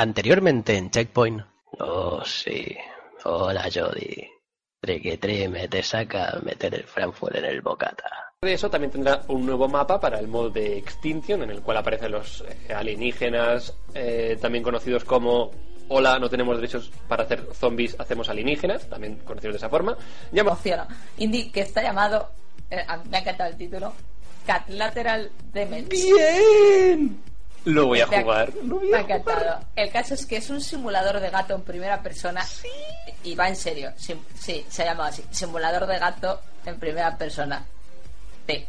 Anteriormente 0.00 0.78
en 0.78 0.90
Checkpoint. 0.90 1.42
Oh, 1.78 2.24
sí. 2.24 2.74
Hola, 3.24 3.68
Jody. 3.70 4.26
Triqui 4.80 5.46
me 5.46 5.68
te 5.68 5.82
saca 5.82 6.40
meter 6.42 6.74
el 6.74 6.84
Frankfurt 6.84 7.36
en 7.36 7.44
el 7.44 7.60
bocata. 7.60 8.32
De 8.40 8.54
eso 8.54 8.70
también 8.70 8.90
tendrá 8.90 9.20
un 9.28 9.44
nuevo 9.44 9.68
mapa 9.68 10.00
para 10.00 10.18
el 10.18 10.26
modo 10.26 10.48
de 10.48 10.78
Extinction, 10.78 11.42
en 11.42 11.50
el 11.50 11.60
cual 11.60 11.76
aparecen 11.76 12.12
los 12.12 12.42
eh, 12.48 12.72
alienígenas, 12.72 13.76
eh, 13.92 14.38
también 14.40 14.64
conocidos 14.64 15.04
como 15.04 15.50
Hola, 15.88 16.18
no 16.18 16.30
tenemos 16.30 16.56
derechos 16.56 16.90
para 17.06 17.24
hacer 17.24 17.46
zombies, 17.52 17.94
hacemos 17.98 18.30
alienígenas, 18.30 18.88
también 18.88 19.16
conocidos 19.16 19.52
de 19.52 19.58
esa 19.58 19.68
forma. 19.68 19.98
Llama... 20.32 20.56
Indie, 21.18 21.52
que 21.52 21.60
está 21.60 21.82
llamado, 21.82 22.30
eh, 22.70 22.86
me 23.10 23.18
ha 23.18 23.20
encantado 23.20 23.50
el 23.50 23.58
título, 23.58 23.92
Cat 24.46 24.66
Lateral 24.70 25.30
Demons. 25.52 25.90
¡Bien! 25.90 27.29
Lo 27.64 27.86
voy 27.86 28.00
a 28.00 28.06
jugar. 28.06 28.52
Me 28.62 28.96
ha 28.96 29.00
encantado. 29.00 29.60
El 29.76 29.90
caso 29.90 30.14
es 30.14 30.24
que 30.24 30.36
es 30.36 30.48
un 30.50 30.60
simulador 30.60 31.20
de 31.20 31.30
gato 31.30 31.54
en 31.54 31.62
primera 31.62 32.02
persona. 32.02 32.42
Y 33.22 33.34
va 33.34 33.48
en 33.48 33.56
serio. 33.56 33.92
Sí, 33.96 34.14
se 34.68 34.82
ha 34.82 34.86
llamado 34.86 35.10
así. 35.10 35.22
Simulador 35.30 35.86
de 35.86 35.98
gato 35.98 36.40
en 36.64 36.78
primera 36.78 37.16
persona. 37.16 37.64
Sí. 38.48 38.64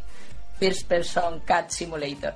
First 0.58 0.86
Person 0.86 1.40
Cat 1.40 1.70
Simulator. 1.70 2.34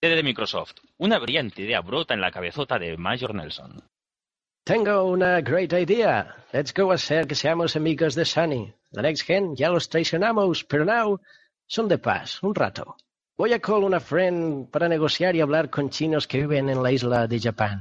de 0.00 0.22
Microsoft. 0.22 0.76
Una 0.98 1.18
brillante 1.18 1.62
idea 1.62 1.80
brota 1.80 2.14
en 2.14 2.20
la 2.20 2.30
cabezota 2.30 2.78
de 2.78 2.96
Major 2.96 3.34
Nelson. 3.34 3.82
Tengo 4.64 5.04
una 5.04 5.40
great 5.40 5.72
idea. 5.72 6.36
Let's 6.52 6.72
go 6.72 6.92
a 6.92 6.94
hacer 6.94 7.26
que 7.26 7.34
seamos 7.34 7.74
amigos 7.74 8.14
de 8.14 8.24
Sunny. 8.24 8.72
La 8.92 9.02
next 9.02 9.26
gen 9.26 9.56
ya 9.56 9.68
los 9.70 9.88
traicionamos, 9.88 10.64
pero 10.64 10.84
now 10.84 11.20
son 11.66 11.88
de 11.88 11.98
paz, 11.98 12.42
un 12.42 12.54
rato. 12.54 12.96
Voy 13.42 13.52
a 13.52 13.58
call 13.58 13.82
una 13.82 13.98
friend 13.98 14.70
para 14.70 14.88
negociar 14.88 15.34
y 15.34 15.40
hablar 15.40 15.68
con 15.68 15.90
chinos 15.90 16.28
que 16.28 16.38
viven 16.38 16.68
en 16.68 16.80
la 16.80 16.92
isla 16.92 17.26
de 17.26 17.40
Japón. 17.40 17.80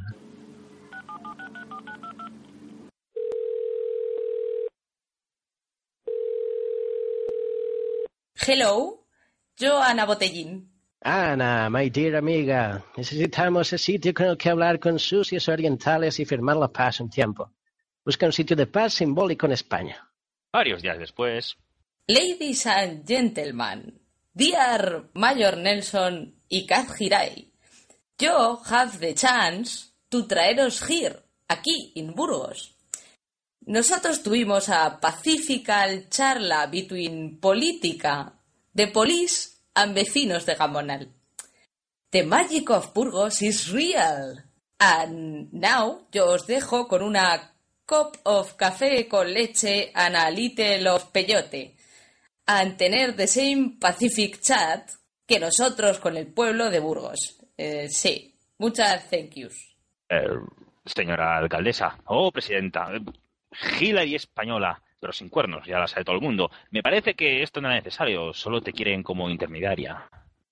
Hello, 8.34 9.06
yo 9.56 9.80
Ana 9.80 10.08
Botellín. 10.08 10.68
Ana, 11.00 11.70
my 11.70 11.92
dear 11.92 12.16
amiga, 12.16 12.84
necesitamos 12.98 13.68
ese 13.68 13.78
sitio 13.78 14.16
con 14.16 14.26
el 14.26 14.38
que 14.38 14.50
hablar 14.50 14.80
con 14.80 14.98
sucios 14.98 15.48
orientales 15.48 16.20
y 16.20 16.26
firmar 16.26 16.58
la 16.58 16.70
paz 16.70 17.02
un 17.02 17.12
tiempo. 17.12 17.52
Busca 18.04 18.26
un 18.26 18.34
sitio 18.34 18.56
de 18.56 18.66
paz 18.66 18.96
simbólico 18.96 19.46
en 19.46 19.52
España. 19.52 20.10
Varios 20.52 20.82
días 20.82 20.98
después. 20.98 21.56
Ladies 22.08 22.66
and 22.66 23.08
gentlemen, 23.08 24.01
dear 24.34 25.10
Mayor 25.14 25.58
Nelson 25.58 26.36
y 26.50 26.66
Kath 26.66 27.00
Hirai, 27.00 27.52
yo 28.18 28.62
have 28.70 29.00
the 29.00 29.14
chance 29.14 29.92
to 30.10 30.28
traeros 30.28 30.82
here, 30.88 31.20
aquí, 31.48 31.94
en 31.96 32.14
Burgos. 32.14 32.76
Nosotros 33.66 34.24
tuvimos 34.24 34.70
a 34.70 35.00
pacifical 35.00 36.10
charla 36.10 36.68
between 36.68 37.40
política, 37.40 38.34
de 38.74 38.88
police 38.88 39.58
and 39.76 39.94
vecinos 39.94 40.46
de 40.46 40.56
Gamonal. 40.56 41.10
The 42.10 42.24
magic 42.24 42.70
of 42.70 42.94
Burgos 42.94 43.42
is 43.42 43.72
real. 43.72 44.44
And 44.80 45.54
now 45.54 46.08
yo 46.12 46.32
os 46.32 46.48
dejo 46.48 46.88
con 46.88 47.04
una 47.04 47.54
cup 47.86 48.18
of 48.24 48.58
café 48.58 49.08
con 49.08 49.32
leche 49.32 49.92
and 49.94 50.16
a 50.16 50.32
little 50.32 50.88
of 50.88 51.12
peyote. 51.12 51.76
And 52.54 52.76
tener 52.76 53.16
the 53.16 53.28
same 53.28 53.78
Pacific 53.80 54.42
chat 54.42 54.90
que 55.26 55.40
nosotros 55.40 56.00
con 56.00 56.18
el 56.18 56.28
pueblo 56.28 56.70
de 56.70 56.82
Burgos. 56.82 57.40
Eh, 57.58 57.88
sí, 57.88 58.36
muchas 58.58 59.10
thank 59.10 59.36
yous. 59.36 59.56
Eh, 60.10 60.28
señora 60.86 61.38
alcaldesa, 61.38 61.98
oh 62.08 62.30
presidenta, 62.30 62.90
gila 63.78 64.04
y 64.04 64.16
española, 64.16 64.82
pero 65.00 65.14
sin 65.14 65.30
cuernos, 65.30 65.66
ya 65.66 65.80
la 65.80 65.88
sabe 65.88 66.04
todo 66.04 66.18
el 66.18 66.22
mundo. 66.22 66.52
Me 66.72 66.84
parece 66.84 67.14
que 67.14 67.42
esto 67.42 67.62
no 67.62 67.70
es 67.70 67.76
necesario, 67.76 68.34
solo 68.34 68.62
te 68.62 68.74
quieren 68.74 69.02
como 69.02 69.30
intermediaria. 69.30 70.10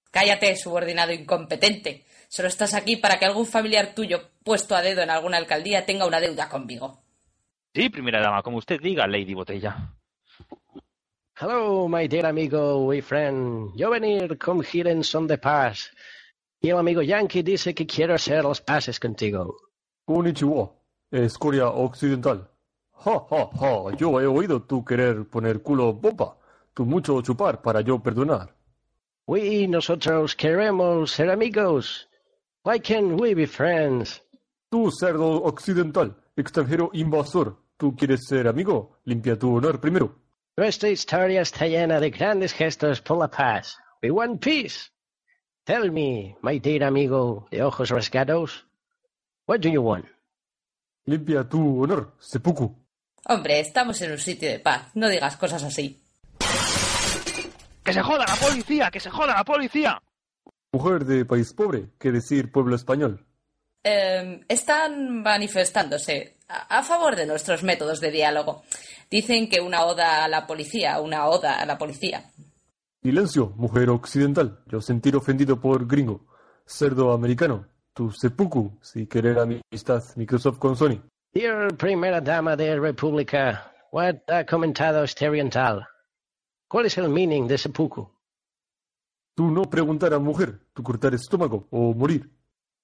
Cállate, 0.09 0.55
subordinado 0.55 1.11
incompetente. 1.11 2.05
Solo 2.29 2.47
estás 2.47 2.75
aquí 2.75 2.95
para 2.95 3.19
que 3.19 3.25
algún 3.25 3.45
familiar 3.45 3.93
tuyo 3.93 4.21
puesto 4.45 4.73
a 4.73 4.81
dedo 4.81 5.01
en 5.01 5.09
alguna 5.09 5.35
alcaldía 5.35 5.85
tenga 5.85 6.07
una 6.07 6.21
deuda 6.21 6.47
conmigo. 6.47 7.03
Sí, 7.73 7.89
primera 7.89 8.21
dama, 8.21 8.41
como 8.41 8.57
usted 8.57 8.79
diga, 8.79 9.05
Lady 9.05 9.33
Botella. 9.33 9.98
Hello, 11.41 11.87
my 11.87 12.05
dear 12.05 12.25
amigo 12.25 12.93
y 12.93 12.99
friend. 12.99 13.71
Yo 13.73 13.89
venir 13.89 14.37
con 14.37 14.61
en 14.73 15.05
son 15.05 15.25
de 15.25 15.37
paz. 15.37 15.89
Y 16.59 16.67
el 16.67 16.77
amigo 16.77 17.01
Yankee 17.01 17.43
dice 17.43 17.73
que 17.73 17.87
quiero 17.87 18.13
hacer 18.13 18.43
los 18.43 18.59
pases 18.59 18.99
contigo. 18.99 19.55
Konnichiwa, 20.03 20.69
Escoria 21.09 21.69
Occidental. 21.69 22.45
Ja, 22.91 23.25
ja, 23.29 23.49
ja, 23.57 23.95
yo 23.95 24.19
he 24.19 24.27
oído 24.27 24.63
tú 24.63 24.83
querer 24.83 25.29
poner 25.29 25.61
culo 25.61 25.93
bomba, 25.93 26.35
tú 26.73 26.85
mucho 26.85 27.21
chupar 27.21 27.61
para 27.61 27.79
yo 27.79 27.99
perdonar. 27.99 28.53
We, 29.25 29.65
nosotros 29.65 30.35
queremos 30.35 31.11
ser 31.11 31.29
amigos. 31.29 32.09
Why 32.65 32.81
can't 32.81 33.17
we 33.17 33.33
be 33.33 33.47
friends? 33.47 34.21
Tú, 34.69 34.91
cerdo 34.91 35.41
occidental, 35.43 36.17
extranjero 36.35 36.89
invasor, 36.91 37.55
¿tú 37.77 37.95
quieres 37.95 38.25
ser 38.27 38.45
amigo? 38.49 38.97
Limpia 39.05 39.39
tu 39.39 39.55
honor 39.55 39.79
primero. 39.79 40.28
Nuestra 40.57 40.89
historia 40.89 41.41
está 41.41 41.67
llena 41.67 41.99
de 41.99 42.09
grandes 42.09 42.53
gestos 42.53 43.01
por 43.01 43.17
la 43.17 43.29
paz. 43.29 43.77
We 44.01 44.11
want 44.11 44.41
peace. 44.43 44.91
Tell 45.63 45.91
me, 45.91 46.35
my 46.41 46.59
dear 46.59 46.83
amigo 46.83 47.47
de 47.51 47.63
ojos 47.63 47.89
rasgados, 47.89 48.65
what 49.47 49.59
do 49.59 49.69
you 49.69 49.81
want? 49.81 50.05
Limpia 51.05 51.47
tu 51.47 51.83
honor, 51.83 52.15
seppuku. 52.19 52.75
Hombre, 53.25 53.59
estamos 53.59 54.01
en 54.01 54.11
un 54.11 54.17
sitio 54.17 54.49
de 54.49 54.59
paz. 54.59 54.89
No 54.95 55.07
digas 55.07 55.37
cosas 55.37 55.63
así. 55.63 56.01
¡Que 57.83 57.93
se 57.93 58.01
joda 58.01 58.25
la 58.27 58.35
policía! 58.35 58.91
¡Que 58.91 58.99
se 58.99 59.09
joda 59.09 59.33
la 59.35 59.43
policía! 59.43 60.01
Mujer 60.71 61.05
de 61.05 61.25
país 61.25 61.53
pobre, 61.53 61.89
¿qué 61.99 62.11
decir 62.11 62.51
pueblo 62.51 62.75
español? 62.75 63.25
Eh, 63.83 64.41
están 64.47 65.21
manifestándose 65.23 66.38
a, 66.49 66.83
favor 66.83 67.15
de 67.15 67.25
nuestros 67.25 67.63
métodos 67.63 67.99
de 67.99 68.11
diálogo. 68.11 68.63
Dicen 69.09 69.49
que 69.49 69.61
una 69.61 69.85
oda 69.85 70.23
a 70.23 70.27
la 70.27 70.45
policía, 70.45 70.99
una 70.99 71.27
oda 71.27 71.59
a 71.61 71.65
la 71.65 71.77
policía. 71.77 72.23
Silencio, 73.01 73.53
mujer 73.55 73.89
occidental. 73.89 74.59
Yo 74.67 74.81
sentir 74.81 75.15
ofendido 75.15 75.59
por 75.59 75.87
gringo. 75.87 76.25
Cerdo 76.65 77.13
americano. 77.13 77.67
Tu 77.93 78.11
seppuku, 78.11 78.77
si 78.81 79.07
querer 79.07 79.39
amistad 79.39 80.03
Microsoft 80.15 80.59
con 80.59 80.75
Sony. 80.75 81.01
Dear 81.33 81.75
primera 81.75 82.21
dama 82.21 82.55
de 82.55 82.79
República, 82.79 83.71
what 83.91 84.15
ha 84.27 84.45
comentado 84.45 85.03
este 85.03 85.27
oriental? 85.27 85.87
¿Cuál 86.67 86.85
es 86.85 86.97
el 86.97 87.09
meaning 87.09 87.47
de 87.47 87.57
seppuku? 87.57 88.09
Tú 89.35 89.49
no 89.49 89.63
preguntar 89.63 90.13
a 90.13 90.19
mujer, 90.19 90.59
tú 90.73 90.83
cortar 90.83 91.13
estómago 91.13 91.67
o 91.71 91.93
morir. 91.93 92.29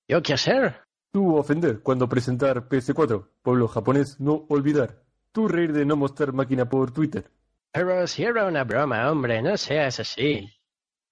¿Yo 0.07 0.21
qué 0.21 0.33
hacer? 0.33 0.81
Tú 1.15 1.37
ofender 1.37 1.79
cuando 1.79 2.09
presentar 2.09 2.67
PS4, 2.67 3.29
pueblo 3.41 3.69
japonés 3.69 4.19
no 4.19 4.45
olvidar. 4.49 5.01
Tú 5.31 5.47
reír 5.47 5.71
de 5.71 5.85
no 5.85 5.95
mostrar 5.95 6.33
máquina 6.33 6.67
por 6.67 6.91
Twitter. 6.91 7.31
Pero 7.71 8.05
si 8.05 8.23
era 8.23 8.45
una 8.45 8.65
broma, 8.65 9.09
hombre, 9.09 9.41
no 9.41 9.55
seas 9.55 10.01
así. 10.01 10.51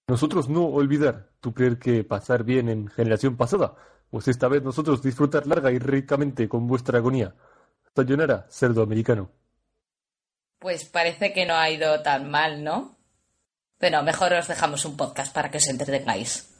Nosotros 0.10 0.50
no 0.50 0.66
olvidar. 0.66 1.30
Tú 1.40 1.54
creer 1.54 1.80
que 1.80 2.04
pasar 2.04 2.44
bien 2.44 2.68
en 2.68 2.90
generación 2.90 3.38
pasada. 3.38 3.76
Pues 4.10 4.28
esta 4.28 4.50
vez 4.50 4.62
nosotros 4.62 5.02
disfrutar 5.02 5.48
larga 5.48 5.72
y 5.72 5.80
ricamente 5.80 6.50
con 6.50 6.68
vuestra 6.68 6.98
agonía. 6.98 7.34
Sayonara, 7.96 8.46
cerdo 8.50 8.84
americano. 8.84 9.32
Pues 10.60 10.84
parece 10.84 11.32
que 11.32 11.46
no 11.46 11.56
ha 11.56 11.70
ido 11.70 12.02
tan 12.02 12.30
mal, 12.30 12.62
¿no? 12.62 12.98
Pero 13.78 14.04
mejor 14.04 14.34
os 14.34 14.50
dejamos 14.50 14.84
un 14.84 14.98
podcast 14.98 15.34
para 15.34 15.50
que 15.50 15.60
os 15.60 15.68
entretengáis. 15.70 16.53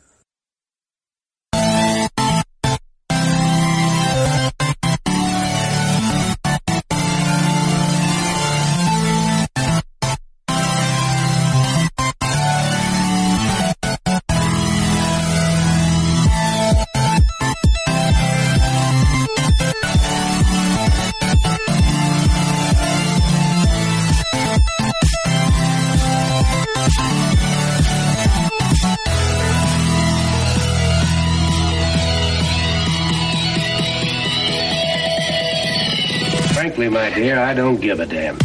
I 37.16 37.54
don't 37.54 37.80
give 37.80 38.02
a 38.02 38.08
damn. 38.08 38.38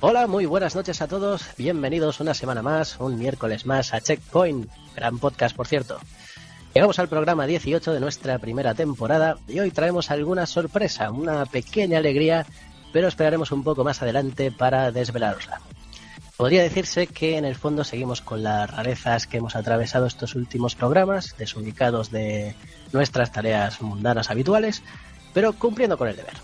Hola, 0.00 0.26
muy 0.26 0.44
buenas 0.44 0.76
noches 0.76 1.00
a 1.00 1.08
todos. 1.08 1.46
Bienvenidos 1.56 2.20
una 2.20 2.34
semana 2.34 2.60
más, 2.60 3.00
un 3.00 3.18
miércoles 3.18 3.64
más 3.64 3.94
a 3.94 4.02
Checkpoint. 4.02 4.68
Gran 4.94 5.18
podcast, 5.18 5.56
por 5.56 5.66
cierto. 5.66 5.98
Llegamos 6.74 6.98
al 6.98 7.08
programa 7.08 7.46
18 7.46 7.94
de 7.94 8.00
nuestra 8.00 8.38
primera 8.38 8.74
temporada 8.74 9.38
y 9.48 9.60
hoy 9.60 9.70
traemos 9.70 10.10
alguna 10.10 10.44
sorpresa, 10.44 11.10
una 11.10 11.46
pequeña 11.46 11.96
alegría, 11.96 12.44
pero 12.92 13.08
esperaremos 13.08 13.52
un 13.52 13.64
poco 13.64 13.84
más 13.84 14.02
adelante 14.02 14.52
para 14.52 14.92
desvelarosla. 14.92 15.62
Podría 16.38 16.62
decirse 16.62 17.08
que 17.08 17.36
en 17.36 17.44
el 17.44 17.56
fondo 17.56 17.82
seguimos 17.82 18.20
con 18.20 18.44
las 18.44 18.70
rarezas 18.70 19.26
que 19.26 19.38
hemos 19.38 19.56
atravesado 19.56 20.06
estos 20.06 20.36
últimos 20.36 20.76
programas, 20.76 21.34
desubicados 21.36 22.12
de 22.12 22.54
nuestras 22.92 23.32
tareas 23.32 23.82
mundanas 23.82 24.30
habituales, 24.30 24.84
pero 25.34 25.52
cumpliendo 25.52 25.98
con 25.98 26.06
el 26.06 26.14
deber. 26.14 26.34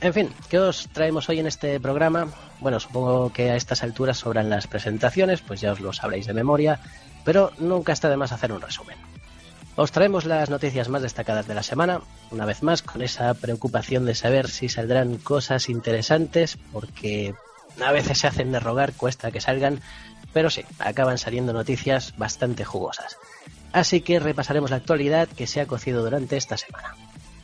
En 0.00 0.14
fin, 0.14 0.30
¿qué 0.48 0.58
os 0.58 0.88
traemos 0.94 1.28
hoy 1.28 1.40
en 1.40 1.46
este 1.46 1.78
programa? 1.80 2.28
Bueno, 2.60 2.80
supongo 2.80 3.30
que 3.30 3.50
a 3.50 3.56
estas 3.56 3.82
alturas 3.82 4.16
sobran 4.16 4.48
las 4.48 4.66
presentaciones, 4.66 5.42
pues 5.42 5.60
ya 5.60 5.72
os 5.72 5.80
lo 5.80 5.92
sabréis 5.92 6.26
de 6.26 6.32
memoria, 6.32 6.80
pero 7.22 7.52
nunca 7.58 7.92
está 7.92 8.08
de 8.08 8.16
más 8.16 8.32
hacer 8.32 8.52
un 8.52 8.62
resumen. 8.62 8.96
Os 9.76 9.92
traemos 9.92 10.24
las 10.24 10.48
noticias 10.48 10.88
más 10.88 11.02
destacadas 11.02 11.46
de 11.46 11.54
la 11.54 11.62
semana, 11.62 12.00
una 12.30 12.46
vez 12.46 12.62
más 12.62 12.80
con 12.80 13.02
esa 13.02 13.34
preocupación 13.34 14.06
de 14.06 14.14
saber 14.14 14.48
si 14.48 14.70
saldrán 14.70 15.18
cosas 15.18 15.68
interesantes, 15.68 16.56
porque 16.72 17.34
a 17.84 17.92
veces 17.92 18.18
se 18.18 18.26
hacen 18.26 18.52
de 18.52 18.60
rogar, 18.60 18.92
cuesta 18.94 19.30
que 19.30 19.40
salgan, 19.40 19.80
pero 20.32 20.50
sí, 20.50 20.64
acaban 20.78 21.18
saliendo 21.18 21.52
noticias 21.52 22.14
bastante 22.16 22.64
jugosas. 22.64 23.16
Así 23.72 24.00
que 24.00 24.20
repasaremos 24.20 24.70
la 24.70 24.76
actualidad 24.76 25.28
que 25.28 25.46
se 25.46 25.60
ha 25.60 25.66
cocido 25.66 26.02
durante 26.02 26.36
esta 26.36 26.56
semana. 26.56 26.94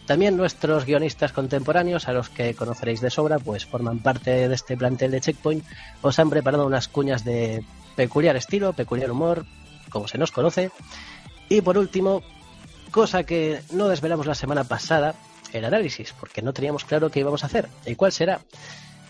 También 0.07 0.37
nuestros 0.39 0.87
guionistas 0.87 1.33
contemporáneos, 1.33 2.09
a 2.09 2.13
los 2.13 2.31
que 2.31 2.55
conoceréis 2.55 3.03
de 3.03 3.11
sobra, 3.11 3.39
pues 3.39 3.67
forman 3.67 3.99
parte 3.99 4.49
de 4.49 4.55
este 4.55 4.77
plantel 4.77 5.11
de 5.11 5.21
Checkpoint, 5.21 5.65
os 6.01 6.19
han 6.19 6.31
preparado 6.31 6.67
unas 6.67 6.89
cuñas 6.89 7.25
de 7.25 7.63
peculiar 7.95 8.37
estilo, 8.37 8.73
peculiar 8.73 9.11
humor, 9.11 9.45
como 9.91 10.09
se 10.09 10.17
nos 10.17 10.33
conoce. 10.33 10.71
Y 11.51 11.61
por 11.61 11.77
último, 11.77 12.23
cosa 12.91 13.25
que 13.25 13.61
no 13.71 13.89
desvelamos 13.89 14.27
la 14.27 14.35
semana 14.35 14.65
pasada, 14.65 15.15
el 15.53 15.65
análisis, 15.65 16.15
porque 16.19 16.41
no 16.41 16.55
teníamos 16.55 16.85
claro 16.85 17.11
qué 17.11 17.21
íbamos 17.21 17.43
a 17.43 17.47
hacer. 17.47 17.69
¿Y 17.85 17.95
cuál 17.95 18.13
será? 18.13 18.41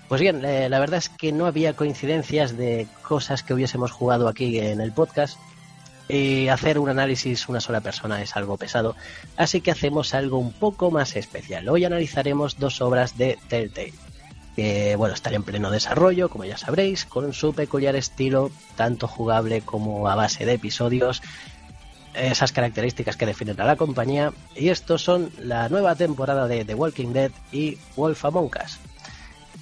Pues 0.08 0.22
bien, 0.22 0.42
eh, 0.44 0.70
la 0.70 0.80
verdad 0.80 0.98
es 0.98 1.10
que 1.10 1.32
no 1.32 1.44
había 1.44 1.76
coincidencias 1.76 2.56
de 2.56 2.86
cosas 3.02 3.42
que 3.42 3.52
hubiésemos 3.52 3.92
jugado 3.92 4.26
aquí 4.26 4.58
en 4.58 4.80
el 4.80 4.92
podcast. 4.92 5.38
Y 6.08 6.48
hacer 6.48 6.78
un 6.78 6.88
análisis 6.88 7.50
una 7.50 7.60
sola 7.60 7.82
persona 7.82 8.22
es 8.22 8.34
algo 8.34 8.56
pesado, 8.56 8.96
así 9.36 9.60
que 9.60 9.70
hacemos 9.70 10.14
algo 10.14 10.38
un 10.38 10.52
poco 10.52 10.90
más 10.90 11.16
especial. 11.16 11.68
Hoy 11.68 11.84
analizaremos 11.84 12.58
dos 12.58 12.80
obras 12.80 13.18
de 13.18 13.38
Telltale, 13.48 13.92
que 14.56 14.96
bueno, 14.96 15.14
están 15.14 15.34
en 15.34 15.42
pleno 15.42 15.70
desarrollo, 15.70 16.30
como 16.30 16.46
ya 16.46 16.56
sabréis, 16.56 17.04
con 17.04 17.34
su 17.34 17.52
peculiar 17.52 17.94
estilo, 17.94 18.50
tanto 18.74 19.06
jugable 19.06 19.60
como 19.60 20.08
a 20.08 20.14
base 20.14 20.46
de 20.46 20.54
episodios, 20.54 21.20
esas 22.14 22.52
características 22.52 23.18
que 23.18 23.26
definen 23.26 23.60
a 23.60 23.66
la 23.66 23.76
compañía, 23.76 24.32
y 24.56 24.70
estos 24.70 25.02
son 25.02 25.30
la 25.38 25.68
nueva 25.68 25.94
temporada 25.94 26.48
de 26.48 26.64
The 26.64 26.74
Walking 26.74 27.12
Dead 27.12 27.32
y 27.52 27.76
Wolf 27.96 28.24
Among 28.24 28.50
Us. 28.64 28.78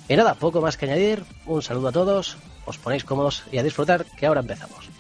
Y 0.09 0.17
nada, 0.17 0.35
poco 0.35 0.61
más 0.61 0.77
que 0.77 0.87
añadir. 0.87 1.25
Un 1.47 1.63
saludo 1.63 1.89
a 1.89 1.93
todos, 1.93 2.37
os 2.65 2.79
ponéis 2.79 3.05
cómodos 3.05 3.43
y 3.51 3.59
a 3.59 3.63
disfrutar, 3.63 4.05
que 4.17 4.27
ahora 4.27 4.41
empezamos. 4.41 4.96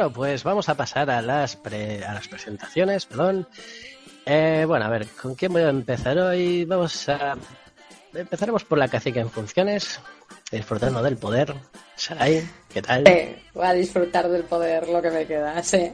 Bueno, 0.00 0.14
pues 0.14 0.42
vamos 0.44 0.66
a 0.70 0.74
pasar 0.74 1.10
a 1.10 1.20
las, 1.20 1.56
pre- 1.56 2.02
a 2.02 2.14
las 2.14 2.26
presentaciones, 2.26 3.04
perdón. 3.04 3.46
Eh, 4.24 4.64
bueno, 4.66 4.86
a 4.86 4.88
ver, 4.88 5.06
¿con 5.08 5.34
quién 5.34 5.52
voy 5.52 5.60
a 5.60 5.68
empezar 5.68 6.16
hoy? 6.18 6.64
Vamos 6.64 7.06
a... 7.10 7.36
Empezaremos 8.14 8.64
por 8.64 8.78
la 8.78 8.88
cacica 8.88 9.20
en 9.20 9.28
funciones, 9.28 10.00
disfrutando 10.50 11.02
del 11.02 11.18
poder. 11.18 11.54
Sarai, 11.96 12.42
¿qué 12.72 12.80
tal? 12.80 13.04
Sí, 13.06 13.36
voy 13.52 13.66
a 13.66 13.74
disfrutar 13.74 14.26
del 14.30 14.44
poder 14.44 14.88
lo 14.88 15.02
que 15.02 15.10
me 15.10 15.26
queda, 15.26 15.62
sí. 15.62 15.92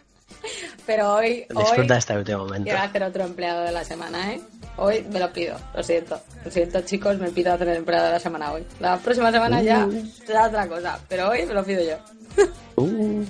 Pero 0.86 1.16
hoy, 1.16 1.44
hoy 1.54 1.62
Disfruta 1.64 1.98
este 1.98 2.16
último 2.16 2.38
momento. 2.46 2.64
quiero 2.64 2.78
hacer 2.78 3.02
otro 3.02 3.24
empleado 3.24 3.62
de 3.64 3.72
la 3.72 3.84
semana, 3.84 4.32
¿eh? 4.32 4.40
Hoy 4.78 5.04
me 5.12 5.18
lo 5.20 5.30
pido, 5.34 5.58
lo 5.74 5.82
siento. 5.82 6.18
Lo 6.46 6.50
siento, 6.50 6.80
chicos, 6.80 7.18
me 7.18 7.30
pido 7.30 7.52
hacer 7.52 7.68
el 7.68 7.76
empleado 7.76 8.06
de 8.06 8.12
la 8.12 8.20
semana 8.20 8.52
hoy. 8.52 8.64
La 8.80 8.96
próxima 8.96 9.30
semana 9.30 9.60
ya 9.60 9.86
será 10.24 10.46
otra 10.46 10.66
cosa, 10.66 10.98
pero 11.10 11.28
hoy 11.28 11.44
me 11.44 11.52
lo 11.52 11.62
pido 11.62 11.82
yo. 11.84 11.98
Uh. 12.76 13.24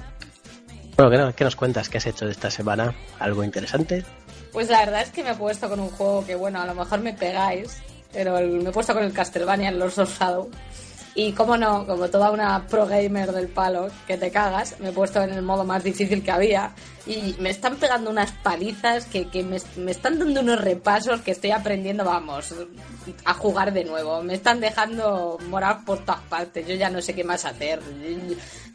Bueno, 0.97 1.11
¿qué, 1.11 1.17
no- 1.19 1.35
qué 1.35 1.45
nos 1.45 1.57
cuentas? 1.57 1.89
¿Qué 1.89 1.99
has 1.99 2.07
hecho 2.07 2.27
de 2.27 2.33
esta 2.33 2.51
semana? 2.51 2.95
¿Algo 3.19 3.43
interesante? 3.45 4.05
Pues 4.53 4.69
la 4.69 4.81
verdad 4.81 5.03
es 5.03 5.11
que 5.11 5.23
me 5.23 5.31
he 5.31 5.35
puesto 5.35 5.69
con 5.69 5.81
un 5.81 5.89
juego 5.91 6.27
que, 6.27 6.35
bueno, 6.35 6.61
a 6.61 6.67
lo 6.67 6.75
mejor 6.75 7.01
me 7.01 7.13
pegáis, 7.15 7.79
pero 8.13 8.35
me 8.41 8.69
he 8.69 8.73
puesto 8.73 8.93
con 8.95 9.05
el 9.05 9.13
Castlevania, 9.13 9.69
el 9.71 9.79
Lords 9.79 9.99
of. 9.99 10.49
Y 11.15 11.33
como 11.33 11.57
no, 11.57 11.85
como 11.87 12.09
toda 12.09 12.31
una 12.31 12.67
pro 12.67 12.87
gamer 12.87 13.33
del 13.33 13.49
palo, 13.49 13.89
que 14.07 14.17
te 14.17 14.31
cagas, 14.31 14.77
me 14.79 14.91
he 14.91 14.93
puesto 14.93 15.21
en 15.23 15.31
el 15.33 15.43
modo 15.43 15.65
más 15.65 15.83
difícil 15.83 16.23
que 16.23 16.31
había. 16.31 16.73
Y 17.07 17.35
me 17.41 17.51
están 17.51 17.77
pegando 17.77 18.11
unas 18.11 18.31
palizas 18.33 19.07
que, 19.07 19.29
que 19.29 19.43
me 19.43 19.91
están 19.91 20.19
dando 20.19 20.41
unos 20.43 20.61
repasos 20.61 21.23
que 21.23 21.31
estoy 21.33 21.51
aprendiendo, 21.51 22.05
vamos, 22.05 22.55
a 23.25 23.35
jugar 23.35 23.73
de 23.73 23.85
nuevo. 23.85 24.23
Me 24.23 24.35
están 24.35 24.61
dejando 24.61 25.39
morar 25.49 25.85
por 25.85 26.05
todas 26.05 26.21
partes. 26.29 26.67
Yo 26.69 26.75
ya 26.75 26.91
no 26.91 27.01
sé 27.01 27.15
qué 27.15 27.25
más 27.25 27.45
hacer. 27.47 27.81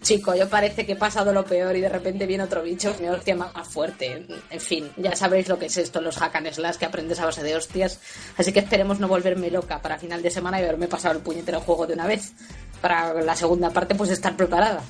Chico, 0.04 0.36
yo 0.36 0.50
parece 0.50 0.86
que 0.86 0.92
he 0.92 0.96
pasado 0.98 1.32
lo 1.32 1.46
peor 1.46 1.76
y 1.78 1.82
de 1.82 1.88
repente 1.88 2.26
viene 2.26 2.44
otro 2.44 2.62
bicho 2.62 2.94
me 3.00 3.10
hostia 3.10 3.36
más 3.36 3.54
más 3.54 3.68
fuerte. 3.68 4.26
En 4.50 4.60
fin, 4.60 4.92
ya 4.98 5.16
sabréis 5.16 5.48
lo 5.48 5.58
que 5.58 5.68
es 5.68 5.78
esto, 5.78 6.02
los 6.02 6.18
hack 6.18 6.36
and 6.36 6.52
slash 6.52 6.76
que 6.76 6.86
aprendes 6.86 7.20
a 7.20 7.26
base 7.26 7.42
de 7.42 7.56
hostias. 7.56 8.00
Así 8.38 8.52
que 8.52 8.60
esperemos 8.60 9.00
no 9.00 9.08
volverme 9.08 9.50
loca 9.50 9.82
para 9.82 9.98
final 9.98 10.22
de 10.22 10.30
semana 10.30 10.60
y 10.60 10.64
haberme 10.64 10.88
pasado 10.88 11.16
el 11.16 11.22
puñetero 11.22 11.62
juego 11.62 11.88
de 11.88 11.94
una 11.94 12.06
vez. 12.06 12.34
Para 12.82 13.14
la 13.22 13.36
segunda 13.36 13.70
parte, 13.70 13.96
pues 13.96 14.10
estar 14.10 14.36
preparada. 14.36 14.82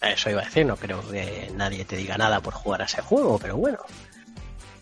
Eso 0.00 0.30
iba 0.30 0.42
a 0.42 0.44
decir, 0.44 0.66
no 0.66 0.76
creo 0.76 1.02
que 1.10 1.50
nadie 1.56 1.84
te 1.84 1.96
diga 1.96 2.16
nada 2.16 2.40
por 2.40 2.54
jugar 2.54 2.82
a 2.82 2.84
ese 2.84 3.02
juego, 3.02 3.38
pero 3.40 3.56
bueno. 3.56 3.78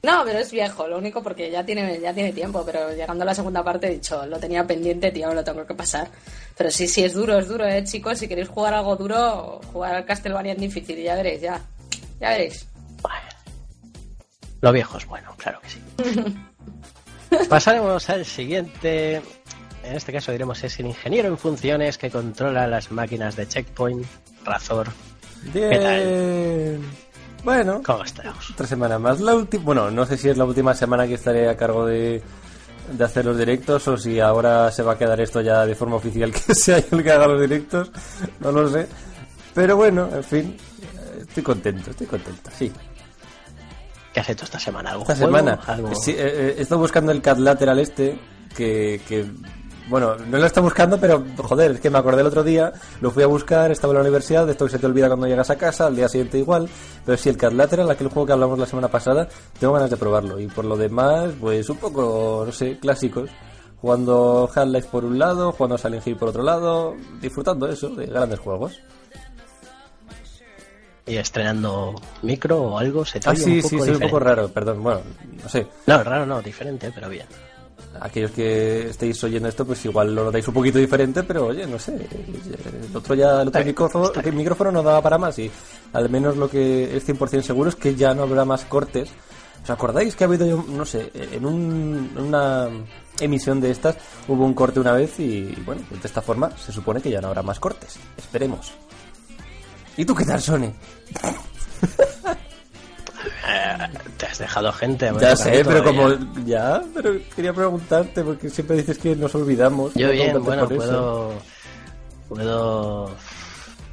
No, 0.03 0.23
pero 0.25 0.39
es 0.39 0.51
viejo, 0.51 0.89
lo 0.89 0.97
único 0.97 1.23
porque 1.23 1.51
ya 1.51 1.65
tiene, 1.65 2.01
ya 2.01 2.15
tiene 2.15 2.33
tiempo, 2.33 2.65
pero 2.65 2.91
llegando 2.95 3.23
a 3.23 3.27
la 3.27 3.35
segunda 3.35 3.63
parte 3.63 3.87
he 3.87 3.91
dicho, 3.91 4.25
lo 4.27 4.39
tenía 4.39 4.67
pendiente, 4.67 5.11
tío, 5.11 5.33
lo 5.35 5.45
tengo 5.45 5.67
que 5.67 5.75
pasar. 5.75 6.09
Pero 6.57 6.71
sí, 6.71 6.89
sí, 6.89 7.05
es 7.05 7.13
duro, 7.13 7.39
es 7.39 7.49
duro, 7.49 7.67
eh, 7.67 7.85
chicos, 7.85 8.19
si 8.19 8.27
queréis 8.27 8.49
jugar 8.49 8.73
algo 8.73 8.97
duro, 8.97 9.61
jugar 9.73 9.95
al 9.95 10.05
Castlevania 10.07 10.55
es 10.55 10.59
difícil, 10.59 11.03
ya 11.03 11.17
veréis, 11.17 11.43
ya. 11.43 11.61
Ya 12.19 12.31
veréis. 12.31 12.67
Bueno. 13.03 13.17
Lo 14.63 14.73
viejo 14.73 14.97
es 14.97 15.07
bueno, 15.07 15.35
claro 15.37 15.61
que 15.61 15.69
sí. 15.69 15.81
Pasaremos 17.49 18.09
al 18.09 18.25
siguiente. 18.25 19.17
En 19.83 19.97
este 19.97 20.13
caso 20.13 20.33
diremos 20.33 20.63
es 20.65 20.79
el 20.81 20.87
ingeniero 20.87 21.29
en 21.29 21.39
funciones 21.39 21.99
que 21.99 22.11
controla 22.11 22.67
las 22.67 22.91
máquinas 22.91 23.37
de 23.37 23.47
checkpoint, 23.47 24.07
Razor. 24.45 24.89
Bien. 25.53 26.81
Bueno, 27.45 27.81
¿Cómo 27.85 28.05
estamos? 28.05 28.51
otra 28.51 28.67
semana 28.67 28.99
más. 28.99 29.21
La 29.21 29.35
última, 29.35 29.65
bueno, 29.65 29.91
no 29.91 30.05
sé 30.07 30.17
si 30.19 30.29
es 30.29 30.37
la 30.37 30.45
última 30.45 30.75
semana 30.75 31.07
que 31.07 31.15
estaré 31.15 31.49
a 31.49 31.57
cargo 31.57 31.87
de, 31.87 32.23
de 32.93 33.05
hacer 33.05 33.25
los 33.25 33.39
directos 33.39 33.87
o 33.89 33.97
si 33.97 34.21
ahora 34.21 34.71
se 34.71 34.83
va 34.83 34.93
a 34.93 34.99
quedar 34.99 35.21
esto 35.21 35.41
ya 35.41 35.65
de 35.65 35.75
forma 35.75 35.97
oficial 35.97 36.33
que 36.47 36.55
sea 36.55 36.79
yo 36.79 36.99
el 36.99 37.03
que 37.03 37.11
haga 37.13 37.27
los 37.27 37.41
directos. 37.41 37.91
No 38.41 38.53
lo 38.53 38.69
sé. 38.69 38.87
Pero 39.55 39.77
bueno, 39.77 40.09
en 40.15 40.23
fin, 40.25 40.57
estoy 41.19 41.43
contento, 41.43 41.91
estoy 41.91 42.07
contento, 42.07 42.51
sí. 42.57 42.71
¿Qué 44.13 44.21
has 44.21 44.29
hecho 44.29 44.45
esta 44.45 44.59
semana? 44.59 44.91
¿Algún 44.91 45.03
Esta 45.03 45.17
juego? 45.17 45.37
semana. 45.39 45.61
¿Algo? 45.67 45.95
Sí, 45.95 46.11
eh, 46.11 46.17
eh, 46.19 46.55
he 46.59 46.63
estado 46.63 46.81
buscando 46.81 47.11
el 47.13 47.23
cat 47.23 47.39
lateral 47.39 47.79
este, 47.79 48.19
que, 48.57 49.01
que, 49.09 49.25
bueno, 49.91 50.17
no 50.17 50.39
lo 50.39 50.47
está 50.47 50.61
buscando, 50.63 50.99
pero 50.99 51.23
joder, 51.37 51.73
es 51.73 51.81
que 51.81 51.91
me 51.91 51.99
acordé 51.99 52.23
el 52.23 52.29
otro 52.29 52.43
día, 52.43 52.73
lo 53.03 53.11
fui 53.11 53.23
a 53.23 53.27
buscar, 53.27 53.71
estaba 53.71 53.93
en 53.93 53.97
la 53.97 54.01
universidad, 54.03 54.47
de 54.47 54.53
esto 54.53 54.65
que 54.65 54.71
se 54.71 54.79
te 54.79 54.87
olvida 54.87 55.09
cuando 55.09 55.27
llegas 55.27 55.51
a 55.51 55.57
casa, 55.57 55.87
al 55.89 55.97
día 55.97 56.09
siguiente 56.09 56.39
igual, 56.39 56.69
pero 57.05 57.19
sí, 57.19 57.29
el 57.29 57.37
cat 57.37 57.53
lateral, 57.53 57.91
aquel 57.91 58.09
juego 58.09 58.25
que 58.27 58.33
hablamos 58.33 58.59
la 58.59 58.67
semana 58.67 58.89
pasada, 58.89 59.29
tengo 59.59 59.75
ganas 59.75 59.91
de 59.91 59.97
probarlo, 59.99 60.39
y 60.41 60.47
por 60.47 60.65
lo 60.65 60.77
demás, 60.77 61.31
pues 61.39 61.69
un 61.69 61.77
poco, 61.77 62.45
no 62.47 62.53
sé, 62.53 62.79
clásicos. 62.79 63.29
Jugando 63.81 64.51
Half-Life 64.55 64.89
por 64.93 65.07
un 65.07 65.19
lado, 65.19 65.53
jugando 65.53 65.79
Silent 65.79 66.07
Hill 66.07 66.17
por 66.17 66.29
otro 66.29 66.43
lado, 66.43 66.95
disfrutando 67.19 67.67
eso, 67.67 67.89
de 67.89 68.05
grandes 68.05 68.39
juegos. 68.39 68.79
Y 71.07 71.17
estrenando 71.17 71.95
micro 72.23 72.61
o 72.63 72.79
algo, 72.79 73.05
se 73.07 73.19
te 73.19 73.31
Ah, 73.31 73.35
sí, 73.35 73.57
un 73.57 73.63
sí, 73.63 73.63
poco 73.63 73.69
soy 73.69 73.79
un 73.79 73.81
diferente. 73.87 74.07
poco 74.07 74.19
raro, 74.21 74.49
perdón, 74.49 74.83
bueno, 74.83 75.01
no 75.43 75.49
sé. 75.49 75.67
No, 75.87 76.05
raro 76.05 76.27
no, 76.27 76.43
diferente, 76.43 76.93
pero 76.95 77.09
bien. 77.09 77.27
Aquellos 78.01 78.31
que 78.31 78.89
estéis 78.91 79.23
oyendo 79.25 79.49
esto, 79.49 79.67
pues 79.67 79.85
igual 79.85 80.15
lo 80.15 80.25
notáis 80.25 80.47
un 80.47 80.55
poquito 80.55 80.79
diferente, 80.79 81.23
pero 81.23 81.47
oye, 81.47 81.67
no 81.67 81.79
sé. 81.79 81.95
El 82.89 82.97
otro 82.97 83.15
ya, 83.15 83.43
el 83.43 83.49
otro 83.49 83.65
micrófono, 83.65 84.13
el 84.23 84.33
micrófono 84.33 84.71
no 84.73 84.83
daba 84.83 85.03
para 85.03 85.19
más 85.19 85.39
y 85.39 85.51
al 85.93 86.09
menos 86.09 86.37
lo 86.37 86.49
que 86.49 86.97
es 86.97 87.07
100% 87.09 87.43
seguro 87.43 87.69
es 87.69 87.77
que 87.77 87.95
ya 87.97 88.15
no 88.15 88.23
habrá 88.23 88.45
más 88.45 88.65
cortes. 88.65 89.11
¿Os 89.63 89.69
acordáis 89.71 90.15
que 90.17 90.25
ha 90.25 90.27
habido, 90.29 90.65
no 90.69 90.87
sé, 90.87 91.11
en, 91.13 91.45
un- 91.45 92.11
una 92.17 92.69
emisión 93.19 93.61
de 93.61 93.71
estas 93.71 93.97
hubo 94.29 94.47
un 94.47 94.55
corte 94.55 94.81
una 94.81 94.93
vez 94.93 95.19
y 95.21 95.55
bueno, 95.67 95.83
pues 95.89 96.01
de 96.01 96.09
esta 96.09 96.23
forma 96.23 96.57
se 96.57 96.73
supone 96.73 97.03
que 97.03 97.11
ya 97.11 97.21
no 97.21 97.29
habrá 97.29 97.43
más 97.43 97.61
cortes. 97.61 97.99
Esperemos. 98.17 98.73
¿Y 99.99 100.05
tú 100.07 100.15
qué 100.15 100.25
tal, 100.25 100.41
Sony? 100.41 100.73
Te 104.17 104.27
has 104.27 104.39
dejado 104.39 104.73
gente. 104.73 105.11
Ya 105.21 105.37
sé, 105.37 105.63
pero 105.65 105.83
todavía. 105.83 106.19
como... 106.19 106.45
Ya, 106.45 106.83
pero 106.95 107.13
quería 107.35 107.53
preguntarte 107.53 108.23
porque 108.23 108.51
siempre 108.51 108.77
dices 108.77 108.99
que 108.99 109.17
nos 109.17 109.35
olvidamos. 109.35 109.95
Yo 109.95 110.11
bien, 110.11 110.43
bueno, 110.43 110.69
puedo, 110.69 111.33
puedo 112.29 113.11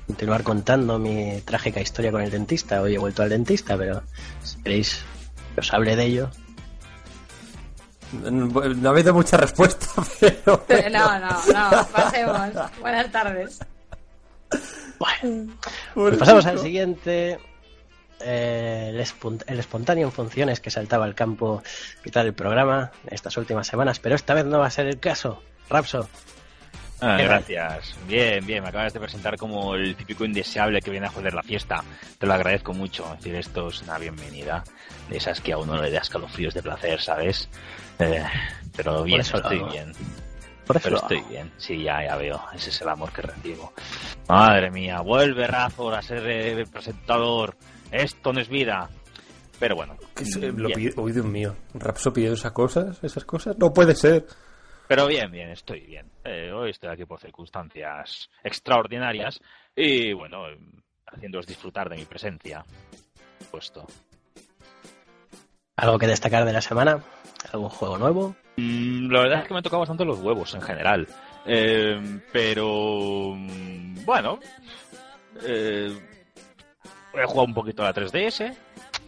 continuar 0.08 0.44
contando 0.44 1.00
mi 1.00 1.42
trágica 1.46 1.82
historia 1.82 2.12
con 2.12 2.22
el 2.22 2.32
dentista. 2.32 2.82
Hoy 2.82 2.96
he 2.96 2.98
vuelto 2.98 3.24
al 3.24 3.30
dentista, 3.30 3.78
pero 3.78 4.02
si 4.44 4.62
queréis 4.62 5.02
que 5.54 5.62
os 5.62 5.74
hable 5.74 5.96
de 5.96 6.04
ello. 6.04 6.30
No 8.32 8.90
ha 8.90 8.92
habido 8.92 9.14
mucha 9.14 9.38
respuesta, 9.38 9.88
pero... 10.20 10.66
No, 10.92 11.20
no, 11.20 11.30
no, 11.30 11.88
pasemos. 11.88 12.40
Buenas 12.80 13.12
tardes. 13.12 13.60
Bueno, 14.98 15.54
pues 15.94 16.18
pasamos 16.18 16.46
al 16.46 16.60
siguiente. 16.60 17.38
Eh, 18.20 18.88
el, 18.90 19.00
espon- 19.00 19.44
el 19.48 19.60
espontáneo 19.60 20.08
en 20.08 20.12
funciones 20.12 20.60
que 20.60 20.72
saltaba 20.72 21.06
al 21.06 21.14
campo 21.16 21.62
mitad 22.04 22.24
del 22.24 22.34
programa 22.34 22.92
estas 23.12 23.38
últimas 23.38 23.68
semanas, 23.68 24.00
pero 24.00 24.16
esta 24.16 24.34
vez 24.34 24.46
no 24.46 24.60
va 24.60 24.68
a 24.68 24.72
ser 24.72 24.88
el 24.88 25.00
caso. 25.00 25.42
Rapso, 25.70 26.08
Ah, 27.00 27.16
¿Qué 27.16 27.28
tal? 27.28 27.44
gracias. 27.46 27.96
Bien, 28.08 28.44
bien. 28.44 28.64
Me 28.64 28.70
acabas 28.70 28.92
de 28.92 29.00
presentar 29.00 29.38
como 29.38 29.76
el 29.76 29.96
típico 29.96 30.26
indeseable 30.26 30.82
que 30.82 30.90
viene 30.90 31.06
a 31.06 31.10
joder 31.12 31.32
la 31.36 31.44
fiesta. 31.44 31.84
Te 32.18 32.26
lo 32.26 32.34
agradezco 32.34 32.74
mucho. 32.74 33.06
Es 33.14 33.18
decir, 33.20 33.36
esto 33.36 33.68
es 33.68 33.84
una 33.84 34.00
bienvenida. 34.00 34.64
De 35.08 35.18
esas 35.18 35.40
que 35.40 35.54
a 35.54 35.60
uno 35.60 35.80
le 35.80 35.92
da 35.92 36.00
escalofríos 36.00 36.56
de 36.56 36.64
placer, 36.64 37.00
¿sabes? 37.00 37.50
Eh, 38.00 38.24
pero 38.76 39.04
bien, 39.04 39.22
eso 39.22 39.38
estoy 39.38 39.60
hago. 39.60 39.70
bien. 39.70 39.92
por 40.66 40.78
eso 40.78 40.86
Pero 40.86 40.98
estoy 40.98 41.22
bien. 41.30 41.52
Sí, 41.58 41.84
ya, 41.84 42.04
ya 42.04 42.16
veo. 42.16 42.42
Ese 42.56 42.72
es 42.72 42.82
el 42.82 42.90
amor 42.90 43.12
que 43.12 43.22
recibo. 43.22 43.74
Madre 44.28 44.72
mía, 44.72 45.00
vuelve 45.02 45.46
Razor 45.46 45.94
a 45.94 46.02
ser 46.02 46.26
el 46.26 46.66
presentador. 46.66 47.56
Esto 47.92 48.34
no 48.34 48.40
es 48.42 48.50
vida. 48.50 48.90
Pero 49.60 49.76
bueno. 49.76 49.98
Se- 50.16 50.52
lo 50.52 50.70
pide- 50.70 50.94
Uy, 50.98 51.12
Dios 51.12 51.26
mío. 51.26 51.56
¿Rapso 51.74 52.14
pidió 52.14 52.34
esas 52.34 52.52
cosas? 52.52 53.04
¿Esas 53.04 53.26
cosas? 53.26 53.58
No 53.58 53.74
puede 53.74 53.96
ser. 53.96 54.26
Pero 54.88 55.08
bien, 55.08 55.30
bien, 55.32 55.50
estoy 55.50 55.82
bien. 55.82 56.10
Eh, 56.24 56.52
hoy 56.52 56.70
estoy 56.70 56.90
aquí 56.90 57.06
por 57.06 57.20
circunstancias 57.20 58.30
extraordinarias 58.44 59.42
y 59.76 60.14
bueno, 60.14 60.48
eh, 60.48 60.58
haciéndoos 61.08 61.46
disfrutar 61.48 61.90
de 61.90 61.98
mi 61.98 62.06
presencia. 62.06 62.64
Puesto. 63.52 63.86
¿Algo 65.76 66.00
que 66.00 66.08
destacar 66.08 66.46
de 66.46 66.54
la 66.54 66.62
semana? 66.62 67.02
¿Algún 67.52 67.70
juego 67.70 67.98
nuevo? 67.98 68.36
Mm, 68.58 69.12
la 69.12 69.22
verdad 69.22 69.40
es 69.42 69.48
que 69.48 69.54
me 69.54 69.58
han 69.58 69.64
tocado 69.64 69.82
bastante 69.82 70.06
los 70.06 70.20
huevos 70.20 70.54
en 70.56 70.62
general. 70.62 71.08
Eh, 71.46 72.20
pero 72.32 73.34
mm, 73.36 74.04
bueno, 74.06 74.40
eh, 75.44 75.96
he 77.14 77.26
jugado 77.26 77.44
un 77.44 77.54
poquito 77.54 77.84
a 77.84 77.86
la 77.86 77.94
3DS. 77.94 78.56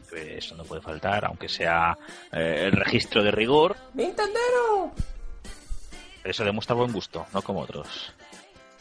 que 0.09 0.37
Eso 0.37 0.55
no 0.55 0.63
puede 0.63 0.81
faltar, 0.81 1.25
aunque 1.25 1.47
sea 1.47 1.97
eh, 2.31 2.65
el 2.65 2.71
registro 2.73 3.23
de 3.23 3.31
rigor. 3.31 3.75
¡Nintendero! 3.93 4.91
Eso 6.23 6.43
demuestra 6.43 6.75
buen 6.75 6.91
gusto, 6.91 7.25
no 7.33 7.41
como 7.41 7.61
otros. 7.61 8.13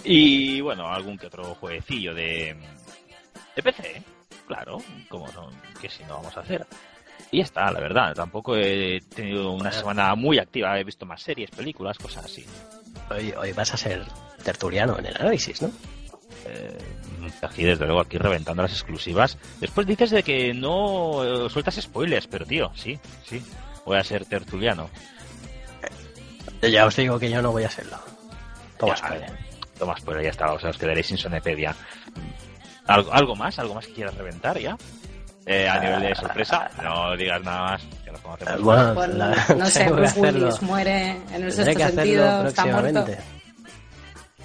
Y 0.04 0.60
bueno, 0.60 0.86
algún 0.88 1.18
que 1.18 1.26
otro 1.26 1.54
jueguecillo 1.54 2.14
de, 2.14 2.56
de 3.56 3.62
PC, 3.62 4.02
claro, 4.46 4.78
como 5.08 5.28
son, 5.28 5.54
que 5.80 5.88
si 5.88 6.02
no 6.04 6.16
vamos 6.16 6.36
a 6.36 6.40
hacer. 6.40 6.66
Y 7.30 7.38
ya 7.38 7.44
está, 7.44 7.70
la 7.70 7.80
verdad, 7.80 8.14
tampoco 8.14 8.56
he 8.56 9.00
tenido 9.14 9.52
una 9.52 9.70
semana 9.72 10.14
muy 10.14 10.38
activa, 10.38 10.78
he 10.78 10.84
visto 10.84 11.04
más 11.04 11.22
series, 11.22 11.50
películas, 11.50 11.98
cosas 11.98 12.24
así. 12.24 12.46
Hoy, 13.10 13.32
hoy 13.32 13.52
vas 13.52 13.74
a 13.74 13.76
ser 13.76 14.04
tertuliano 14.42 14.98
en 14.98 15.06
el 15.06 15.16
análisis, 15.16 15.60
¿no? 15.62 15.70
Eh, 16.46 16.78
aquí, 17.42 17.64
desde 17.64 17.84
luego, 17.86 18.00
aquí 18.00 18.16
reventando 18.18 18.62
las 18.62 18.72
exclusivas. 18.72 19.36
Después 19.60 19.86
dices 19.86 20.10
de 20.10 20.22
que 20.22 20.54
no 20.54 21.24
eh, 21.46 21.50
sueltas 21.50 21.76
spoilers, 21.76 22.26
pero 22.26 22.46
tío, 22.46 22.70
sí, 22.74 22.98
sí, 23.24 23.42
voy 23.84 23.98
a 23.98 24.04
ser 24.04 24.24
tertuliano. 24.24 24.88
Yo 26.62 26.68
ya 26.68 26.86
os 26.86 26.96
digo 26.96 27.18
que 27.18 27.30
yo 27.30 27.40
no 27.42 27.52
voy 27.52 27.64
a 27.64 27.70
serlo. 27.70 27.98
Toma 28.78 28.94
Ya, 28.94 28.98
spoiler. 29.06 29.30
Toma 29.78 29.96
spoiler, 29.96 30.24
ya 30.24 30.30
está, 30.30 30.52
o 30.52 30.58
sea, 30.58 30.70
os 30.70 30.78
quedaréis 30.78 31.06
sin 31.06 31.18
Sonepedia. 31.18 31.74
¿Algo, 32.86 33.12
¿Algo 33.12 33.36
más? 33.36 33.58
¿Algo 33.58 33.74
más 33.74 33.86
que 33.86 33.92
quieras 33.92 34.14
reventar 34.16 34.58
ya? 34.58 34.76
Eh, 35.46 35.68
a 35.68 35.78
nivel 35.78 36.02
de 36.02 36.14
sorpresa, 36.14 36.70
no 36.82 37.16
digas 37.16 37.40
nada 37.42 37.70
más, 37.72 37.82
que 38.04 38.10
nos 38.10 38.20
conocemos. 38.20 38.54
Eh, 38.58 38.62
Bueno, 38.62 39.06
la- 39.14 39.46
no 39.56 39.66
sé, 39.70 39.84
Bruce 39.90 40.04
hacerlo. 40.10 40.44
Willis 40.46 40.62
muere 40.62 41.10
en 41.32 41.42
el 41.44 41.52
sexto 41.52 41.86
sentido, 41.88 42.46
está 42.46 42.66
muerto. 42.66 43.06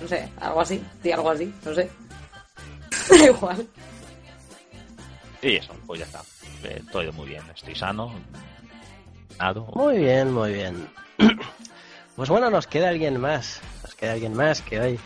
No 0.02 0.08
sé, 0.08 0.30
algo 0.40 0.62
así, 0.62 0.84
di 1.02 1.12
algo 1.12 1.30
así, 1.30 1.54
no 1.66 1.74
sé. 1.74 1.90
Da 3.10 3.26
igual. 3.26 3.68
Y 5.42 5.56
eso, 5.58 5.74
pues 5.86 6.00
ya 6.00 6.06
está. 6.06 6.22
Eh, 6.64 6.82
todo 6.92 7.12
muy 7.14 7.28
bien, 7.28 7.44
estoy 7.54 7.76
sano. 7.76 8.14
Nado. 9.40 9.66
Muy 9.76 9.98
bien, 9.98 10.32
muy 10.34 10.54
bien. 10.54 10.88
Pues 12.16 12.30
bueno, 12.30 12.52
nos 12.52 12.68
queda 12.68 12.90
alguien 12.90 13.20
más. 13.20 13.60
Nos 13.82 13.96
queda 13.96 14.12
alguien 14.14 14.36
más 14.36 14.62
que 14.62 14.80
hoy 14.80 15.00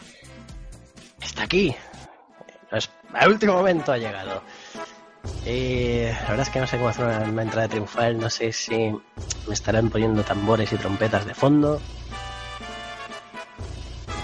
está 1.22 1.44
aquí. 1.44 1.74
Nos- 2.70 2.89
al 3.13 3.32
último 3.32 3.53
momento 3.53 3.94
ha 3.94 3.98
llegado. 3.98 4.44
Y 5.46 6.01
la 6.03 6.20
verdad 6.27 6.41
es 6.41 6.50
que 6.50 6.60
no 6.60 6.67
sé 6.67 6.75
cómo 6.75 6.89
hacer 6.89 7.06
una, 7.06 7.20
una 7.20 7.44
entrada 7.44 7.70
triunfal. 7.70 8.20
No 8.20 8.29
sé 8.29 8.51
si 8.51 8.75
me 9.48 9.53
estarán 9.53 9.89
poniendo 9.89 10.22
tambores 10.24 10.74
y 10.74 10.75
trompetas 10.75 11.25
de 11.25 11.34
fondo. 11.34 11.79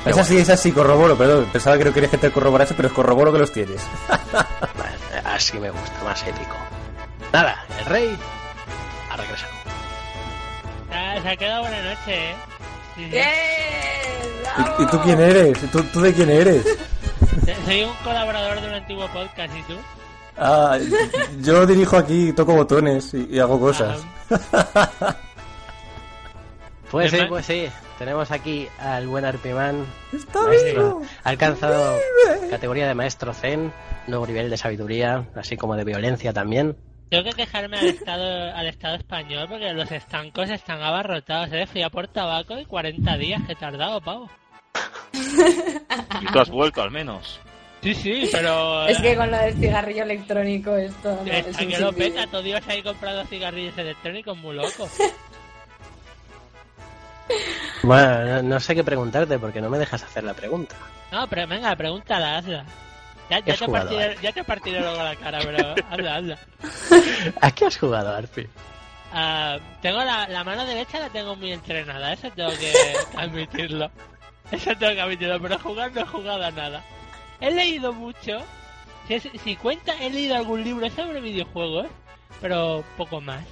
Es 0.05 0.17
así, 0.17 0.37
es 0.37 0.49
así, 0.49 0.71
corroboro, 0.71 1.17
perdón. 1.17 1.47
Pensaba 1.51 1.77
que 1.77 1.85
no 1.85 1.93
querías 1.93 2.11
que 2.11 2.17
te 2.17 2.31
corroborase, 2.31 2.73
pero 2.73 2.89
es 2.89 2.93
corroboro 2.93 3.31
que 3.31 3.39
los 3.39 3.51
tienes. 3.51 3.81
Así 5.23 5.57
me 5.59 5.69
gusta, 5.71 6.03
más 6.03 6.21
épico. 6.23 6.55
Nada, 7.31 7.65
el 7.79 7.85
rey 7.85 8.17
ha 9.09 9.17
regresado. 9.17 9.53
Ah, 10.91 11.15
se 11.21 11.29
ha 11.29 11.35
quedado 11.37 11.61
buena 11.61 11.81
noche, 11.81 12.31
¿eh? 12.31 12.35
Sí, 12.95 13.09
sí. 13.11 13.17
¿Y, 14.79 14.83
y 14.83 14.85
tú 14.87 14.99
quién 15.01 15.19
eres? 15.19 15.63
¿Y 15.63 15.67
¿Tú, 15.67 15.83
¿Tú 15.85 16.01
de 16.01 16.13
quién 16.13 16.29
eres? 16.29 16.63
Soy 17.65 17.83
un 17.83 17.93
colaborador 18.03 18.61
de 18.61 18.67
un 18.67 18.73
antiguo 18.73 19.07
podcast, 19.07 19.55
¿y 19.55 19.63
tú? 19.63 19.75
Ah, 20.37 20.77
yo 21.41 21.65
dirijo 21.65 21.97
aquí, 21.97 22.33
toco 22.33 22.53
botones 22.53 23.13
y, 23.13 23.27
y 23.31 23.39
hago 23.39 23.59
cosas. 23.59 23.99
Pues 26.91 27.09
sí, 27.09 27.17
pues 27.27 27.43
sí. 27.47 27.67
Tenemos 28.03 28.31
aquí 28.31 28.67
al 28.79 29.07
buen 29.07 29.23
Arpiman. 29.23 29.85
¡Está 30.11 30.41
Maestro. 30.41 31.01
Ha 31.23 31.29
alcanzado 31.29 31.97
categoría 32.49 32.85
de 32.85 32.93
maestro 32.93 33.33
zen, 33.33 33.71
nuevo 34.07 34.27
nivel 34.27 34.49
de 34.49 34.57
sabiduría, 34.57 35.25
así 35.35 35.55
como 35.55 35.77
de 35.77 35.85
violencia 35.85 36.33
también. 36.33 36.75
Tengo 37.09 37.23
que 37.23 37.31
quejarme 37.31 37.79
al 37.79 37.87
estado, 37.87 38.53
al 38.53 38.67
estado 38.67 38.95
español 38.95 39.47
porque 39.47 39.71
los 39.71 39.89
estancos 39.89 40.49
están 40.49 40.81
abarrotados, 40.81 41.53
¿eh? 41.53 41.65
Fui 41.65 41.81
a 41.81 41.89
por 41.89 42.09
tabaco 42.09 42.59
y 42.59 42.65
40 42.65 43.17
días 43.17 43.41
que 43.47 43.53
he 43.53 43.55
tardado, 43.55 44.01
pavo. 44.01 44.29
Y 45.13 46.25
tú 46.25 46.39
has 46.39 46.49
vuelto 46.49 46.81
al 46.81 46.91
menos. 46.91 47.39
Sí, 47.83 47.95
sí, 47.95 48.29
pero... 48.33 48.85
Es 48.85 48.99
que 48.99 49.15
con 49.15 49.31
lo 49.31 49.37
del 49.37 49.53
cigarrillo 49.53 50.03
electrónico 50.03 50.75
esto 50.75 51.21
no, 51.25 51.31
es 51.31 51.55
que 51.55 51.79
lo 51.79 51.93
peta, 51.93 52.27
todos 52.27 52.45
ibas 52.45 52.67
ahí 52.67 52.83
comprando 52.83 53.25
cigarrillos 53.27 53.77
electrónicos 53.77 54.37
muy 54.37 54.57
locos. 54.57 54.91
Bueno, 57.83 58.25
no, 58.25 58.43
no 58.43 58.59
sé 58.59 58.75
qué 58.75 58.83
preguntarte 58.83 59.37
porque 59.39 59.61
no 59.61 59.69
me 59.69 59.77
dejas 59.77 60.03
hacer 60.03 60.23
la 60.23 60.33
pregunta. 60.33 60.75
No, 61.11 61.27
pero 61.27 61.47
venga, 61.47 61.75
pregúntala, 61.75 62.37
hazla. 62.37 62.65
Ya, 63.29 63.41
¿Qué 63.41 63.47
ya, 63.47 63.53
has 63.53 63.59
te 63.59 63.65
jugado, 63.65 63.89
partiré, 63.89 64.17
ya 64.21 64.31
te 64.31 64.43
partiré 64.43 64.79
luego 64.79 65.03
la 65.03 65.15
cara, 65.15 65.39
pero 65.43 65.75
hazla, 65.89 66.15
hazla. 66.15 66.39
¿A 67.41 67.51
qué 67.51 67.65
has 67.65 67.77
jugado, 67.77 68.15
Arpi? 68.15 68.47
Ah, 69.13 69.57
tengo 69.81 69.99
la, 70.03 70.27
la 70.27 70.43
mano 70.43 70.65
derecha 70.65 70.99
la 70.99 71.09
tengo 71.09 71.35
muy 71.35 71.51
entrenada, 71.51 72.13
eso 72.13 72.29
tengo 72.31 72.51
que 72.51 72.73
admitirlo. 73.17 73.91
Eso 74.51 74.75
tengo 74.77 74.93
que 74.93 75.01
admitirlo, 75.01 75.41
pero 75.41 75.59
jugar 75.59 75.91
no 75.93 76.01
he 76.01 76.05
jugado 76.05 76.43
a 76.43 76.51
nada. 76.51 76.83
He 77.39 77.51
leído 77.51 77.93
mucho. 77.93 78.41
Si 79.43 79.55
cuenta, 79.57 79.93
he 80.01 80.09
leído 80.09 80.35
algún 80.35 80.63
libro 80.63 80.89
sobre 80.89 81.19
videojuegos, 81.19 81.87
pero 82.41 82.83
poco 82.97 83.19
más. 83.19 83.43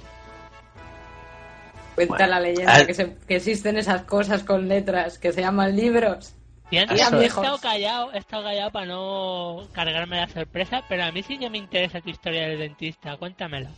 Cuenta 1.94 2.14
Bueno, 2.16 2.26
la 2.30 2.40
leyenda 2.40 2.74
al- 2.74 2.86
que, 2.86 2.94
se- 2.94 3.16
que 3.28 3.36
existen 3.36 3.76
esas 3.76 4.02
cosas 4.02 4.42
con 4.44 4.66
letras 4.68 5.18
que 5.18 5.32
se 5.32 5.40
llaman 5.42 5.76
libros. 5.76 6.34
Eso 6.70 6.92
he 7.20 7.26
es. 7.26 7.28
estado 7.36 7.58
callado, 7.58 8.12
he 8.14 8.18
estado 8.18 8.44
callado 8.44 8.70
para 8.70 8.86
no 8.86 9.66
cargarme 9.72 10.16
la 10.16 10.28
sorpresa, 10.28 10.82
pero 10.88 11.04
a 11.04 11.12
mí 11.12 11.22
sí 11.22 11.38
que 11.38 11.50
me 11.50 11.58
interesa 11.58 12.00
tu 12.00 12.08
historia 12.08 12.48
del 12.48 12.58
dentista, 12.60 13.14
cuéntamela. 13.18 13.68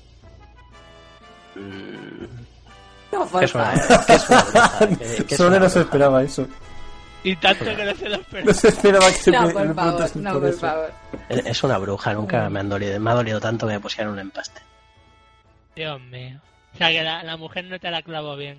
No, 3.12 3.26
por 3.26 3.40
¿Qué 3.40 3.44
es 3.46 3.54
una, 3.54 3.64
favor. 3.72 4.06
qué 4.06 4.12
es 4.14 4.28
una 4.30 4.42
bruja? 4.42 4.78
¿Qué- 4.88 5.24
qué 5.24 5.34
es 5.34 5.36
Solo 5.36 5.58
no 5.60 5.68
se 5.68 5.80
esperaba 5.80 6.22
eso. 6.22 6.48
Y 7.22 7.36
tanto 7.36 7.64
que 7.64 7.84
no 7.84 7.94
se 7.94 8.08
lo 8.08 8.16
espero. 8.16 8.44
No 8.46 8.52
se 8.54 8.68
esperaba 8.68 9.06
que 9.06 9.12
se 9.14 9.30
No, 9.30 9.42
me- 9.46 9.52
por 9.52 9.66
me 9.66 9.74
favor, 9.74 10.16
no, 10.16 10.32
por 10.32 10.40
por 10.42 10.48
eso. 10.50 10.60
favor. 10.60 10.92
Es 11.28 11.62
una 11.64 11.78
bruja, 11.78 12.12
nunca 12.12 12.50
me, 12.50 12.60
han 12.60 12.68
dolido, 12.68 13.00
me 13.00 13.10
ha 13.10 13.14
dolido 13.14 13.40
tanto 13.40 13.66
que 13.66 13.72
me 13.74 13.80
pusieron 13.80 14.12
un 14.12 14.18
empaste. 14.18 14.60
Dios 15.74 16.00
mío. 16.02 16.40
O 16.74 16.76
sea 16.76 16.88
que 16.90 17.02
la, 17.02 17.22
la 17.22 17.36
mujer 17.36 17.64
no 17.66 17.78
te 17.78 17.90
la 17.90 18.02
clavo 18.02 18.36
bien. 18.36 18.58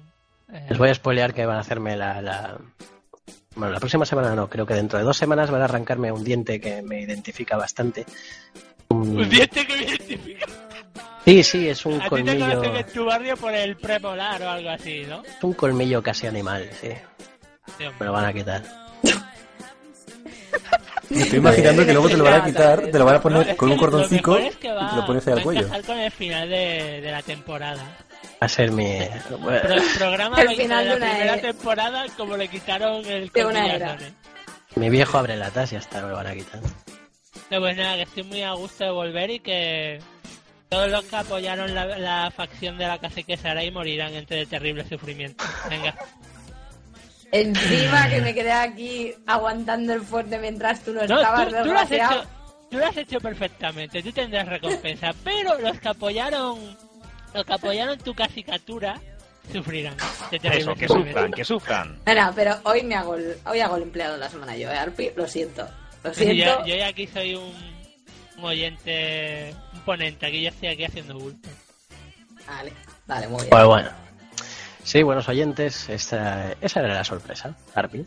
Eh, 0.52 0.66
Les 0.70 0.78
voy 0.78 0.90
a 0.90 0.94
spoilear 0.96 1.34
que 1.34 1.46
van 1.46 1.58
a 1.58 1.62
hacerme 1.62 1.96
la, 1.98 2.22
la... 2.22 2.58
Bueno, 3.56 3.74
la 3.74 3.80
próxima 3.80 4.06
semana 4.06 4.36
no, 4.36 4.50
creo 4.50 4.66
que 4.66 4.74
dentro 4.74 4.98
de 5.00 5.06
dos 5.06 5.18
semanas 5.18 5.50
van 5.52 5.62
a 5.62 5.66
arrancarme 5.66 6.12
un 6.12 6.24
diente 6.24 6.60
que 6.60 6.82
me 6.82 7.02
identifica 7.02 7.58
bastante. 7.58 8.06
Un- 8.90 9.18
Un 9.18 9.30
diente 9.30 9.66
que 9.66 9.76
me 9.76 9.84
identifica. 9.84 10.46
Sí, 11.26 11.44
sí, 11.44 11.68
es 11.68 11.86
un 11.86 11.94
A 11.94 11.98
ti 11.98 12.04
te 12.04 12.10
colmillo, 12.10 12.64
en 12.76 12.86
tu 12.88 13.06
barrio 13.06 13.36
por 13.38 13.54
el 13.54 13.76
premolar 13.78 14.42
o 14.44 14.50
algo 14.50 14.70
así, 14.70 15.04
¿no? 15.10 15.24
es 15.24 15.44
un 15.44 15.54
colmillo 15.54 16.04
casi 16.04 16.28
animal, 16.28 16.70
sí. 16.80 16.90
Dios 17.80 17.94
Me 18.00 18.06
lo 18.06 18.12
van 18.12 18.26
a 18.26 18.34
quitar. 18.34 18.64
Me 21.10 21.22
estoy 21.22 21.40
imaginando 21.40 21.86
que 21.86 21.94
luego 21.94 22.10
te 22.10 22.18
lo 22.18 22.24
van 22.24 22.42
a 22.42 22.46
quitar, 22.46 22.82
te 22.88 22.98
lo 23.00 23.06
van 23.06 23.16
a 23.16 23.18
No, 23.18 23.24
poner 23.24 23.50
es 23.50 23.56
con 23.56 23.70
un 23.72 23.78
lo 23.78 23.82
mejor 23.92 24.02
es 24.42 24.56
que 24.58 24.68
y 24.68 24.72
va, 24.72 24.90
te 24.90 24.96
lo 24.96 25.06
pones 25.06 25.28
ahí 25.28 25.32
va 25.32 25.36
al 25.36 25.40
a 25.40 25.44
cuello. 25.44 25.62
encajar 25.62 25.84
con 25.84 26.00
el 26.00 26.12
final 26.12 26.50
de, 26.50 27.02
de 27.02 27.12
la 27.12 27.22
temporada. 27.22 27.84
Va 27.84 28.46
a 28.46 28.50
ser 28.50 28.72
mi... 28.72 28.98
Pro- 29.28 29.40
programa 29.98 30.42
El 30.42 30.48
20 30.48 30.64
final 30.64 30.84
de 30.84 30.90
la 30.92 30.96
una 30.98 31.10
primera 31.12 31.34
era. 31.34 31.42
temporada 31.42 32.06
como 32.18 32.38
le 32.38 32.48
quitaron 32.48 33.06
el 33.06 33.30
De 33.30 33.46
una 33.46 33.64
a 33.64 33.68
era. 33.76 33.98
Mi 34.76 34.90
viejo 34.90 35.18
abre 35.18 35.36
latas 35.38 35.72
y 35.74 35.76
hasta 35.76 36.02
me 36.02 36.10
lo 36.10 36.16
van 36.16 36.28
a 36.28 36.34
quitar. 36.34 36.60
No, 37.52 37.60
pues 37.60 37.78
nada, 37.78 37.96
que 37.98 38.02
estoy 38.04 38.24
muy 38.24 38.42
a 38.42 38.54
gusto 38.54 38.84
de 38.84 38.90
volver 38.92 39.30
y 39.30 39.40
que 39.40 40.00
todos 40.70 40.90
los 40.90 41.04
que 41.06 41.16
apoyaron 41.16 41.74
la, 41.76 41.86
la 41.98 42.32
facción 42.36 42.78
de 42.78 42.88
la 42.88 42.98
cacique 42.98 43.38
Sarai 43.38 43.70
morirán 43.72 44.14
entre 44.16 44.46
terrible 44.48 44.86
sufrimiento. 44.90 45.44
Venga. 45.70 45.96
Encima 47.36 48.08
que 48.08 48.22
me 48.22 48.34
quedé 48.34 48.52
aquí 48.54 49.14
aguantando 49.28 49.94
el 49.94 50.02
fuerte 50.02 50.40
mientras 50.40 50.82
tú 50.84 50.94
no, 50.94 51.06
No, 51.06 51.18
estabas 51.18 51.50
tú, 51.50 51.56
tú 51.64 51.74
lo 51.74 51.80
has 51.80 51.92
hecho, 51.92 52.24
tú 52.72 52.78
lo 52.78 52.86
has 52.86 52.98
hecho 52.98 53.20
perfectamente, 53.20 54.02
tú 54.02 54.12
tendrás 54.14 54.48
recompensa, 54.48 55.14
pero 55.24 55.60
los 55.60 55.78
que 55.80 55.90
apoyaron 55.90 56.78
los 57.34 57.46
que 57.46 57.54
apoyaron 57.54 57.98
tu 57.98 58.14
casicatura 58.14 58.96
sufrirán 59.52 59.98
Eso, 60.32 60.76
que 60.76 60.88
sufran, 60.88 61.32
que 61.34 61.44
sufran. 61.44 62.00
No, 62.06 62.16
no, 62.16 62.34
pero 62.34 62.56
hoy 62.64 62.84
me 62.84 62.96
hago 62.96 63.16
el, 63.16 63.36
hoy 63.46 63.60
hago 63.60 63.76
el 63.76 63.84
empleado 63.84 64.14
de 64.14 64.20
la 64.20 64.30
semana 64.30 64.56
yo, 64.56 64.72
¿eh, 64.72 64.78
Arpi? 64.78 65.12
Lo 65.18 65.28
siento. 65.28 65.68
Lo 66.04 66.14
siento. 66.14 66.34
yo, 66.34 66.66
yo 66.66 66.76
ya 66.78 66.88
aquí 66.88 67.06
soy 67.06 67.36
un, 67.36 67.54
un 68.38 68.44
oyente, 68.46 69.54
un 69.74 69.82
ponente, 69.82 70.26
aquí 70.26 70.42
yo 70.42 70.50
estoy 70.50 70.70
aquí 70.70 70.86
haciendo 70.86 71.20
bulto. 71.20 71.50
Vale, 72.48 72.72
vale, 73.06 73.28
muy 73.28 73.40
bien. 73.40 73.50
Pues 73.50 73.66
bueno. 73.66 74.05
Sí, 74.86 75.02
buenos 75.04 75.28
oyentes, 75.28 75.90
esta, 75.90 76.52
esa 76.62 76.80
era 76.82 76.94
la 76.94 77.04
sorpresa, 77.04 77.56
Arpi. 77.74 78.06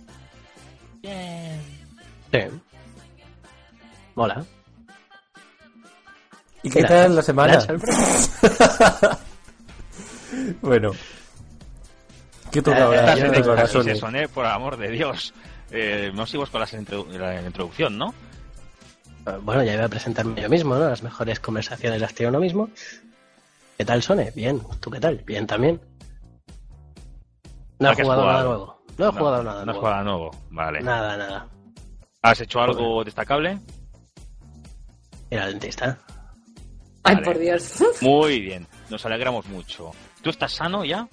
Bien. 1.03 1.61
Sí. 2.33 2.39
Mola. 4.15 4.45
¿Y 6.63 6.71
qué 6.71 6.85
tal 6.85 7.17
la 7.17 7.23
semana? 7.23 7.59
bueno. 10.63 10.93
¿Qué 12.53 12.63
toca 12.63 12.79
Eh, 12.79 12.83
ahora? 12.83 13.97
soné, 13.97 14.29
por 14.29 14.47
amor 14.47 14.77
de 14.77 14.91
Dios. 14.91 15.35
Eh, 15.71 16.13
no 16.15 16.27
sigo 16.27 16.47
con 16.47 16.61
las 16.61 16.73
introdu- 16.75 17.09
la 17.11 17.43
introducción, 17.43 17.99
¿no? 17.99 18.15
Bueno, 19.43 19.63
ya 19.65 19.75
iba 19.75 19.85
a 19.85 19.89
presentarme 19.89 20.41
yo 20.41 20.49
mismo, 20.49 20.75
¿no? 20.77 20.89
Las 20.89 21.03
mejores 21.03 21.39
conversaciones 21.41 22.01
las 22.01 22.15
tiene 22.15 22.31
uno 22.31 22.39
mismo. 22.41 22.71
¿Qué 23.77 23.85
tal, 23.85 24.03
Sone? 24.03 24.31
Bien. 24.35 24.63
¿Tú 24.81 24.91
qué 24.91 25.01
tal? 25.01 25.19
Bien 25.27 25.47
también. 25.47 25.79
No 27.81 27.89
¿A 27.89 27.93
he 27.93 28.03
jugado 28.03 28.27
nada 28.27 28.43
nuevo. 28.45 28.83
No 28.97 29.09
he 29.09 29.13
jugado 29.13 29.43
nada 29.43 29.55
No 29.55 29.61
has 29.61 29.67
nuevo. 29.67 29.81
jugado 29.81 30.05
nuevo. 30.05 30.31
Vale. 30.51 30.81
Nada, 30.81 31.17
nada. 31.17 31.49
¿Has 32.23 32.41
hecho 32.41 32.61
algo 32.61 33.05
destacable? 33.05 33.59
Era 35.31 35.45
el 35.47 35.53
dentista. 35.53 35.99
Ay, 37.05 37.15
vale. 37.17 37.25
por 37.27 37.39
Dios. 37.39 37.75
Muy 38.01 38.41
bien. 38.41 38.67
Nos 38.91 39.05
alegramos 39.07 39.47
mucho. 39.47 39.93
¿Tú 40.23 40.31
estás 40.31 40.53
sano 40.53 40.85
ya? 40.85 41.07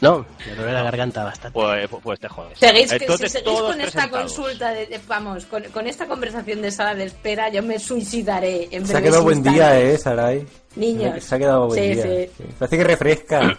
No, 0.00 0.26
me 0.46 0.54
duele 0.56 0.72
la 0.72 0.82
garganta 0.82 1.24
bastante. 1.24 1.54
Pues, 1.58 1.88
pues- 2.02 2.20
te 2.20 2.28
jodes. 2.28 2.58
Seguís, 2.58 2.90
si 2.90 3.28
seguís 3.28 3.60
con 3.60 3.80
esta 3.80 4.10
consulta, 4.10 4.70
de, 4.70 4.86
de- 4.86 5.00
vamos, 5.06 5.44
con, 5.46 5.62
con 5.64 5.86
esta 5.86 6.06
conversación 6.06 6.60
de 6.62 6.70
sala 6.70 6.94
de 6.94 7.04
espera, 7.04 7.48
yo 7.48 7.62
me 7.62 7.78
suicidaré 7.78 8.68
en 8.72 8.86
Se 8.86 8.96
ha 8.96 9.02
quedado 9.02 9.22
buen 9.22 9.42
día. 9.42 9.80
¿eh, 9.80 9.96
Sarai? 9.96 10.46
Niños. 10.76 11.22
Se 11.22 11.34
ha 11.34 11.38
quedado 11.38 11.68
buen 11.68 11.80
Sí, 11.80 11.90
día. 11.94 12.02
sí. 12.02 12.30
Sí. 12.36 12.44
Parece 12.58 12.76
que 12.78 12.84
refresca. 12.84 13.56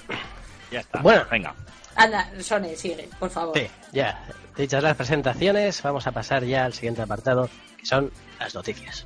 Ya 0.71 0.79
está. 0.81 1.01
Bueno. 1.01 1.23
venga. 1.31 1.55
Anda, 1.95 2.29
Sone, 2.41 2.75
sigue, 2.75 3.09
por 3.19 3.29
favor. 3.29 3.57
Sí, 3.57 3.67
ya. 3.91 4.25
Dichas 4.55 4.83
las 4.83 4.95
presentaciones, 4.95 5.81
vamos 5.81 6.07
a 6.07 6.11
pasar 6.11 6.43
ya 6.43 6.65
al 6.65 6.73
siguiente 6.73 7.01
apartado, 7.01 7.49
que 7.77 7.85
son 7.85 8.11
las 8.39 8.53
noticias. 8.53 9.05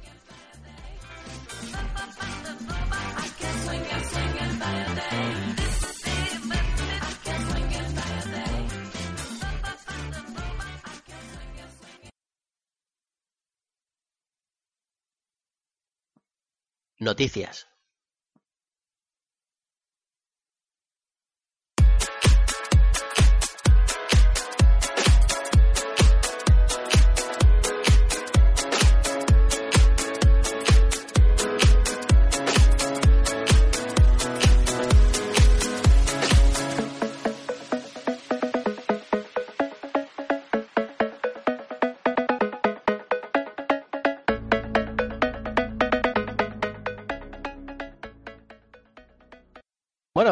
Noticias. 16.99 17.68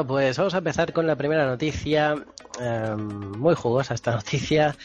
Bueno, 0.07 0.25
pues 0.27 0.37
vamos 0.37 0.53
a 0.53 0.59
empezar 0.59 0.93
con 0.93 1.05
la 1.05 1.15
primera 1.15 1.45
noticia. 1.45 2.15
eh, 2.59 2.95
muy 2.97 3.53
jugosa 3.55 3.93
esta 3.93 4.11
noticia. 4.15 4.75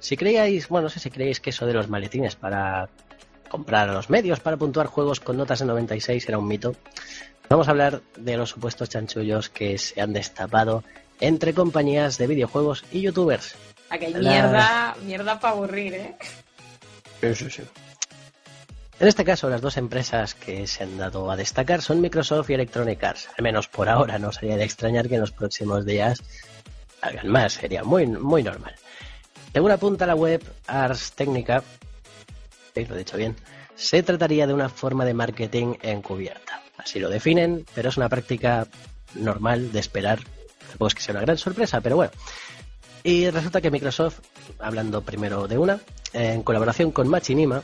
Si 0.00 0.16
creíais, 0.16 0.68
bueno, 0.68 0.84
no 0.84 0.88
sé 0.88 0.98
si 1.00 1.10
creéis 1.10 1.38
que 1.40 1.50
eso 1.50 1.66
de 1.66 1.74
los 1.74 1.88
maletines 1.88 2.34
para 2.34 2.88
comprar 3.48 3.88
a 3.88 3.92
los 3.92 4.08
medios 4.10 4.40
para 4.40 4.56
puntuar 4.56 4.86
juegos 4.86 5.20
con 5.20 5.36
notas 5.36 5.58
de 5.58 5.66
96 5.66 6.26
era 6.28 6.38
un 6.38 6.48
mito. 6.48 6.74
Vamos 7.48 7.68
a 7.68 7.72
hablar 7.72 8.00
de 8.16 8.36
los 8.36 8.50
supuestos 8.50 8.88
chanchullos 8.88 9.48
que 9.50 9.76
se 9.76 10.00
han 10.00 10.12
destapado 10.12 10.82
entre 11.20 11.52
compañías 11.52 12.16
de 12.16 12.26
videojuegos 12.28 12.84
y 12.92 13.02
youtubers. 13.02 13.54
Aquí 13.90 14.06
hay 14.06 14.12
La- 14.14 14.30
mierda, 14.30 14.96
mierda 15.04 15.38
para 15.40 15.54
aburrir, 15.54 15.94
¿eh? 15.94 16.16
Sí, 17.20 17.34
sí, 17.34 17.50
sí. 17.50 17.62
En 19.00 19.08
este 19.08 19.24
caso, 19.24 19.48
las 19.48 19.62
dos 19.62 19.78
empresas 19.78 20.34
que 20.34 20.66
se 20.66 20.84
han 20.84 20.98
dado 20.98 21.30
a 21.30 21.36
destacar 21.36 21.80
son 21.80 22.02
Microsoft 22.02 22.50
y 22.50 22.52
Electronic 22.52 23.02
Arts. 23.02 23.30
Al 23.34 23.42
menos 23.42 23.66
por 23.66 23.88
ahora, 23.88 24.18
no 24.18 24.30
sería 24.30 24.58
de 24.58 24.64
extrañar 24.64 25.08
que 25.08 25.14
en 25.14 25.22
los 25.22 25.32
próximos 25.32 25.86
días 25.86 26.22
hagan 27.00 27.28
más, 27.28 27.54
sería 27.54 27.82
muy, 27.82 28.06
muy 28.06 28.42
normal. 28.42 28.74
Según 29.54 29.70
apunta 29.70 30.04
la 30.04 30.14
web 30.14 30.42
Ars 30.66 31.12
Technica, 31.12 31.64
sí, 32.74 32.84
lo 32.84 32.94
he 32.94 32.98
dicho 32.98 33.16
bien, 33.16 33.36
se 33.74 34.02
trataría 34.02 34.46
de 34.46 34.52
una 34.52 34.68
forma 34.68 35.06
de 35.06 35.14
marketing 35.14 35.76
encubierta. 35.80 36.62
Así 36.76 37.00
lo 37.00 37.08
definen, 37.08 37.64
pero 37.74 37.88
es 37.88 37.96
una 37.96 38.10
práctica 38.10 38.66
normal 39.14 39.72
de 39.72 39.80
esperar. 39.80 40.18
Tampoco 40.68 40.88
es 40.88 40.94
que 40.94 41.00
sea 41.00 41.14
una 41.14 41.22
gran 41.22 41.38
sorpresa, 41.38 41.80
pero 41.80 41.96
bueno. 41.96 42.12
Y 43.02 43.30
resulta 43.30 43.62
que 43.62 43.70
Microsoft, 43.70 44.20
hablando 44.58 45.00
primero 45.00 45.48
de 45.48 45.56
una, 45.56 45.80
en 46.12 46.42
colaboración 46.42 46.90
con 46.90 47.08
Machinima, 47.08 47.62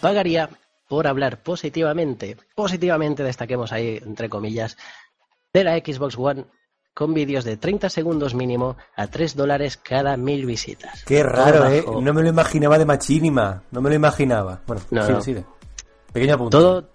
pagaría 0.00 0.48
por 0.88 1.06
hablar 1.06 1.42
positivamente, 1.42 2.36
positivamente 2.54 3.22
destaquemos 3.24 3.72
ahí 3.72 4.00
entre 4.04 4.28
comillas, 4.28 4.76
de 5.52 5.64
la 5.64 5.76
Xbox 5.78 6.16
One 6.18 6.44
con 6.94 7.12
vídeos 7.12 7.44
de 7.44 7.56
30 7.56 7.90
segundos 7.90 8.34
mínimo 8.34 8.76
a 8.94 9.06
3 9.08 9.36
dólares 9.36 9.76
cada 9.76 10.16
mil 10.16 10.46
visitas. 10.46 11.04
Qué 11.04 11.22
Todo 11.22 11.32
raro, 11.32 11.66
¿eh? 11.68 11.82
bajo- 11.84 12.00
No 12.00 12.14
me 12.14 12.22
lo 12.22 12.28
imaginaba 12.28 12.78
de 12.78 12.86
Machinima. 12.86 13.62
No 13.70 13.80
me 13.82 13.90
lo 13.90 13.96
imaginaba. 13.96 14.62
Bueno, 14.66 14.82
No, 14.90 15.02
sigue, 15.02 15.14
no. 15.14 15.20
sigue. 15.20 15.44
Pequeño 16.12 16.34
apunte. 16.34 16.56
Todo, 16.56 16.88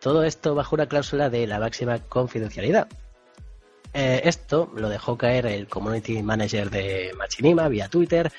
todo 0.00 0.24
esto 0.24 0.54
bajo 0.54 0.74
una 0.74 0.86
cláusula 0.86 1.30
de 1.30 1.46
la 1.46 1.58
máxima 1.58 1.98
confidencialidad. 2.00 2.86
Eh, 3.94 4.20
esto 4.24 4.70
lo 4.76 4.90
dejó 4.90 5.16
caer 5.16 5.46
el 5.46 5.68
community 5.68 6.22
manager 6.22 6.68
de 6.68 7.12
Machinima 7.16 7.66
vía 7.68 7.88
Twitter 7.88 8.30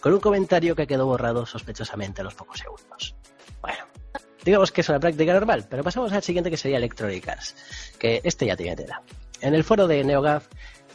con 0.00 0.12
un 0.12 0.20
comentario 0.20 0.76
que 0.76 0.86
quedó 0.86 1.06
borrado 1.06 1.46
sospechosamente 1.46 2.20
a 2.20 2.24
los 2.24 2.34
pocos 2.34 2.58
segundos. 2.58 3.14
Digamos 4.46 4.70
que 4.70 4.82
es 4.82 4.88
una 4.88 5.00
práctica 5.00 5.32
normal, 5.32 5.66
pero 5.68 5.82
pasamos 5.82 6.12
al 6.12 6.22
siguiente 6.22 6.50
que 6.50 6.56
sería 6.56 6.76
Electronic 6.76 7.28
Arts, 7.28 7.56
que 7.98 8.20
este 8.22 8.46
ya 8.46 8.56
tiene 8.56 8.76
tela. 8.76 9.02
En 9.40 9.54
el 9.54 9.64
foro 9.64 9.88
de 9.88 10.04
NeoGAF 10.04 10.46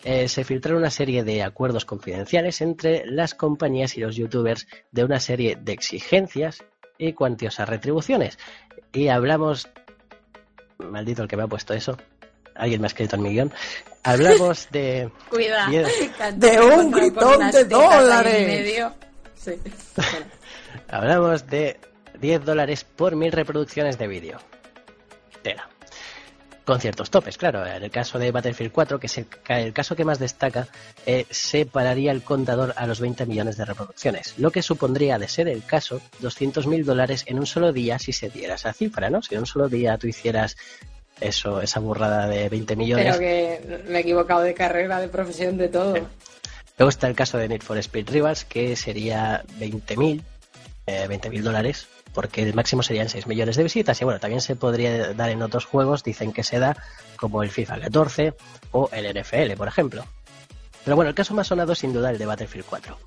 eh, 0.06 0.30
se 0.30 0.46
filtraron 0.46 0.80
una 0.80 0.90
serie 0.90 1.26
de 1.26 1.44
acuerdos 1.44 1.84
confidenciales 1.84 2.62
entre 2.62 3.06
las 3.06 3.36
compañías 3.36 3.98
y 3.98 4.00
los 4.00 4.16
youtubers 4.16 4.68
de 4.92 5.04
una 5.04 5.20
serie 5.20 5.58
de 5.62 5.74
exigencias 5.74 6.64
y 6.98 7.12
cuantiosas 7.12 7.68
retribuciones. 7.68 8.40
Y 8.94 9.10
hablamos... 9.10 9.68
Maldito 10.78 11.22
el 11.24 11.28
que 11.28 11.36
me 11.36 11.44
ha 11.44 11.48
puesto 11.48 11.74
eso. 11.74 11.98
Alguien 12.56 12.80
me 12.80 12.86
ha 12.86 12.88
escrito 12.88 13.18
en 13.18 13.22
mi 13.22 13.32
guion. 13.32 13.52
Hablamos 14.04 14.70
de... 14.72 15.12
Cuidado. 15.30 15.72
De 16.38 16.62
un 16.62 16.90
gritón 16.90 17.52
de 17.52 17.66
dólares. 17.66 18.94
Sí. 19.36 19.60
Hablamos 20.88 21.46
de 21.48 21.78
10 22.22 22.46
dólares 22.46 22.84
por 22.86 23.16
mil 23.16 23.32
reproducciones 23.32 23.98
de 23.98 24.08
vídeo. 24.08 24.38
Tela. 25.42 25.68
Con 26.64 26.80
ciertos 26.80 27.10
topes, 27.10 27.38
claro. 27.38 27.66
En 27.66 27.84
el 27.84 27.90
caso 27.90 28.20
de 28.20 28.32
Battlefield 28.32 28.72
4, 28.72 29.00
que 29.00 29.08
es 29.08 29.18
el, 29.18 29.28
ca- 29.28 29.60
el 29.60 29.74
caso 29.74 29.96
que 29.96 30.06
más 30.06 30.20
destaca, 30.20 30.68
eh, 31.08 31.26
se 31.32 31.66
pararía 31.66 32.12
el 32.12 32.22
contador 32.22 32.74
a 32.78 32.86
los 32.86 33.00
20 33.00 33.26
millones 33.26 33.58
de 33.58 33.66
reproducciones, 33.66 34.36
lo 34.38 34.52
que 34.52 34.62
supondría, 34.62 35.18
de 35.18 35.28
ser 35.28 35.48
el 35.48 35.66
caso, 35.66 36.00
200 36.20 36.68
mil 36.68 36.86
dólares 36.86 37.24
en 37.26 37.40
un 37.40 37.48
solo 37.48 37.74
día 37.74 37.98
si 37.98 38.14
se 38.14 38.30
diera 38.30 38.56
esa 38.56 38.74
cifra, 38.74 39.10
¿no? 39.10 39.24
Si 39.24 39.34
en 39.34 39.40
un 39.42 39.48
solo 39.48 39.68
día 39.70 39.98
tú 39.98 40.08
hicieras 40.08 40.56
eso, 41.20 41.62
esa 41.62 41.80
burrada 41.80 42.28
de 42.28 42.48
20 42.48 42.76
millones. 42.76 43.06
Pero 43.08 43.20
que 43.20 43.84
me 43.90 43.98
he 43.98 44.02
equivocado 44.02 44.42
de 44.42 44.54
carrera, 44.54 45.00
de 45.02 45.08
profesión, 45.08 45.58
de 45.58 45.68
todo. 45.68 45.96
Luego 46.78 46.90
está 46.90 47.08
el 47.08 47.16
caso 47.16 47.40
de 47.40 47.48
Need 47.50 47.62
for 47.64 47.78
Speed 47.80 48.10
Rivals, 48.12 48.46
que 48.46 48.76
sería 48.76 49.44
20.000 49.60 50.22
eh, 50.88 51.08
20.000 51.10 51.42
dólares, 51.42 51.88
porque 52.14 52.44
el 52.44 52.54
máximo 52.54 52.84
serían 52.84 53.10
6 53.10 53.28
millones 53.28 53.56
de 53.56 53.64
visitas. 53.64 54.02
Y 54.02 54.06
bueno, 54.06 54.20
también 54.20 54.42
se 54.42 54.56
podría 54.56 55.14
dar 55.14 55.30
en 55.30 55.42
otros 55.42 55.66
juegos, 55.66 56.04
dicen 56.04 56.34
que 56.34 56.44
se 56.44 56.60
da, 56.60 56.78
como 57.16 57.44
el 57.44 57.50
FIFA 57.50 57.80
14 57.82 58.34
o 58.72 58.90
el 58.92 59.20
NFL, 59.20 59.54
por 59.58 59.68
ejemplo. 59.68 60.06
Pero 60.84 60.96
bueno, 60.96 61.10
el 61.10 61.16
caso 61.16 61.34
más 61.34 61.48
sonado 61.48 61.76
sin 61.76 61.94
duda 61.94 62.10
el 62.10 62.18
de 62.18 62.26
Battlefield 62.26 62.66
4. 62.68 62.98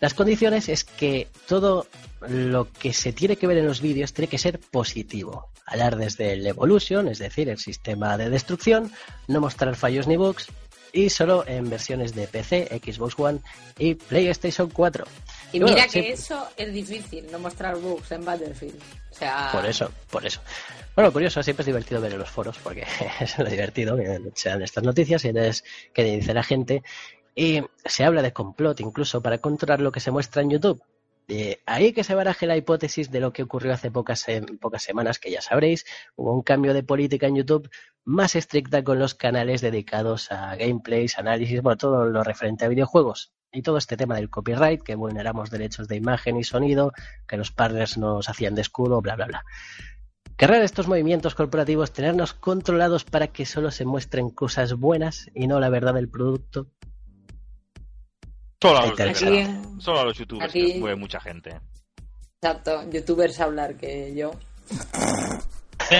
Las 0.00 0.14
condiciones 0.14 0.68
es 0.70 0.84
que 0.84 1.28
todo 1.46 1.86
lo 2.26 2.70
que 2.72 2.94
se 2.94 3.12
tiene 3.12 3.36
que 3.36 3.46
ver 3.46 3.58
en 3.58 3.66
los 3.66 3.82
vídeos 3.82 4.14
tiene 4.14 4.28
que 4.28 4.38
ser 4.38 4.58
positivo. 4.58 5.48
Hablar 5.66 5.96
desde 5.96 6.32
el 6.32 6.46
Evolution, 6.46 7.08
es 7.08 7.18
decir, 7.18 7.50
el 7.50 7.58
sistema 7.58 8.16
de 8.16 8.30
destrucción, 8.30 8.90
no 9.28 9.40
mostrar 9.40 9.76
fallos 9.76 10.06
ni 10.06 10.16
bugs, 10.16 10.48
y 10.92 11.10
solo 11.10 11.44
en 11.46 11.68
versiones 11.68 12.14
de 12.14 12.26
PC, 12.26 12.80
Xbox 12.82 13.18
One 13.18 13.40
y 13.78 13.94
PlayStation 13.94 14.70
4. 14.70 15.04
Y 15.52 15.58
bueno, 15.58 15.74
mira 15.74 15.88
sí, 15.88 16.00
que 16.00 16.12
eso 16.12 16.48
es 16.56 16.72
difícil, 16.72 17.26
no 17.30 17.38
mostrar 17.38 17.76
bugs 17.76 18.12
en 18.12 18.24
Battlefield. 18.24 18.80
O 19.10 19.14
sea, 19.14 19.50
Por 19.52 19.66
eso, 19.66 19.90
por 20.10 20.24
eso. 20.24 20.40
Bueno, 20.94 21.12
curioso, 21.12 21.42
siempre 21.42 21.62
es 21.62 21.66
divertido 21.66 22.00
ver 22.00 22.12
en 22.12 22.18
los 22.18 22.30
foros, 22.30 22.58
porque 22.58 22.86
es 23.20 23.38
lo 23.38 23.44
divertido 23.44 23.96
que 23.96 24.20
sean 24.34 24.62
estas 24.62 24.84
noticias 24.84 25.24
y 25.24 25.28
es 25.28 25.64
que 25.92 26.04
dice 26.04 26.34
la 26.34 26.42
gente. 26.42 26.82
Y 27.34 27.62
se 27.84 28.04
habla 28.04 28.22
de 28.22 28.32
complot 28.32 28.80
incluso 28.80 29.22
para 29.22 29.38
controlar 29.38 29.80
lo 29.80 29.92
que 29.92 30.00
se 30.00 30.10
muestra 30.10 30.42
en 30.42 30.50
YouTube. 30.50 30.82
Ahí 31.66 31.92
que 31.92 32.04
se 32.04 32.14
baraje 32.14 32.46
la 32.46 32.56
hipótesis 32.56 33.10
de 33.10 33.20
lo 33.20 33.32
que 33.32 33.42
ocurrió 33.42 33.72
hace 33.72 33.90
pocas, 33.90 34.26
pocas 34.60 34.82
semanas, 34.82 35.18
que 35.18 35.30
ya 35.30 35.40
sabréis, 35.40 35.84
hubo 36.16 36.32
un 36.32 36.42
cambio 36.42 36.74
de 36.74 36.82
política 36.82 37.26
en 37.26 37.36
YouTube 37.36 37.70
más 38.04 38.34
estricta 38.34 38.82
con 38.82 38.98
los 38.98 39.14
canales 39.14 39.60
dedicados 39.60 40.32
a 40.32 40.56
gameplays, 40.56 41.18
análisis, 41.18 41.62
bueno, 41.62 41.76
todo 41.76 42.04
lo 42.06 42.24
referente 42.24 42.64
a 42.64 42.68
videojuegos. 42.68 43.32
Y 43.52 43.62
todo 43.62 43.78
este 43.78 43.96
tema 43.96 44.14
del 44.14 44.30
copyright, 44.30 44.82
que 44.82 44.94
vulneramos 44.94 45.50
derechos 45.50 45.88
de 45.88 45.96
imagen 45.96 46.36
y 46.36 46.44
sonido, 46.44 46.92
que 47.26 47.36
los 47.36 47.50
partners 47.50 47.98
nos 47.98 48.28
hacían 48.28 48.54
de 48.54 48.62
escudo, 48.62 49.00
bla, 49.00 49.16
bla, 49.16 49.26
bla. 49.26 49.44
Querrán 50.36 50.62
estos 50.62 50.88
movimientos 50.88 51.34
corporativos 51.34 51.92
tenernos 51.92 52.32
controlados 52.32 53.04
para 53.04 53.26
que 53.26 53.44
solo 53.44 53.70
se 53.70 53.84
muestren 53.84 54.30
cosas 54.30 54.74
buenas 54.74 55.30
y 55.34 55.46
no 55.46 55.60
la 55.60 55.68
verdad 55.68 55.94
del 55.94 56.08
producto. 56.08 56.68
Solo 58.60 58.78
a 58.78 58.86
los. 58.86 59.18
Solo 59.82 60.00
a 60.00 60.04
los 60.04 60.18
youtubers, 60.18 60.50
Aquí- 60.50 60.72
que 60.74 60.78
mueve 60.78 60.96
mucha 60.96 61.20
gente. 61.20 61.58
exacto, 62.42 62.90
youtubers 62.90 63.40
hablar 63.40 63.76
que 63.76 64.14
yo. 64.14 64.32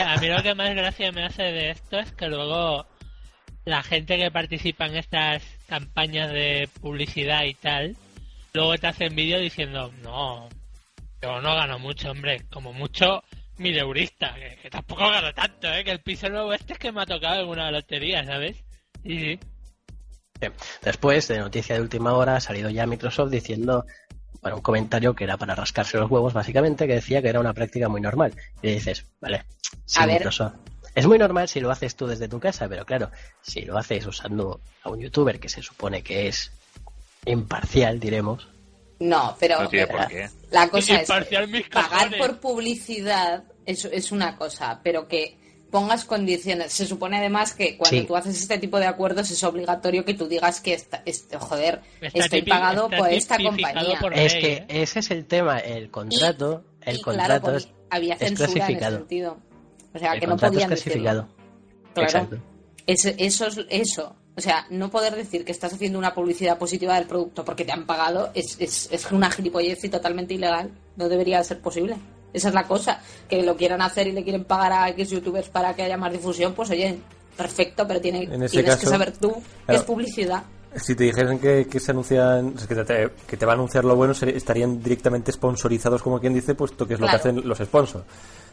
A 0.04 0.16
mí 0.20 0.28
lo 0.28 0.42
que 0.42 0.54
más 0.54 0.74
gracia 0.74 1.10
me 1.10 1.24
hace 1.24 1.42
de 1.42 1.70
esto 1.70 1.98
es 1.98 2.12
que 2.12 2.28
luego 2.28 2.86
la 3.64 3.82
gente 3.82 4.16
que 4.18 4.30
participa 4.30 4.86
en 4.86 4.96
estas 4.96 5.42
campañas 5.68 6.30
de 6.32 6.68
publicidad 6.80 7.44
y 7.44 7.54
tal, 7.54 7.96
luego 8.52 8.76
te 8.78 8.86
hacen 8.86 9.14
vídeo 9.16 9.38
diciendo, 9.38 9.92
no, 10.02 10.48
yo 11.22 11.40
no 11.40 11.54
gano 11.54 11.78
mucho, 11.78 12.10
hombre, 12.10 12.46
como 12.50 12.72
mucho 12.72 13.22
mil 13.58 13.76
eurista, 13.76 14.34
que, 14.34 14.56
que 14.62 14.70
tampoco 14.70 15.08
gano 15.10 15.32
tanto, 15.34 15.72
¿eh? 15.72 15.82
que 15.84 15.90
el 15.90 16.00
piso 16.00 16.28
nuevo 16.28 16.52
este 16.52 16.74
es 16.74 16.78
que 16.78 16.92
me 16.92 17.02
ha 17.02 17.06
tocado 17.06 17.42
en 17.42 17.48
una 17.48 17.70
lotería, 17.70 18.24
¿sabes? 18.24 18.64
Y 19.04 19.18
sí. 19.18 19.40
Bien. 20.40 20.52
Después, 20.82 21.28
de 21.28 21.38
noticia 21.38 21.74
de 21.74 21.82
última 21.82 22.14
hora, 22.14 22.36
ha 22.36 22.40
salido 22.40 22.70
ya 22.70 22.86
Microsoft 22.86 23.30
diciendo, 23.30 23.84
bueno, 24.40 24.56
un 24.56 24.62
comentario 24.62 25.14
que 25.14 25.24
era 25.24 25.36
para 25.36 25.54
rascarse 25.54 25.98
los 25.98 26.10
huevos, 26.10 26.32
básicamente, 26.32 26.86
que 26.86 26.94
decía 26.94 27.20
que 27.20 27.28
era 27.28 27.40
una 27.40 27.52
práctica 27.52 27.88
muy 27.88 28.00
normal. 28.00 28.34
Y 28.62 28.72
dices, 28.72 29.04
vale, 29.20 29.44
sí, 29.84 30.00
A 30.00 30.06
ver. 30.06 30.16
Microsoft. 30.16 30.54
Es 30.94 31.06
muy 31.06 31.18
normal 31.18 31.48
si 31.48 31.60
lo 31.60 31.70
haces 31.70 31.94
tú 31.94 32.06
desde 32.06 32.26
tu 32.28 32.40
casa, 32.40 32.68
pero 32.68 32.84
claro, 32.84 33.10
si 33.42 33.60
lo 33.62 33.78
haces 33.78 34.04
usando 34.06 34.60
a 34.82 34.90
un 34.90 34.98
youtuber 35.00 35.38
que 35.38 35.48
se 35.48 35.62
supone 35.62 36.02
que 36.02 36.26
es 36.26 36.50
imparcial, 37.26 38.00
diremos, 38.00 38.48
No, 38.98 39.36
pero 39.38 39.62
No 39.62 39.68
tiene 39.68 39.86
pero 39.86 39.98
por 39.98 40.08
qué. 40.08 40.28
la 40.50 40.68
cosa 40.68 41.00
es 41.00 41.48
mis 41.48 41.68
pagar 41.68 42.16
por 42.18 42.40
publicidad 42.40 43.44
es, 43.64 43.84
es 43.84 44.10
una 44.10 44.36
cosa, 44.36 44.80
pero 44.82 45.06
que 45.06 45.38
pongas 45.70 46.04
condiciones. 46.04 46.72
Se 46.72 46.84
supone 46.86 47.18
además 47.18 47.54
que 47.54 47.76
cuando 47.76 47.98
Sí. 48.00 48.06
tú 48.06 48.16
haces 48.16 48.40
este 48.40 48.58
tipo 48.58 48.78
de 48.78 48.86
acuerdos 48.86 49.30
es 49.30 49.42
obligatorio 49.44 50.04
que 50.04 50.14
tú 50.14 50.26
digas 50.28 50.60
que 50.60 50.74
esta, 50.74 51.02
este, 51.06 51.36
joder, 51.38 51.80
Está 52.00 52.18
estoy 52.24 52.40
tipi- 52.42 52.48
pagado 52.50 52.84
está 52.86 52.96
por 52.98 53.08
esta 53.12 53.36
compañía. 53.38 53.98
por 54.00 54.14
Es 54.14 54.32
ley, 54.34 54.42
que 54.42 54.52
¿eh? 54.54 54.66
ese 54.68 54.98
es 55.00 55.10
el 55.10 55.24
tema, 55.26 55.58
el 55.58 55.90
contrato, 55.90 56.64
el 56.82 56.96
Y, 56.98 57.00
contrato 57.02 57.40
claro, 57.42 57.56
es, 57.58 57.68
había 57.90 58.14
es 58.14 58.20
censura 58.20 58.44
en 58.46 58.50
ese 58.50 58.58
clasificado. 58.58 58.96
sentido. 58.98 59.38
O 59.94 59.98
sea, 59.98 60.12
el 60.14 60.20
que 60.20 60.26
no 60.26 60.34
es 60.36 60.40
podían 60.40 60.70
decirlo. 60.70 61.02
clasificado. 61.02 61.28
Claro. 61.94 62.08
Exacto. 62.08 62.36
Es- 62.86 63.04
eso 63.18 63.46
es 63.46 63.58
eso. 63.68 64.16
O 64.36 64.40
sea, 64.40 64.64
no 64.70 64.90
poder 64.90 65.14
decir 65.16 65.44
que 65.44 65.52
estás 65.52 65.72
haciendo 65.74 65.98
una 65.98 66.14
publicidad 66.14 66.56
positiva 66.56 66.94
del 66.94 67.06
producto 67.06 67.44
porque 67.44 67.64
te 67.64 67.72
han 67.72 67.84
pagado 67.84 68.30
es, 68.34 68.56
es, 68.60 68.88
es 68.90 69.10
una 69.12 69.30
gilipollez 69.30 69.84
y 69.84 69.88
totalmente 69.88 70.34
ilegal. 70.34 70.70
No 70.96 71.08
debería 71.08 71.42
ser 71.44 71.60
posible. 71.60 71.96
Esa 72.32 72.48
es 72.48 72.54
la 72.54 72.64
cosa. 72.64 73.00
Que 73.28 73.42
lo 73.42 73.56
quieran 73.56 73.82
hacer 73.82 74.06
y 74.06 74.12
le 74.12 74.22
quieren 74.22 74.44
pagar 74.44 74.72
a 74.72 74.88
X 74.90 75.10
youtubers 75.10 75.48
para 75.48 75.74
que 75.74 75.82
haya 75.82 75.96
más 75.96 76.12
difusión, 76.12 76.54
pues 76.54 76.70
oye, 76.70 76.98
perfecto, 77.36 77.86
pero 77.86 78.00
tiene, 78.00 78.24
En 78.24 78.42
ese 78.42 78.62
tienes 78.62 78.76
que 78.76 78.86
saber 78.86 79.12
tú 79.12 79.34
que 79.66 79.74
es 79.74 79.82
publicidad. 79.82 80.42
Si 80.76 80.94
te 80.94 81.04
dijesen 81.04 81.40
que, 81.40 81.66
que 81.66 81.80
se 81.80 81.90
anuncian, 81.90 82.52
que 82.52 82.76
te, 82.76 83.10
que 83.26 83.36
te 83.36 83.44
va 83.44 83.52
a 83.52 83.54
anunciar 83.56 83.84
lo 83.84 83.96
bueno, 83.96 84.12
estarían 84.12 84.80
directamente 84.80 85.32
sponsorizados, 85.32 86.00
como 86.00 86.20
quien 86.20 86.32
dice, 86.32 86.54
puesto 86.54 86.86
que 86.86 86.94
es 86.94 87.00
lo 87.00 87.08
que 87.08 87.16
hacen 87.16 87.48
los 87.48 87.58
sponsors. 87.58 88.04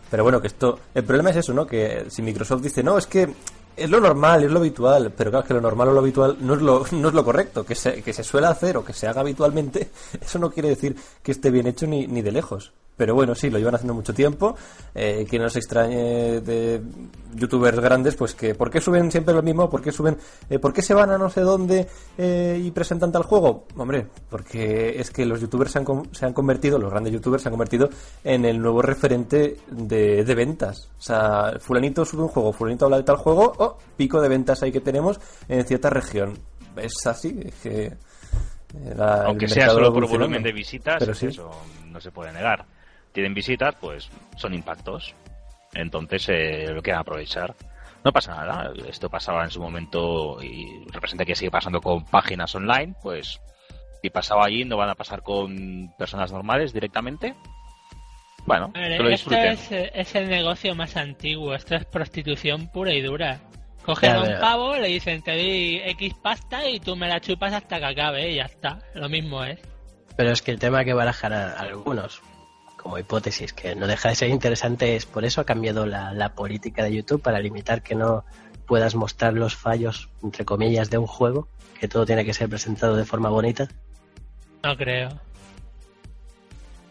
Pero 0.10 0.24
bueno, 0.24 0.42
que 0.42 0.48
esto. 0.48 0.80
El 0.96 1.04
problema 1.04 1.30
es 1.30 1.38
eso, 1.38 1.54
¿no? 1.54 1.68
Que 1.68 2.06
si 2.10 2.22
Microsoft 2.22 2.62
dice, 2.62 2.82
no, 2.82 2.98
es 2.98 3.06
que 3.06 3.30
es 3.76 3.90
lo 3.90 4.00
normal, 4.00 4.44
es 4.44 4.52
lo 4.52 4.60
habitual, 4.60 5.14
pero 5.16 5.30
claro, 5.30 5.46
que 5.46 5.54
lo 5.54 5.62
normal 5.62 5.90
o 5.90 5.94
lo 5.94 6.00
habitual 6.00 6.38
no 6.40 6.56
es 6.56 6.62
lo, 6.62 6.86
no 6.92 7.08
es 7.10 7.14
lo 7.14 7.24
correcto. 7.24 7.64
Que 7.66 7.76
se, 7.76 8.02
que 8.02 8.14
se 8.14 8.24
suele 8.24 8.48
hacer 8.48 8.78
o 8.78 8.86
que 8.86 8.94
se 8.94 9.08
haga 9.08 9.22
habitualmente, 9.22 9.92
eso 10.22 10.40
no 10.40 10.50
quiere 10.50 10.70
decir 10.70 10.96
que 11.22 11.32
esté 11.32 11.52
bien 11.52 11.68
hecho 11.68 11.86
ni, 11.86 12.08
ni 12.08 12.22
de 12.22 12.32
lejos. 12.32 12.74
Pero 12.98 13.14
bueno, 13.14 13.36
sí, 13.36 13.50
lo 13.52 13.60
llevan 13.60 13.76
haciendo 13.76 13.94
mucho 13.94 14.12
tiempo. 14.14 14.56
Eh, 14.96 15.26
que 15.30 15.38
no 15.38 15.50
se 15.50 15.60
extrañe 15.60 16.42
de 16.42 16.82
youtubers 17.36 17.80
grandes, 17.80 18.16
pues 18.16 18.34
que 18.34 18.56
¿por 18.56 18.72
qué 18.72 18.82
suben 18.82 19.12
siempre 19.12 19.36
lo 19.36 19.44
mismo? 19.44 19.70
¿Por 19.70 19.82
qué 19.84 19.92
suben? 19.92 20.18
eh, 20.50 20.58
¿Por 20.58 20.74
qué 20.74 20.82
se 20.82 20.96
van 20.96 21.12
a 21.12 21.18
no 21.20 21.30
sé 21.30 21.42
dónde 21.42 21.88
eh, 22.18 22.60
y 22.62 22.72
presentan 22.72 23.12
tal 23.12 23.22
juego? 23.24 23.66
Hombre, 23.78 24.08
porque 24.30 25.00
es 25.00 25.12
que 25.12 25.26
los 25.28 25.40
youtubers 25.40 25.72
se 25.72 25.78
han, 25.80 25.86
se 26.12 26.26
han 26.26 26.34
convertido, 26.34 26.80
los 26.80 26.90
grandes 26.90 27.14
youtubers 27.14 27.44
se 27.44 27.50
han 27.50 27.54
convertido 27.54 27.88
en 28.24 28.46
el 28.46 28.60
nuevo 28.60 28.82
referente 28.82 29.58
de, 29.70 30.24
de 30.26 30.36
ventas. 30.36 30.90
O 30.98 31.02
sea, 31.02 31.54
fulanito 31.60 32.04
sube 32.04 32.24
un 32.24 32.30
juego, 32.30 32.52
fulanito 32.52 32.86
habla 32.86 32.98
de 32.98 33.04
tal 33.04 33.18
juego, 33.18 33.54
oh, 33.60 33.78
pico 33.96 34.20
de 34.20 34.30
ventas 34.30 34.64
ahí 34.64 34.72
que 34.72 34.82
tenemos 34.82 35.20
en 35.48 35.64
cierta 35.66 35.92
región. 35.92 36.34
Es 36.76 36.94
así, 37.06 37.40
es 37.46 37.54
que... 37.62 37.86
eh, 37.86 37.96
la- 38.96 39.24
Aunque 39.26 39.48
sea 39.48 39.70
solo 39.70 39.94
por 39.94 40.08
volumen 40.08 40.42
de 40.42 40.52
visitas, 40.52 40.96
Pero 40.98 41.14
sí. 41.14 41.28
eso 41.28 41.50
no 41.92 42.02
se 42.02 42.10
puede 42.12 42.32
negar. 42.34 42.66
Tienen 43.14 43.34
visitas, 43.34 43.76
pues 43.80 44.10
son 44.36 44.54
impactos. 44.54 45.14
Entonces 45.74 46.28
eh, 46.30 46.68
lo 46.74 46.82
quieren 46.82 47.02
aprovechar. 47.02 47.56
No 48.04 48.12
pasa 48.12 48.36
nada. 48.36 48.72
Esto 48.88 49.10
pasaba 49.10 49.44
en 49.44 49.52
su 49.52 49.60
momento 49.62 50.38
y 50.42 50.86
representa 50.92 51.26
que 51.26 51.36
sigue 51.36 51.52
pasando 51.52 51.82
con 51.82 52.06
páginas 52.06 52.54
online. 52.56 52.94
Pues 53.02 53.42
si 54.02 54.10
pasaba 54.10 54.46
allí, 54.46 54.64
no 54.64 54.78
van 54.78 54.90
a 54.90 54.96
pasar 54.96 55.24
con 55.24 55.92
personas 55.98 56.32
normales 56.32 56.74
directamente. 56.74 57.36
Bueno, 58.46 58.72
ver, 58.74 58.98
que 58.98 59.04
lo 59.04 59.10
esto 59.10 59.36
es, 59.36 59.72
eh, 59.74 59.92
es 59.94 60.16
el 60.16 60.30
negocio 60.30 60.74
más 60.74 60.96
antiguo, 60.96 61.54
esto 61.54 61.76
es 61.76 61.84
prostitución 61.86 62.68
pura 62.68 62.94
y 62.94 63.02
dura. 63.02 63.40
Cogen 63.84 64.12
a 64.12 64.22
un 64.22 64.40
pavo, 64.40 64.76
le 64.78 64.88
dicen 64.88 65.22
te 65.22 65.32
doy 65.32 65.82
X 65.92 66.14
pasta 66.22 66.66
y 66.70 66.80
tú 66.80 66.96
me 66.96 67.08
la 67.10 67.20
chupas 67.20 67.52
hasta 67.54 67.80
que 67.80 67.86
acabe 67.86 68.32
y 68.32 68.36
ya 68.36 68.44
está. 68.44 68.80
Lo 68.94 69.10
mismo 69.10 69.44
es. 69.44 69.60
Pero 70.16 70.32
es 70.32 70.42
que 70.42 70.52
el 70.52 70.60
tema 70.60 70.86
que 70.86 70.94
barajan 70.94 71.34
a- 71.34 71.54
algunos, 71.60 72.22
como 72.88 73.00
hipótesis, 73.00 73.52
que 73.52 73.76
no 73.76 73.86
deja 73.86 74.08
de 74.08 74.16
ser 74.16 74.30
interesante, 74.30 74.96
es 74.96 75.06
por 75.06 75.26
eso 75.26 75.42
ha 75.42 75.44
cambiado 75.44 75.86
la, 75.86 76.14
la 76.14 76.30
política 76.36 76.84
de 76.86 76.96
YouTube 76.96 77.22
para 77.22 77.38
limitar 77.42 77.82
que 77.82 77.96
no 77.96 78.24
puedas 78.66 78.96
mostrar 78.96 79.34
los 79.34 79.58
fallos, 79.58 80.08
entre 80.24 80.46
comillas, 80.46 80.90
de 80.90 80.98
un 80.98 81.06
juego, 81.06 81.50
que 81.82 81.90
todo 81.90 82.06
tiene 82.06 82.24
que 82.24 82.34
ser 82.34 82.48
presentado 82.48 82.96
de 82.96 83.04
forma 83.04 83.28
bonita. 83.28 83.68
No 84.64 84.78
creo. 84.78 85.10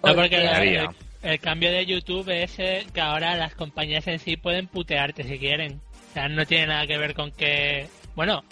¿Por 0.02 0.10
No, 0.10 0.16
porque 0.16 0.36
el- 0.36 0.88
el 1.22 1.40
cambio 1.40 1.70
de 1.72 1.86
YouTube 1.86 2.28
es 2.28 2.58
eh, 2.58 2.86
que 2.92 3.00
ahora 3.00 3.34
las 3.34 3.54
compañías 3.54 4.06
en 4.06 4.18
sí 4.18 4.36
pueden 4.36 4.66
putearte 4.66 5.24
si 5.24 5.38
quieren. 5.38 5.80
O 6.10 6.12
sea, 6.12 6.28
no 6.28 6.44
tiene 6.44 6.66
nada 6.66 6.86
que 6.86 6.98
ver 6.98 7.14
con 7.14 7.32
que... 7.32 7.88
Bueno, 8.14 8.44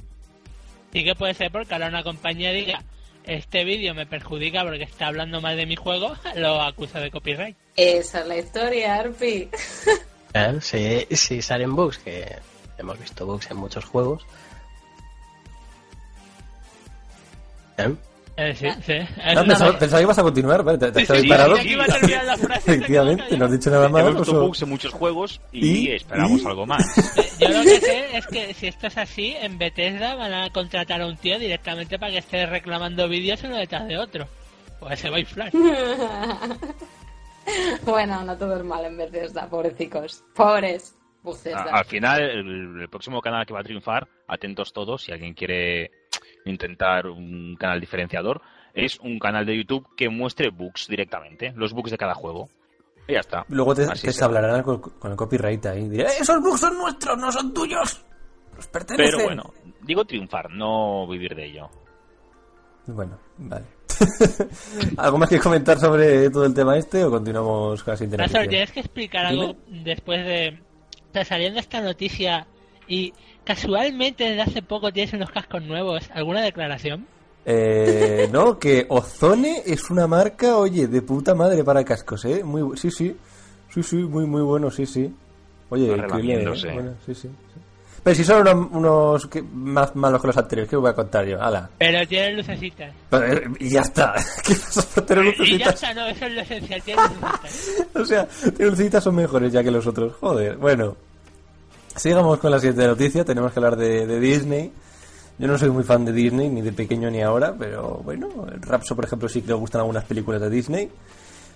sí 0.94 1.04
que 1.04 1.14
puede 1.14 1.34
ser 1.34 1.52
porque 1.52 1.74
ahora 1.74 1.88
una 1.88 2.02
compañía 2.02 2.52
diga 2.52 2.82
este 3.26 3.64
vídeo 3.64 3.94
me 3.94 4.06
perjudica 4.06 4.62
porque 4.62 4.84
está 4.84 5.08
hablando 5.08 5.40
mal 5.40 5.56
de 5.56 5.66
mi 5.66 5.76
juego, 5.76 6.14
lo 6.36 6.60
acusa 6.60 7.00
de 7.00 7.10
copyright. 7.10 7.56
Esa 7.76 8.20
es 8.20 8.26
la 8.26 8.38
historia, 8.38 8.96
Arpi. 8.96 9.48
¿Eh? 10.34 10.58
Si, 10.60 11.16
si 11.16 11.42
salen 11.42 11.74
bugs, 11.74 11.98
que 11.98 12.36
hemos 12.78 12.98
visto 12.98 13.26
bugs 13.26 13.50
en 13.50 13.56
muchos 13.56 13.84
juegos. 13.84 14.26
¿Eh? 17.78 17.94
Eh, 18.36 18.52
sí, 18.54 18.66
sí. 18.84 18.92
Es 18.94 19.08
Ah, 19.38 19.44
pensaba, 19.44 19.78
pensaba 19.78 20.00
que 20.00 20.02
ibas 20.04 20.18
a 20.18 20.22
continuar, 20.24 20.64
vale, 20.64 20.76
te, 20.78 20.90
te 20.90 21.00
has 21.02 21.06
quedado 21.06 21.22
sí, 21.22 21.28
parado. 21.28 21.54
sí, 21.56 21.60
Aquí 21.60 21.74
va 21.76 21.84
a 21.84 21.86
terminar 21.86 22.24
la 22.24 22.36
frase. 22.36 22.70
Efectivamente, 22.72 23.36
no 23.38 23.44
has 23.44 23.52
dicho 23.52 23.70
nada 23.70 23.88
más. 23.88 24.00
Hemos 24.02 24.16
visto 24.16 24.40
bugs 24.40 24.62
en 24.62 24.68
muchos 24.70 24.92
juegos 24.92 25.40
y, 25.52 25.66
¿Y? 25.66 25.90
esperamos 25.92 26.42
¿Y? 26.42 26.46
algo 26.46 26.66
más. 26.66 26.84
Yo 27.38 27.48
lo 27.48 27.62
que 27.62 27.80
sé 27.80 28.16
es 28.16 28.26
que 28.26 28.52
si 28.54 28.66
esto 28.66 28.88
es 28.88 28.98
así, 28.98 29.36
en 29.40 29.56
Bethesda 29.56 30.16
van 30.16 30.32
a 30.32 30.50
contratar 30.50 31.00
a 31.00 31.06
un 31.06 31.16
tío 31.16 31.38
directamente 31.38 31.96
para 31.98 32.10
que 32.10 32.18
esté 32.18 32.44
reclamando 32.46 33.08
vídeos 33.08 33.42
uno 33.44 33.56
detrás 33.56 33.86
de 33.86 33.98
otro. 33.98 34.26
Pues 34.80 34.98
se 34.98 35.10
va 35.10 35.16
a 35.16 35.20
inflar. 35.20 35.52
bueno, 37.84 38.22
no 38.24 38.36
todo 38.36 38.56
es 38.56 38.64
mal 38.64 38.84
en 38.84 38.96
Bethesda, 38.96 39.48
pobrecicos. 39.48 40.24
Pobres. 40.34 40.96
Bethesda. 41.22 41.62
al 41.72 41.84
final, 41.86 42.20
el, 42.20 42.80
el 42.82 42.88
próximo 42.90 43.22
canal 43.22 43.46
que 43.46 43.54
va 43.54 43.60
a 43.60 43.64
triunfar, 43.64 44.06
atentos 44.28 44.74
todos, 44.74 45.04
si 45.04 45.10
alguien 45.12 45.32
quiere 45.32 45.90
intentar 46.44 47.06
un 47.06 47.56
canal 47.56 47.80
diferenciador, 47.80 48.40
es 48.74 48.98
un 49.00 49.18
canal 49.18 49.46
de 49.46 49.56
YouTube 49.56 49.86
que 49.96 50.08
muestre 50.08 50.50
bugs 50.50 50.88
directamente, 50.88 51.52
los 51.56 51.72
bugs 51.72 51.90
de 51.90 51.98
cada 51.98 52.14
juego. 52.14 52.48
Y 53.06 53.12
ya 53.12 53.20
está. 53.20 53.44
Luego 53.48 53.74
te, 53.74 53.86
te 53.86 54.24
hablarán 54.24 54.62
con, 54.62 54.80
con 54.80 55.10
el 55.10 55.16
copyright 55.16 55.64
ahí. 55.66 55.88
Diré, 55.88 56.04
"Eh, 56.04 56.12
esos 56.20 56.40
bugs 56.40 56.60
son 56.60 56.76
nuestros, 56.78 57.18
no 57.18 57.30
son 57.30 57.52
tuyos. 57.52 58.04
Nos 58.56 58.66
pertenecen. 58.68 59.12
Pero 59.16 59.24
bueno, 59.24 59.54
digo 59.82 60.04
triunfar, 60.04 60.50
no 60.50 61.06
vivir 61.06 61.34
de 61.34 61.46
ello. 61.46 61.68
Bueno, 62.86 63.18
vale. 63.38 63.64
¿Algo 64.96 65.18
más 65.18 65.28
que 65.28 65.38
comentar 65.38 65.78
sobre 65.78 66.28
todo 66.30 66.44
el 66.46 66.54
tema 66.54 66.76
este 66.76 67.04
o 67.04 67.10
continuamos 67.10 67.82
con 67.82 67.92
la 67.92 67.96
siguiente 67.96 68.16
noticia? 68.16 68.48
tienes 68.48 68.72
que 68.72 68.80
explicar 68.80 69.26
algo 69.26 69.56
después 69.68 70.24
de... 70.24 70.60
O 71.10 71.12
sea, 71.12 71.24
saliendo 71.24 71.60
esta 71.60 71.80
noticia 71.80 72.46
y 72.88 73.12
casualmente 73.44 74.24
desde 74.24 74.42
hace 74.42 74.62
poco 74.62 74.92
tienes 74.92 75.12
unos 75.14 75.30
cascos 75.30 75.62
nuevos. 75.62 76.10
¿Alguna 76.14 76.42
declaración? 76.42 77.06
Eh, 77.46 78.28
no, 78.32 78.58
que 78.58 78.86
Ozone 78.88 79.62
es 79.66 79.90
una 79.90 80.06
marca, 80.06 80.56
oye, 80.56 80.86
de 80.88 81.02
puta 81.02 81.34
madre 81.34 81.62
para 81.62 81.84
cascos, 81.84 82.24
¿eh? 82.24 82.42
Muy, 82.42 82.76
sí, 82.76 82.90
sí. 82.90 83.14
Sí, 83.72 83.82
sí, 83.82 83.96
muy, 83.96 84.24
muy 84.26 84.42
bueno, 84.42 84.70
sí, 84.70 84.86
sí. 84.86 85.12
Oye, 85.68 85.84
increíble, 85.86 86.04
¿eh? 86.04 86.06
relamiéndose. 86.06 86.72
Bueno, 86.72 86.94
sí, 87.04 87.14
sí, 87.14 87.20
sí. 87.22 87.60
Pero 88.02 88.16
si 88.16 88.24
son 88.24 88.40
unos, 88.46 88.68
unos 88.72 89.26
que- 89.28 89.42
más 89.42 89.96
malos 89.96 90.20
que 90.20 90.26
los 90.26 90.36
anteriores, 90.36 90.68
¿qué 90.68 90.76
os 90.76 90.82
voy 90.82 90.90
a 90.90 90.94
contar 90.94 91.24
yo? 91.26 91.40
Ala. 91.42 91.70
Pero 91.78 92.06
tienen 92.06 92.36
lucecitas. 92.36 92.92
Pero, 93.08 93.26
eh, 93.32 93.42
Y 93.60 93.70
ya 93.70 93.80
está. 93.80 94.14
¿Qué 94.46 94.54
pasa 94.54 94.82
por 94.94 95.06
tener 95.06 95.24
Y 95.24 95.28
ya 95.28 95.38
lucecitas? 95.38 95.74
está, 95.74 95.94
no, 95.94 96.06
eso 96.06 96.26
es 96.26 96.32
lo 96.34 96.40
esencial. 96.42 96.82
Tienen 96.82 97.04
lucecitas. 97.42 97.86
O 97.96 98.04
sea, 98.04 98.26
tiene 98.52 98.70
lucecitas 98.70 99.04
son 99.04 99.14
mejores 99.16 99.52
ya 99.52 99.62
que 99.64 99.70
los 99.70 99.86
otros. 99.86 100.12
Joder, 100.20 100.56
bueno. 100.56 100.96
Sigamos 101.96 102.38
con 102.38 102.50
la 102.50 102.58
siguiente 102.58 102.86
noticia. 102.86 103.24
Tenemos 103.24 103.52
que 103.52 103.58
hablar 103.58 103.76
de, 103.76 104.18
Disney. 104.20 104.72
Yo 105.38 105.48
no 105.48 105.58
soy 105.58 105.70
muy 105.70 105.82
fan 105.84 106.04
de 106.04 106.12
Disney, 106.12 106.48
ni 106.48 106.62
de 106.62 106.72
pequeño 106.72 107.10
ni 107.10 107.20
ahora, 107.20 107.54
pero 107.58 108.00
bueno, 108.04 108.28
Rapso, 108.60 108.94
por 108.94 109.04
ejemplo, 109.04 109.28
sí 109.28 109.42
que 109.42 109.48
le 109.48 109.54
gustan 109.54 109.80
algunas 109.80 110.04
películas 110.04 110.40
de 110.40 110.50
Disney. 110.50 110.90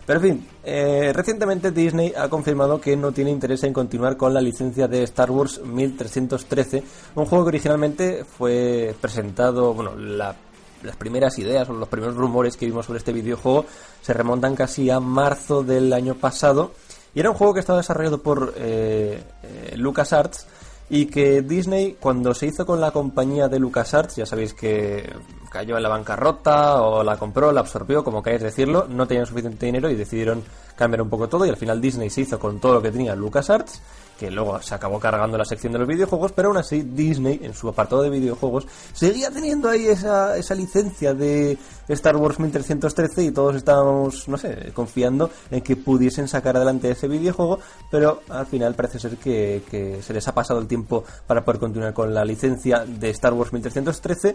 Pero 0.04 0.20
en 0.20 0.26
fin, 0.26 0.48
eh, 0.64 1.12
recientemente 1.14 1.70
Disney 1.70 2.12
ha 2.16 2.28
confirmado 2.28 2.80
que 2.80 2.96
no 2.96 3.12
tiene 3.12 3.30
interés 3.30 3.62
en 3.64 3.72
continuar 3.72 4.16
con 4.16 4.32
la 4.32 4.40
licencia 4.40 4.88
de 4.88 5.02
Star 5.04 5.30
Wars 5.30 5.60
1313, 5.62 6.82
un 7.14 7.26
juego 7.26 7.44
que 7.44 7.48
originalmente 7.48 8.24
fue 8.24 8.94
presentado, 9.00 9.74
bueno, 9.74 9.94
la- 9.96 10.34
las 10.82 10.96
primeras 10.96 11.38
ideas 11.38 11.68
o 11.68 11.72
los 11.74 11.88
primeros 11.88 12.16
rumores 12.16 12.56
que 12.56 12.64
vimos 12.64 12.86
sobre 12.86 12.98
este 13.00 13.12
videojuego 13.12 13.66
se 14.00 14.12
remontan 14.14 14.54
casi 14.56 14.88
a 14.90 14.98
marzo 14.98 15.62
del 15.62 15.92
año 15.92 16.14
pasado 16.14 16.72
y 17.14 17.20
era 17.20 17.30
un 17.30 17.36
juego 17.36 17.54
que 17.54 17.60
estaba 17.60 17.78
desarrollado 17.78 18.22
por 18.22 18.54
eh, 18.56 19.22
eh, 19.42 19.74
LucasArts 19.76 20.46
y 20.90 21.06
que 21.06 21.42
Disney 21.42 21.96
cuando 22.00 22.34
se 22.34 22.46
hizo 22.46 22.64
con 22.64 22.80
la 22.80 22.90
compañía 22.90 23.48
de 23.48 23.58
LucasArts, 23.58 24.16
ya 24.16 24.26
sabéis 24.26 24.54
que 24.54 25.12
cayó 25.50 25.76
en 25.76 25.82
la 25.82 25.88
bancarrota 25.88 26.80
o 26.82 27.02
la 27.02 27.16
compró, 27.16 27.52
la 27.52 27.60
absorbió, 27.60 28.02
como 28.02 28.22
queráis 28.22 28.42
decirlo, 28.42 28.86
no 28.88 29.06
tenían 29.06 29.26
suficiente 29.26 29.66
dinero 29.66 29.90
y 29.90 29.96
decidieron 29.96 30.42
cambiar 30.76 31.02
un 31.02 31.10
poco 31.10 31.28
todo 31.28 31.44
y 31.44 31.50
al 31.50 31.56
final 31.56 31.80
Disney 31.80 32.08
se 32.08 32.22
hizo 32.22 32.38
con 32.38 32.58
todo 32.60 32.74
lo 32.74 32.82
que 32.82 32.90
tenía 32.90 33.14
LucasArts, 33.14 33.82
que 34.18 34.30
luego 34.30 34.60
se 34.60 34.74
acabó 34.74 34.98
cargando 34.98 35.38
la 35.38 35.44
sección 35.44 35.72
de 35.72 35.78
los 35.78 35.88
videojuegos, 35.88 36.32
pero 36.32 36.48
aún 36.48 36.56
así 36.56 36.82
Disney 36.82 37.40
en 37.42 37.54
su 37.54 37.68
apartado 37.68 38.02
de 38.02 38.10
videojuegos 38.10 38.66
seguía 38.92 39.30
teniendo 39.30 39.68
ahí 39.68 39.86
esa, 39.86 40.36
esa 40.36 40.54
licencia 40.54 41.14
de 41.14 41.56
Star 41.88 42.16
Wars 42.16 42.38
1313 42.38 43.24
y 43.24 43.30
todos 43.30 43.56
estábamos, 43.56 44.28
no 44.28 44.36
sé, 44.36 44.72
confiando 44.74 45.30
en 45.50 45.62
que 45.62 45.76
pudiesen 45.76 46.28
sacar 46.28 46.56
adelante 46.56 46.90
ese 46.90 47.08
videojuego, 47.08 47.60
pero 47.90 48.22
al 48.28 48.46
final 48.46 48.74
parece 48.74 48.98
ser 48.98 49.16
que, 49.16 49.62
que 49.70 50.02
se 50.02 50.12
les 50.12 50.26
ha 50.26 50.34
pasado 50.34 50.60
el 50.60 50.66
tiempo 50.66 51.04
para 51.26 51.44
poder 51.44 51.60
continuar 51.60 51.94
con 51.94 52.12
la 52.12 52.24
licencia 52.24 52.84
de 52.84 53.10
Star 53.10 53.32
Wars 53.32 53.52
1313. 53.52 54.34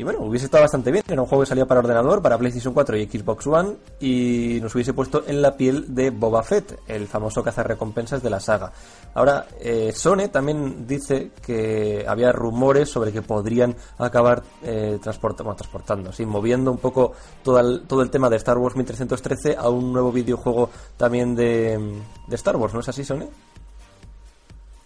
Y 0.00 0.02
bueno, 0.02 0.20
hubiese 0.20 0.46
estado 0.46 0.64
bastante 0.64 0.90
bien. 0.90 1.04
Era 1.06 1.20
un 1.20 1.28
juego 1.28 1.44
que 1.44 1.48
salía 1.50 1.66
para 1.66 1.80
ordenador, 1.80 2.22
para 2.22 2.38
PlayStation 2.38 2.72
4 2.72 2.96
y 2.96 3.06
Xbox 3.06 3.46
One. 3.46 3.76
Y 4.00 4.58
nos 4.62 4.74
hubiese 4.74 4.94
puesto 4.94 5.24
en 5.26 5.42
la 5.42 5.58
piel 5.58 5.94
de 5.94 6.08
Boba 6.08 6.42
Fett, 6.42 6.80
el 6.86 7.06
famoso 7.06 7.42
cazarrecompensas 7.42 8.22
de 8.22 8.30
la 8.30 8.40
saga. 8.40 8.72
Ahora, 9.12 9.46
eh, 9.60 9.92
Sony 9.94 10.28
también 10.32 10.86
dice 10.86 11.32
que 11.44 12.06
había 12.08 12.32
rumores 12.32 12.88
sobre 12.88 13.12
que 13.12 13.20
podrían 13.20 13.76
acabar 13.98 14.42
eh, 14.62 14.98
transportando, 15.02 16.14
sí, 16.14 16.24
moviendo 16.24 16.70
un 16.70 16.78
poco 16.78 17.12
todo 17.42 17.60
el, 17.60 17.82
todo 17.82 18.00
el 18.00 18.08
tema 18.08 18.30
de 18.30 18.36
Star 18.36 18.56
Wars 18.56 18.76
1313 18.76 19.56
a 19.58 19.68
un 19.68 19.92
nuevo 19.92 20.12
videojuego 20.12 20.70
también 20.96 21.36
de, 21.36 21.78
de 22.26 22.36
Star 22.36 22.56
Wars, 22.56 22.72
¿no 22.72 22.80
es 22.80 22.88
así, 22.88 23.04
Sony? 23.04 23.28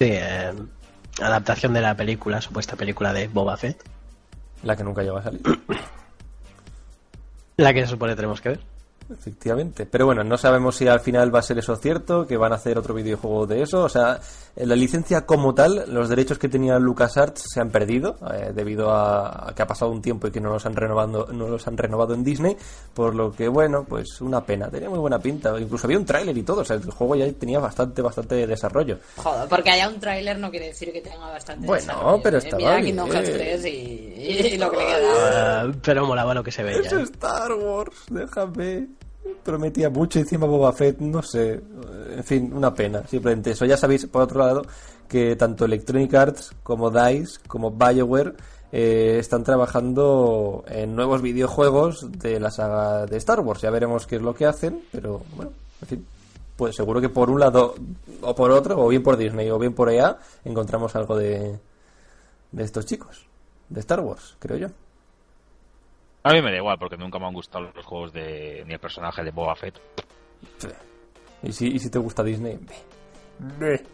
Sí, 0.00 0.08
eh, 0.10 0.52
adaptación 1.20 1.72
de 1.72 1.82
la 1.82 1.94
película, 1.96 2.40
supuesta 2.40 2.74
película 2.74 3.12
de 3.12 3.28
Boba 3.28 3.56
Fett. 3.56 3.93
La 4.64 4.76
que 4.76 4.82
nunca 4.82 5.02
llegó 5.02 5.18
a 5.18 5.22
salir. 5.22 5.42
La 7.56 7.72
que 7.72 7.82
se 7.82 7.86
supone 7.86 8.16
tenemos 8.16 8.40
que 8.40 8.48
ver. 8.50 8.60
Efectivamente. 9.10 9.86
Pero 9.86 10.06
bueno, 10.06 10.24
no 10.24 10.36
sabemos 10.36 10.76
si 10.76 10.88
al 10.88 11.00
final 11.00 11.32
va 11.32 11.38
a 11.38 11.42
ser 11.42 11.58
eso 11.58 11.76
cierto, 11.76 12.26
que 12.26 12.36
van 12.36 12.52
a 12.52 12.56
hacer 12.56 12.78
otro 12.78 12.94
videojuego 12.94 13.46
de 13.46 13.62
eso. 13.62 13.84
O 13.84 13.88
sea, 13.88 14.18
la 14.56 14.76
licencia 14.76 15.26
como 15.26 15.54
tal, 15.54 15.84
los 15.88 16.08
derechos 16.08 16.38
que 16.38 16.48
tenía 16.48 16.78
LucasArts 16.78 17.44
se 17.52 17.60
han 17.60 17.70
perdido 17.70 18.16
eh, 18.32 18.52
debido 18.54 18.90
a, 18.90 19.48
a 19.48 19.54
que 19.54 19.62
ha 19.62 19.66
pasado 19.66 19.90
un 19.90 20.00
tiempo 20.00 20.28
y 20.28 20.30
que 20.30 20.40
no 20.40 20.50
los 20.50 20.64
han 20.64 20.76
renovado, 20.76 21.26
no 21.32 21.48
los 21.48 21.66
han 21.66 21.76
renovado 21.76 22.14
en 22.14 22.22
Disney. 22.22 22.56
Por 22.94 23.14
lo 23.14 23.32
que, 23.32 23.48
bueno, 23.48 23.84
pues 23.88 24.20
una 24.20 24.44
pena. 24.44 24.68
Tenía 24.70 24.88
muy 24.88 24.98
buena 25.00 25.18
pinta. 25.18 25.58
Incluso 25.58 25.86
había 25.86 25.98
un 25.98 26.04
tráiler 26.04 26.36
y 26.38 26.42
todo. 26.42 26.60
O 26.60 26.64
sea, 26.64 26.76
el 26.76 26.90
juego 26.90 27.16
ya 27.16 27.32
tenía 27.32 27.58
bastante, 27.58 28.00
bastante 28.00 28.46
desarrollo. 28.46 28.98
Joder, 29.16 29.48
porque 29.48 29.70
haya 29.70 29.88
un 29.88 29.98
tráiler 29.98 30.38
no 30.38 30.50
quiere 30.50 30.66
decir 30.66 30.92
que 30.92 31.00
tenga 31.00 31.26
bastante 31.30 31.66
Bueno, 31.66 31.86
desarrollo, 31.86 32.22
pero 32.22 32.36
¿eh? 32.36 32.38
estaba 32.38 32.58
Mira 32.58 32.74
bien. 32.76 32.86
Kingdom 32.86 33.10
Hearts 33.10 33.32
3 33.32 33.64
y, 33.66 33.68
y 33.70 34.56
lo 34.58 34.70
que 34.70 34.76
le 34.76 34.86
queda. 34.86 35.62
Ah, 35.62 35.72
pero 35.82 36.06
molaba 36.06 36.32
lo 36.34 36.44
que 36.44 36.52
se 36.52 36.62
veía. 36.62 36.80
Es 36.80 36.92
¿eh? 36.92 37.02
Star 37.02 37.52
Wars, 37.54 37.96
déjame. 38.10 38.86
Prometía 39.42 39.90
mucho 39.90 40.18
encima 40.18 40.46
Boba 40.46 40.72
Fett, 40.72 40.98
no 41.00 41.22
sé. 41.22 41.60
En 42.16 42.24
fin, 42.24 42.52
una 42.52 42.74
pena, 42.74 43.06
simplemente 43.06 43.50
eso. 43.50 43.64
Ya 43.64 43.76
sabéis, 43.76 44.06
por 44.06 44.22
otro 44.22 44.40
lado, 44.40 44.62
que 45.08 45.36
tanto 45.36 45.64
Electronic 45.64 46.12
Arts 46.14 46.52
como 46.62 46.90
DICE, 46.90 47.40
como 47.46 47.70
BioWare, 47.70 48.34
eh, 48.72 49.18
están 49.18 49.44
trabajando 49.44 50.64
en 50.66 50.96
nuevos 50.96 51.22
videojuegos 51.22 52.10
de 52.18 52.40
la 52.40 52.50
saga 52.50 53.06
de 53.06 53.16
Star 53.18 53.40
Wars. 53.40 53.60
Ya 53.60 53.70
veremos 53.70 54.06
qué 54.06 54.16
es 54.16 54.22
lo 54.22 54.34
que 54.34 54.46
hacen, 54.46 54.82
pero 54.90 55.22
bueno, 55.36 55.52
en 55.82 55.88
fin. 55.88 56.06
Pues 56.56 56.76
seguro 56.76 57.00
que 57.00 57.08
por 57.08 57.30
un 57.30 57.40
lado 57.40 57.74
o 58.22 58.34
por 58.34 58.50
otro, 58.50 58.80
o 58.80 58.88
bien 58.88 59.02
por 59.02 59.16
Disney 59.16 59.50
o 59.50 59.58
bien 59.58 59.74
por 59.74 59.90
EA, 59.90 60.18
encontramos 60.44 60.94
algo 60.94 61.16
de, 61.16 61.58
de 62.52 62.64
estos 62.64 62.86
chicos, 62.86 63.26
de 63.68 63.80
Star 63.80 64.00
Wars, 64.00 64.36
creo 64.38 64.56
yo. 64.56 64.68
A 66.26 66.32
mí 66.32 66.40
me 66.40 66.50
da 66.50 66.56
igual 66.56 66.78
porque 66.78 66.96
nunca 66.96 67.18
me 67.18 67.26
han 67.26 67.34
gustado 67.34 67.70
los 67.74 67.84
juegos 67.84 68.12
de 68.12 68.64
ni 68.66 68.72
el 68.72 68.80
personaje 68.80 69.22
de 69.22 69.30
Boba 69.30 69.54
Fett. 69.54 69.78
Y 71.42 71.52
si, 71.52 71.68
y 71.68 71.78
si 71.78 71.90
te 71.90 71.98
gusta 71.98 72.24
Disney. 72.24 72.58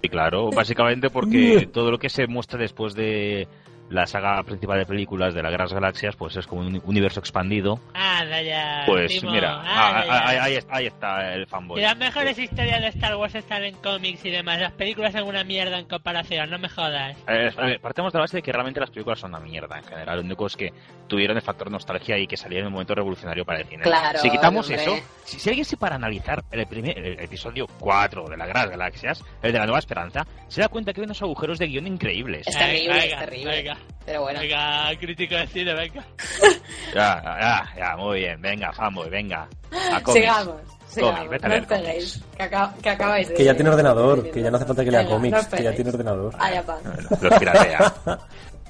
Y 0.01 0.09
claro, 0.09 0.51
básicamente 0.51 1.11
porque 1.11 1.69
todo 1.73 1.90
lo 1.90 1.99
que 1.99 2.09
se 2.09 2.29
muestra 2.29 2.61
después 2.61 2.95
de 2.95 3.49
la 3.90 4.07
saga 4.07 4.42
principal 4.44 4.79
de 4.79 4.87
películas 4.87 5.35
de 5.35 5.42
las 5.42 5.50
Guerras 5.50 5.72
Galaxias, 5.72 6.16
pues 6.16 6.37
es 6.37 6.46
como 6.46 6.62
un 6.62 6.81
universo 6.85 7.20
expandido. 7.20 7.81
Anda 7.92 8.40
ya. 8.40 8.83
Pues 8.87 9.11
Timo, 9.20 9.33
mira, 9.33 9.57
anda 9.61 10.00
ah, 10.00 10.05
ya. 10.07 10.26
ahí, 10.29 10.37
ahí- 10.57 10.64
ahí 10.70 10.87
está 10.87 11.35
el 11.35 11.46
fanboy. 11.46 11.81
Y 11.81 11.83
las 11.83 11.96
mejores 11.96 12.38
historias 12.38 12.81
de 12.81 12.88
Star 12.88 13.16
Wars 13.16 13.35
están 13.35 13.64
en 13.64 13.74
cómics 13.76 14.24
y 14.24 14.31
demás. 14.31 14.61
Las 14.61 14.72
películas 14.72 15.12
son 15.12 15.24
una 15.24 15.44
mierda 15.44 15.79
en 15.79 15.87
comparación, 15.87 16.48
no 16.50 16.59
me 16.59 16.68
jodas. 16.68 17.16
Eh, 17.29 17.50
a 17.57 17.62
ver, 17.66 17.81
partemos 17.81 18.12
de 18.12 18.18
la 18.18 18.22
base 18.22 18.37
de 18.37 18.42
que 18.42 18.53
realmente 18.53 18.81
las 18.81 18.90
películas 18.90 19.18
son 19.18 19.31
una 19.35 19.40
mierda 19.40 19.76
en 19.79 19.85
general. 19.85 20.18
Lo 20.18 20.24
único 20.24 20.46
es 20.46 20.57
que 20.57 20.72
tuvieron 21.09 21.37
el 21.37 21.42
factor 21.42 21.70
nostalgia 21.70 22.16
y 22.16 22.26
que 22.29 22.37
salieron 22.37 22.64
en 22.64 22.66
un 22.68 22.72
momento 22.74 22.94
revolucionario 22.94 23.44
para 23.44 23.61
el 23.61 23.66
cine. 23.66 23.83
Claro, 23.83 24.18
si 24.20 24.31
quitamos 24.31 24.66
hombre. 24.70 24.83
eso, 24.83 24.96
si, 25.24 25.40
si 25.40 25.48
alguien 25.48 25.64
se 25.64 25.76
para 25.76 25.96
analizar 25.96 26.44
el, 26.53 26.66
primer, 26.66 26.96
el 26.96 27.18
episodio 27.20 27.66
4 27.81 28.24
de 28.29 28.37
la 28.37 28.46
Guerras 28.46 28.70
Galaxias, 28.70 29.24
el 29.42 29.53
de 29.53 29.59
la 29.59 29.64
Nueva 29.66 29.81
Esperanza, 29.81 30.24
se 30.46 30.61
da 30.61 30.68
cuenta 30.68 30.92
que 30.92 31.00
hay 31.00 31.07
unos 31.07 31.20
agujeros 31.22 31.59
de 31.59 31.66
guion 31.66 31.87
increíbles. 31.88 32.46
Es 32.46 32.57
terrible, 32.57 32.88
Venga, 32.94 33.05
es 33.05 33.18
terrible. 33.18 33.74
Venga. 34.01 34.07
Pero 34.07 34.21
bueno. 34.23 34.41
Venga, 34.41 34.91
crítico 34.99 35.35
de 35.37 35.47
cine, 35.49 35.75
venga. 35.75 36.05
Ya, 36.95 37.23
ya, 37.23 37.73
ya, 37.77 37.97
muy 37.97 38.19
bien. 38.21 38.41
Venga, 38.41 38.73
fanboy, 38.73 39.09
venga. 39.09 39.49
A 39.93 40.01
cómics. 40.03 40.13
Sigamos, 40.27 40.57
sigamos. 40.89 41.29
vete 41.29 41.47
a 41.47 41.49
no 41.49 41.55
leer 41.55 41.63
os 41.63 41.69
peguéis. 41.69 42.25
Que, 42.37 42.43
acaba- 42.43 42.75
que 42.83 42.91
acabáis 42.91 43.29
de... 43.29 43.35
Que 43.35 43.45
ya 43.45 43.55
tiene 43.55 43.71
ordenador, 43.71 44.29
que 44.31 44.43
ya 44.43 44.51
no 44.51 44.57
hace 44.57 44.67
falta 44.67 44.85
que 44.85 44.91
lea 44.91 45.01
Venga, 45.03 45.13
cómics, 45.15 45.47
que 45.47 45.63
ya 45.63 45.73
tiene 45.73 45.91
ordenador. 45.91 46.37
Vaya 46.37 46.67
pan. 46.67 46.79
Los 47.21 47.39
piratea. 47.39 47.95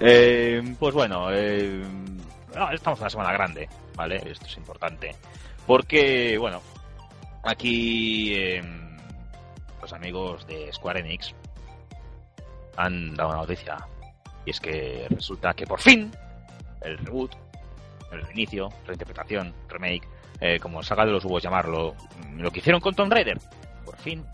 Eh, 0.03 0.63
pues 0.79 0.95
bueno, 0.95 1.29
eh, 1.31 1.83
no, 2.57 2.71
estamos 2.73 2.99
en 2.99 3.03
una 3.03 3.11
semana 3.11 3.33
grande, 3.35 3.69
¿vale? 3.95 4.17
Esto 4.31 4.47
es 4.47 4.57
importante. 4.57 5.15
Porque, 5.67 6.39
bueno, 6.39 6.63
aquí 7.43 8.33
eh, 8.35 8.63
los 9.83 9.93
amigos 9.93 10.47
de 10.47 10.73
Square 10.73 11.01
Enix 11.01 11.35
han 12.79 13.15
dado 13.15 13.29
una 13.29 13.39
noticia. 13.41 13.77
Y 14.45 14.51
es 14.51 14.61
que 14.61 15.07
resulta 15.11 15.55
que 15.55 15.67
por 15.67 15.81
fin 15.81 16.11
el 16.83 16.99
reboot, 16.99 17.35
el 18.13 18.23
reinicio, 18.23 18.69
reinterpretación, 18.87 19.55
remake, 19.69 20.09
eh, 20.41 20.59
como 20.59 20.83
salga 20.83 21.05
de 21.05 21.13
los 21.13 21.25
huevos 21.25 21.43
llamarlo, 21.43 21.95
mm, 22.27 22.41
lo 22.41 22.51
que 22.51 22.61
hicieron 22.61 22.81
con 22.81 22.95
Tomb 22.95 23.13
Raider, 23.13 23.39
por 23.85 23.97
fin 23.97 24.25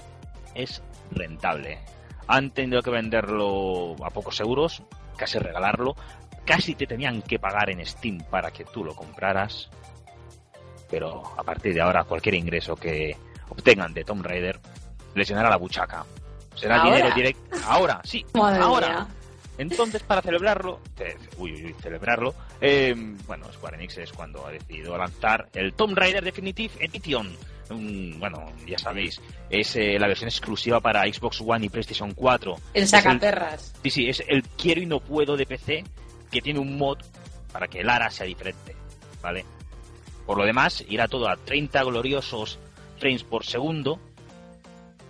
es 0.54 0.82
rentable. 1.10 1.80
Han 2.28 2.50
tenido 2.50 2.82
que 2.82 2.90
venderlo 2.90 3.96
a 4.04 4.10
pocos 4.10 4.40
euros, 4.40 4.82
casi 5.16 5.38
regalarlo, 5.38 5.94
casi 6.44 6.74
te 6.74 6.86
tenían 6.86 7.22
que 7.22 7.38
pagar 7.38 7.70
en 7.70 7.84
Steam 7.84 8.18
para 8.30 8.50
que 8.50 8.64
tú 8.64 8.84
lo 8.84 8.94
compraras. 8.94 9.68
Pero 10.88 11.22
a 11.36 11.42
partir 11.42 11.74
de 11.74 11.80
ahora, 11.80 12.04
cualquier 12.04 12.36
ingreso 12.36 12.76
que 12.76 13.16
obtengan 13.48 13.92
de 13.92 14.04
Tomb 14.04 14.24
Raider 14.24 14.60
les 15.14 15.28
llenará 15.28 15.50
la 15.50 15.56
buchaca. 15.56 16.04
Será 16.54 16.76
¿Ahora? 16.76 16.96
dinero 16.96 17.14
directo. 17.14 17.56
Ahora, 17.66 18.00
sí, 18.04 18.24
Madre 18.34 18.62
ahora. 18.62 18.88
mía. 18.88 19.06
Entonces, 19.58 20.02
para 20.02 20.20
celebrarlo, 20.22 20.80
ce- 20.96 21.16
uy, 21.38 21.52
uy, 21.54 21.64
uy, 21.66 21.74
celebrarlo, 21.80 22.34
eh, 22.60 22.94
bueno, 23.26 23.50
Square 23.52 23.76
Enix 23.76 23.96
es 23.98 24.12
cuando 24.12 24.46
ha 24.46 24.50
decidido 24.50 24.96
lanzar 24.98 25.48
el 25.54 25.72
Tomb 25.74 25.96
Raider 25.96 26.22
Definitive 26.24 26.74
Edition. 26.80 27.34
Bueno, 28.18 28.52
ya 28.66 28.78
sabéis, 28.78 29.20
es 29.50 29.74
eh, 29.76 29.98
la 29.98 30.06
versión 30.06 30.28
exclusiva 30.28 30.80
para 30.80 31.02
Xbox 31.12 31.40
One 31.44 31.66
y 31.66 31.68
PlayStation 31.68 32.12
4. 32.12 32.54
El 32.74 32.86
sacaperras. 32.86 33.74
Sí, 33.82 33.90
sí, 33.90 34.08
es 34.08 34.22
el 34.28 34.42
quiero 34.56 34.80
y 34.82 34.86
no 34.86 35.00
puedo 35.00 35.36
de 35.36 35.46
PC 35.46 35.82
que 36.30 36.40
tiene 36.42 36.60
un 36.60 36.76
mod 36.78 36.98
para 37.52 37.66
que 37.66 37.80
el 37.80 37.88
ARA 37.90 38.08
sea 38.10 38.26
diferente, 38.26 38.76
¿vale? 39.22 39.44
Por 40.26 40.38
lo 40.38 40.44
demás, 40.44 40.84
irá 40.88 41.08
todo 41.08 41.28
a 41.28 41.36
30 41.36 41.82
gloriosos 41.84 42.58
frames 42.98 43.24
por 43.24 43.44
segundo 43.44 43.98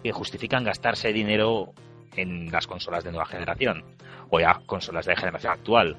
que 0.02 0.12
justifican 0.12 0.64
gastarse 0.64 1.12
dinero 1.12 1.72
en 2.16 2.50
las 2.50 2.66
consolas 2.66 3.04
de 3.04 3.11
nueva 3.11 3.26
generación 3.26 3.85
o 4.30 4.40
ya 4.40 4.60
consolas 4.66 5.06
de 5.06 5.16
generación 5.16 5.52
actual. 5.52 5.96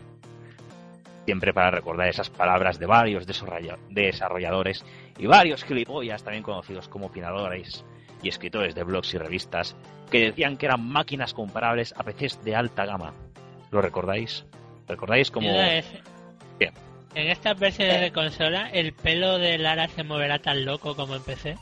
Siempre 1.26 1.54
para 1.54 1.72
recordar 1.72 2.08
esas 2.08 2.30
palabras 2.30 2.80
de 2.80 2.86
varios 2.86 3.28
desarrolla- 3.28 3.78
desarrolladores 3.90 4.86
y 5.18 5.26
varios 5.28 5.64
gilipollas 5.66 6.24
también 6.24 6.44
conocidos 6.44 6.88
como 6.88 7.08
opinadores 7.08 7.84
y 8.24 8.30
escritores 8.30 8.74
de 8.76 8.84
blogs 8.84 9.14
y 9.14 9.18
revistas 9.18 9.76
que 10.10 10.22
decían 10.22 10.56
que 10.58 10.68
eran 10.68 10.88
máquinas 10.88 11.34
comparables 11.34 11.94
a 11.98 12.04
PCs 12.04 12.44
de 12.46 12.56
alta 12.56 12.86
gama. 12.86 13.14
¿Lo 13.72 13.82
recordáis? 13.82 14.46
¿Recordáis 14.88 15.30
como... 15.30 15.50
Bien. 16.58 16.74
En 17.14 17.28
estas 17.28 17.60
versiones 17.60 18.00
de 18.00 18.12
consola, 18.14 18.70
¿el 18.72 18.94
pelo 18.94 19.38
de 19.38 19.58
Lara 19.58 19.88
se 19.90 20.04
moverá 20.04 20.40
tan 20.40 20.64
loco 20.64 20.96
como 20.96 21.16
en 21.16 21.24
PC? 21.24 21.58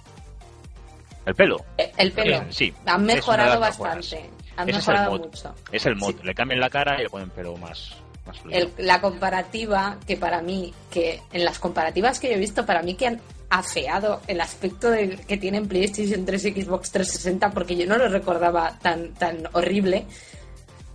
El 1.26 1.34
pelo. 1.34 1.58
Eh, 1.80 1.92
El 1.98 2.12
pelo. 2.12 2.38
Sí, 2.50 2.68
sí. 2.70 2.74
Han 2.86 3.04
mejorado 3.06 3.60
mejoras. 3.60 4.16
Bastante. 4.56 4.62
Han 4.62 4.70
Ese 4.70 4.80
es 4.80 4.88
el 4.88 5.10
mod. 5.10 5.20
mucho. 5.26 5.56
Es 5.72 5.86
el 5.86 5.96
mod. 5.96 6.16
Le 6.24 6.34
cambian 6.36 6.60
la 6.60 6.70
cara 6.70 6.96
y 7.00 7.04
le 7.04 7.10
ponen 7.10 7.30
pelo 7.30 7.56
más, 7.58 7.92
más. 8.26 8.38
El- 8.50 8.72
la 8.78 9.02
comparativa 9.02 9.98
que 10.08 10.18
para 10.18 10.42
mí, 10.42 10.74
que 10.90 11.22
en 11.34 11.46
las 11.46 11.60
comparativas 11.60 12.20
que 12.20 12.30
yo 12.30 12.36
he 12.36 12.40
visto, 12.40 12.66
para 12.66 12.82
mí 12.82 12.96
que 12.96 13.08
han 13.08 13.22
afeado 13.50 14.22
el 14.28 14.42
aspecto 14.42 14.90
de, 14.90 15.18
que 15.18 15.38
tienen 15.38 15.68
PlayStation 15.68 16.26
3 16.26 16.46
y 16.46 16.62
Xbox 16.64 16.92
360 16.92 17.52
porque 17.52 17.76
yo 17.76 17.86
no 17.86 17.98
lo 17.98 18.08
recordaba 18.10 18.78
tan, 18.82 19.14
tan 19.14 19.48
horrible. 19.54 20.06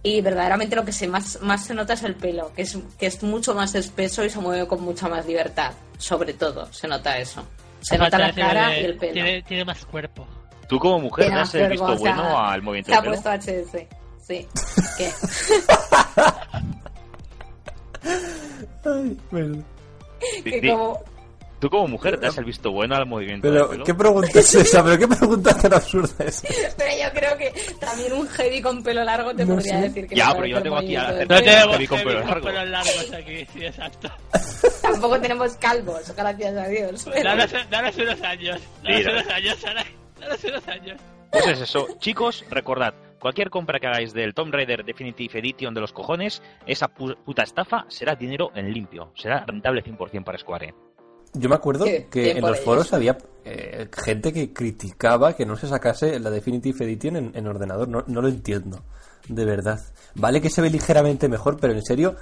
Y 0.02 0.22
verdaderamente 0.22 0.74
lo 0.76 0.84
que 0.84 0.92
se 0.92 1.06
más, 1.06 1.40
más 1.42 1.66
se 1.66 1.74
nota 1.74 1.92
es 1.92 2.02
el 2.04 2.14
pelo, 2.14 2.52
que 2.54 2.62
es, 2.62 2.78
que 2.98 3.04
es 3.06 3.22
mucho 3.22 3.54
más 3.54 3.74
espeso 3.74 4.24
y 4.24 4.30
se 4.30 4.38
mueve 4.38 4.66
con 4.66 4.80
mucha 4.82 5.08
más 5.08 5.26
libertad. 5.26 5.72
Sobre 5.98 6.32
todo, 6.32 6.72
se 6.72 6.88
nota 6.88 7.18
eso. 7.18 7.46
Se 7.82 7.98
nota 7.98 8.18
la 8.18 8.32
cara 8.32 8.68
de- 8.70 8.80
y 8.80 8.84
el 8.86 8.96
pelo. 8.96 9.12
Tiene, 9.12 9.42
tiene 9.42 9.64
más 9.66 9.84
cuerpo. 9.84 10.26
Tú 10.70 10.78
como 10.78 11.00
mujer 11.00 11.30
das 11.30 11.54
el 11.56 11.68
visto 11.68 11.84
cuerpo, 11.84 12.02
o 12.02 12.06
sea, 12.06 12.14
bueno 12.14 12.38
al 12.40 12.62
movimiento 12.62 12.92
Se 12.92 12.96
ha 12.98 13.02
pelo. 13.02 13.12
puesto 13.12 13.30
HS. 13.30 13.86
Sí. 14.26 14.46
¿Qué? 14.96 15.10
Ay, 18.84 19.16
bueno. 19.30 19.64
Que 20.44 20.68
como, 20.70 21.00
Tú 21.58 21.68
como 21.68 21.88
mujer 21.88 22.18
das 22.20 22.38
el 22.38 22.44
visto 22.46 22.70
bueno 22.72 22.94
al 22.96 23.04
movimiento 23.06 23.48
Pero, 23.48 23.68
pelo. 23.68 23.84
¿qué 23.84 23.94
pregunta 23.94 24.38
es 24.38 24.54
esa? 24.54 24.82
¿Pero 24.84 24.98
qué 24.98 25.08
pregunta 25.08 25.54
tan 25.58 25.74
absurda 25.74 26.24
es? 26.24 26.42
Pero 26.76 26.90
yo 27.02 27.12
creo 27.12 27.36
que 27.36 27.52
también 27.78 28.12
un 28.14 28.26
heavy 28.28 28.62
con 28.62 28.82
pelo 28.82 29.04
largo 29.04 29.34
te 29.34 29.44
No 29.44 29.54
podría 29.56 29.74
sé. 29.76 29.82
decir 29.82 30.06
que 30.06 30.14
Ya, 30.14 30.28
no 30.28 30.34
pero 30.36 30.46
yo 30.46 30.62
tengo 30.62 30.76
aquí 30.78 30.96
a 30.96 31.12
del 31.12 31.28
No 31.28 31.34
pelo. 31.36 31.44
tenemos 31.50 31.70
heavy 31.72 31.86
con 31.86 31.98
pelo 31.98 32.18
con 32.20 32.28
largo. 32.30 32.46
pelos 32.46 32.68
largos 32.68 33.12
aquí, 33.12 33.46
sí, 33.52 33.64
exacto. 33.66 34.08
Tampoco 34.80 35.20
tenemos 35.20 35.52
calvos, 35.56 36.14
gracias 36.16 36.56
a 36.56 36.66
Dios. 36.68 37.06
pero- 37.12 37.28
Danos, 37.28 37.50
danos 37.70 37.96
unos 37.96 38.22
años. 38.22 38.60
Danos 38.82 39.02
Sí, 39.02 39.08
unos 39.10 39.28
años, 39.28 39.58
Sara. 39.60 39.84
Años. 40.66 41.00
Pues 41.30 41.46
es 41.46 41.60
eso. 41.60 41.86
Chicos, 41.98 42.44
recordad, 42.50 42.92
cualquier 43.20 43.50
compra 43.50 43.78
que 43.78 43.86
hagáis 43.86 44.12
del 44.12 44.34
Tomb 44.34 44.52
Raider 44.52 44.84
Definitive 44.84 45.38
Edition 45.38 45.72
de 45.74 45.80
los 45.80 45.92
cojones, 45.92 46.42
esa 46.66 46.88
pu- 46.92 47.16
puta 47.24 47.42
estafa 47.42 47.84
será 47.88 48.14
dinero 48.16 48.50
en 48.54 48.72
limpio. 48.72 49.12
Será 49.16 49.44
rentable 49.46 49.82
100% 49.84 50.24
para 50.24 50.38
Square. 50.38 50.74
Yo 51.34 51.48
me 51.48 51.54
acuerdo 51.54 51.84
Qué 51.84 52.08
que 52.10 52.32
en 52.32 52.40
los 52.40 52.50
ellos. 52.56 52.64
foros 52.64 52.92
había 52.92 53.16
eh, 53.44 53.88
gente 54.04 54.32
que 54.32 54.52
criticaba 54.52 55.36
que 55.36 55.46
no 55.46 55.56
se 55.56 55.68
sacase 55.68 56.18
la 56.18 56.28
Definitive 56.30 56.84
Edition 56.84 57.14
en, 57.16 57.30
en 57.34 57.46
ordenador. 57.46 57.86
No, 57.88 58.02
no 58.08 58.20
lo 58.20 58.26
entiendo, 58.28 58.82
de 59.28 59.44
verdad. 59.44 59.80
Vale 60.16 60.40
que 60.40 60.50
se 60.50 60.60
ve 60.60 60.70
ligeramente 60.70 61.28
mejor, 61.28 61.56
pero 61.60 61.72
en 61.72 61.82
serio, 61.84 62.16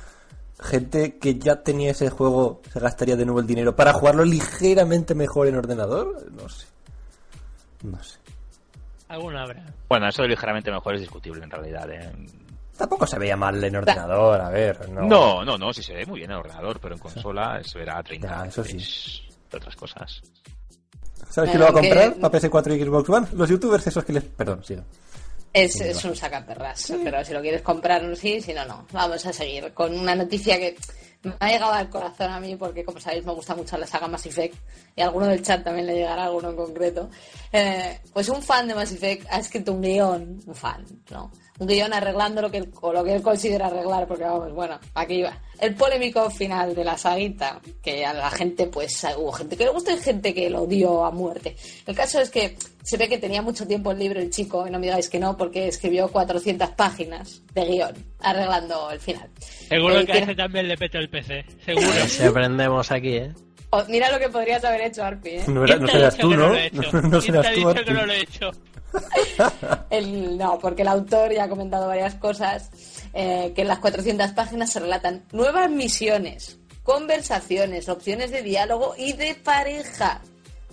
gente 0.61 1.16
que 1.16 1.38
ya 1.38 1.62
tenía 1.62 1.92
ese 1.92 2.11
juego 2.11 2.61
se 2.70 2.80
gastaría 2.80 3.16
de 3.16 3.24
nuevo 3.24 3.40
el 3.40 3.46
dinero 3.46 3.74
para 3.74 3.94
jugarlo 3.94 4.26
ligeramente 4.26 5.14
mejor 5.14 5.46
en 5.46 5.56
ordenador. 5.56 6.30
No 6.30 6.46
sé. 6.50 6.66
No 7.83 8.03
sé. 8.03 8.19
Alguna 9.09 9.43
habrá. 9.45 9.64
Bueno, 9.88 10.09
eso 10.09 10.23
de 10.23 10.29
ligeramente 10.29 10.71
mejor 10.71 10.95
es 10.95 11.01
discutible 11.01 11.43
en 11.45 11.51
realidad. 11.51 11.91
¿eh? 11.91 12.12
Tampoco 12.77 13.07
se 13.07 13.19
veía 13.19 13.37
mal 13.37 13.62
en 13.62 13.77
ordenador, 13.77 14.41
a 14.41 14.51
ver. 14.51 14.88
No, 14.91 15.03
No, 15.07 15.45
no, 15.45 15.57
no, 15.59 15.73
sí 15.73 15.83
se 15.83 15.95
ve 15.95 16.07
muy 16.07 16.19
bien 16.21 16.31
en 16.31 16.37
ordenador, 16.37 16.79
pero 16.81 16.95
en 16.95 17.01
consola 17.01 17.61
se 17.64 17.79
verá 17.79 17.99
a 17.99 18.03
30 18.03 18.29
Ya, 18.29 18.47
eso 18.47 18.64
sí. 18.64 19.23
de 19.51 19.57
otras 19.57 19.75
cosas. 19.77 20.21
¿Sabes 21.31 21.51
quién 21.51 21.61
lo 21.61 21.67
va 21.67 21.71
a 21.71 21.75
comprar 21.83 22.14
que- 22.14 22.21
para 22.21 22.38
PS4 22.38 22.77
y 22.77 22.85
Xbox 22.85 23.09
One? 23.09 23.27
Los 23.35 23.49
youtubers 23.49 23.87
esos 23.87 24.05
que 24.05 24.12
les... 24.12 24.25
Perdón, 24.25 24.62
sí. 24.64 24.77
Es, 25.53 25.73
Sí, 25.73 25.85
es 25.85 26.05
un 26.05 26.14
sacaperras, 26.14 26.93
pero 27.03 27.25
si 27.25 27.33
lo 27.33 27.41
quieres 27.41 27.62
comprar, 27.62 28.14
sí, 28.17 28.41
si 28.41 28.53
no, 28.53 28.64
no. 28.67 28.87
Vamos 28.93 29.25
a 29.27 29.33
seguir 29.33 29.73
con 29.73 29.99
una 29.99 30.14
noticia 30.14 30.59
que 30.59 30.77
me 31.22 31.35
ha 31.40 31.48
llegado 31.48 31.72
al 31.72 31.90
corazón 31.90 32.31
a 32.31 32.40
mí 32.40 32.57
porque, 32.57 32.85
como 32.85 33.00
sabéis, 33.00 33.24
me 33.24 33.33
gusta 33.33 33.54
mucho 33.54 33.76
la 33.76 33.87
saga 33.87 34.07
Mass 34.07 34.26
Effect 34.26 34.57
y 34.94 35.00
a 35.00 35.07
alguno 35.07 35.26
del 35.26 35.42
chat 35.42 35.64
también 35.64 35.87
le 35.87 35.95
llegará 35.95 36.24
alguno 36.24 36.51
en 36.51 36.57
concreto. 36.57 37.11
Eh, 37.53 38.01
pues 38.12 38.28
un 38.28 38.43
fan 38.43 38.68
de 38.68 38.74
Mass 38.74 38.93
Effect 38.93 39.26
ha 39.30 39.38
escrito 39.38 39.72
un 39.72 39.82
guion, 39.82 40.40
un 40.47 40.55
fan, 40.55 40.84
¿no? 41.11 41.30
Un 41.59 41.66
guion 41.66 41.93
arreglando 41.93 42.40
lo 42.40 42.51
que 42.51 42.59
él, 42.59 42.72
o 42.80 42.93
lo 42.93 43.03
que 43.03 43.16
él 43.16 43.22
considera 43.22 43.66
arreglar, 43.66 44.07
porque 44.07 44.24
vamos, 44.24 44.53
bueno, 44.53 44.78
aquí 44.95 45.22
va. 45.22 45.36
El 45.61 45.74
polémico 45.74 46.30
final 46.30 46.74
de 46.74 46.84
la 46.84 46.96
saguita, 46.96 47.61
que 47.82 48.06
a 48.06 48.12
la 48.14 48.30
gente, 48.30 48.66
pues, 48.66 49.04
hubo 49.16 49.32
gente 49.32 49.56
que 49.56 49.64
le 49.64 49.70
gustó 49.70 49.90
y 49.92 49.96
gente 49.98 50.32
que 50.32 50.48
lo 50.50 50.62
odió 50.62 51.04
a 51.04 51.11
muerte. 51.11 51.56
El 51.86 51.94
caso 51.96 52.20
es 52.20 52.30
que 52.30 52.56
se 52.84 52.96
ve 52.96 53.09
que 53.09 53.18
tenía 53.18 53.42
mucho 53.42 53.66
tiempo 53.66 53.90
el 53.90 53.98
libro 53.98 54.20
el 54.20 54.30
chico, 54.30 54.66
y 54.66 54.70
no 54.70 54.78
me 54.78 54.86
digáis 54.86 55.09
que 55.09 55.18
no, 55.18 55.36
porque 55.36 55.68
escribió 55.68 56.09
400 56.09 56.70
páginas 56.70 57.42
de 57.54 57.64
guion 57.66 57.94
arreglando 58.20 58.90
el 58.90 59.00
final. 59.00 59.28
Seguro 59.68 59.98
Eh, 60.00 60.06
que 60.06 60.12
a 60.12 60.14
tiene- 60.14 60.32
ese 60.32 60.34
también 60.36 60.68
le 60.68 60.76
peto 60.78 60.98
el 60.98 61.11
PC. 61.11 61.44
Seguro. 61.64 61.86
Si 62.06 62.22
aprendemos 62.24 62.90
aquí, 62.92 63.16
¿eh? 63.16 63.32
Oh, 63.70 63.82
mira 63.88 64.11
lo 64.11 64.18
que 64.18 64.28
podrías 64.30 64.64
haber 64.64 64.80
hecho, 64.82 65.04
Arpi, 65.04 65.28
¿eh? 65.30 65.44
No, 65.48 65.64
era- 65.64 65.74
¿Quién 65.74 65.86
no 65.86 65.92
serás 65.92 66.16
tú, 66.16 66.30
que 66.30 66.36
¿no? 66.36 66.48
No, 66.48 66.52
no 67.02 67.20
¿Quién 67.20 67.22
serás 67.22 67.46
tú, 67.52 67.54
dicho 67.59 67.72
que 67.74 67.78
Arpi. 67.80 67.92
no 67.92 68.06
lo 68.06 68.12
he 68.12 68.20
hecho? 68.22 68.50
El- 69.90 70.38
no, 70.38 70.59
porque 70.59 70.82
el 70.82 70.88
autor 70.88 71.32
ya 71.34 71.44
ha 71.44 71.48
comentado 71.48 71.86
varias 71.88 72.14
cosas, 72.14 72.70
eh, 73.12 73.52
que 73.54 73.62
en 73.62 73.68
las 73.68 73.78
400 73.80 74.32
páginas 74.32 74.70
se 74.72 74.80
relatan 74.80 75.24
nuevas 75.53 75.70
misiones, 75.70 76.59
conversaciones, 76.82 77.88
opciones 77.88 78.30
de 78.30 78.42
diálogo 78.42 78.94
y 78.99 79.14
de 79.14 79.34
pareja. 79.34 80.20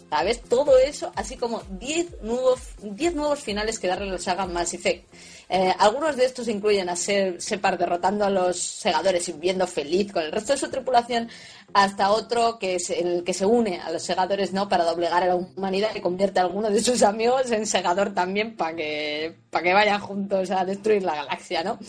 ¿Sabes? 0.09 0.41
Todo 0.43 0.77
eso, 0.77 1.11
así 1.15 1.35
como 1.35 1.63
10 1.79 2.21
nuevos, 2.21 2.59
10 2.81 3.15
nuevos 3.15 3.39
finales 3.39 3.79
que 3.79 3.87
darle 3.87 4.09
a 4.09 4.13
la 4.13 4.19
saga 4.19 4.45
Mass. 4.45 4.75
Eh, 4.75 5.73
algunos 5.79 6.15
de 6.15 6.25
estos 6.25 6.47
incluyen 6.47 6.89
a 6.89 6.95
Separ 6.95 7.77
derrotando 7.77 8.25
a 8.25 8.29
los 8.29 8.59
segadores 8.59 9.27
y 9.29 9.33
viviendo 9.33 9.65
feliz 9.65 10.11
con 10.11 10.23
el 10.23 10.31
resto 10.31 10.53
de 10.53 10.59
su 10.59 10.69
tripulación, 10.69 11.29
hasta 11.73 12.11
otro 12.11 12.59
que 12.59 12.75
es 12.75 12.89
el 12.89 13.23
que 13.23 13.33
se 13.33 13.45
une 13.45 13.79
a 13.79 13.91
los 13.91 14.03
segadores 14.03 14.53
no 14.53 14.69
para 14.69 14.83
doblegar 14.83 15.23
a 15.23 15.27
la 15.27 15.35
humanidad 15.35 15.89
y 15.95 16.01
convierte 16.01 16.39
a 16.39 16.43
alguno 16.43 16.69
de 16.69 16.81
sus 16.81 17.01
amigos 17.01 17.51
en 17.51 17.65
segador 17.65 18.13
también 18.13 18.55
para 18.55 18.75
que, 18.75 19.35
para 19.49 19.63
que 19.63 19.73
vayan 19.73 20.01
juntos 20.01 20.51
a 20.51 20.65
destruir 20.65 21.03
la 21.03 21.15
galaxia, 21.15 21.63
¿no? 21.63 21.79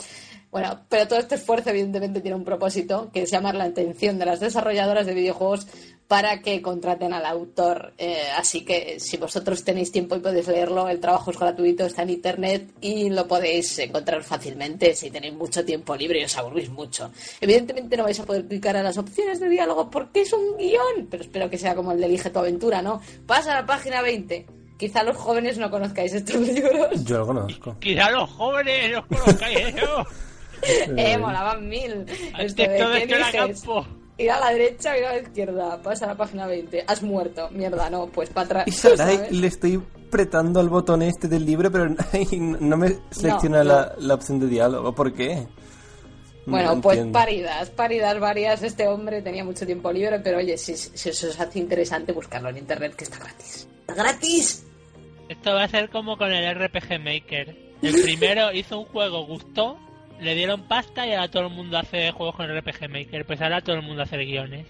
Bueno, 0.57 0.81
pero 0.89 1.07
todo 1.07 1.19
este 1.19 1.35
esfuerzo 1.35 1.69
evidentemente 1.69 2.23
tiene 2.23 2.35
un 2.35 2.43
propósito, 2.43 3.11
que 3.13 3.25
es 3.25 3.31
llamar 3.31 3.57
la 3.57 3.65
atención 3.65 4.19
de 4.19 4.25
las 4.25 4.41
desarrolladoras 4.41 5.05
de 5.05 5.13
videojuegos 5.13 5.67
para 6.09 6.41
que 6.41 6.63
contraten 6.63 7.13
al 7.13 7.27
autor. 7.27 7.93
Eh, 7.99 8.23
así 8.35 8.65
que 8.65 8.99
si 8.99 9.19
vosotros 9.19 9.63
tenéis 9.65 9.93
tiempo 9.93 10.17
y 10.17 10.21
podéis 10.21 10.49
leerlo, 10.49 10.89
el 10.89 10.99
trabajo 10.99 11.31
es 11.31 11.39
gratuito, 11.39 11.85
está 11.85 12.05
en 12.05 12.09
internet 12.09 12.71
y 12.81 13.11
lo 13.11 13.29
podéis 13.29 13.79
encontrar 13.81 14.23
fácilmente 14.23 14.95
si 14.95 15.11
tenéis 15.11 15.35
mucho 15.35 15.63
tiempo 15.63 15.95
libre 15.95 16.23
y 16.23 16.25
os 16.25 16.39
aburrís 16.39 16.71
mucho. 16.71 17.11
Evidentemente 17.39 17.95
no 17.99 18.05
vais 18.05 18.19
a 18.19 18.25
poder 18.25 18.47
clicar 18.47 18.79
a 18.79 18.83
las 18.83 18.97
opciones 18.97 19.39
de 19.39 19.51
diálogo 19.51 19.91
porque 19.91 20.23
es 20.23 20.33
un 20.33 20.57
guion, 20.57 21.07
pero 21.11 21.23
espero 21.23 21.51
que 21.51 21.59
sea 21.59 21.75
como 21.75 21.93
el 21.93 22.01
de 22.01 22.07
Elige 22.07 22.31
tu 22.31 22.39
aventura, 22.39 22.81
¿no? 22.81 23.03
Pasa 23.27 23.53
a 23.53 23.61
la 23.61 23.67
página 23.67 24.01
20. 24.01 24.47
Quizá 24.79 25.03
los 25.03 25.19
jóvenes 25.19 25.59
no 25.59 25.71
conozcáis 25.71 26.15
estos 26.15 26.37
libros. 26.41 27.05
Yo 27.05 27.19
lo 27.19 27.27
conozco. 27.27 27.77
Quizá 27.79 28.11
los 28.11 28.31
jóvenes 28.31 28.93
no 28.93 29.07
conozcáis 29.07 29.59
eso. 29.59 30.07
Eh, 30.97 31.19
molaban 31.19 31.69
mil. 31.69 32.07
Esto 32.39 32.63
de, 32.63 33.07
¿qué 33.07 33.21
campo. 33.33 33.87
Ir 34.19 34.31
a 34.31 34.41
la 34.41 34.51
derecha, 34.51 34.97
ir 34.97 35.05
a 35.05 35.13
la 35.13 35.19
izquierda. 35.19 35.83
Pasa 35.83 36.07
a 36.07 36.09
la 36.09 36.17
página 36.17 36.47
20. 36.47 36.85
Has 36.87 37.03
muerto. 37.03 37.49
Mierda, 37.51 37.91
no, 37.91 38.07
pues 38.07 38.31
para 38.31 38.47
atrás. 38.47 38.65
Y 38.67 38.73
Sarai, 38.73 39.17
¿sabes? 39.17 39.33
le 39.33 39.47
estoy 39.47 39.83
apretando 40.09 40.61
al 40.61 40.69
botón 40.69 41.03
este 41.03 41.29
del 41.29 41.45
libro, 41.45 41.71
pero 41.71 41.89
no 42.39 42.77
me 42.77 42.97
selecciona 43.11 43.59
no. 43.59 43.65
La, 43.65 43.95
la 43.99 44.15
opción 44.15 44.41
de 44.41 44.47
diálogo. 44.49 44.95
¿Por 44.95 45.13
qué? 45.13 45.47
Bueno, 46.47 46.77
No 46.77 46.81
pues 46.81 47.05
paridas, 47.07 47.71
paridas 47.71 48.19
varias. 48.21 48.63
Este 48.63 48.87
hombre 48.87 49.21
tenía 49.21 49.45
mucho 49.45 49.67
tiempo 49.67 49.93
libre, 49.93 50.21
pero 50.21 50.39
oye, 50.39 50.57
si, 50.57 50.77
si 50.77 51.09
eso 51.09 51.29
os 51.29 51.41
hace 51.41 51.59
interesante, 51.59 52.13
buscarlo 52.13 52.49
en 52.49 52.59
internet, 52.59 52.95
que 52.95 53.05
está 53.05 53.19
gratis. 53.19 53.69
¡Está 53.81 53.95
gratis! 53.95 54.65
Esto 55.29 55.55
va 55.55 55.65
a 55.65 55.69
ser 55.69 55.91
como 55.91 56.17
con 56.17 56.33
el 56.33 56.55
RPG 56.55 57.01
Maker. 57.01 57.57
El 57.83 58.01
primero 58.01 58.53
hizo 58.53 58.79
un 58.79 58.87
juego, 58.87 59.27
gustó, 59.27 59.77
le 60.21 60.35
dieron 60.35 60.63
pasta 60.69 61.07
y 61.07 61.13
ahora 61.13 61.31
todo 61.31 61.47
el 61.47 61.53
mundo 61.53 61.79
hace 61.79 62.11
juegos 62.13 62.35
con 62.37 62.47
RPG 62.49 62.89
Maker. 62.91 63.25
Pues 63.27 63.41
ahora 63.41 63.61
todo 63.61 63.77
el 63.77 63.83
mundo 63.83 64.03
hace 64.03 64.17
guiones. 64.19 64.67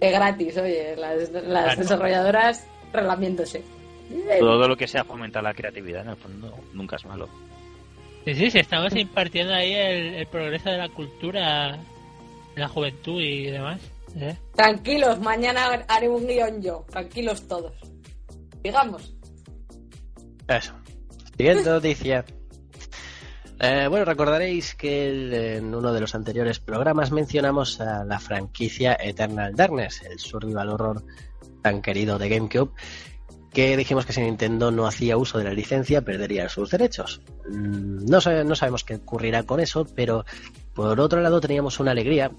Es 0.00 0.12
gratis, 0.12 0.56
oye, 0.56 0.96
las, 0.96 1.30
las 1.30 1.42
Claro. 1.44 1.76
desarrolladoras 1.80 2.66
relamiéndose. 2.92 3.62
Todo 4.40 4.66
lo 4.66 4.76
que 4.76 4.88
sea 4.88 5.04
fomentar 5.04 5.42
la 5.42 5.54
creatividad, 5.54 6.02
en 6.02 6.10
el 6.10 6.16
fondo, 6.16 6.58
nunca 6.72 6.96
es 6.96 7.04
malo. 7.04 7.28
Sí, 8.24 8.34
sí, 8.34 8.50
sí, 8.50 8.58
estamos 8.58 8.94
impartiendo 8.96 9.54
ahí 9.54 9.72
el, 9.72 10.14
el 10.14 10.26
progreso 10.26 10.70
de 10.70 10.78
la 10.78 10.88
cultura, 10.88 11.78
la 12.56 12.68
juventud 12.68 13.20
y 13.20 13.46
demás. 13.46 13.80
¿eh? 14.16 14.36
Tranquilos, 14.54 15.20
mañana 15.20 15.84
haré 15.86 16.08
un 16.08 16.26
guion 16.26 16.60
yo. 16.62 16.84
Tranquilos 16.90 17.46
todos. 17.46 17.72
Digamos. 18.62 19.14
Eso. 20.48 20.74
Siguiente 21.36 21.70
noticia. 21.70 22.24
Eh, 23.62 23.88
bueno, 23.88 24.06
recordaréis 24.06 24.74
que 24.74 25.58
en 25.58 25.74
uno 25.74 25.92
de 25.92 26.00
los 26.00 26.14
anteriores 26.14 26.58
programas 26.60 27.10
mencionamos 27.10 27.78
a 27.82 28.04
la 28.04 28.18
franquicia 28.18 28.96
Eternal 28.98 29.54
Darkness, 29.54 30.00
el 30.02 30.18
survival 30.18 30.70
horror 30.70 31.04
tan 31.60 31.82
querido 31.82 32.18
de 32.18 32.30
GameCube, 32.30 32.72
que 33.52 33.76
dijimos 33.76 34.06
que 34.06 34.14
si 34.14 34.22
Nintendo 34.22 34.70
no 34.70 34.86
hacía 34.86 35.18
uso 35.18 35.36
de 35.36 35.44
la 35.44 35.52
licencia 35.52 36.00
perdería 36.00 36.48
sus 36.48 36.70
derechos. 36.70 37.20
Mm, 37.50 38.06
No, 38.06 38.18
no 38.44 38.54
sabemos 38.54 38.82
qué 38.82 38.94
ocurrirá 38.94 39.42
con 39.42 39.60
eso, 39.60 39.86
pero 39.94 40.24
por 40.72 40.98
otro 40.98 41.20
lado 41.20 41.38
teníamos 41.38 41.80
una 41.80 41.90
alegría 41.90 42.30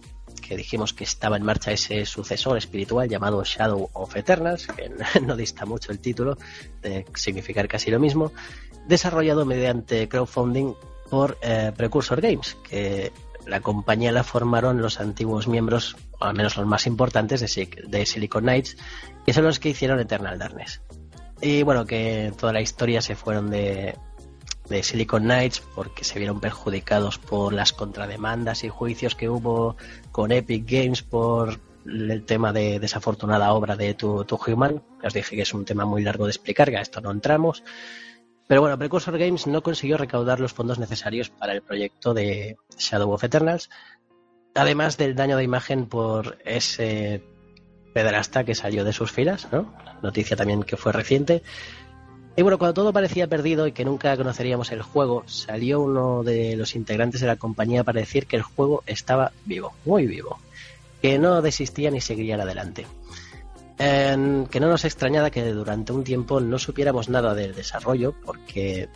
que 0.42 0.58
dijimos 0.58 0.92
que 0.92 1.04
estaba 1.04 1.38
en 1.38 1.44
marcha 1.44 1.72
ese 1.72 2.04
sucesor 2.08 2.58
espiritual 2.58 3.08
llamado 3.08 3.44
Shadow 3.44 3.92
of 3.94 4.16
Eternals, 4.16 4.66
que 4.66 4.90
no 5.22 5.36
dista 5.36 5.68
mucho 5.68 5.92
el 5.92 6.00
título 6.00 6.36
de 6.82 7.06
significar 7.14 7.68
casi 7.68 7.92
lo 7.92 8.00
mismo, 8.00 8.32
desarrollado 8.88 9.46
mediante 9.46 10.10
crowdfunding 10.10 10.74
por 11.12 11.38
eh, 11.42 11.74
Precursor 11.76 12.22
Games, 12.22 12.58
que 12.68 13.12
la 13.46 13.60
compañía 13.60 14.14
la 14.14 14.24
formaron 14.24 14.82
los 14.82 15.02
antiguos 15.02 15.48
miembros, 15.48 15.98
o 16.20 16.26
al 16.26 16.36
menos 16.36 16.56
los 16.56 16.66
más 16.66 16.88
importantes 16.88 17.42
de, 17.42 17.70
de 17.88 18.06
Silicon 18.06 18.44
Knights, 18.44 18.78
que 19.26 19.34
son 19.34 19.44
los 19.44 19.60
que 19.60 19.70
hicieron 19.70 20.00
Eternal 20.00 20.40
Darkness. 20.40 20.82
Y 21.42 21.64
bueno, 21.64 21.86
que 21.86 22.32
toda 22.40 22.54
la 22.54 22.62
historia 22.62 23.02
se 23.02 23.16
fueron 23.16 23.50
de, 23.50 23.96
de 24.70 24.84
Silicon 24.84 25.24
Knights 25.24 25.62
porque 25.76 26.06
se 26.06 26.18
vieron 26.18 26.40
perjudicados 26.40 27.18
por 27.18 27.52
las 27.52 27.74
contrademandas 27.74 28.64
y 28.64 28.70
juicios 28.70 29.16
que 29.16 29.28
hubo 29.28 29.76
con 30.12 30.32
Epic 30.32 30.64
Games 30.66 31.02
por 31.02 31.60
el 31.86 32.24
tema 32.24 32.54
de 32.54 32.80
desafortunada 32.80 33.52
obra 33.52 33.76
de 33.76 33.96
tu 33.96 34.26
Human. 34.48 34.82
Os 35.04 35.14
dije 35.14 35.36
que 35.36 35.42
es 35.42 35.54
un 35.54 35.66
tema 35.66 35.84
muy 35.84 36.04
largo 36.04 36.26
de 36.26 36.32
explicar, 36.32 36.70
que 36.70 36.78
a 36.78 36.82
esto 36.82 37.02
no 37.02 37.12
entramos. 37.12 37.64
Pero 38.52 38.60
bueno, 38.60 38.78
Precursor 38.78 39.18
Games 39.18 39.48
no 39.48 39.64
consiguió 39.64 39.96
recaudar 39.96 40.42
los 40.42 40.52
fondos 40.52 40.78
necesarios 40.78 41.30
para 41.30 41.54
el 41.54 41.62
proyecto 41.62 42.14
de 42.14 42.58
Shadow 42.78 43.10
of 43.14 43.24
Eternals, 43.24 43.70
además 44.54 44.98
del 44.98 45.16
daño 45.16 45.38
de 45.38 45.46
imagen 45.46 45.86
por 45.86 46.38
ese 46.44 47.24
pedrasta 47.94 48.44
que 48.44 48.54
salió 48.54 48.84
de 48.84 48.92
sus 48.92 49.10
filas, 49.10 49.48
¿no? 49.54 49.74
Noticia 50.02 50.36
también 50.36 50.64
que 50.64 50.76
fue 50.76 50.92
reciente. 50.92 51.44
Y 52.36 52.42
bueno, 52.42 52.58
cuando 52.58 52.74
todo 52.74 52.92
parecía 52.92 53.26
perdido 53.26 53.68
y 53.68 53.72
que 53.72 53.86
nunca 53.86 54.18
conoceríamos 54.18 54.74
el 54.74 54.82
juego, 54.82 55.24
salió 55.28 55.80
uno 55.80 56.22
de 56.24 56.58
los 56.58 56.76
integrantes 56.76 57.22
de 57.22 57.28
la 57.28 57.38
compañía 57.38 57.86
para 57.86 58.02
decir 58.02 58.26
que 58.26 58.36
el 58.36 58.42
juego 58.42 58.84
estaba 58.86 59.32
vivo, 59.46 59.72
muy 59.86 60.08
vivo, 60.08 60.40
que 61.02 61.20
no 61.20 61.42
desistía 61.42 61.90
ni 61.90 62.02
seguiría 62.02 62.36
adelante. 62.36 62.86
En- 63.84 64.46
que 64.46 64.60
no 64.60 64.68
nos 64.70 64.86
extrañaba 64.86 65.32
que 65.32 65.44
durante 65.52 65.92
un 65.92 66.04
tiempo 66.04 66.40
no 66.40 66.60
supiéramos 66.60 67.10
nada 67.10 67.34
del 67.34 67.56
desarrollo, 67.56 68.14
porque 68.24 68.90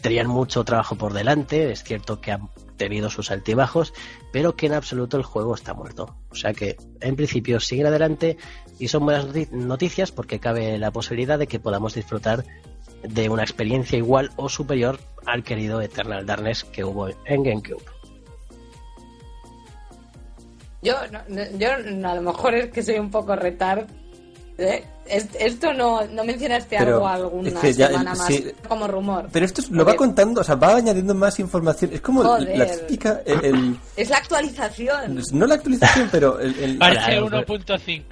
tenían 0.00 0.28
mucho 0.28 0.62
trabajo 0.64 0.94
por 0.94 1.12
delante, 1.12 1.72
es 1.72 1.82
cierto 1.82 2.20
que 2.20 2.30
han 2.32 2.48
tenido 2.76 3.10
sus 3.10 3.32
altibajos, 3.32 3.92
pero 4.32 4.54
que 4.54 4.66
en 4.66 4.74
absoluto 4.74 5.16
el 5.16 5.24
juego 5.24 5.56
está 5.56 5.74
muerto. 5.74 6.14
O 6.30 6.36
sea 6.36 6.52
que 6.52 6.76
en 7.00 7.16
principio 7.16 7.58
siguen 7.58 7.86
adelante 7.86 8.36
y 8.78 8.86
son 8.86 9.04
buenas 9.04 9.26
noti- 9.26 9.50
noticias 9.50 10.12
porque 10.12 10.38
cabe 10.38 10.78
la 10.78 10.92
posibilidad 10.92 11.36
de 11.38 11.48
que 11.48 11.58
podamos 11.58 11.94
disfrutar 11.94 12.44
de 13.02 13.28
una 13.30 13.42
experiencia 13.42 13.98
igual 13.98 14.30
o 14.36 14.48
superior 14.48 15.00
al 15.26 15.42
querido 15.42 15.80
Eternal 15.80 16.24
Darkness 16.26 16.62
que 16.62 16.84
hubo 16.84 17.08
en 17.08 17.42
GameCube. 17.42 17.82
Yo, 20.82 20.94
no- 21.10 21.58
yo 21.58 21.72
a 22.08 22.14
lo 22.14 22.22
mejor 22.22 22.54
es 22.54 22.70
que 22.70 22.82
soy 22.84 22.98
un 23.00 23.10
poco 23.10 23.34
retard. 23.34 23.88
¿Eh? 24.58 24.84
Es- 25.06 25.28
Esto 25.40 25.72
no, 25.72 26.04
no 26.08 26.22
mencionaste 26.22 26.76
Pero 26.78 27.06
algo 27.08 27.26
alguna 27.26 27.48
es 27.48 27.54
que 27.54 27.72
ya 27.72 27.86
semana 27.86 28.12
el- 28.12 28.18
más 28.18 28.26
sí. 28.26 28.44
como 28.68 28.86
rumor. 28.86 29.28
Pero 29.32 29.46
esto 29.46 29.62
es- 29.62 29.70
lo 29.70 29.82
va 29.86 29.94
contando, 29.96 30.42
o 30.42 30.44
sea, 30.44 30.56
va 30.56 30.76
añadiendo 30.76 31.14
más 31.14 31.38
información. 31.40 31.92
Es 31.94 32.02
como 32.02 32.22
Joder. 32.24 32.58
la 32.58 32.66
típica. 32.66 33.22
El, 33.24 33.42
el- 33.44 33.76
Es 33.96 34.10
la 34.10 34.18
actualización. 34.18 35.22
no 35.32 35.46
la 35.46 35.54
actualización, 35.54 36.08
pero 36.12 36.38
el. 36.40 36.54
el- 36.58 36.76
Parche 36.76 36.98
Claro, 37.06 37.26
1.5. 37.26 38.02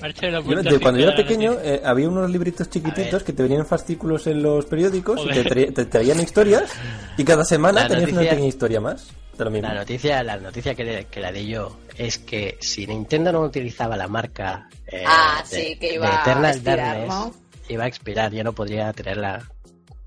Parche 0.00 0.30
Yo, 0.30 0.38
1.5. 0.42 0.62
de 0.62 0.80
cuando 0.80 1.00
yo 1.00 1.08
era 1.08 1.16
pequeño, 1.16 1.56
eh, 1.60 1.82
había 1.84 2.08
unos 2.08 2.30
libritos 2.30 2.70
chiquititos 2.70 3.24
que 3.24 3.32
te 3.32 3.42
venían 3.42 3.62
en 3.62 3.66
fascículos 3.66 4.26
en 4.28 4.40
los 4.40 4.64
periódicos 4.66 5.18
y 5.18 5.28
Joder. 5.28 5.48
te, 5.48 5.50
tra- 5.70 5.74
te 5.74 5.84
traían 5.86 6.20
historias 6.20 6.70
y 7.16 7.24
cada 7.24 7.44
semana 7.44 7.82
La 7.82 7.88
tenías 7.88 8.04
una 8.10 8.14
noticia- 8.16 8.30
pequeña 8.30 8.48
historia 8.48 8.80
más. 8.80 9.08
De 9.38 9.44
lo 9.44 9.50
mismo. 9.50 9.68
La 9.68 9.74
noticia, 9.74 10.22
la 10.22 10.36
noticia 10.36 10.74
que, 10.74 10.84
le- 10.84 11.04
que 11.06 11.20
la 11.20 11.30
di 11.32 11.46
yo 11.46 11.78
es 11.96 12.18
que 12.18 12.58
si 12.60 12.86
Nintendo 12.86 13.32
no 13.32 13.40
utilizaba 13.42 13.96
la 13.96 14.08
marca 14.08 14.68
eh, 14.86 15.04
Ah, 15.06 15.42
de, 15.50 15.56
sí, 15.56 15.76
que 15.78 15.88
de 15.88 15.94
iba 15.94 16.18
a 16.18 16.22
Eternal 16.22 16.50
expirar, 16.54 16.78
Darkness, 16.78 17.08
¿no? 17.08 17.34
iba 17.68 17.84
a 17.84 17.86
expirar, 17.86 18.32
yo 18.32 18.44
no 18.44 18.52
podría 18.52 18.92
tenerla. 18.92 19.48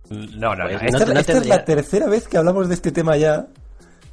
No, 0.10 0.56
no, 0.56 0.66
Pues 0.68 0.82
Esta, 0.84 1.00
no 1.00 1.06
te- 1.06 1.14
no 1.14 1.20
esta 1.22 1.38
es 1.38 1.46
la 1.48 1.64
tercera 1.66 2.08
vez 2.08 2.28
que 2.28 2.38
hablamos 2.38 2.68
de 2.68 2.74
este 2.76 2.92
tema 2.92 3.16
ya. 3.16 3.48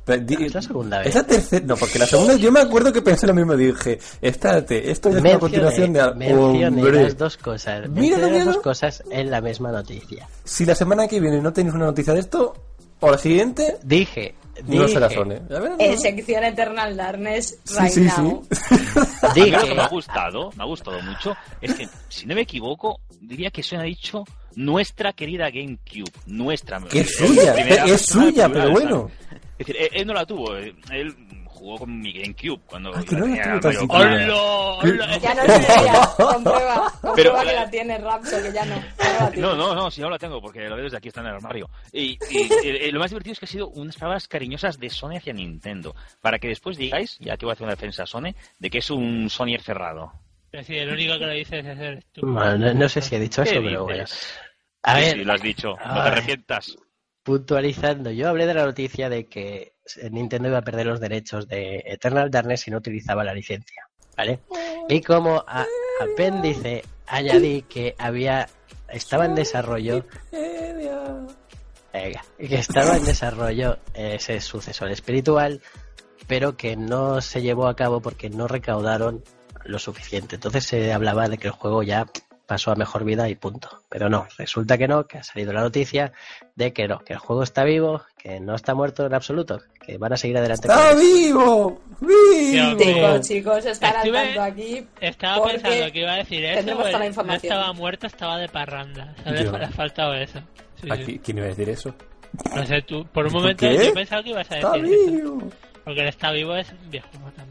Pero 0.05 0.23
di- 0.25 0.45
Es 0.47 0.55
la 0.55 0.62
segunda 0.62 0.99
vez. 1.01 1.09
Es 1.09 1.14
la 1.16 1.25
tercera. 1.25 1.66
No, 1.66 1.77
porque 1.77 1.99
la 1.99 2.07
segunda 2.07 2.35
yo 2.37 2.51
me 2.53 2.61
acuerdo 2.61 2.93
que 2.93 3.03
pensé 3.03 3.27
lo 3.27 3.35
mismo. 3.35 3.57
Dije, 3.57 3.99
espérate, 4.23 4.91
esto 4.91 5.11
ya 5.11 5.19
es 5.19 5.23
una 5.25 5.39
continuación 5.39 5.93
de. 5.93 6.14
mencioné 6.14 6.66
Hombre. 6.69 7.03
las 7.03 7.19
dos 7.19 7.37
cosas. 7.37 7.89
Mira, 7.91 8.16
mencioné 8.16 8.37
las 8.45 8.55
dos 8.55 8.59
cosas 8.62 9.03
en 9.11 9.31
la 9.31 9.41
misma 9.41 9.73
noticia. 9.73 10.27
Si 10.45 10.64
la 10.64 10.75
semana 10.77 11.07
que 11.09 11.21
viene 11.21 11.41
no 11.43 11.53
tenéis 11.53 11.75
una 11.75 11.87
noticia 11.87 12.14
de 12.14 12.21
esto, 12.21 12.55
o 13.01 13.11
la 13.11 13.19
siguiente, 13.19 13.77
Dije, 13.83 14.35
No 14.47 14.47
Dije-. 14.64 14.88
Ya 15.48 15.61
verás, 15.61 15.76
En 15.78 15.92
¿no? 15.92 15.98
sección 15.98 16.44
Eternal 16.44 16.96
Darkness, 16.96 17.59
Sí, 17.64 17.74
right 17.78 17.92
sí, 17.92 18.00
now. 18.00 18.44
sí. 18.50 18.74
A 19.22 19.34
mí 19.34 19.50
lo 19.50 19.62
que 19.64 19.74
me 19.74 19.82
ha 19.82 19.88
gustado, 19.88 20.50
me 20.56 20.62
ha 20.62 20.66
gustado 20.66 21.00
mucho, 21.02 21.36
es 21.61 21.74
que, 21.74 21.88
si 22.09 22.26
no 22.26 22.34
me 22.34 22.42
equivoco, 22.42 23.00
diría 23.20 23.50
que 23.50 23.62
Sony 23.62 23.78
ha 23.78 23.82
dicho 23.82 24.24
nuestra 24.56 25.12
querida 25.12 25.50
GameCube. 25.50 26.11
Nuestra. 26.26 26.80
Que 26.80 27.00
Eh, 27.00 27.02
es 27.02 27.16
suya, 27.16 27.54
es 27.84 28.06
suya, 28.06 28.48
pero 28.48 28.70
bueno. 28.70 29.11
Es 29.59 29.66
decir, 29.66 29.76
él, 29.80 29.88
él 29.92 30.06
no 30.06 30.14
la 30.14 30.24
tuvo, 30.26 30.56
eh, 30.56 30.74
él 30.92 31.14
jugó 31.59 31.78
con 31.78 32.00
mi 32.00 32.12
GameCube 32.12 32.61
cuando 32.66 32.92
Ah, 32.94 33.02
que 33.06 33.16
no 33.16 33.24
tenía. 33.24 33.61
Ya 35.20 35.34
no 35.34 35.42
es. 35.42 36.09
Comprueba, 36.16 36.92
comprueba 37.00 37.14
Pero, 37.16 37.38
que 37.40 37.52
la 37.54 37.70
tiene 37.70 37.98
Rapso, 37.98 38.42
que 38.42 38.52
ya 38.52 38.64
no. 38.64 38.76
no. 39.36 39.56
No, 39.56 39.74
no, 39.74 39.90
si 39.90 40.00
no 40.00 40.09
la 40.11 40.18
tengo, 40.18 40.40
porque 40.40 40.68
la 40.68 40.74
veo 40.74 40.84
desde 40.84 40.96
aquí, 40.96 41.09
está 41.09 41.20
en 41.20 41.26
el 41.26 41.34
armario. 41.34 41.68
Y, 41.92 42.18
y, 42.30 42.48
eh, 42.66 42.90
lo 42.92 43.00
más 43.00 43.11
divertido 43.11 43.32
es 43.32 43.38
que 43.40 43.44
ha 43.46 43.48
sido 43.48 43.68
unas 43.68 43.96
palabras 43.96 44.28
cariñosas 44.28 44.78
de 44.78 44.88
Sony 44.90 45.16
hacia 45.16 45.32
Nintendo, 45.32 45.94
para 46.20 46.38
que 46.38 46.48
después 46.48 46.76
digáis, 46.76 47.18
ya 47.18 47.36
que 47.36 47.44
voy 47.44 47.52
a 47.52 47.54
hacer 47.54 47.64
una 47.64 47.74
defensa 47.74 48.04
a 48.04 48.06
Sony, 48.06 48.32
de 48.59 48.70
que 48.70 48.78
es 48.78 48.90
un 48.90 49.28
Sonyer 49.28 49.61
cerrado. 49.62 50.12
Sí, 50.64 50.76
el 50.76 50.90
único 50.90 51.18
que 51.18 51.26
lo 51.26 51.32
dice 51.32 51.59
es. 51.59 52.04
Bueno, 52.22 52.56
no, 52.59 52.74
no 52.74 52.88
sé 52.88 53.02
si 53.02 53.16
he 53.16 53.20
dicho 53.20 53.42
¿Qué 53.42 53.50
eso, 53.50 53.62
pero 53.62 53.84
bueno. 53.84 54.00
dices? 54.00 54.38
A 54.82 54.94
Sí, 54.94 55.00
ver, 55.02 55.12
sí, 55.18 55.24
lo 55.24 55.32
has 55.34 55.42
dicho, 55.42 55.68
no 55.70 55.76
te 55.94 56.00
Ay. 56.00 56.06
arrepientas. 56.12 56.76
Puntualizando, 57.29 58.11
yo 58.11 58.26
hablé 58.31 58.47
de 58.47 58.55
la 58.55 58.64
noticia 58.64 59.11
de 59.11 59.26
que 59.26 59.74
Nintendo 60.11 60.49
iba 60.49 60.57
a 60.57 60.62
perder 60.62 60.87
los 60.87 60.99
derechos 60.99 61.47
de 61.47 61.83
Eternal 61.85 62.31
Darkness 62.31 62.62
si 62.62 62.70
no 62.70 62.79
utilizaba 62.79 63.22
la 63.22 63.35
licencia, 63.35 63.87
¿vale? 64.16 64.41
Y 64.89 65.03
como 65.03 65.45
a- 65.47 65.66
apéndice 66.01 66.85
añadí 67.07 67.61
que 67.68 67.95
había 67.99 68.49
estaba 68.89 69.26
en 69.26 69.35
desarrollo 69.35 70.07
Venga, 71.93 72.24
que 72.39 72.55
estaba 72.55 72.97
en 72.97 73.05
desarrollo 73.05 73.76
ese 73.93 74.41
sucesor 74.41 74.91
espiritual, 74.91 75.61
pero 76.26 76.57
que 76.57 76.76
no 76.76 77.20
se 77.20 77.43
llevó 77.43 77.66
a 77.66 77.76
cabo 77.76 78.01
porque 78.01 78.31
no 78.31 78.49
recaudaron 78.49 79.22
lo 79.64 79.79
suficiente. 79.79 80.37
Entonces 80.37 80.64
se 80.64 80.95
hablaba 80.95 81.29
de 81.29 81.37
que 81.37 81.49
el 81.49 81.53
juego 81.53 81.83
ya 81.83 82.07
pasó 82.49 82.72
a 82.72 82.74
mejor 82.76 83.05
vida 83.05 83.28
y 83.28 83.34
punto. 83.34 83.82
Pero 83.90 84.09
no, 84.09 84.26
resulta 84.38 84.76
que 84.78 84.88
no, 84.88 85.07
que 85.07 85.18
ha 85.18 85.22
salido 85.22 85.53
la 85.53 85.61
noticia 85.61 86.12
de 86.57 86.72
que 86.72 86.88
no, 86.88 86.99
que 87.01 87.12
el 87.12 87.18
juego 87.18 87.42
está 87.42 87.62
vivo, 87.62 88.03
que 88.16 88.40
no 88.40 88.55
está 88.55 88.74
muerto 88.74 89.05
en 89.07 89.12
absoluto, 89.14 89.61
que 89.84 89.99
van 89.99 90.14
a 90.14 90.16
seguir 90.16 90.38
adelante. 90.38 90.66
¡Está 90.66 90.90
con 90.92 90.99
vivo! 91.01 91.80
¡Vivo! 92.01 92.78
Chicos, 92.78 93.20
chicos, 93.28 93.66
estar 93.66 93.96
al 93.96 94.07
Estuve- 94.07 94.24
tanto 94.24 94.42
aquí. 94.42 94.86
Estaba 95.01 95.46
pensando 95.46 95.92
que 95.92 96.01
iba 96.01 96.12
a 96.12 96.16
decir 96.16 96.44
eso. 96.44 96.57
tendremos 96.57 96.82
pues, 96.82 96.92
toda 96.92 96.99
la 97.01 97.05
no 97.05 97.11
información. 97.11 97.53
estaba 97.53 97.72
muerto, 97.74 98.07
estaba 98.07 98.38
de 98.38 98.49
parranda. 98.49 99.14
¿Sabes? 99.22 99.44
Yo. 99.44 99.59
Le 99.59 99.64
ha 99.66 99.70
faltado 99.70 100.14
eso. 100.14 100.38
Sí, 100.80 100.82
sí. 100.86 100.90
Aquí, 100.90 101.18
¿Quién 101.18 101.36
iba 101.38 101.46
a 101.46 101.51
decir 101.51 101.68
eso? 101.68 101.94
No 102.55 102.66
sé, 102.66 102.82
tú, 102.82 103.07
por 103.12 103.26
un 103.26 103.32
¿Por 103.32 103.40
momento 103.42 103.68
qué? 103.68 103.86
yo 103.86 103.94
pensaba 103.94 104.22
que 104.22 104.30
ibas 104.30 104.51
a 104.51 104.57
¡Está 104.59 104.72
decir 104.72 104.92
eso. 104.94 105.11
vivo! 105.12 105.51
Porque 105.84 106.01
el 106.03 106.09
está 106.09 106.30
vivo 106.32 106.55
es 106.57 106.70
un 106.70 106.90
viejo 106.90 107.09
también. 107.12 107.34
No. 107.36 107.47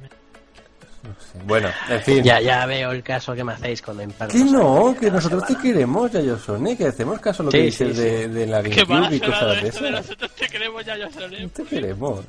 Bueno, 1.46 1.70
en 1.90 2.02
fin. 2.02 2.24
Ya, 2.24 2.42
ya 2.42 2.66
veo 2.66 2.92
el 2.92 3.02
caso 3.04 3.34
que 3.34 3.44
me 3.44 3.54
hacéis 3.54 3.82
cuando 3.82 4.04
imparto. 4.04 4.34
Que 4.34 4.44
no, 4.44 4.96
que 5.00 5.10
nosotros 5.10 5.46
te 5.46 5.56
queremos, 5.56 6.12
ya 6.12 6.20
yo 6.22 6.38
Sony, 6.38 6.76
que 6.78 6.88
hacemos 6.88 7.20
caso 7.20 7.44
a 7.44 7.46
lo 7.46 7.52
Sí, 7.52 7.58
que 7.60 7.72
sí, 7.72 7.84
dices 7.86 7.98
sí. 7.98 8.04
De, 8.04 8.28
de 8.28 8.48
la 8.48 8.62
GameCube 8.62 9.16
y 9.16 9.20
cosas 9.20 9.56
de 9.56 9.62
de 9.62 9.68
eso. 9.70 9.90
nosotros 9.90 10.32
te 10.36 10.48
queremos 10.48 10.86
ya 10.86 10.98
yo 10.98 11.12
solo. 11.12 11.38
Te 11.50 11.64
queremos. 11.64 12.26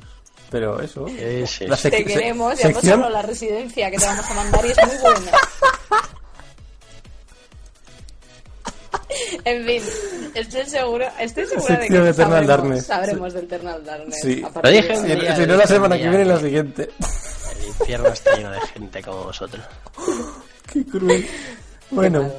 Pero 0.49 0.81
eso. 0.81 1.07
Sí, 1.07 1.45
sí, 1.47 1.67
La 1.67 1.75
sí. 1.77 1.89
sec- 1.89 1.91
Te 1.91 2.05
queremos 2.05 2.59
y 2.59 2.61
hemos 2.63 2.73
sección, 2.81 2.93
hablado 3.03 3.13
la 3.13 3.21
residencia 3.21 3.91
que 3.91 3.97
te 3.97 4.05
vamos 4.05 4.25
a 4.29 4.33
mandar 4.33 4.65
y 4.65 4.69
es 4.69 4.77
muy 4.87 4.97
buena. 4.97 5.31
En 9.43 9.65
fin, 9.65 9.81
estoy 10.35 10.65
seguro, 10.65 11.05
estoy 11.19 11.45
segura 11.47 11.77
de 11.77 11.87
que 11.87 11.95
Eternal 12.09 12.45
sabremos, 12.47 12.85
sabremos 12.85 13.33
del 13.33 13.45
Eternal 13.45 13.83
Darkness. 13.83 14.19
Sí. 14.21 14.43
Lo 14.63 14.69
dije 14.69 14.87
de- 15.01 15.35
si, 15.35 15.45
no 15.47 15.55
la 15.55 15.67
semana 15.67 15.97
que 15.97 16.09
viene, 16.09 16.25
la 16.25 16.39
siguiente. 16.39 16.89
El 17.69 17.81
infierno 17.81 18.07
está 18.09 18.35
lleno 18.35 18.51
de 18.51 18.61
gente 18.61 19.01
como 19.03 19.23
vosotros. 19.25 19.63
Qué 20.71 20.85
cruel. 20.85 21.25
Bueno, 21.91 22.29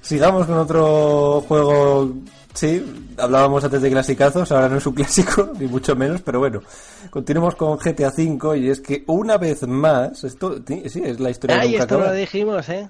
sigamos 0.00 0.46
con 0.46 0.58
otro 0.58 1.40
juego. 1.46 2.12
Sí, 2.54 3.12
hablábamos 3.18 3.62
antes 3.64 3.82
de 3.82 3.90
clasicazos, 3.90 4.50
ahora 4.50 4.68
no 4.68 4.78
es 4.78 4.86
un 4.86 4.94
clásico, 4.94 5.50
ni 5.58 5.66
mucho 5.66 5.94
menos, 5.94 6.22
pero 6.22 6.38
bueno. 6.38 6.62
Continuemos 7.10 7.54
con 7.54 7.76
GTA 7.76 8.08
V 8.16 8.58
y 8.58 8.70
es 8.70 8.80
que 8.80 9.04
una 9.08 9.36
vez 9.36 9.66
más, 9.68 10.24
esto 10.24 10.56
sí, 10.66 11.02
es 11.04 11.20
la 11.20 11.30
historia 11.30 11.56
de 11.56 11.62
Ay, 11.62 11.68
nunca 11.72 11.82
esto 11.82 11.94
no 11.96 12.00
acaba. 12.00 12.12
lo 12.14 12.18
dijimos, 12.18 12.68
¿eh? 12.70 12.88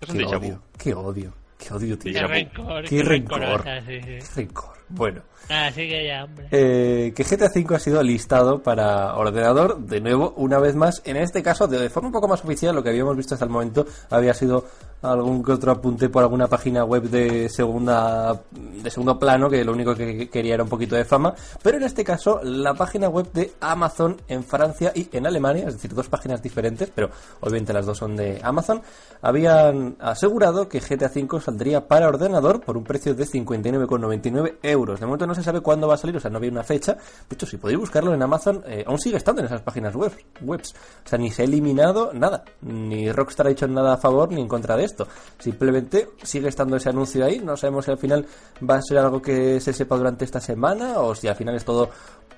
Es 0.00 0.08
un 0.08 0.16
Qué 0.16 0.24
déjà 0.24 0.38
vu. 0.38 0.46
odio, 0.46 0.62
qué 0.78 0.94
odio, 0.94 1.32
qué 1.58 1.74
odio, 1.74 1.98
tío. 1.98 2.12
Qué 2.12 2.26
rencor, 2.26 2.82
Qué 2.84 2.88
qué 2.88 3.02
rencor. 3.02 3.40
rencorosa, 3.40 3.80
sí, 3.86 4.00
sí. 4.00 4.06
Qué 4.06 4.24
rencor. 4.36 4.78
Bueno, 4.90 5.20
Así 5.50 5.86
que 5.86 6.06
ya, 6.06 6.24
hombre. 6.24 6.48
eh, 6.50 7.12
que 7.14 7.22
GTA 7.22 7.50
V 7.54 7.76
ha 7.76 7.78
sido 7.78 8.02
listado 8.02 8.62
para 8.62 9.14
ordenador, 9.16 9.78
de 9.80 10.00
nuevo, 10.00 10.32
una 10.38 10.58
vez 10.58 10.74
más. 10.76 11.02
En 11.04 11.16
este 11.18 11.42
caso, 11.42 11.66
de 11.66 11.90
forma 11.90 12.08
un 12.08 12.12
poco 12.12 12.26
más 12.26 12.42
oficial, 12.42 12.74
lo 12.74 12.82
que 12.82 12.88
habíamos 12.88 13.14
visto 13.14 13.34
hasta 13.34 13.44
el 13.44 13.50
momento 13.50 13.86
había 14.08 14.32
sido 14.32 14.66
algún 15.02 15.44
que 15.44 15.52
otro 15.52 15.72
apunte 15.72 16.08
por 16.08 16.22
alguna 16.22 16.48
página 16.48 16.84
web 16.84 17.04
de 17.04 17.48
segunda 17.48 18.40
de 18.50 18.90
segundo 18.90 19.18
plano 19.18 19.48
que 19.48 19.64
lo 19.64 19.72
único 19.72 19.94
que 19.94 20.28
quería 20.28 20.54
era 20.54 20.62
un 20.62 20.68
poquito 20.68 20.96
de 20.96 21.04
fama. 21.04 21.34
Pero 21.62 21.76
en 21.76 21.84
este 21.84 22.02
caso 22.04 22.40
la 22.42 22.74
página 22.74 23.08
web 23.08 23.30
de 23.32 23.52
Amazon 23.60 24.16
en 24.26 24.42
Francia 24.42 24.92
y 24.94 25.08
en 25.12 25.26
Alemania 25.26 25.68
es 25.68 25.74
decir 25.74 25.94
dos 25.94 26.08
páginas 26.08 26.42
diferentes 26.42 26.90
pero 26.94 27.10
obviamente 27.40 27.72
las 27.72 27.86
dos 27.86 27.98
son 27.98 28.16
de 28.16 28.40
Amazon 28.42 28.82
habían 29.22 29.96
asegurado 30.00 30.68
que 30.68 30.80
GTA 30.80 31.10
V 31.14 31.40
saldría 31.40 31.86
para 31.86 32.08
ordenador 32.08 32.60
por 32.60 32.76
un 32.76 32.84
precio 32.84 33.14
de 33.14 33.24
59,99 33.24 34.56
euros. 34.62 35.00
De 35.00 35.06
momento 35.06 35.26
no 35.26 35.34
se 35.34 35.42
sabe 35.42 35.60
cuándo 35.60 35.86
va 35.86 35.94
a 35.94 35.98
salir 35.98 36.16
o 36.16 36.20
sea 36.20 36.30
no 36.30 36.38
había 36.38 36.50
una 36.50 36.64
fecha. 36.64 36.94
De 37.28 37.34
hecho 37.34 37.46
si 37.46 37.56
podéis 37.56 37.78
buscarlo 37.78 38.14
en 38.14 38.22
Amazon 38.22 38.64
eh, 38.66 38.84
aún 38.86 38.98
sigue 38.98 39.16
estando 39.16 39.42
en 39.42 39.46
esas 39.46 39.62
páginas 39.62 39.94
web 39.94 40.12
webs. 40.42 40.74
O 41.04 41.08
sea 41.08 41.18
ni 41.18 41.30
se 41.30 41.42
ha 41.42 41.44
eliminado 41.44 42.12
nada 42.12 42.44
ni 42.62 43.12
Rockstar 43.12 43.46
ha 43.46 43.50
hecho 43.50 43.68
nada 43.68 43.94
a 43.94 43.96
favor 43.98 44.32
ni 44.32 44.40
en 44.40 44.48
contra 44.48 44.76
de 44.76 44.87
esto. 44.88 45.06
Simplemente 45.38 46.08
sigue 46.22 46.48
estando 46.48 46.76
ese 46.76 46.88
anuncio 46.88 47.24
ahí. 47.24 47.38
No 47.38 47.56
sabemos 47.56 47.84
si 47.84 47.90
al 47.90 47.98
final 47.98 48.26
va 48.68 48.76
a 48.76 48.82
ser 48.82 48.98
algo 48.98 49.22
que 49.22 49.60
se 49.60 49.72
sepa 49.72 49.96
durante 49.96 50.24
esta 50.24 50.40
semana 50.40 50.98
o 50.98 51.14
si 51.14 51.28
al 51.28 51.36
final 51.36 51.54
es 51.54 51.64
todo 51.64 51.90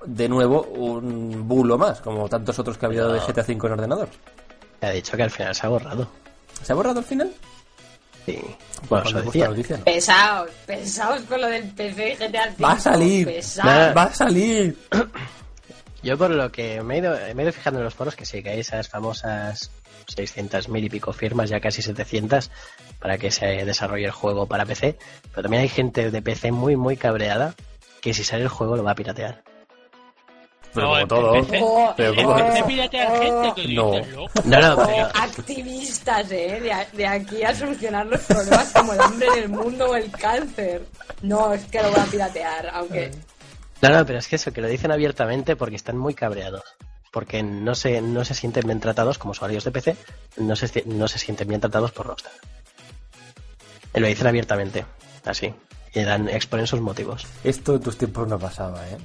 de 0.05 0.29
nuevo 0.29 0.63
un 0.63 1.47
bulo 1.47 1.77
más, 1.77 2.01
como 2.01 2.29
tantos 2.29 2.59
otros 2.59 2.79
que 2.79 2.87
ha 2.87 2.89
habido 2.89 3.13
de 3.13 3.21
GTA 3.21 3.43
V 3.43 3.53
en 3.53 3.73
ordenador. 3.73 4.09
Te 4.79 4.87
ha 4.87 4.91
dicho 4.91 5.17
que 5.17 5.23
al 5.23 5.31
final 5.31 5.55
se 5.55 5.67
ha 5.67 5.69
borrado. 5.69 6.09
¿Se 6.63 6.73
ha 6.73 6.77
borrado 6.77 6.99
al 6.99 7.05
final? 7.05 7.31
Sí. 8.27 8.39
Bueno, 8.89 9.09
eso 9.09 9.23
decía. 9.23 9.49
noticia, 9.49 9.77
no. 9.79 9.85
Pesaos, 9.85 10.51
pesaos 10.67 11.23
con 11.23 11.41
lo 11.41 11.49
del 11.49 11.69
PC 11.71 12.13
y 12.13 12.17
GTA 12.17 12.47
V. 12.47 12.65
Va 12.65 12.73
a 12.73 12.81
salir. 12.81 13.27
Pesaos. 13.27 13.97
Va 13.97 14.03
a 14.05 14.15
salir. 14.15 14.79
Yo 16.03 16.17
por 16.17 16.31
lo 16.31 16.51
que 16.51 16.83
me 16.83 16.97
he, 16.97 16.99
ido, 16.99 17.13
me 17.35 17.43
he 17.43 17.45
ido 17.45 17.53
fijando 17.53 17.81
en 17.81 17.85
los 17.85 17.95
foros 17.95 18.17
que 18.17 18.25
sí, 18.25 18.43
que 18.43 18.51
hay 18.51 18.61
esas 18.61 18.89
famosas 18.89 19.71
600.000 20.17 20.85
y 20.85 20.89
pico 20.91 21.13
firmas, 21.13 21.49
ya 21.51 21.61
casi 21.61 21.83
700, 21.83 22.51
para 22.99 23.19
que 23.19 23.31
se 23.31 23.47
desarrolle 23.65 24.07
el 24.07 24.11
juego 24.13 24.47
para 24.47 24.65
PC. 24.67 24.99
Pero 25.31 25.43
también 25.43 25.63
hay 25.63 25.69
gente 25.69 26.11
de 26.11 26.23
PC 26.23 26.53
muy, 26.53 26.77
muy 26.77 26.97
cabreada 26.97 27.55
que 28.01 28.15
si 28.15 28.25
sale 28.25 28.43
el 28.45 28.49
juego 28.49 28.77
lo 28.77 28.83
va 28.85 28.93
a 28.93 28.95
piratear. 28.95 29.43
Pero 30.73 30.87
No, 30.87 30.93
como 30.95 31.07
todo. 31.09 31.33
PC 31.47 31.65
Pero 31.97 32.15
como- 32.15 32.35
a 32.37 32.67
piratear 32.67 33.23
gente 33.23 33.53
que 33.63 33.75
No. 33.75 33.91
dices, 33.93 34.09
loco. 34.15 34.31
No, 34.45 34.61
no, 34.61 34.87
pero... 34.87 35.07
activistas, 35.15 36.31
¿eh? 36.31 36.61
De, 36.93 37.07
aquí 37.07 37.43
a 37.43 37.55
solucionar 37.55 38.07
los 38.07 38.21
problemas 38.21 38.73
como 38.73 38.93
el 38.93 39.01
hambre 39.01 39.27
en 39.37 39.39
el 39.43 39.49
mundo 39.49 39.91
o 39.91 39.97
el 39.97 40.11
cáncer. 40.13 40.87
No, 41.23 41.53
es 41.53 41.65
que 41.65 41.83
lo 41.83 41.91
voy 41.91 42.01
a 42.01 42.05
piratear, 42.05 42.71
aunque... 42.73 43.11
No, 43.83 43.89
no, 43.89 44.07
pero 44.07 44.19
es 44.19 44.29
que 44.29 44.37
eso, 44.37 44.53
que 44.53 44.61
lo 44.61 44.69
dicen 44.69 44.93
abiertamente 44.93 45.57
porque 45.57 45.75
están 45.77 45.97
muy 45.99 46.15
cabreados. 46.15 46.63
Porque 47.11 47.43
no 47.43 47.75
se, 47.75 48.01
no 48.01 48.25
se 48.25 48.35
sienten 48.35 48.67
bien 48.67 48.81
tratados 48.81 49.19
como 49.19 49.33
usuarios 49.33 49.65
de 49.65 49.73
PC, 49.73 49.97
no 50.37 50.55
se, 50.55 50.85
no 50.87 51.09
se 51.09 51.19
sienten 51.19 51.49
bien 51.49 51.61
tratados 51.61 51.91
por 51.93 52.07
Rockstar. 52.07 52.33
Y 53.95 54.01
lo 54.01 54.07
dicen 54.07 54.27
abiertamente, 54.27 54.87
así. 55.25 55.53
Y 55.93 56.03
dan, 56.03 56.29
exponen 56.29 56.67
sus 56.67 56.81
motivos. 56.81 57.27
Esto 57.43 57.75
en 57.75 57.81
tus 57.81 57.99
tiempos 57.99 58.29
no 58.29 58.39
pasaba, 58.39 58.87
¿eh? 58.89 58.99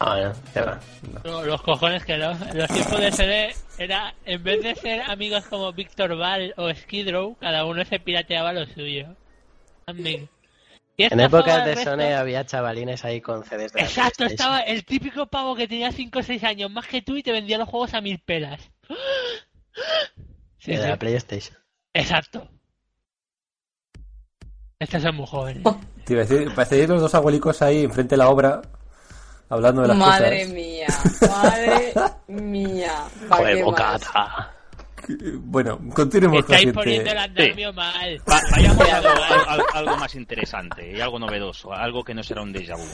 Ah, 0.00 0.16
no, 0.22 0.32
ya 0.54 0.64
va. 0.64 0.80
No, 1.24 1.44
Los 1.44 1.60
cojones 1.62 2.04
que 2.04 2.16
no. 2.16 2.30
En 2.30 2.58
los 2.58 2.70
tiempos 2.70 3.00
de 3.00 3.12
CD 3.12 3.54
era, 3.78 4.14
en 4.24 4.42
vez 4.42 4.62
de 4.62 4.74
ser 4.76 5.02
amigos 5.02 5.44
como 5.46 5.72
Víctor 5.72 6.16
Val 6.16 6.54
o 6.56 6.72
Skid 6.72 7.10
Row, 7.10 7.36
cada 7.40 7.64
uno 7.64 7.84
se 7.84 7.98
pirateaba 7.98 8.52
lo 8.52 8.64
suyo. 8.66 9.08
Amigo. 9.86 10.28
En 10.98 11.20
épocas 11.20 11.64
de 11.64 11.74
resto- 11.76 11.90
Sony 11.92 12.12
había 12.12 12.44
chavalines 12.44 13.04
ahí 13.04 13.20
con 13.20 13.44
CDs 13.44 13.72
de 13.72 13.80
la 13.80 13.86
Exacto, 13.86 14.24
estaba 14.24 14.60
el 14.60 14.84
típico 14.84 15.26
pavo 15.26 15.54
que 15.54 15.68
tenía 15.68 15.92
5 15.92 16.18
o 16.18 16.22
6 16.22 16.42
años 16.44 16.70
más 16.72 16.86
que 16.88 17.02
tú 17.02 17.16
y 17.16 17.22
te 17.22 17.30
vendía 17.30 17.56
los 17.56 17.68
juegos 17.68 17.94
a 17.94 18.00
mil 18.00 18.18
pelas. 18.18 18.60
Sí, 20.58 20.72
de 20.72 20.82
sí. 20.82 20.88
la 20.88 20.96
PlayStation. 20.98 21.56
Exacto. 21.94 22.48
Estos 24.80 25.02
son 25.02 25.16
muy 25.16 25.26
jóvenes. 25.26 25.62
Te 26.04 26.12
iba 26.14 26.22
a 26.22 26.26
decir, 26.26 26.54
parecéis 26.54 26.88
los 26.88 27.00
dos 27.00 27.14
abuelicos 27.14 27.62
ahí 27.62 27.84
enfrente 27.84 28.14
de 28.14 28.18
la 28.18 28.28
obra, 28.28 28.62
hablando 29.48 29.82
de 29.82 29.88
las 29.88 29.96
Madre 29.96 30.38
cosas. 30.40 30.54
mía, 30.54 30.86
madre 31.28 31.92
mía. 32.28 32.92
¿Para 33.28 33.36
Joder, 33.42 33.64
bocata. 33.64 34.52
Bueno, 35.40 35.78
continuemos 35.94 36.44
con 36.44 36.54
Estáis 36.54 36.74
poniendo 36.74 37.10
el 37.10 37.18
andamio 37.18 37.72
mal. 37.72 38.22
Va- 38.30 38.40
vayamos 38.50 38.88
a 38.88 38.96
algo, 38.98 39.08
al- 39.08 39.48
al- 39.60 39.66
algo 39.74 39.96
más 39.96 40.14
interesante 40.14 40.92
y 40.96 41.00
algo 41.00 41.18
novedoso, 41.18 41.72
algo 41.72 42.04
que 42.04 42.14
no 42.14 42.22
será 42.22 42.42
un 42.42 42.52
déjà 42.52 42.76
vu. 42.76 42.86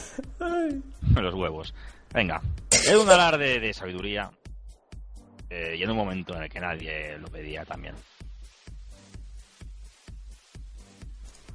los 1.21 1.33
huevos. 1.33 1.73
Venga, 2.13 2.41
es 2.71 2.95
un 2.95 3.09
alarde 3.09 3.59
de 3.59 3.73
sabiduría 3.73 4.29
eh, 5.49 5.75
y 5.77 5.83
en 5.83 5.89
un 5.91 5.97
momento 5.97 6.35
en 6.35 6.43
el 6.43 6.49
que 6.49 6.59
nadie 6.61 7.17
lo 7.17 7.27
pedía 7.27 7.65
también. 7.65 7.95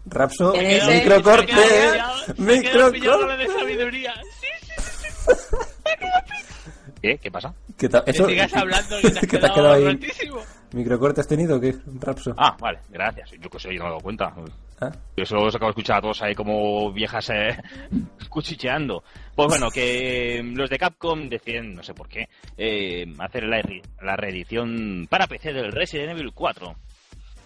Rapso, 0.07 0.53
microcorte, 0.55 1.53
lo 1.55 2.35
de 2.35 2.35
microcorte. 2.39 3.47
sabiduría. 3.49 4.15
Sí, 4.41 4.47
¿Qué? 7.03 7.19
¿Qué 7.19 7.31
pasa? 7.31 7.55
¿Qué 7.79 7.89
tal? 7.89 8.05
que 8.05 8.11
Eso, 8.11 8.27
sigas 8.27 8.55
hablando 8.55 8.97
que 9.03 9.11
te 9.11 9.19
has 9.19 9.27
¿Qué 9.27 9.39
te 9.39 9.47
has 9.47 9.53
quedado 9.53 9.73
ahí? 9.73 9.99
¿Microcorte 10.73 11.21
has 11.21 11.27
tenido 11.27 11.57
o 11.57 11.61
qué? 11.61 11.75
Rapso. 11.99 12.35
Ah, 12.37 12.57
vale, 12.61 12.79
gracias. 12.91 13.31
Yo 13.41 13.51
que 13.51 13.59
sé, 13.59 13.75
yo 13.75 13.79
no 13.79 13.85
me 13.85 13.89
he 13.89 13.93
dado 13.93 14.01
cuenta. 14.01 14.35
Ah. 14.81 14.91
Yo 15.17 15.27
solo 15.27 15.47
os 15.47 15.55
acabo 15.55 15.69
de 15.69 15.73
escuchar 15.73 15.99
a 15.99 16.01
todos 16.01 16.23
ahí 16.23 16.35
como 16.35 16.93
viejas 16.93 17.29
eh, 17.31 17.57
cuchicheando. 18.29 19.03
Pues 19.35 19.49
bueno, 19.49 19.69
que 19.71 20.41
los 20.55 20.71
de 20.71 20.79
Capcom 20.79 21.29
deciden, 21.29 21.75
no 21.75 21.83
sé 21.83 21.93
por 21.93 22.09
qué, 22.09 22.29
eh, 22.57 23.05
hacer 23.19 23.45
la, 23.45 23.61
la 24.03 24.17
reedición 24.17 25.07
para 25.11 25.27
PC 25.27 25.53
del 25.53 25.73
Resident 25.73 26.11
Evil 26.11 26.33
4. 26.33 26.75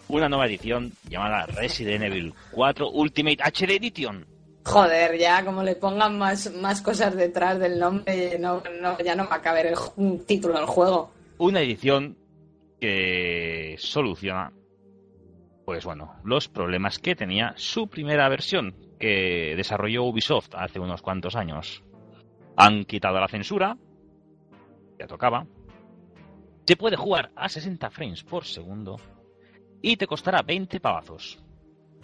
Una 0.08 0.28
nueva 0.28 0.46
edición 0.46 0.92
llamada 1.08 1.46
Resident 1.46 2.04
Evil 2.04 2.34
4 2.50 2.90
Ultimate 2.90 3.38
HD 3.42 3.70
Edition. 3.76 4.26
Joder, 4.64 5.18
ya 5.18 5.44
como 5.44 5.62
le 5.62 5.76
pongan 5.76 6.18
más, 6.18 6.52
más 6.54 6.80
cosas 6.80 7.14
detrás 7.14 7.58
del 7.58 7.78
nombre, 7.78 8.38
no, 8.38 8.62
no, 8.80 8.98
ya 8.98 9.14
no 9.14 9.28
va 9.28 9.36
a 9.36 9.42
caber 9.42 9.66
el 9.66 10.24
título 10.24 10.54
del 10.54 10.66
juego. 10.66 11.12
Una 11.38 11.60
edición 11.60 12.16
que 12.80 13.76
soluciona, 13.78 14.52
pues 15.66 15.84
bueno, 15.84 16.14
los 16.24 16.48
problemas 16.48 16.98
que 16.98 17.14
tenía 17.14 17.52
su 17.56 17.88
primera 17.88 18.28
versión 18.28 18.74
que 18.98 19.54
desarrolló 19.56 20.04
Ubisoft 20.04 20.54
hace 20.54 20.80
unos 20.80 21.02
cuantos 21.02 21.36
años. 21.36 21.82
Han 22.56 22.84
quitado 22.84 23.20
la 23.20 23.28
censura, 23.28 23.76
ya 24.98 25.06
tocaba. 25.06 25.46
Se 26.66 26.76
puede 26.76 26.96
jugar 26.96 27.30
a 27.36 27.48
60 27.48 27.90
frames 27.90 28.24
por 28.24 28.46
segundo 28.46 28.96
y 29.82 29.96
te 29.96 30.06
costará 30.06 30.40
20 30.42 30.80
pavazos. 30.80 31.43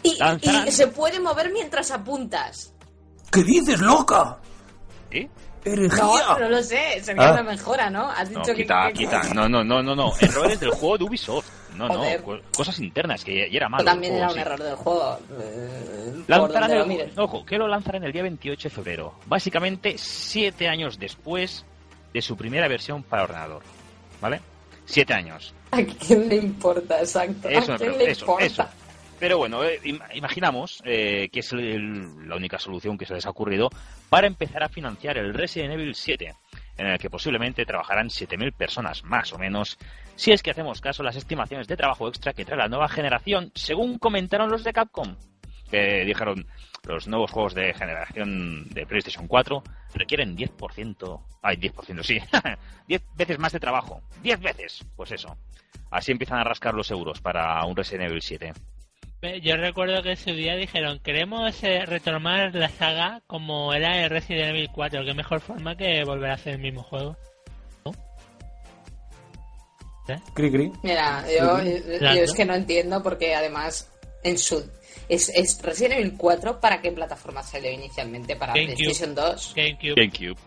Y, 0.03 0.19
y 0.67 0.73
se 0.73 0.87
puede 0.89 1.21
mover 1.21 1.53
mientras 1.53 1.91
apuntas. 1.91 2.73
¿Qué 3.31 3.43
dices, 3.45 3.81
loca? 3.81 4.39
¿Sí? 5.13 5.29
¡Herejía! 5.65 5.99
No, 6.03 6.39
no 6.39 6.49
lo 6.49 6.63
sé, 6.63 7.03
sería 7.03 7.29
Ah. 7.29 7.33
una 7.33 7.43
mejora, 7.43 7.91
¿no? 7.91 8.09
Has 8.11 8.31
No, 8.31 8.41
dicho 8.41 8.55
que- 8.55 8.63
quita, 8.63 8.87
que... 8.89 8.93
quita. 8.95 9.23
No, 9.35 9.49
no, 9.49 9.63
no, 9.63 9.83
no, 9.83 9.95
no. 9.95 10.13
Errores 10.21 10.59
del 10.59 10.71
juego 10.71 10.97
de 10.99 11.05
Ubisoft. 11.05 11.47
No, 11.77 11.87
Joder. 11.89 12.21
no. 12.21 12.27
co- 12.27 12.39
Cosas 12.57 12.79
internas, 12.81 13.23
que 13.25 13.49
ya 13.51 13.57
era 13.59 13.69
malo. 13.69 13.85
También 13.85 14.15
juego, 14.15 14.25
era 14.25 14.29
un 14.33 14.35
sí. 14.35 14.41
error 14.41 14.63
del 14.63 14.75
juego. 14.77 15.19
eh, 15.41 16.23
Lanzarán 16.27 16.71
el- 16.91 17.13
ojo, 17.19 17.45
que 17.45 17.59
lo 17.59 17.69
lanzarán 17.69 18.05
el 18.05 18.13
día 18.13 18.23
28 18.23 18.69
de 18.69 18.75
febrero. 18.75 19.15
Básicamente 19.27 19.97
siete 19.99 20.67
años 20.69 20.99
después 20.99 21.65
de 22.13 22.23
su 22.23 22.37
primera 22.37 22.67
versión 22.67 23.03
para 23.03 23.25
ordenador. 23.25 23.63
¿Vale? 24.21 24.41
Siete 24.87 25.13
años. 25.15 25.55
¿A 25.71 25.83
quién 25.83 26.29
le 26.29 26.37
importa, 26.37 26.99
exacto? 27.01 27.49
Eso, 27.49 27.75
¿A 27.75 27.77
quién 27.77 27.97
le 27.99 28.11
eso, 28.11 28.21
importa? 28.23 28.45
eso. 28.47 28.65
Pero 29.21 29.37
bueno, 29.37 29.63
eh, 29.63 29.79
im- 29.85 30.01
imaginamos 30.15 30.83
eh, 30.85 31.29
que 31.31 31.41
es 31.41 31.53
la 31.53 32.35
única 32.37 32.59
solución 32.59 32.97
que 32.97 33.05
se 33.07 33.13
les 33.15 33.27
ha 33.27 33.31
ocurrido 33.31 33.69
para 34.09 34.27
empezar 34.27 34.63
a 34.65 34.69
financiar 34.71 35.19
el 35.19 35.35
Resident 35.35 35.75
Evil 35.75 35.95
7, 35.95 36.35
en 36.79 36.87
el 36.87 36.99
que 36.99 37.11
posiblemente 37.11 37.67
trabajarán 37.67 38.09
7.000 38.09 38.53
personas 38.55 39.05
más 39.05 39.33
o 39.35 39.39
menos, 39.39 39.79
si 40.17 40.33
es 40.33 40.43
que 40.43 40.51
hacemos 40.51 40.81
caso 40.81 41.03
a 41.03 41.05
las 41.07 41.17
estimaciones 41.17 41.69
de 41.69 41.77
trabajo 41.77 42.09
extra 42.09 42.33
que 42.33 42.47
trae 42.47 42.57
la 42.59 42.69
nueva 42.69 42.89
generación, 42.89 43.53
según 43.55 43.99
comentaron 43.99 44.51
los 44.51 44.65
de 44.65 44.73
Capcom, 44.73 45.15
que 45.71 46.05
dijeron 46.07 46.47
los 46.85 47.07
nuevos 47.07 47.31
juegos 47.31 47.55
de 47.55 47.75
generación 47.75 48.69
de 48.71 48.87
PlayStation 48.87 49.27
4 49.29 49.63
requieren 49.95 50.35
10%, 50.35 51.21
ay, 51.43 51.57
10%, 51.59 52.03
sí, 52.03 52.19
10 52.89 53.03
veces 53.17 53.39
más 53.39 53.53
de 53.53 53.61
trabajo, 53.61 54.01
10 54.23 54.41
veces, 54.41 54.83
pues 54.97 55.13
eso. 55.13 55.37
Así 55.91 56.11
empiezan 56.11 56.39
a 56.39 56.45
rascar 56.45 56.73
los 56.73 56.91
euros 56.91 57.21
para 57.21 57.63
un 57.67 57.77
Resident 57.77 58.09
Evil 58.09 58.23
7. 58.23 58.53
Yo 59.43 59.57
recuerdo 59.57 60.03
que 60.03 60.13
en 60.13 60.17
su 60.17 60.31
día 60.31 60.57
dijeron, 60.57 60.99
queremos 61.01 61.63
eh, 61.63 61.85
retomar 61.85 62.55
la 62.55 62.71
saga 62.71 63.21
como 63.27 63.75
era 63.75 64.03
el 64.03 64.09
Resident 64.09 64.51
Evil 64.51 64.71
4, 64.73 65.05
qué 65.05 65.13
mejor 65.13 65.41
forma 65.41 65.77
que 65.77 66.03
volver 66.05 66.31
a 66.31 66.35
hacer 66.35 66.55
el 66.55 66.61
mismo 66.61 66.83
juego. 66.83 67.17
Cri, 70.35 70.51
cri. 70.51 70.73
Mira, 70.83 71.25
yo, 71.29 71.63
yo 71.63 72.23
es 72.23 72.33
que 72.33 72.45
no 72.45 72.55
entiendo 72.55 73.03
porque 73.03 73.35
además 73.35 73.93
en 74.25 74.39
su 74.39 74.69
es, 75.09 75.29
es 75.29 75.61
Resident 75.63 76.01
Evil 76.01 76.15
4 76.17 76.61
para 76.61 76.81
qué 76.81 76.91
plataforma 76.93 77.43
salió 77.43 77.71
inicialmente 77.71 78.37
para 78.37 78.55
GameCube. 78.55 78.77
PlayStation 78.77 79.15
2. 79.15 79.55
GameCube. 79.55 79.95
GameCube. 79.97 80.41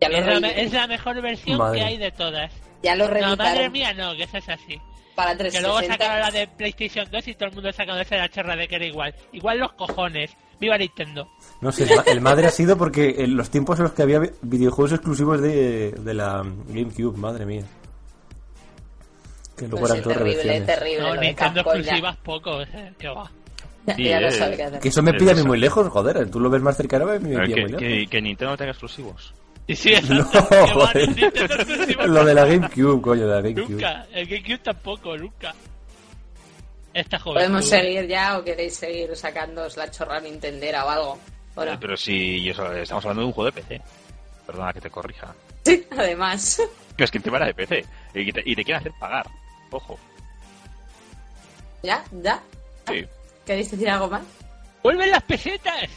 Ya 0.00 0.08
lo, 0.08 0.18
Es 0.18 0.40
la, 0.40 0.48
es 0.48 0.72
la 0.72 0.86
mejor 0.86 1.22
versión 1.22 1.58
Madre. 1.58 1.78
que 1.78 1.84
hay 1.84 1.98
de 1.98 2.10
todas. 2.10 2.52
ya 2.82 2.96
lo 2.96 3.06
No, 3.08 3.36
madre 3.36 3.68
mía, 3.70 3.92
no, 3.92 4.16
que 4.16 4.24
esa 4.24 4.38
es 4.38 4.48
así. 4.48 4.80
Para 5.24 5.36
Que 5.36 5.60
luego 5.60 5.78
360. 5.78 5.92
sacaron 5.94 6.20
la 6.20 6.30
de 6.30 6.48
PlayStation 6.48 7.06
2 7.10 7.28
y 7.28 7.34
todo 7.34 7.48
el 7.48 7.54
mundo 7.54 7.72
sacándose 7.72 8.16
la 8.16 8.28
chorra 8.28 8.56
de 8.56 8.68
que 8.68 8.76
era 8.76 8.86
igual. 8.86 9.14
Igual 9.32 9.58
los 9.58 9.72
cojones. 9.72 10.30
Viva 10.60 10.76
Nintendo. 10.76 11.26
No 11.62 11.72
sé, 11.72 11.84
el 11.84 11.96
ma- 11.96 12.02
el 12.06 12.20
madre 12.20 12.46
ha 12.46 12.50
sido 12.50 12.76
porque 12.76 13.14
en 13.18 13.34
los 13.36 13.48
tiempos 13.50 13.78
en 13.78 13.84
los 13.84 13.92
que 13.92 14.02
había 14.02 14.18
vi- 14.18 14.30
videojuegos 14.42 14.92
exclusivos 14.92 15.40
de, 15.40 15.92
de 15.92 16.14
la 16.14 16.42
GameCube, 16.68 17.16
madre 17.16 17.46
mía. 17.46 17.62
Que 19.56 19.66
luego 19.68 19.80
Pues 19.86 19.90
eran 19.92 19.96
sí, 19.98 20.02
todas 20.02 20.18
terrible, 20.18 20.60
terrible. 20.62 21.00
No, 21.02 21.12
de 21.14 21.20
Nintendo 21.20 21.60
exclusivas 21.60 22.16
pocos, 22.18 22.68
eh, 22.74 22.92
que 22.98 23.08
va. 23.08 23.30
Sí, 23.96 24.04
ya 24.04 24.20
eh. 24.20 24.78
Que 24.82 24.88
eso 24.90 25.02
me 25.02 25.14
pilla 25.14 25.32
a 25.32 25.34
mí 25.34 25.42
muy 25.42 25.58
lejos, 25.58 25.88
joder. 25.88 26.30
Tú 26.30 26.38
lo 26.40 26.50
ves 26.50 26.60
más 26.62 26.76
cercano, 26.76 27.06
me 27.06 27.12
A 27.12 27.14
ver, 27.18 27.22
pilla 27.22 27.38
que, 27.46 27.60
muy 27.62 27.70
lejos. 27.70 27.78
que- 27.80 28.06
que 28.06 28.22
Nintendo 28.22 28.56
tenga 28.56 28.70
exclusivos. 28.72 29.32
Y 29.66 29.76
sí, 29.76 29.94
No. 30.08 30.28
Nintendo 30.94 31.44
exclusivos 31.44 32.06
Lo 32.08 32.24
de 32.24 32.34
la 32.34 32.44
GameCube, 32.44 33.00
coño, 33.00 33.26
de 33.26 33.34
la 33.34 33.40
GameCube. 33.40 33.70
Nunca, 33.70 34.06
el 34.12 34.26
GameCube 34.26 34.58
tampoco, 34.58 35.16
nunca. 35.16 35.54
Esta 36.92 37.18
joven. 37.20 37.34
¿Podemos 37.36 37.68
seguir 37.68 38.06
ya 38.08 38.38
o 38.38 38.44
queréis 38.44 38.74
seguir 38.76 39.14
sacándoos 39.16 39.76
la 39.76 39.90
chorra 39.90 40.18
Nintendera 40.20 40.84
o 40.84 40.88
algo? 40.88 41.18
¿O 41.54 41.64
no? 41.64 41.72
Eh, 41.72 41.78
Pero 41.80 41.96
si 41.96 42.48
eso, 42.48 42.72
estamos 42.72 43.04
hablando 43.04 43.22
de 43.22 43.26
un 43.28 43.32
juego 43.32 43.50
de 43.50 43.62
PC. 43.62 43.80
Perdona 44.46 44.72
que 44.72 44.80
te 44.80 44.90
corrija. 44.90 45.32
Sí, 45.64 45.86
además. 45.90 46.60
Que 46.96 47.04
es 47.04 47.10
que 47.10 47.20
te 47.20 47.30
van 47.30 47.46
de 47.46 47.54
PC. 47.54 47.84
Y 48.14 48.32
te, 48.32 48.42
y 48.44 48.56
te 48.56 48.64
quieren 48.64 48.80
hacer 48.80 48.92
pagar. 48.98 49.26
Ojo. 49.70 49.98
¿Ya? 51.82 52.02
¿Ya? 52.10 52.42
Sí. 52.88 53.06
¿Queréis 53.46 53.70
decir 53.70 53.88
algo 53.88 54.08
más? 54.08 54.22
¡Vuelven 54.82 55.10
las 55.10 55.22
pesetas! 55.22 55.88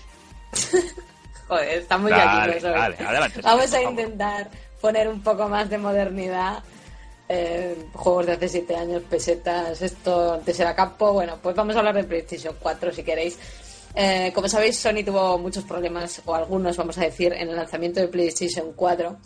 Joder, 1.53 1.69
estamos 1.79 2.09
Dale, 2.09 2.23
ya 2.23 2.43
aquí. 2.53 2.63
dale, 2.63 2.95
adelante, 3.07 3.41
Vamos 3.41 3.73
a 3.73 3.81
intentar 3.81 4.49
poner 4.81 5.07
un 5.07 5.21
poco 5.23 5.47
más 5.47 5.69
de 5.69 5.77
modernidad. 5.77 6.63
eh, 7.29 7.85
juegos 7.93 8.25
de 8.27 8.33
hace 8.33 8.49
7 8.49 8.75
años, 8.75 9.01
pesetas, 9.09 9.81
esto 9.81 10.33
antes 10.33 10.59
era 10.59 10.75
campo. 10.75 11.13
Bueno, 11.13 11.39
pues 11.41 11.55
vamos 11.55 11.75
a 11.75 11.79
hablar 11.79 11.95
de 11.95 12.03
PlayStation 12.03 12.55
4 12.59 12.91
si 12.91 13.03
queréis. 13.03 13.39
Eh, 13.95 14.31
como 14.35 14.49
sabéis, 14.49 14.77
Sony 14.77 15.03
tuvo 15.05 15.37
muchos 15.37 15.63
problemas, 15.63 16.21
o 16.25 16.35
algunos, 16.35 16.75
vamos 16.75 16.97
a 16.97 17.01
decir, 17.01 17.31
en 17.33 17.49
el 17.49 17.55
lanzamiento 17.55 17.99
de 18.01 18.07
PlayStation 18.07 18.73
4 18.73 19.17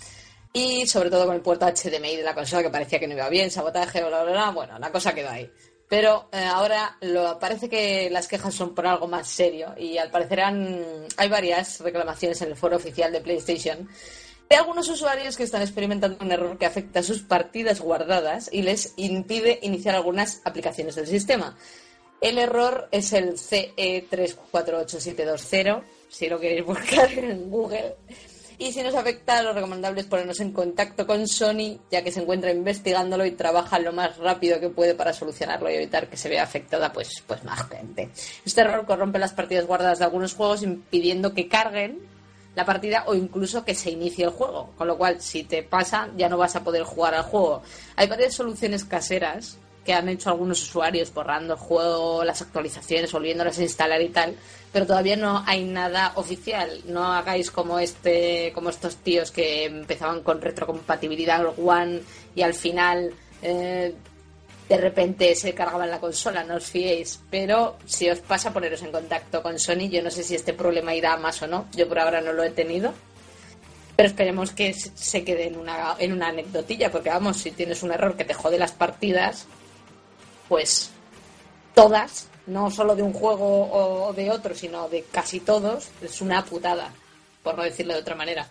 y 0.53 0.85
sobre 0.87 1.09
todo 1.09 1.25
con 1.25 1.35
el 1.35 1.41
puerto 1.41 1.65
HDMI 1.65 2.17
de 2.17 2.23
la 2.23 2.33
consola 2.33 2.63
que 2.63 2.69
parecía 2.69 2.99
que 2.99 3.07
no 3.07 3.13
iba 3.13 3.29
bien, 3.29 3.49
sabotaje, 3.49 4.03
bla, 4.03 4.23
bla, 4.23 4.31
bla. 4.31 4.49
Bueno, 4.51 4.77
la 4.79 4.91
cosa 4.91 5.13
quedó 5.13 5.29
ahí. 5.29 5.49
Pero 5.89 6.27
eh, 6.33 6.43
ahora 6.43 6.97
lo, 7.01 7.39
parece 7.39 7.69
que 7.69 8.09
las 8.09 8.27
quejas 8.27 8.53
son 8.53 8.75
por 8.75 8.87
algo 8.87 9.07
más 9.07 9.27
serio 9.27 9.73
y 9.77 9.97
al 9.97 10.11
parecer 10.11 10.41
hay 10.41 11.29
varias 11.29 11.79
reclamaciones 11.79 12.41
en 12.41 12.49
el 12.49 12.57
foro 12.57 12.75
oficial 12.75 13.09
de 13.11 13.21
PlayStation 13.21 13.87
de 14.49 14.55
algunos 14.55 14.89
usuarios 14.89 15.37
que 15.37 15.43
están 15.43 15.61
experimentando 15.61 16.17
un 16.23 16.31
error 16.31 16.57
que 16.57 16.65
afecta 16.65 17.01
a 17.01 17.03
sus 17.03 17.21
partidas 17.21 17.81
guardadas 17.81 18.49
y 18.51 18.63
les 18.63 18.93
impide 18.97 19.59
iniciar 19.61 19.93
algunas 19.95 20.41
aplicaciones 20.45 20.95
del 20.95 21.05
sistema. 21.07 21.55
El 22.21 22.37
error 22.37 22.87
es 22.91 23.11
el 23.13 23.33
CE348720, 23.33 25.83
si 26.09 26.29
lo 26.29 26.39
queréis 26.39 26.65
buscar 26.65 27.11
en 27.11 27.49
Google. 27.49 27.95
Y 28.59 28.71
si 28.71 28.81
nos 28.81 28.95
afecta, 28.95 29.43
lo 29.43 29.53
recomendable 29.53 30.01
es 30.01 30.07
ponernos 30.07 30.39
en 30.39 30.51
contacto 30.51 31.05
con 31.05 31.27
Sony, 31.27 31.77
ya 31.91 32.03
que 32.03 32.11
se 32.11 32.21
encuentra 32.21 32.51
investigándolo 32.51 33.23
y 33.25 33.31
trabaja 33.31 33.77
lo 33.77 33.93
más 33.93 34.17
rápido 34.17 34.59
que 34.59 34.69
puede 34.69 34.95
para 34.95 35.13
solucionarlo 35.13 35.69
y 35.69 35.75
evitar 35.75 36.09
que 36.09 36.17
se 36.17 36.27
vea 36.27 36.41
afectada 36.41 36.91
pues, 36.91 37.23
pues 37.27 37.43
más 37.43 37.69
gente. 37.69 38.09
Este 38.43 38.61
error 38.61 38.85
corrompe 38.87 39.19
las 39.19 39.33
partidas 39.33 39.67
guardadas 39.67 39.99
de 39.99 40.05
algunos 40.05 40.33
juegos, 40.33 40.63
impidiendo 40.63 41.35
que 41.35 41.47
carguen 41.47 41.99
la 42.55 42.65
partida 42.65 43.03
o 43.05 43.13
incluso 43.13 43.63
que 43.63 43.75
se 43.75 43.91
inicie 43.91 44.25
el 44.25 44.31
juego. 44.31 44.71
Con 44.75 44.87
lo 44.87 44.97
cual, 44.97 45.21
si 45.21 45.43
te 45.43 45.61
pasa, 45.61 46.09
ya 46.17 46.27
no 46.27 46.37
vas 46.37 46.55
a 46.55 46.63
poder 46.63 46.81
jugar 46.81 47.13
al 47.13 47.23
juego. 47.23 47.61
Hay 47.95 48.07
varias 48.07 48.33
soluciones 48.33 48.83
caseras 48.85 49.59
que 49.87 49.93
han 49.93 50.09
hecho 50.09 50.29
algunos 50.29 50.61
usuarios 50.61 51.13
borrando 51.13 51.53
el 51.53 51.59
juego, 51.59 52.23
las 52.25 52.41
actualizaciones, 52.41 53.09
volviéndolas 53.13 53.57
a 53.57 53.63
instalar 53.63 54.01
y 54.01 54.09
tal, 54.09 54.35
pero 54.73 54.85
todavía 54.85 55.15
no 55.15 55.43
hay 55.47 55.63
nada 55.63 56.11
oficial. 56.15 56.81
No 56.87 57.05
hagáis 57.13 57.49
como 57.49 57.79
este, 57.79 58.51
como 58.53 58.69
estos 58.69 58.97
tíos 58.97 59.31
que 59.31 59.63
empezaban 59.63 60.23
con 60.23 60.41
retrocompatibilidad 60.41 61.39
al 61.39 61.53
One 61.57 62.01
y 62.35 62.41
al 62.41 62.53
final 62.53 63.13
eh, 63.41 63.95
de 64.67 64.77
repente 64.77 65.33
se 65.35 65.53
cargaban 65.53 65.89
la 65.89 66.01
consola, 66.01 66.43
no 66.43 66.55
os 66.55 66.65
fiéis. 66.65 67.21
Pero 67.31 67.77
si 67.85 68.09
os 68.09 68.19
pasa, 68.19 68.51
poneros 68.51 68.81
en 68.83 68.91
contacto 68.91 69.41
con 69.41 69.57
Sony. 69.57 69.87
Yo 69.89 70.03
no 70.03 70.11
sé 70.11 70.21
si 70.21 70.35
este 70.35 70.51
problema 70.51 70.93
irá 70.93 71.15
más 71.15 71.41
o 71.41 71.47
no. 71.47 71.67
Yo 71.73 71.87
por 71.87 71.97
ahora 71.99 72.19
no 72.19 72.33
lo 72.33 72.43
he 72.43 72.49
tenido. 72.49 72.93
Pero 73.95 74.09
esperemos 74.09 74.51
que 74.51 74.73
se- 74.73 74.91
se 74.95 75.23
quede 75.23 75.47
en 75.47 75.57
una, 75.57 75.95
en 75.97 76.11
una 76.11 76.27
anecdotilla, 76.27 76.91
porque 76.91 77.09
vamos, 77.09 77.37
si 77.37 77.51
tienes 77.51 77.81
un 77.83 77.91
error 77.93 78.15
que 78.17 78.25
te 78.25 78.33
jode 78.35 78.59
las 78.59 78.73
partidas, 78.73 79.47
pues 80.47 80.91
todas, 81.73 82.27
no 82.47 82.71
solo 82.71 82.95
de 82.95 83.03
un 83.03 83.13
juego 83.13 83.69
o 84.07 84.13
de 84.13 84.31
otro, 84.31 84.55
sino 84.55 84.87
de 84.89 85.03
casi 85.11 85.39
todos, 85.39 85.89
es 86.01 86.21
una 86.21 86.43
putada, 86.43 86.89
por 87.43 87.55
no 87.57 87.63
decirlo 87.63 87.93
de 87.93 87.99
otra 87.99 88.15
manera. 88.15 88.47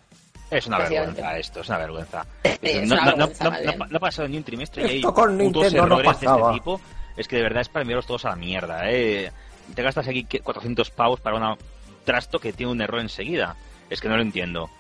Es 0.51 0.67
una 0.69 0.79
vergüenza 0.79 1.39
esto, 1.39 1.61
es 1.61 1.69
una 1.69 1.79
vergüenza. 1.79 2.27
Es 2.63 2.89
no, 2.89 2.95
una 2.95 3.05
no- 3.05 3.11
no- 3.11 3.17
vergüenza, 3.17 3.45
no- 3.45 3.51
más 3.51 3.61
no- 3.63 3.67
bien. 3.73 3.79
no 3.91 3.97
ha 3.97 4.01
pasado 4.01 4.29
ni 4.29 4.37
un 4.37 4.45
trimestre 4.45 4.83
y 4.83 4.91
hay 4.91 4.97
Esto 4.99 5.15
con 5.15 5.37
Nintendo 5.37 5.87
no 5.87 5.99
errores 6.01 6.21
de 6.21 6.27
este 6.27 6.53
tipo. 6.53 6.81
Es 7.17 7.27
que 7.29 7.37
de 7.37 7.43
verdad 7.43 7.63
es 7.63 7.69
para 7.69 7.83
enviarlos 7.83 8.07
todos 8.07 8.25
a 8.27 8.31
la 8.31 8.37
mierda, 8.37 8.91
¿eh? 8.91 9.33
Te 9.75 9.83
gastas 9.83 10.07
aquí 10.07 10.25
que- 10.25 10.41
400 10.41 10.91
pavos 10.91 11.21
para 11.21 11.37
un 11.37 11.59
trasto 12.05 12.39
que 12.39 12.53
tiene 12.53 12.71
un 12.73 12.81
error 12.81 13.01
enseguida. 13.01 13.57
Es 13.91 14.01
que 14.01 14.09
no 14.09 14.17
lo 14.17 14.23
entiendo. 14.23 14.71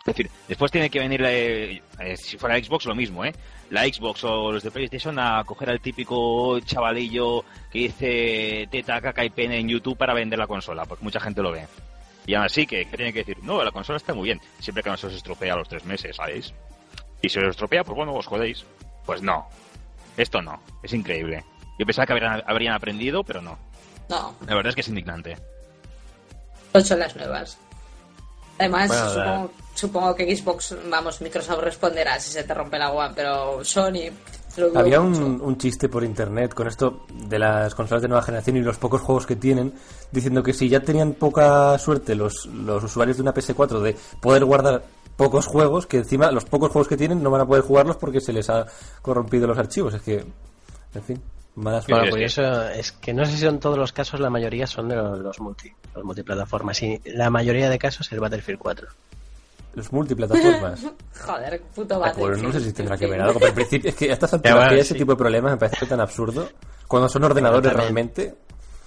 Es 0.00 0.06
decir, 0.06 0.30
después 0.48 0.72
tiene 0.72 0.88
que 0.88 0.98
venir, 0.98 1.20
eh, 1.24 1.82
eh, 1.98 2.16
si 2.16 2.38
fuera 2.38 2.58
Xbox, 2.62 2.86
lo 2.86 2.94
mismo, 2.94 3.22
¿eh? 3.24 3.34
La 3.68 3.84
Xbox 3.84 4.24
o 4.24 4.50
los 4.50 4.62
de 4.62 4.70
PlayStation 4.70 5.18
a 5.18 5.44
coger 5.44 5.68
al 5.70 5.80
típico 5.80 6.58
chavalillo 6.60 7.44
que 7.70 7.78
dice 7.80 8.68
teta, 8.70 9.00
caca 9.02 9.24
y 9.24 9.30
pene 9.30 9.58
en 9.58 9.68
YouTube 9.68 9.98
para 9.98 10.14
vender 10.14 10.38
la 10.38 10.46
consola, 10.46 10.86
porque 10.86 11.04
mucha 11.04 11.20
gente 11.20 11.42
lo 11.42 11.52
ve. 11.52 11.66
Y 12.26 12.34
aún 12.34 12.46
así, 12.46 12.66
que, 12.66 12.86
tiene 12.86 13.12
que 13.12 13.20
decir, 13.20 13.42
no, 13.42 13.62
la 13.62 13.70
consola 13.72 13.98
está 13.98 14.14
muy 14.14 14.24
bien, 14.24 14.40
siempre 14.58 14.82
que 14.82 14.88
no 14.90 14.96
se 14.96 15.06
os 15.08 15.14
estropea 15.14 15.52
a 15.52 15.56
los 15.58 15.68
tres 15.68 15.84
meses, 15.84 16.16
¿sabéis? 16.16 16.52
Y 17.20 17.28
si 17.28 17.38
os 17.38 17.44
estropea, 17.50 17.84
pues 17.84 17.94
bueno, 17.94 18.14
os 18.14 18.26
jodéis. 18.26 18.64
Pues 19.04 19.20
no, 19.20 19.48
esto 20.16 20.40
no, 20.40 20.62
es 20.82 20.92
increíble. 20.94 21.44
Yo 21.78 21.84
pensaba 21.84 22.06
que 22.06 22.12
habrían, 22.14 22.42
habrían 22.46 22.72
aprendido, 22.74 23.22
pero 23.22 23.42
no. 23.42 23.58
No, 24.08 24.34
La 24.46 24.54
verdad 24.54 24.70
es 24.70 24.74
que 24.74 24.80
es 24.80 24.88
indignante. 24.88 25.36
ocho 26.72 26.96
las 26.96 27.14
nuevas. 27.16 27.58
Además, 28.58 28.88
Bueno, 28.88 29.04
la- 29.04 29.10
supongo, 29.10 29.52
supongo 29.80 30.14
que 30.14 30.36
Xbox, 30.36 30.76
vamos, 30.90 31.20
Microsoft 31.20 31.60
responderá 31.60 32.18
si 32.20 32.30
se 32.30 32.44
te 32.44 32.54
rompe 32.54 32.78
la 32.78 32.90
One, 32.92 33.12
pero 33.14 33.64
Sony... 33.64 34.10
lo 34.56 34.78
Había 34.78 35.00
un, 35.00 35.40
un 35.40 35.58
chiste 35.58 35.88
por 35.88 36.04
internet 36.04 36.54
con 36.54 36.68
esto 36.68 37.06
de 37.28 37.38
las 37.38 37.74
consolas 37.74 38.02
de 38.02 38.08
nueva 38.08 38.22
generación 38.22 38.56
y 38.56 38.60
los 38.60 38.76
pocos 38.78 39.00
juegos 39.00 39.26
que 39.26 39.36
tienen, 39.36 39.72
diciendo 40.12 40.42
que 40.42 40.52
si 40.52 40.68
ya 40.68 40.80
tenían 40.80 41.14
poca 41.14 41.78
suerte 41.78 42.14
los, 42.14 42.46
los 42.46 42.84
usuarios 42.84 43.16
de 43.16 43.22
una 43.22 43.34
PS4 43.34 43.80
de 43.80 43.96
poder 44.20 44.44
guardar 44.44 44.82
pocos 45.16 45.46
juegos, 45.46 45.86
que 45.86 45.98
encima 45.98 46.30
los 46.30 46.44
pocos 46.44 46.70
juegos 46.70 46.88
que 46.88 46.96
tienen 46.96 47.22
no 47.22 47.30
van 47.30 47.42
a 47.42 47.46
poder 47.46 47.62
jugarlos 47.62 47.96
porque 47.96 48.20
se 48.20 48.32
les 48.32 48.48
ha 48.50 48.66
corrompido 49.02 49.46
los 49.46 49.58
archivos. 49.58 49.94
Es 49.94 50.02
que, 50.02 50.24
en 50.94 51.02
fin, 51.02 51.22
mala 51.56 51.82
suerte. 51.82 51.92
Bueno, 51.92 52.04
es 52.04 52.10
pues 52.10 52.18
que- 52.36 52.42
eso 52.42 52.68
es 52.70 52.92
que 52.92 53.12
no 53.14 53.24
sé 53.26 53.36
si 53.36 53.46
en 53.46 53.60
todos 53.60 53.76
los 53.78 53.92
casos, 53.92 54.18
la 54.18 54.30
mayoría 54.30 54.66
son 54.66 54.88
de 54.88 54.96
los, 54.96 55.18
los 55.18 55.40
multi, 55.40 55.70
los 55.94 56.04
multiplataformas. 56.04 56.82
Y 56.82 57.00
la 57.04 57.28
mayoría 57.30 57.68
de 57.68 57.78
casos 57.78 58.10
el 58.12 58.20
Battlefield 58.20 58.58
4. 58.58 58.88
Los 59.74 59.92
multiplataformas. 59.92 60.84
Joder, 61.20 61.62
puto 61.74 61.94
Ah, 61.94 61.98
Battlefield. 61.98 62.30
pues 62.32 62.42
no 62.42 62.52
sé 62.52 62.60
si 62.60 62.72
tendrá 62.72 62.96
que 62.96 63.06
ver 63.06 63.20
algo, 63.20 63.34
pero 63.38 63.48
en 63.50 63.54
principio 63.54 63.90
es 63.90 63.96
que 63.96 64.10
a 64.10 64.12
estas 64.14 64.34
alturas 64.34 64.54
bueno, 64.56 64.68
que 64.68 64.74
haya 64.74 64.82
ese 64.82 64.94
sí. 64.94 64.98
tipo 64.98 65.12
de 65.12 65.18
problemas 65.18 65.52
me 65.52 65.58
parece 65.58 65.86
tan 65.86 66.00
absurdo. 66.00 66.48
Cuando 66.88 67.08
son 67.08 67.22
ordenadores 67.24 67.62
también. 67.70 67.78
realmente, 67.82 68.34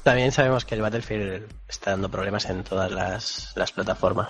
También 0.03 0.31
sabemos 0.34 0.65
que 0.65 0.75
el 0.75 0.81
Battlefield 0.81 1.45
está 1.69 1.91
dando 1.91 2.09
problemas 2.09 2.45
en 2.49 2.63
todas 2.63 2.91
las, 2.91 3.53
las 3.55 3.71
plataformas. 3.71 4.29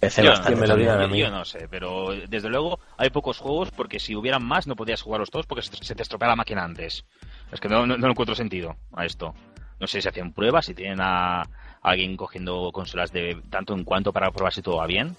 PC 0.00 0.22
Yo, 0.24 0.30
bastante 0.30 0.54
que 0.54 0.60
me 0.60 0.66
lo 0.66 0.72
también. 0.72 0.88
digan 0.88 1.00
a 1.00 1.02
yo- 1.04 1.08
mí. 1.10 1.18
yo 1.20 1.30
no 1.30 1.44
sé, 1.44 1.68
pero 1.70 2.08
desde 2.28 2.48
luego 2.48 2.80
hay 2.96 3.10
pocos 3.10 3.38
juegos 3.38 3.70
porque 3.70 4.00
si 4.00 4.16
hubieran 4.16 4.42
más 4.42 4.66
no 4.66 4.74
podías 4.74 5.02
jugarlos 5.02 5.30
todos 5.30 5.46
porque 5.46 5.62
se 5.62 5.94
te 5.94 6.02
estropea 6.02 6.28
la 6.28 6.36
máquina 6.36 6.64
antes. 6.64 7.04
Es 7.52 7.60
que 7.60 7.68
no, 7.68 7.86
no, 7.86 7.98
no 7.98 8.10
encuentro 8.10 8.34
sentido 8.34 8.76
a 8.94 9.04
esto. 9.04 9.34
No 9.78 9.86
sé 9.86 10.00
si 10.00 10.08
hacen 10.08 10.32
pruebas, 10.32 10.66
si 10.66 10.74
tienen 10.74 11.00
a 11.02 11.42
alguien 11.82 12.16
cogiendo 12.16 12.70
consolas 12.72 13.12
de 13.12 13.40
tanto 13.50 13.74
en 13.74 13.84
cuanto 13.84 14.12
para 14.12 14.30
probar 14.30 14.52
si 14.52 14.62
todo 14.62 14.76
va 14.76 14.86
bien, 14.86 15.16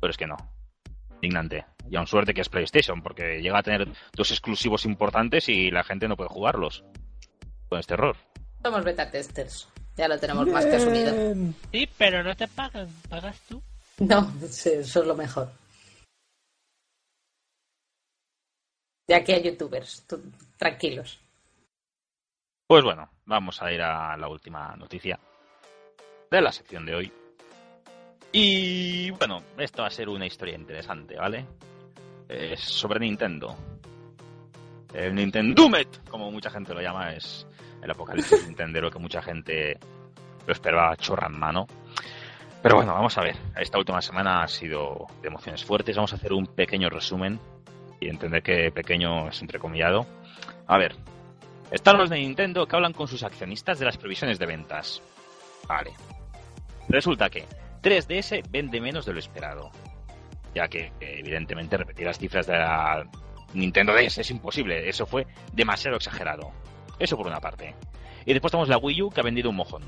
pero 0.00 0.10
es 0.10 0.16
que 0.16 0.26
no. 0.26 0.36
Indignante. 1.22 1.64
Y 1.90 1.96
aún 1.96 2.06
suerte 2.06 2.34
que 2.34 2.40
es 2.40 2.48
PlayStation, 2.48 3.02
porque 3.02 3.40
llega 3.40 3.58
a 3.58 3.62
tener 3.62 3.88
dos 4.12 4.30
exclusivos 4.30 4.84
importantes 4.84 5.48
y 5.48 5.70
la 5.70 5.84
gente 5.84 6.08
no 6.08 6.16
puede 6.16 6.28
jugarlos. 6.30 6.84
Con 7.68 7.78
este 7.80 7.94
error. 7.94 8.16
Somos 8.62 8.84
beta 8.84 9.10
testers. 9.10 9.68
Ya 9.96 10.08
lo 10.08 10.18
tenemos 10.18 10.46
más 10.48 10.66
que 10.66 10.76
asumido. 10.76 11.12
Bien. 11.14 11.54
Sí, 11.72 11.88
pero 11.96 12.22
no 12.22 12.36
te 12.36 12.46
pagan, 12.48 12.88
pagas 13.08 13.40
tú. 13.48 13.62
No, 13.98 14.30
sí, 14.48 14.70
eso 14.74 15.00
es 15.00 15.06
lo 15.06 15.14
mejor. 15.14 15.48
De 19.08 19.14
aquí 19.14 19.32
a 19.32 19.38
youtubers, 19.40 20.04
tú- 20.06 20.20
tranquilos. 20.58 21.18
Pues 22.68 22.82
bueno, 22.84 23.08
vamos 23.24 23.62
a 23.62 23.72
ir 23.72 23.80
a 23.80 24.16
la 24.16 24.28
última 24.28 24.74
noticia 24.76 25.18
de 26.30 26.40
la 26.40 26.52
sección 26.52 26.86
de 26.86 26.94
hoy. 26.94 27.12
Y 28.32 29.10
bueno, 29.12 29.42
esto 29.58 29.82
va 29.82 29.88
a 29.88 29.90
ser 29.90 30.08
una 30.08 30.26
historia 30.26 30.54
interesante, 30.54 31.16
¿vale? 31.16 31.46
Es 32.28 32.60
sobre 32.60 33.00
Nintendo. 33.00 33.56
El 34.92 35.14
Nintendumet, 35.14 36.08
como 36.08 36.30
mucha 36.30 36.50
gente 36.50 36.74
lo 36.74 36.80
llama, 36.80 37.12
es 37.12 37.46
el 37.82 37.90
apocalipsis 37.90 38.44
Nintendero 38.46 38.90
que 38.90 38.98
mucha 38.98 39.22
gente 39.22 39.78
lo 40.46 40.52
esperaba 40.52 40.96
chorra 40.96 41.28
en 41.28 41.38
mano. 41.38 41.66
Pero 42.62 42.76
bueno, 42.76 42.94
vamos 42.94 43.16
a 43.16 43.22
ver. 43.22 43.36
Esta 43.56 43.78
última 43.78 44.02
semana 44.02 44.42
ha 44.42 44.48
sido 44.48 45.06
de 45.22 45.28
emociones 45.28 45.64
fuertes. 45.64 45.96
Vamos 45.96 46.12
a 46.12 46.16
hacer 46.16 46.32
un 46.32 46.46
pequeño 46.46 46.88
resumen 46.88 47.38
y 48.00 48.08
entender 48.08 48.42
que 48.42 48.70
pequeño 48.72 49.28
es 49.28 49.40
entrecomillado. 49.40 50.06
A 50.66 50.78
ver, 50.78 50.96
están 51.70 51.98
los 51.98 52.10
de 52.10 52.16
Nintendo 52.18 52.66
que 52.66 52.76
hablan 52.76 52.92
con 52.92 53.08
sus 53.08 53.22
accionistas 53.22 53.78
de 53.78 53.84
las 53.84 53.96
previsiones 53.96 54.38
de 54.38 54.46
ventas. 54.46 55.02
Vale. 55.68 55.92
Resulta 56.88 57.28
que 57.30 57.44
3DS 57.82 58.42
vende 58.50 58.80
menos 58.80 59.06
de 59.06 59.12
lo 59.12 59.18
esperado. 59.18 59.70
Ya 60.54 60.68
que, 60.68 60.92
evidentemente, 61.00 61.76
repetir 61.76 62.06
las 62.06 62.18
cifras 62.18 62.46
de 62.46 62.54
la 62.54 63.06
Nintendo 63.54 63.92
DS 63.94 64.18
es 64.18 64.30
imposible. 64.30 64.88
Eso 64.88 65.06
fue 65.06 65.26
demasiado 65.52 65.96
exagerado. 65.96 66.50
Eso 66.98 67.16
por 67.16 67.26
una 67.26 67.40
parte. 67.40 67.74
Y 68.24 68.32
después 68.32 68.50
tenemos 68.50 68.68
la 68.68 68.78
Wii 68.78 69.02
U 69.02 69.10
que 69.10 69.20
ha 69.20 69.24
vendido 69.24 69.50
un 69.50 69.56
mojón. 69.56 69.82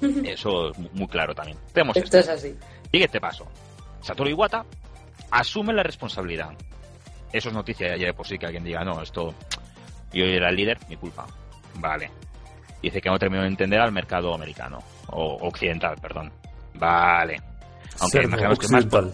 Eso 0.24 0.70
es 0.70 0.78
mu- 0.78 0.90
muy 0.92 1.08
claro 1.08 1.34
también. 1.34 1.58
Tenemos 1.72 1.96
Esto 1.96 2.18
esto. 2.18 2.32
es 2.32 2.38
así. 2.38 2.54
Siguiente 2.92 3.20
paso. 3.20 3.46
Satoru 4.02 4.28
Iwata 4.30 4.64
asume 5.30 5.72
la 5.72 5.82
responsabilidad. 5.82 6.50
Eso 7.32 7.48
es 7.48 7.54
noticia 7.54 7.96
ya 7.96 8.06
de 8.06 8.14
por 8.14 8.26
sí 8.26 8.38
que 8.38 8.46
alguien 8.46 8.62
diga, 8.64 8.84
no, 8.84 9.00
esto 9.02 9.34
yo 10.12 10.24
era 10.26 10.50
el 10.50 10.56
líder, 10.56 10.78
mi 10.88 10.96
culpa. 10.96 11.26
Vale. 11.76 12.10
Dice 12.82 13.00
que 13.00 13.08
no 13.08 13.18
terminó 13.18 13.42
de 13.42 13.48
entender 13.48 13.80
al 13.80 13.90
mercado 13.90 14.32
americano. 14.34 14.82
O 15.10 15.36
occidental, 15.48 15.96
perdón. 16.00 16.32
Vale. 16.74 17.40
Aunque 18.00 18.18
cerdo 18.18 18.28
imaginamos 18.28 18.58
que 18.58 18.68
más... 18.68 18.84
occidental. 18.84 19.12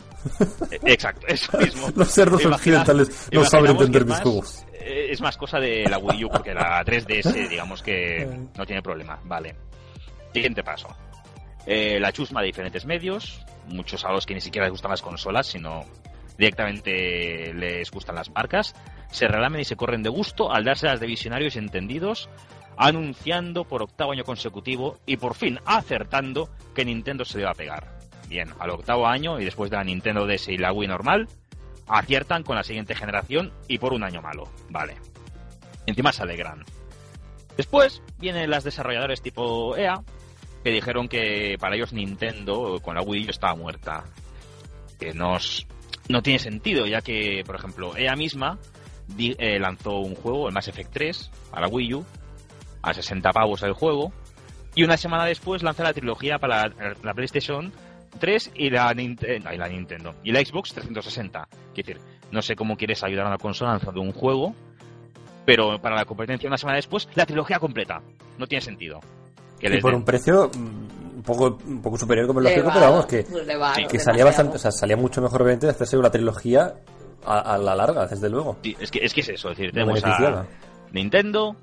Eh, 0.73 0.79
Exacto, 0.93 1.27
eso 1.29 1.59
mismo. 1.59 1.89
Los 1.95 2.09
cerdos 2.11 2.43
Imagina- 2.43 2.81
occidentales 2.83 3.29
no 3.33 3.45
saben 3.45 3.71
entender 3.73 4.03
mis 4.03 4.11
más, 4.11 4.23
juegos. 4.23 4.65
eh, 4.73 5.09
Es 5.11 5.21
más 5.21 5.37
cosa 5.37 5.59
de 5.59 5.85
la 5.89 5.99
Wii 5.99 6.25
U, 6.25 6.29
porque 6.31 6.53
la 6.55 6.83
3DS, 6.85 7.49
digamos 7.49 7.83
que 7.83 8.27
no 8.57 8.65
tiene 8.67 8.83
problema. 8.83 9.19
Vale. 9.25 9.55
Siguiente 10.33 10.63
paso. 10.65 10.89
Eh, 11.67 12.01
la 12.01 12.11
chusma 12.13 12.41
de 12.41 12.47
diferentes 12.49 12.85
medios, 12.87 13.45
muchos 13.69 14.05
a 14.05 14.11
los 14.11 14.27
que 14.27 14.35
ni 14.35 14.41
siquiera 14.41 14.67
les 14.67 14.73
gustan 14.73 14.91
las 14.91 15.03
consolas, 15.03 15.47
sino 15.47 15.85
directamente 16.37 17.53
les 17.55 17.91
gustan 17.91 18.17
las 18.17 18.31
marcas, 18.31 18.75
se 19.11 19.29
relamen 19.29 19.61
y 19.61 19.65
se 19.65 19.77
corren 19.77 20.03
de 20.03 20.09
gusto 20.09 20.51
al 20.53 20.65
dárselas 20.65 20.99
de 20.99 21.07
visionarios 21.07 21.55
entendidos, 21.57 22.29
anunciando 22.77 23.65
por 23.65 23.83
octavo 23.83 24.13
año 24.13 24.25
consecutivo 24.25 24.99
y 25.07 25.17
por 25.17 25.35
fin 25.35 25.59
acertando 25.65 26.49
que 26.75 26.85
Nintendo 26.85 27.25
se 27.25 27.39
le 27.39 27.45
va 27.45 27.51
a 27.51 27.55
pegar. 27.55 27.99
Bien, 28.29 28.49
al 28.59 28.71
octavo 28.71 29.07
año 29.07 29.41
y 29.41 29.45
después 29.45 29.71
de 29.71 29.77
la 29.77 29.85
Nintendo 29.85 30.27
DS 30.27 30.49
y 30.49 30.59
la 30.59 30.73
Wii 30.73 30.89
normal, 30.89 31.29
aciertan 31.87 32.43
con 32.43 32.57
la 32.57 32.63
siguiente 32.63 32.95
generación 32.95 33.53
y 33.69 33.79
por 33.79 33.93
un 33.93 34.05
año 34.05 34.23
malo. 34.23 34.49
Vale. 34.71 34.97
Encima 35.87 36.13
se 36.13 36.23
alegran. 36.23 36.65
Después 37.57 38.03
vienen 38.19 38.51
las 38.51 38.65
desarrolladores 38.65 39.21
tipo 39.21 39.77
EA, 39.77 40.03
que 40.65 40.71
dijeron 40.71 41.09
que 41.09 41.57
para 41.61 41.77
ellos 41.77 41.93
Nintendo 41.93 42.81
con 42.83 42.95
la 42.95 43.03
Wii 43.03 43.29
estaba 43.29 43.55
muerta. 43.55 44.05
Que 44.99 45.13
nos, 45.13 45.67
no 46.09 46.23
tiene 46.23 46.39
sentido, 46.39 46.87
ya 46.87 47.03
que, 47.03 47.43
por 47.45 47.57
ejemplo, 47.57 47.97
EA 47.97 48.17
misma 48.17 48.59
eh, 49.19 49.59
lanzó 49.59 49.99
un 49.99 50.15
juego, 50.15 50.49
el 50.49 50.55
Mass 50.55 50.69
Effect 50.69 50.93
3, 50.93 51.31
a 51.53 51.61
la 51.61 51.69
Wii 51.69 51.95
U, 51.95 52.07
a 52.83 52.93
60 52.93 53.31
pavos 53.33 53.63
el 53.63 53.73
juego, 53.73 54.13
y 54.75 54.85
una 54.85 54.97
semana 54.97 55.25
después 55.25 55.63
lanza 55.63 55.83
la 55.83 55.93
trilogía 55.93 56.39
para 56.39 56.69
la, 56.69 56.95
la 57.03 57.15
PlayStation 57.15 57.73
3 58.19 58.53
y 58.55 58.71
la, 58.71 58.93
Ninte- 58.95 59.37
y 59.55 59.57
la 59.59 59.69
Nintendo, 59.69 60.15
y 60.25 60.33
la 60.33 60.41
Xbox 60.45 60.73
360. 60.75 61.49
Quiero 61.75 61.87
decir, 62.01 62.01
no 62.31 62.43
sé 62.43 62.57
cómo 62.57 62.77
quieres 62.77 63.03
ayudar 63.05 63.27
a 63.27 63.29
una 63.29 63.39
consola 63.39 63.73
lanzando 63.73 64.01
un 64.01 64.13
juego, 64.13 64.55
pero 65.45 65.81
para 65.81 65.97
la 65.97 66.05
competencia 66.05 66.49
una 66.49 66.57
semana 66.59 66.77
después, 66.77 67.09
la 67.15 67.27
trilogía 67.27 67.59
completa. 67.59 68.01
No 68.39 68.47
tiene 68.47 68.63
sentido. 68.63 69.01
Que 69.59 69.69
Y 69.77 69.81
por 69.81 69.91
den- 69.93 70.01
un 70.01 70.05
precio 70.05 70.51
mm, 70.55 71.17
un 71.17 71.23
poco, 71.23 71.59
un 71.67 71.81
poco 71.83 71.97
superior 71.99 72.27
como 72.27 72.41
el 72.41 72.45
lógico, 72.45 72.71
pero 72.73 72.91
vamos, 72.91 73.07
que, 73.07 73.23
Sí, 73.25 73.87
que 73.89 73.99
salía 73.99 74.25
bastante, 74.25 74.57
o 74.57 74.59
sea, 74.59 74.71
salía 74.73 74.97
mucho 74.97 75.21
mejor 75.23 75.43
obviamente 75.43 75.67
de 75.67 75.73
hacerse 75.73 75.97
una 75.97 76.11
trilogía 76.11 76.75
a, 77.25 77.39
a 77.55 77.59
la 77.59 77.75
larga, 77.75 78.07
desde 78.07 78.29
luego. 78.29 78.57
Sí, 78.63 78.77
es 78.81 78.91
que, 78.91 79.05
es 79.05 79.15
que 79.15 79.21
es 79.21 79.29
eso, 79.29 79.51
es 79.51 79.57
decir, 79.59 79.73
tenemos 79.73 80.03
a. 80.05 80.47
Nintendo, 80.93 81.57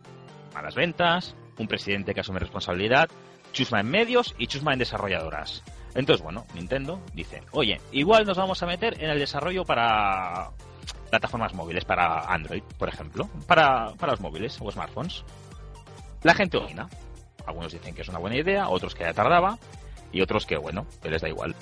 malas 0.53 0.75
ventas, 0.75 1.35
un 1.57 1.67
presidente 1.67 2.13
que 2.13 2.21
asume 2.21 2.39
responsabilidad, 2.39 3.09
chusma 3.51 3.79
en 3.79 3.89
medios 3.89 4.35
y 4.37 4.47
chusma 4.47 4.73
en 4.73 4.79
desarrolladoras. 4.79 5.63
Entonces, 5.95 6.23
bueno, 6.23 6.45
Nintendo 6.53 7.01
dice, 7.13 7.41
oye, 7.51 7.81
igual 7.91 8.25
nos 8.25 8.37
vamos 8.37 8.61
a 8.61 8.67
meter 8.67 9.01
en 9.01 9.09
el 9.09 9.19
desarrollo 9.19 9.65
para 9.65 10.51
plataformas 11.09 11.53
móviles, 11.53 11.85
para 11.85 12.21
Android, 12.31 12.63
por 12.77 12.89
ejemplo, 12.89 13.27
para, 13.47 13.93
para 13.95 14.13
los 14.13 14.21
móviles 14.21 14.57
o 14.61 14.71
smartphones. 14.71 15.23
La 16.23 16.33
gente 16.33 16.57
opina. 16.57 16.87
Algunos 17.45 17.73
dicen 17.73 17.95
que 17.95 18.01
es 18.01 18.09
una 18.09 18.19
buena 18.19 18.37
idea, 18.37 18.69
otros 18.69 18.93
que 18.93 19.03
ya 19.03 19.13
tardaba, 19.13 19.57
y 20.11 20.21
otros 20.21 20.45
que, 20.45 20.57
bueno, 20.57 20.85
que 21.01 21.09
les 21.09 21.21
da 21.21 21.29
igual. 21.29 21.55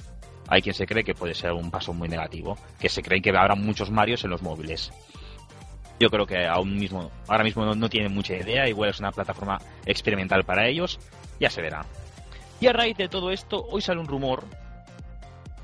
Hay 0.50 0.62
quien 0.62 0.76
se 0.76 0.86
cree 0.86 1.04
que 1.04 1.14
puede 1.14 1.34
ser 1.34 1.52
un 1.52 1.72
paso 1.72 1.94
muy 1.94 2.08
negativo, 2.08 2.58
que 2.80 2.90
se 2.90 3.02
creen 3.02 3.22
que 3.22 3.30
habrá 3.30 3.56
muchos 3.56 3.92
Marios 3.92 4.24
en 4.24 4.32
los 4.32 4.42
móviles. 4.42 4.92
Yo 6.00 6.10
creo 6.10 6.26
que 6.26 6.45
aún 6.45 6.78
mismo, 6.78 7.12
ahora 7.28 7.43
mismo 7.43 7.66
no, 7.66 7.74
no 7.74 7.89
tienen 7.89 8.14
mucha 8.14 8.36
idea, 8.36 8.68
igual 8.68 8.89
es 8.89 9.00
una 9.00 9.12
plataforma 9.12 9.58
experimental 9.86 10.43
para 10.43 10.68
ellos, 10.68 11.00
ya 11.39 11.50
se 11.50 11.62
verá. 11.62 11.86
Y 12.60 12.68
a 12.68 12.74
raíz 12.74 12.98
de 12.98 13.08
todo 13.08 13.32
esto, 13.32 13.66
hoy 13.70 13.82
sale 13.82 14.00
un 14.00 14.08
rumor 14.08 14.43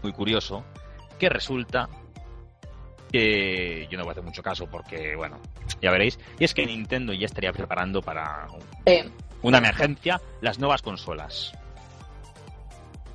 muy 0.02 0.12
curioso 0.12 0.64
que 1.20 1.30
resulta 1.30 1.90
que 3.12 3.88
yo 3.92 3.98
no 3.98 4.04
voy 4.04 4.10
a 4.10 4.14
hacer 4.14 4.24
mucho 4.24 4.42
caso 4.42 4.68
porque, 4.68 5.16
bueno, 5.16 5.40
ya 5.82 5.92
veréis, 5.92 6.20
y 6.40 6.46
es 6.46 6.54
que 6.54 6.66
Nintendo 6.66 7.14
ya 7.14 7.26
estaría 7.26 7.54
preparando 7.54 8.02
para 8.02 8.48
una 9.44 9.60
emergencia 9.60 10.20
las 10.42 10.58
nuevas 10.58 10.82
consolas. 10.82 11.54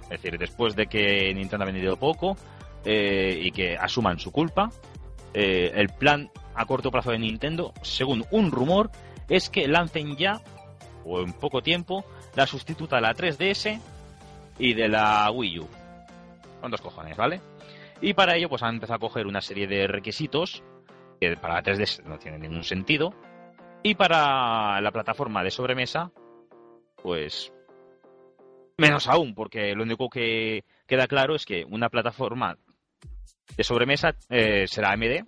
Es 0.03 0.23
decir, 0.23 0.39
después 0.39 0.77
de 0.77 0.87
que 0.87 1.35
Nintendo 1.35 1.65
ha 1.65 1.67
vendido 1.67 1.97
poco 1.97 2.37
eh, 2.85 3.41
y 3.43 3.51
que 3.51 3.77
asuman 3.77 4.19
su 4.19 4.31
culpa, 4.31 4.71
eh, 5.35 5.73
el 5.75 5.89
plan 5.89 6.31
a 6.59 6.67
corto 6.67 6.91
plazo 6.91 7.13
de 7.13 7.19
Nintendo, 7.21 7.73
según 7.83 8.25
un 8.33 8.51
rumor, 8.51 8.91
es 9.29 9.49
que 9.49 9.69
lancen 9.69 10.17
ya, 10.17 10.41
o 11.05 11.21
en 11.21 11.33
poco 11.33 11.63
tiempo, 11.63 12.05
la 12.35 12.47
sustituta 12.47 12.97
de 12.97 13.03
la 13.03 13.15
3DS 13.15 13.81
y 14.59 14.75
de 14.75 14.89
la 14.89 15.31
Wii 15.31 15.61
U. 15.61 15.69
Con 16.61 16.73
dos 16.73 16.81
cojones, 16.81 17.17
¿vale? 17.17 17.41
Y 18.01 18.13
para 18.15 18.37
ello, 18.37 18.49
pues 18.49 18.65
han 18.65 18.75
empezado 18.75 18.97
a 18.97 19.09
coger 19.09 19.29
una 19.29 19.41
serie 19.41 19.69
de 19.69 19.87
requisitos 19.87 20.65
que 21.21 21.37
para 21.37 21.55
la 21.55 21.63
3DS 21.63 22.03
no 22.05 22.19
tienen 22.19 22.43
ningún 22.43 22.65
sentido. 22.65 23.15
Y 23.85 23.95
para 23.95 24.81
la 24.81 24.91
plataforma 24.91 25.45
de 25.45 25.53
sobremesa, 25.53 26.11
pues 27.01 27.53
menos 28.77 29.07
aún, 29.07 29.35
porque 29.35 29.75
lo 29.77 29.85
único 29.85 30.11
que 30.11 30.65
queda 30.89 31.07
claro 31.07 31.37
es 31.37 31.47
que 31.47 31.65
una 31.65 31.89
plataforma 31.89 32.59
de 33.57 33.65
sobremesa 33.65 34.17
eh, 34.29 34.67
será 34.67 34.91
AMD, 34.93 35.25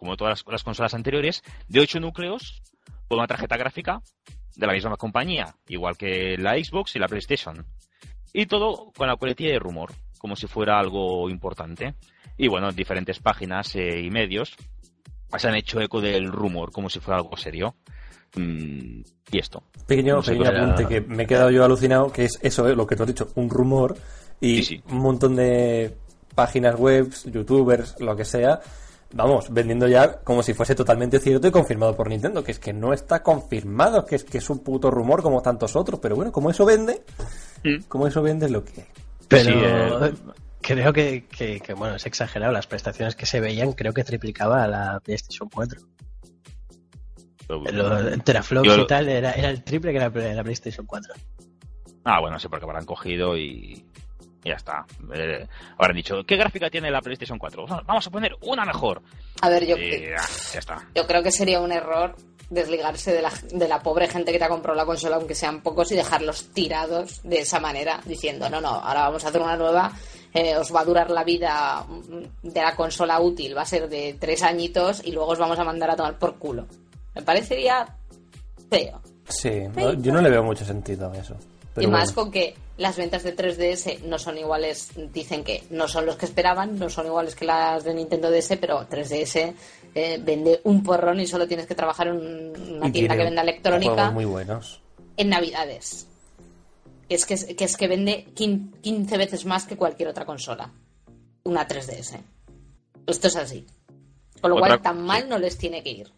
como 0.00 0.16
todas 0.16 0.42
las, 0.44 0.52
las 0.52 0.64
consolas 0.64 0.94
anteriores, 0.94 1.44
de 1.68 1.78
8 1.80 2.00
núcleos, 2.00 2.62
con 3.06 3.18
una 3.18 3.28
tarjeta 3.28 3.56
gráfica 3.56 4.00
de 4.56 4.66
la 4.66 4.72
misma 4.72 4.96
compañía, 4.96 5.54
igual 5.68 5.96
que 5.96 6.36
la 6.38 6.54
Xbox 6.54 6.96
y 6.96 6.98
la 6.98 7.06
PlayStation. 7.06 7.64
Y 8.32 8.46
todo 8.46 8.90
con 8.96 9.06
la 9.06 9.16
coletilla 9.16 9.52
de 9.52 9.58
rumor, 9.58 9.92
como 10.18 10.34
si 10.36 10.46
fuera 10.46 10.78
algo 10.78 11.28
importante. 11.30 11.94
Y 12.36 12.48
bueno, 12.48 12.72
diferentes 12.72 13.20
páginas 13.20 13.74
eh, 13.76 14.00
y 14.00 14.10
medios 14.10 14.56
se 15.36 15.48
han 15.48 15.54
hecho 15.54 15.80
eco 15.80 16.00
del 16.00 16.26
rumor, 16.32 16.72
como 16.72 16.88
si 16.90 16.98
fuera 16.98 17.18
algo 17.18 17.36
serio. 17.36 17.76
Mm, 18.36 19.02
y 19.32 19.38
esto. 19.38 19.62
Pequeño, 19.86 20.16
No 20.16 20.22
sé, 20.22 20.32
pequeño 20.36 20.50
apunte 20.50 20.86
que 20.86 21.00
me 21.00 21.24
he 21.24 21.26
quedado 21.26 21.50
yo 21.50 21.64
alucinado, 21.64 22.10
que 22.10 22.24
es 22.24 22.38
eso, 22.42 22.68
eh, 22.68 22.74
lo 22.74 22.86
que 22.86 22.96
tú 22.96 23.02
has 23.02 23.08
dicho, 23.08 23.28
un 23.34 23.50
rumor 23.50 23.96
y 24.40 24.56
Sí, 24.62 24.76
sí. 24.76 24.82
un 24.90 24.98
montón 24.98 25.36
de 25.36 25.96
páginas 26.34 26.76
web, 26.76 27.12
youtubers, 27.26 27.96
lo 28.00 28.14
que 28.16 28.24
sea, 28.24 28.60
vamos, 29.12 29.52
vendiendo 29.52 29.88
ya 29.88 30.20
como 30.20 30.42
si 30.42 30.54
fuese 30.54 30.74
totalmente 30.74 31.18
cierto 31.18 31.46
y 31.48 31.50
confirmado 31.50 31.96
por 31.96 32.08
Nintendo, 32.08 32.42
que 32.44 32.52
es 32.52 32.58
que 32.58 32.72
no 32.72 32.92
está 32.92 33.22
confirmado, 33.22 34.04
que 34.06 34.16
es 34.16 34.24
que 34.24 34.38
es 34.38 34.50
un 34.50 34.60
puto 34.60 34.90
rumor 34.90 35.22
como 35.22 35.42
tantos 35.42 35.74
otros, 35.76 35.98
pero 36.00 36.16
bueno, 36.16 36.30
como 36.32 36.50
eso 36.50 36.64
vende, 36.64 37.02
Mm. 37.64 37.82
como 37.88 38.06
eso 38.06 38.22
vende 38.22 38.46
es 38.46 38.52
lo 38.52 38.64
que 38.64 38.80
hay. 38.82 38.86
Pero 39.28 39.44
Sí, 39.44 39.50
eh, 39.54 40.12
creo 40.60 40.92
que, 40.92 41.26
que- 41.26 41.60
que, 41.60 41.74
bueno, 41.74 41.94
es 41.96 42.06
exagerado. 42.06 42.52
Las 42.52 42.66
prestaciones 42.66 43.14
que 43.16 43.26
se 43.26 43.40
veían 43.40 43.72
creo 43.72 43.92
que 43.92 44.02
triplicaba 44.04 44.64
a 44.64 44.68
la 44.68 45.00
PlayStation 45.00 45.48
4. 45.52 45.80
Los 47.48 48.24
teraflops 48.24 48.66
Yo- 48.68 48.78
y 48.82 48.86
tal 48.86 49.08
era, 49.08 49.32
era 49.32 49.50
el 49.50 49.62
triple 49.64 49.92
que 49.92 49.98
la, 49.98 50.08
la 50.34 50.42
PlayStation 50.44 50.86
4. 50.86 51.14
Ah, 52.04 52.20
bueno, 52.20 52.34
no 52.34 52.40
sé 52.40 52.48
por 52.48 52.58
qué 52.60 52.64
habrán 52.64 52.84
cogido 52.86 53.36
y 53.36 53.84
ya 54.44 54.54
está. 54.54 54.84
Eh, 55.14 55.46
habrán 55.78 55.96
dicho, 55.96 56.22
¿qué 56.26 56.36
gráfica 56.36 56.70
tiene 56.70 56.90
la 56.90 57.00
PlayStation 57.00 57.38
4? 57.38 57.66
Vamos 57.86 58.06
a 58.06 58.10
poner 58.10 58.36
una 58.42 58.64
mejor. 58.64 59.02
a 59.42 59.48
ver, 59.48 59.66
yo, 59.66 59.76
ah, 59.76 60.26
ya 60.52 60.58
está. 60.58 60.86
yo 60.94 61.06
creo 61.06 61.22
que 61.22 61.30
sería 61.32 61.60
un 61.60 61.72
error 61.72 62.14
desligarse 62.48 63.12
de 63.12 63.22
la, 63.22 63.30
de 63.52 63.68
la 63.68 63.78
pobre 63.80 64.08
gente 64.08 64.32
que 64.32 64.38
te 64.38 64.44
ha 64.44 64.48
comprado 64.48 64.76
la 64.76 64.84
consola, 64.84 65.16
aunque 65.16 65.36
sean 65.36 65.60
pocos, 65.60 65.92
y 65.92 65.94
dejarlos 65.96 66.48
tirados 66.52 67.22
de 67.22 67.40
esa 67.40 67.60
manera, 67.60 68.00
diciendo, 68.06 68.50
no, 68.50 68.60
no, 68.60 68.70
ahora 68.70 69.02
vamos 69.02 69.24
a 69.24 69.28
hacer 69.28 69.40
una 69.40 69.56
nueva, 69.56 69.92
eh, 70.34 70.56
os 70.56 70.74
va 70.74 70.80
a 70.80 70.84
durar 70.84 71.10
la 71.10 71.22
vida 71.22 71.84
mm, 71.88 72.48
de 72.48 72.60
la 72.60 72.74
consola 72.74 73.20
útil, 73.20 73.56
va 73.56 73.62
a 73.62 73.66
ser 73.66 73.88
de 73.88 74.16
tres 74.18 74.42
añitos 74.42 75.00
y 75.04 75.12
luego 75.12 75.30
os 75.30 75.38
vamos 75.38 75.58
a 75.60 75.64
mandar 75.64 75.90
a 75.90 75.96
tomar 75.96 76.18
por 76.18 76.38
culo. 76.38 76.66
Me 77.14 77.22
parecería 77.22 77.86
feo. 78.68 79.00
Sí, 79.28 79.50
no- 79.76 79.92
yo 79.94 80.12
no 80.12 80.20
le 80.20 80.30
veo 80.30 80.42
mucho 80.42 80.64
sentido 80.64 81.08
a 81.12 81.16
eso. 81.16 81.36
Pero 81.74 81.88
y 81.88 81.90
más 81.90 82.14
bueno. 82.14 82.22
con 82.24 82.32
que 82.32 82.54
las 82.78 82.96
ventas 82.96 83.22
de 83.22 83.36
3DS 83.36 84.00
no 84.04 84.18
son 84.18 84.38
iguales, 84.38 84.90
dicen 85.12 85.44
que 85.44 85.62
no 85.70 85.86
son 85.86 86.06
los 86.06 86.16
que 86.16 86.26
esperaban, 86.26 86.78
no 86.78 86.88
son 86.90 87.06
iguales 87.06 87.34
que 87.36 87.44
las 87.44 87.84
de 87.84 87.94
Nintendo 87.94 88.30
DS, 88.30 88.56
pero 88.60 88.88
3DS 88.88 89.54
eh, 89.94 90.20
vende 90.22 90.60
un 90.64 90.82
porrón 90.82 91.20
y 91.20 91.26
solo 91.26 91.46
tienes 91.46 91.66
que 91.66 91.74
trabajar 91.74 92.08
en 92.08 92.16
una 92.76 92.88
Y 92.88 92.92
tienda 92.92 93.16
que 93.16 93.24
venda 93.24 93.42
electrónica 93.42 93.92
juegos 93.94 94.12
muy 94.14 94.24
buenos. 94.24 94.80
en 95.16 95.28
Navidades. 95.28 96.06
Es 97.08 97.26
que, 97.26 97.34
es 97.34 97.44
que 97.44 97.64
es 97.64 97.76
que 97.76 97.88
vende 97.88 98.26
quin- 98.36 98.72
15 98.82 99.16
veces 99.18 99.44
más 99.44 99.66
que 99.66 99.76
cualquier 99.76 100.08
otra 100.08 100.24
consola. 100.24 100.72
Una 101.44 101.66
3DS. 101.66 102.20
Esto 103.06 103.26
es 103.28 103.36
así. 103.36 103.66
Con 104.40 104.50
lo 104.50 104.56
Otra- 104.56 104.68
cual, 104.68 104.82
tan 104.82 105.02
mal 105.04 105.28
no 105.28 105.38
les 105.38 105.58
tiene 105.58 105.82
que 105.82 105.90
ir. 105.90 106.12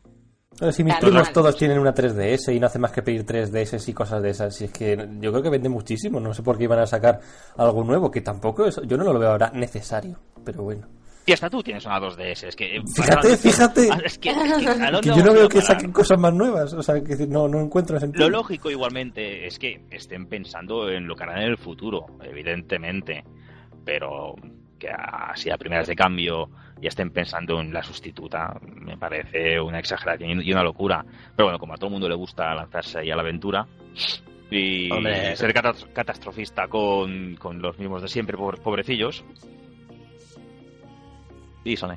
Pero 0.59 0.70
si 0.72 0.84
mis 0.84 0.94
Claro, 0.94 1.09
primos 1.09 1.32
todos 1.32 1.57
tienen 1.57 1.78
una 1.78 1.94
3DS 1.94 2.55
y 2.55 2.61
no 2.61 2.66
hace 2.66 2.78
más 2.78 2.92
que 2.92 3.03
pedir 3.03 3.24
3DS 3.24 3.88
y 3.88 3.92
cosas 3.92 4.22
de 4.22 4.30
esas. 4.30 4.61
Y 4.61 4.64
es 4.66 4.70
que 4.72 5.09
yo 5.20 5.30
creo 5.32 5.42
que 5.42 5.50
vende 5.50 5.68
muchísimo. 5.68 6.20
No 6.20 6.32
sé 6.34 6.42
por 6.42 6.57
qué 6.59 6.64
iban 6.64 6.78
a 6.78 6.86
sacar 6.86 7.20
algo 7.57 7.82
nuevo, 7.84 8.11
que 8.11 8.20
tampoco 8.20 8.66
es. 8.66 8.80
Yo 8.86 8.96
no 8.96 9.05
lo 9.05 9.18
veo 9.18 9.30
ahora 9.30 9.50
necesario. 9.55 10.18
Pero 10.44 10.62
bueno. 10.62 10.86
Y 11.24 11.32
hasta 11.32 11.48
tú 11.48 11.62
tienes 11.62 11.86
una 11.86 12.00
2DS. 12.00 12.48
Es 12.48 12.57
que, 12.57 12.80
Fíjate, 12.94 13.36
fíjate. 13.36 13.88
Ah, 13.92 13.98
Es 14.05 14.18
que, 14.18 14.30
es 14.30 14.36
que, 14.36 14.68
¿a 14.68 14.90
dónde 14.90 15.00
Que 15.00 15.16
yo 15.16 15.24
no 15.24 15.32
veo 15.32 15.48
que 15.48 15.61
parar? 15.61 15.76
saquen 15.76 15.92
cosas 15.92 16.18
más 16.18 16.34
nuevas. 16.34 16.72
O 16.74 16.82
sea, 16.82 17.00
que 17.03 17.26
no, 17.26 17.46
no 17.48 17.61
encuentro 17.61 17.98
sentido. 18.00 18.28
Lo 18.28 18.38
lógico 18.38 18.70
igualmente 18.70 19.46
es 19.46 19.59
que 19.59 19.84
estén 19.90 20.26
pensando 20.26 20.88
en 20.90 21.07
lo 21.07 21.14
que 21.14 21.22
harán 21.22 21.38
en 21.38 21.48
el 21.50 21.59
futuro, 21.59 22.07
evidentemente, 22.22 23.24
pero 23.84 24.34
que 24.78 24.88
así 24.90 25.48
a 25.48 25.57
primeras 25.57 25.86
de 25.86 25.94
cambio 25.94 26.50
ya 26.83 26.89
estén 26.89 27.11
pensando 27.11 27.61
en 27.61 27.72
la 27.72 27.83
sustituta 27.83 28.59
me 28.62 28.99
parece 28.99 29.59
una 29.61 29.78
exageración 29.78 30.43
y 30.43 30.53
una 30.53 30.62
locura. 30.62 31.05
Pero 31.37 31.47
bueno, 31.47 31.59
como 31.59 31.72
a 31.72 31.76
todo 31.76 31.87
el 31.87 31.93
mundo 31.93 32.09
le 32.09 32.14
gusta 32.16 32.55
lanzarse 32.55 32.99
ahí 32.99 33.11
a 33.11 33.16
la 33.16 33.22
aventura 33.22 33.66
y 34.51 34.91
Hombre. 34.93 35.35
ser 35.37 35.55
catas- 35.55 35.87
catastrofista 35.95 36.68
con, 36.68 37.37
con 37.37 37.62
los 37.62 37.78
mismos 37.78 38.03
de 38.03 38.09
siempre, 38.09 38.37
pobre- 38.37 38.61
pobrecillos. 38.61 39.24
Y 41.64 41.76
Sony. 41.76 41.97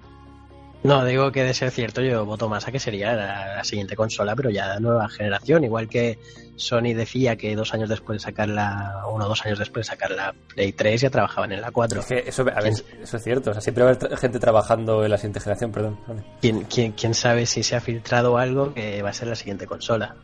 No, 0.85 1.03
digo 1.03 1.31
que 1.31 1.43
de 1.43 1.53
ser 1.53 1.71
cierto 1.71 2.01
yo 2.01 2.25
voto 2.25 2.47
más 2.47 2.67
a 2.67 2.71
que 2.71 2.79
sería 2.79 3.13
la, 3.13 3.55
la 3.55 3.63
siguiente 3.63 3.95
consola, 3.95 4.35
pero 4.35 4.49
ya 4.51 4.75
de 4.75 4.79
nueva 4.79 5.09
generación. 5.09 5.63
Igual 5.63 5.89
que 5.89 6.19
Sony 6.57 6.93
decía 6.95 7.35
que 7.35 7.55
dos 7.55 7.73
años 7.73 7.89
después 7.89 8.21
de 8.21 8.25
sacar 8.25 8.49
la, 8.49 9.03
uno 9.11 9.25
o 9.25 9.27
dos 9.27 9.43
años 9.45 9.57
después 9.57 9.85
de 9.85 9.91
sacar 9.91 10.11
la 10.11 10.33
Play 10.53 10.73
3 10.73 11.01
ya 11.01 11.09
trabajaban 11.09 11.51
en 11.51 11.61
la 11.61 11.71
4. 11.71 11.99
Es 12.01 12.05
que 12.05 12.23
eso, 12.27 12.43
a 12.43 12.61
ver, 12.61 12.73
eso 13.01 13.17
es 13.17 13.23
cierto. 13.23 13.49
O 13.49 13.53
sea, 13.53 13.61
siempre 13.61 13.83
va 13.83 13.91
a 13.91 13.93
haber 13.93 14.17
gente 14.17 14.39
trabajando 14.39 15.03
en 15.03 15.11
la 15.11 15.17
siguiente 15.17 15.39
generación, 15.39 15.71
perdón. 15.71 15.99
Vale. 16.07 16.23
¿Quién, 16.39 16.63
quién, 16.65 16.91
quién 16.91 17.13
sabe 17.13 17.45
si 17.45 17.63
se 17.63 17.75
ha 17.75 17.81
filtrado 17.81 18.37
algo 18.37 18.73
que 18.73 19.01
va 19.01 19.09
a 19.09 19.13
ser 19.13 19.27
la 19.27 19.35
siguiente 19.35 19.65
consola? 19.65 20.15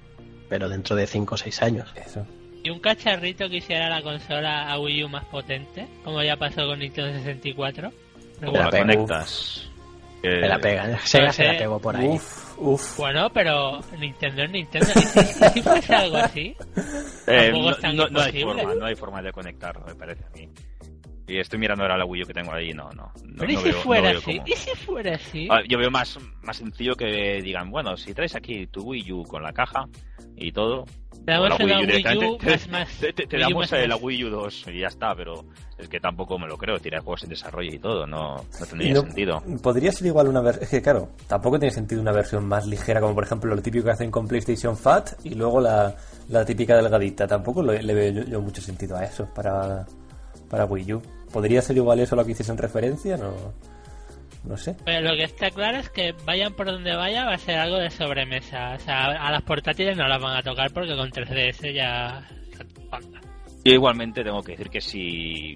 Pero 0.48 0.70
dentro 0.70 0.96
de 0.96 1.08
5 1.08 1.36
o 1.36 1.38
6 1.38 1.62
años. 1.64 1.94
Eso. 1.96 2.26
Y 2.64 2.70
un 2.70 2.80
cacharrito 2.80 3.50
que 3.50 3.58
hiciera 3.58 3.90
la 3.90 4.04
consola 4.04 4.72
a 4.72 4.80
Wii 4.80 5.06
U 5.06 5.10
más 5.10 5.26
potente, 5.26 5.88
como 6.04 6.22
ya 6.22 6.38
pasó 6.38 6.68
con 6.68 6.78
Nintendo 6.78 7.12
64. 7.18 7.92
Como 8.40 8.58
la 8.58 8.70
conectas. 8.70 9.71
Que- 10.22 10.30
Me 10.42 10.48
la 10.48 10.60
pegan. 10.60 10.98
Sega 11.04 11.32
se 11.32 11.44
la 11.46 11.52
sé. 11.54 11.58
pegó 11.60 11.80
por 11.80 11.96
ahí. 11.96 12.08
Uf, 12.08 12.58
uf. 12.60 12.98
Bueno, 12.98 13.30
pero 13.34 13.80
Nintendo 14.00 14.44
es 14.44 14.52
Nintendo. 14.52 14.88
¿Y 14.96 15.02
si, 15.54 15.62
fuese 15.62 15.96
algo 15.96 16.18
así? 16.18 16.56
Eh, 17.28 17.52
no, 17.52 17.94
no- 17.94 18.10
no 18.10 18.22
hay 18.22 18.44
forma, 18.44 18.74
no 18.76 18.86
hay 18.86 18.96
forma 18.96 19.22
de 19.22 19.32
conectar, 19.32 19.80
me 19.86 19.96
parece 19.96 20.24
a 20.26 20.30
mí. 20.38 20.50
Y 21.28 21.38
estoy 21.40 21.60
mirando 21.60 21.84
ahora 21.84 21.98
la 21.98 22.06
Wii 22.06 22.24
U 22.24 22.26
que 22.28 22.34
tengo 22.34 22.52
ahí, 22.52 22.74
no, 22.74 22.90
no. 22.92 23.12
no 23.24 23.36
Pero 23.38 23.52
¿y 23.52 23.56
no 23.56 23.62
si 23.62 23.68
veo- 23.70 23.76
no 23.78 23.82
fuera 23.84 24.10
veo 24.10 24.20
así? 24.20 24.32
cómo. 24.38 24.48
¿Y 24.48 24.52
si 24.56 24.70
fuera 24.78 25.16
así? 25.16 25.48
Ah, 25.50 25.62
Yo 25.68 25.78
veo 25.78 25.90
más, 25.92 26.18
más 26.42 26.58
sencillo 26.58 26.96
que 26.96 27.42
digan, 27.42 27.70
bueno, 27.72 27.96
si 27.96 28.14
traes 28.14 28.36
aquí 28.36 28.68
tu 28.68 28.82
Wii 28.84 29.12
U 29.14 29.24
con 29.24 29.42
la 29.44 29.54
caja 29.54 29.86
y 30.36 30.52
todo, 30.52 30.84
Te 31.26 31.32
damos 31.32 31.50
la 31.50 31.66
Wii 31.66 31.74
U 31.76 31.80
directamente, 31.88 32.46
más 32.50 32.68
más. 32.70 32.90
te, 33.00 33.14
te- 33.14 33.28
te 33.28 33.36
Wii 33.38 33.46
U 33.46 33.48
damos 33.50 33.72
más 33.72 33.74
eh, 33.74 33.88
la 33.88 33.96
más. 33.96 34.04
Wii 34.04 34.24
U 34.26 34.30
2 34.30 34.66
y 34.74 34.80
ya 34.80 34.88
está, 34.88 35.16
pero 35.16 35.46
es 35.78 35.88
que 35.88 36.00
tampoco 36.00 36.38
me 36.38 36.48
lo 36.48 36.58
creo, 36.58 36.80
tirar 36.80 37.02
juegos 37.02 37.24
en 37.24 37.30
desarrollo 37.30 37.72
y 37.74 37.80
todo, 37.80 38.06
no, 38.08 38.36
no 38.60 38.66
tendría 38.66 38.94
no- 38.96 39.02
sentido. 39.02 39.44
Podría 39.64 39.92
ser 39.92 40.08
igual 40.08 40.28
una 40.28 40.42
versión. 40.42 40.64
Es 40.64 40.70
que, 40.70 40.82
claro, 40.82 41.12
tampoco 41.28 41.60
tiene 41.60 41.74
sentido 41.74 42.02
una 42.02 42.12
versión 42.12 42.46
más 42.46 42.66
ligera, 42.68 43.00
como 43.00 43.14
por 43.16 43.24
ejemplo 43.24 43.56
lo 43.56 43.62
típico 43.62 43.86
que 43.86 43.92
hacen 43.92 44.12
con 44.12 44.28
PlayStation 44.28 44.76
Fat 44.76 45.12
y 45.24 45.36
luego 45.36 45.62
la, 45.62 45.96
la 46.30 46.44
típica 46.44 46.76
delgadita. 46.76 47.26
Tampoco 47.28 47.62
lo- 47.62 47.74
le 47.74 47.94
veo 47.94 48.12
yo, 48.12 48.24
yo 48.24 48.42
mucho 48.42 48.62
sentido 48.62 48.98
a 48.98 49.04
eso 49.06 49.28
para, 49.34 49.86
para 50.52 50.66
Wii 50.66 50.94
U. 50.94 51.02
¿Podría 51.32 51.62
ser 51.62 51.78
igual 51.78 52.00
eso 52.02 52.14
a 52.14 52.18
lo 52.18 52.26
que 52.26 52.34
hiciesen 52.34 52.58
referencia? 52.58 53.16
No, 53.18 53.34
no 54.44 54.58
sé. 54.58 54.76
Pero 54.86 55.10
lo 55.10 55.16
que 55.16 55.24
está 55.24 55.50
claro 55.50 55.78
es 55.78 55.90
que 55.90 56.14
vayan 56.26 56.54
por 56.54 56.66
donde 56.68 56.94
vaya 56.96 57.26
va 57.26 57.36
a 57.36 57.38
ser 57.38 57.58
algo 57.58 57.78
de 57.78 57.90
sobremesa. 57.90 58.74
O 58.76 58.80
sea, 58.80 59.06
a 59.06 59.32
las 59.32 59.42
portátiles 59.44 59.96
no 59.98 60.08
las 60.08 60.22
van 60.22 60.36
a 60.38 60.44
tocar 60.44 60.72
porque 60.72 60.96
con 60.96 61.10
3DS 61.10 61.74
ya... 61.74 62.28
Yo 63.64 63.72
igualmente 63.74 64.24
tengo 64.24 64.42
que 64.44 64.52
decir 64.54 64.70
que 64.70 64.82
si 64.82 65.56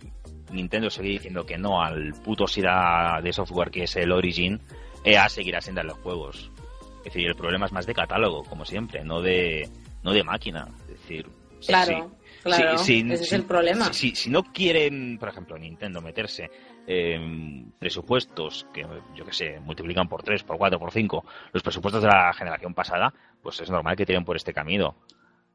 Nintendo 0.52 0.90
sigue 0.90 1.10
diciendo 1.10 1.46
que 1.46 1.58
no 1.58 1.82
al 1.82 2.14
puto 2.24 2.48
SIDA 2.48 3.20
de 3.22 3.34
software 3.34 3.72
que 3.72 3.84
es 3.84 3.96
el 3.98 4.12
Origin, 4.12 4.62
EA 5.04 5.28
seguirá 5.28 5.60
sin 5.60 5.76
darle 5.76 5.94
juegos. 5.94 6.52
Es 7.00 7.06
decir, 7.14 7.28
el 7.28 7.36
problema 7.36 7.66
es 7.66 7.72
más 7.72 7.86
de 7.86 7.94
catálogo, 7.94 8.44
como 8.44 8.64
siempre, 8.64 9.04
no 9.04 9.22
de, 9.22 9.68
no 10.04 10.14
de 10.14 10.24
máquina. 10.24 10.68
Es 10.84 11.00
decir, 11.02 11.28
Claro, 11.68 12.12
si- 12.22 12.25
claro, 12.46 12.78
si- 12.78 13.02
si- 13.02 13.12
ese 13.14 13.24
es 13.24 13.34
el 13.34 13.44
problema. 13.44 13.92
Si, 13.94 14.14
no 14.30 14.44
quieren, 14.44 15.18
por 15.20 15.30
ejemplo, 15.30 15.58
Nintendo 15.58 16.02
meterse 16.02 16.50
en 16.88 17.72
presupuestos 17.80 18.68
que, 18.74 18.86
yo 19.16 19.26
que 19.26 19.34
sé, 19.34 19.60
multiplican 19.60 20.08
por 20.08 20.24
3, 20.24 20.44
por 20.44 20.58
4, 20.58 20.80
por 20.80 20.92
5 20.92 21.26
los 21.52 21.64
presupuestos 21.64 22.02
de 22.04 22.10
la 22.10 22.32
generación 22.34 22.74
pasada, 22.74 23.14
pues 23.42 23.60
es 23.62 23.70
normal 23.70 23.96
que 23.96 24.06
tiren 24.06 24.24
por 24.24 24.36
este 24.36 24.54
camino. 24.54 24.96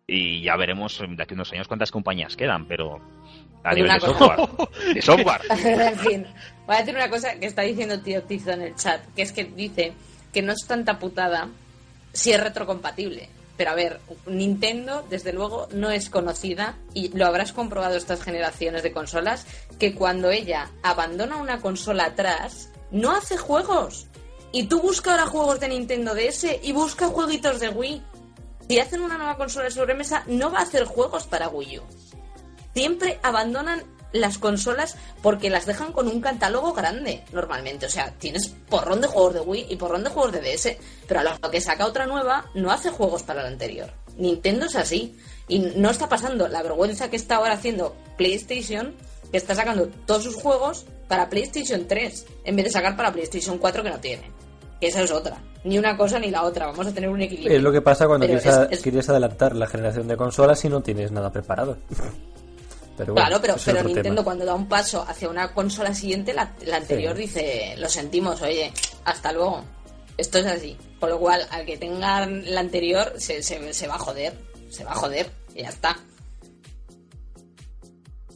Y 0.07 0.43
ya 0.43 0.57
veremos 0.57 0.99
de 1.09 1.23
aquí 1.23 1.35
a 1.35 1.37
unos 1.37 1.53
años 1.53 1.69
cuántas 1.69 1.93
compañías 1.93 2.35
quedan, 2.37 2.67
pero 2.67 2.97
a 3.63 3.71
Oye, 3.73 3.83
nivel 3.83 3.93
de 3.95 4.01
software. 4.01 4.95
De 4.95 5.03
software. 5.03 5.41
en 5.51 5.99
fin, 5.99 6.27
voy 6.67 6.77
a 6.77 6.79
decir 6.81 6.95
una 6.97 7.09
cosa 7.09 7.39
que 7.39 7.47
está 7.47 7.63
diciendo 7.63 8.01
tío 8.01 8.23
Tizo 8.25 8.51
en 8.51 8.63
el 8.63 8.75
chat, 8.75 9.01
que 9.15 9.23
es 9.23 9.33
que 9.33 9.45
dice 9.45 9.93
que 10.33 10.43
no 10.43 10.53
es 10.53 10.67
tanta 10.67 10.99
putada 10.99 11.49
si 12.13 12.33
es 12.33 12.41
retrocompatible. 12.43 13.29
Pero 13.61 13.73
a 13.73 13.75
ver, 13.75 14.01
Nintendo, 14.25 15.05
desde 15.11 15.35
luego, 15.35 15.69
no 15.73 15.91
es 15.91 16.09
conocida, 16.09 16.79
y 16.95 17.15
lo 17.15 17.27
habrás 17.27 17.53
comprobado 17.53 17.95
estas 17.95 18.23
generaciones 18.23 18.83
de 18.83 18.91
consolas, 18.91 19.45
que 19.79 19.95
cuando 19.95 20.31
ella 20.31 20.71
abandona 20.83 21.37
una 21.37 21.61
consola 21.61 22.07
atrás, 22.07 22.71
no 22.91 23.11
hace 23.11 23.37
juegos. 23.37 24.07
Y 24.51 24.63
tú 24.63 24.81
busca 24.81 25.11
ahora 25.11 25.27
juegos 25.27 25.61
de 25.61 25.69
Nintendo 25.69 26.15
DS 26.15 26.47
y 26.63 26.73
busca 26.73 27.09
jueguitos 27.09 27.61
de 27.61 27.69
Wii. 27.69 28.03
Si 28.67 28.79
hacen 28.79 29.03
una 29.03 29.19
nueva 29.19 29.37
consola 29.37 29.67
de 29.67 29.73
sobremesa, 29.73 30.25
no 30.27 30.51
va 30.51 30.61
a 30.61 30.63
hacer 30.63 30.87
juegos 30.87 31.27
para 31.27 31.51
Wii 31.51 31.81
U 31.81 31.83
siempre 32.75 33.19
abandonan 33.23 33.83
las 34.13 34.39
consolas 34.39 34.97
porque 35.23 35.51
las 35.51 35.67
dejan 35.67 35.93
con 35.93 36.09
un 36.09 36.21
catálogo 36.21 36.73
grande 36.73 37.23
normalmente. 37.33 37.87
O 37.87 37.91
sea, 37.91 38.13
tienes 38.19 38.49
porrón 38.69 39.01
de 39.01 39.09
juegos 39.09 39.35
de 39.35 39.41
Wii 39.41 39.67
y 39.69 39.77
porrón 39.77 40.05
de 40.05 40.11
juegos 40.11 40.33
de 40.33 40.41
DS, 40.41 40.77
pero 41.07 41.21
a 41.21 41.25
lo 41.25 41.51
que 41.51 41.61
saca 41.61 41.87
otra 41.87 42.07
nueva 42.07 42.47
no 42.55 42.71
hace 42.73 42.91
juegos 42.91 43.23
para 43.23 43.43
la 43.43 43.49
anterior. 43.49 43.91
Nintendo 44.17 44.67
es 44.67 44.77
así. 44.77 45.17
Y 45.49 45.59
no 45.59 45.91
está 45.91 46.09
pasando 46.09 46.47
la 46.49 46.63
vergüenza 46.63 47.11
que 47.11 47.17
está 47.17 47.37
ahora 47.37 47.55
haciendo 47.55 47.97
PlayStation, 48.17 48.95
que 49.33 49.37
está 49.37 49.55
sacando 49.55 49.89
todos 50.07 50.23
sus 50.25 50.37
juegos 50.37 50.87
para 51.09 51.29
PlayStation 51.29 51.87
3, 51.89 52.27
en 52.45 52.57
vez 52.57 52.67
de 52.67 52.71
sacar 52.71 52.97
para 52.97 53.13
PlayStation 53.13 53.59
4 53.59 53.83
que 53.83 53.91
no 53.91 53.99
tiene. 53.99 54.31
Que 54.81 54.87
esa 54.89 55.03
es 55.03 55.11
otra. 55.11 55.43
Ni 55.65 55.77
una 55.77 55.97
cosa 55.97 56.19
ni 56.19 56.31
la 56.31 56.43
otra. 56.45 56.67
Vamos 56.67 56.87
a 56.87 56.93
tener 56.95 57.11
un 57.11 57.21
equilibrio. 57.21 57.57
Es 57.57 57.63
lo 57.63 57.73
que 57.73 57.83
pasa 57.83 58.07
cuando 58.07 58.27
quieres, 58.27 58.47
a- 58.47 58.65
es- 58.65 58.73
es- 58.73 58.81
quieres 58.81 59.09
adelantar 59.09 59.55
la 59.57 59.67
generación 59.67 60.07
de 60.09 60.17
consolas 60.17 60.65
y 60.65 60.69
no 60.69 60.81
tienes 60.83 61.11
nada 61.13 61.31
preparado. 61.33 61.77
Pero 63.01 63.15
bueno, 63.15 63.29
Claro, 63.41 63.41
pero, 63.65 63.83
Nintendo 63.85 64.11
tema. 64.17 64.25
cuando 64.25 64.45
da 64.45 64.55
un 64.55 64.69
paso 64.69 65.05
hacia 65.07 65.29
una 65.29 65.53
consola 65.55 65.95
siguiente, 65.95 66.33
la, 66.35 66.53
la 66.67 66.77
anterior 66.77 67.15
Sí. 67.17 67.23
dice, 67.23 67.75
lo 67.79 67.89
sentimos, 67.89 68.41
oye, 68.43 68.73
hasta 69.05 69.33
luego. 69.33 69.65
Esto 70.17 70.39
es 70.39 70.47
así. 70.47 70.77
Con 70.99 71.09
lo 71.11 71.19
cual, 71.19 71.47
al 71.51 71.65
que 71.65 71.79
tenga 71.79 72.27
la 72.27 72.61
anterior, 72.61 73.15
se, 73.17 73.43
se, 73.43 73.73
se 73.73 73.87
va 73.89 73.95
a 73.95 73.99
joder. 73.99 74.35
Se 74.69 74.85
va 74.85 74.93
a 74.93 74.95
joder. 74.97 75.31
Y 75.55 75.63
ya 75.63 75.71
está. 75.71 75.97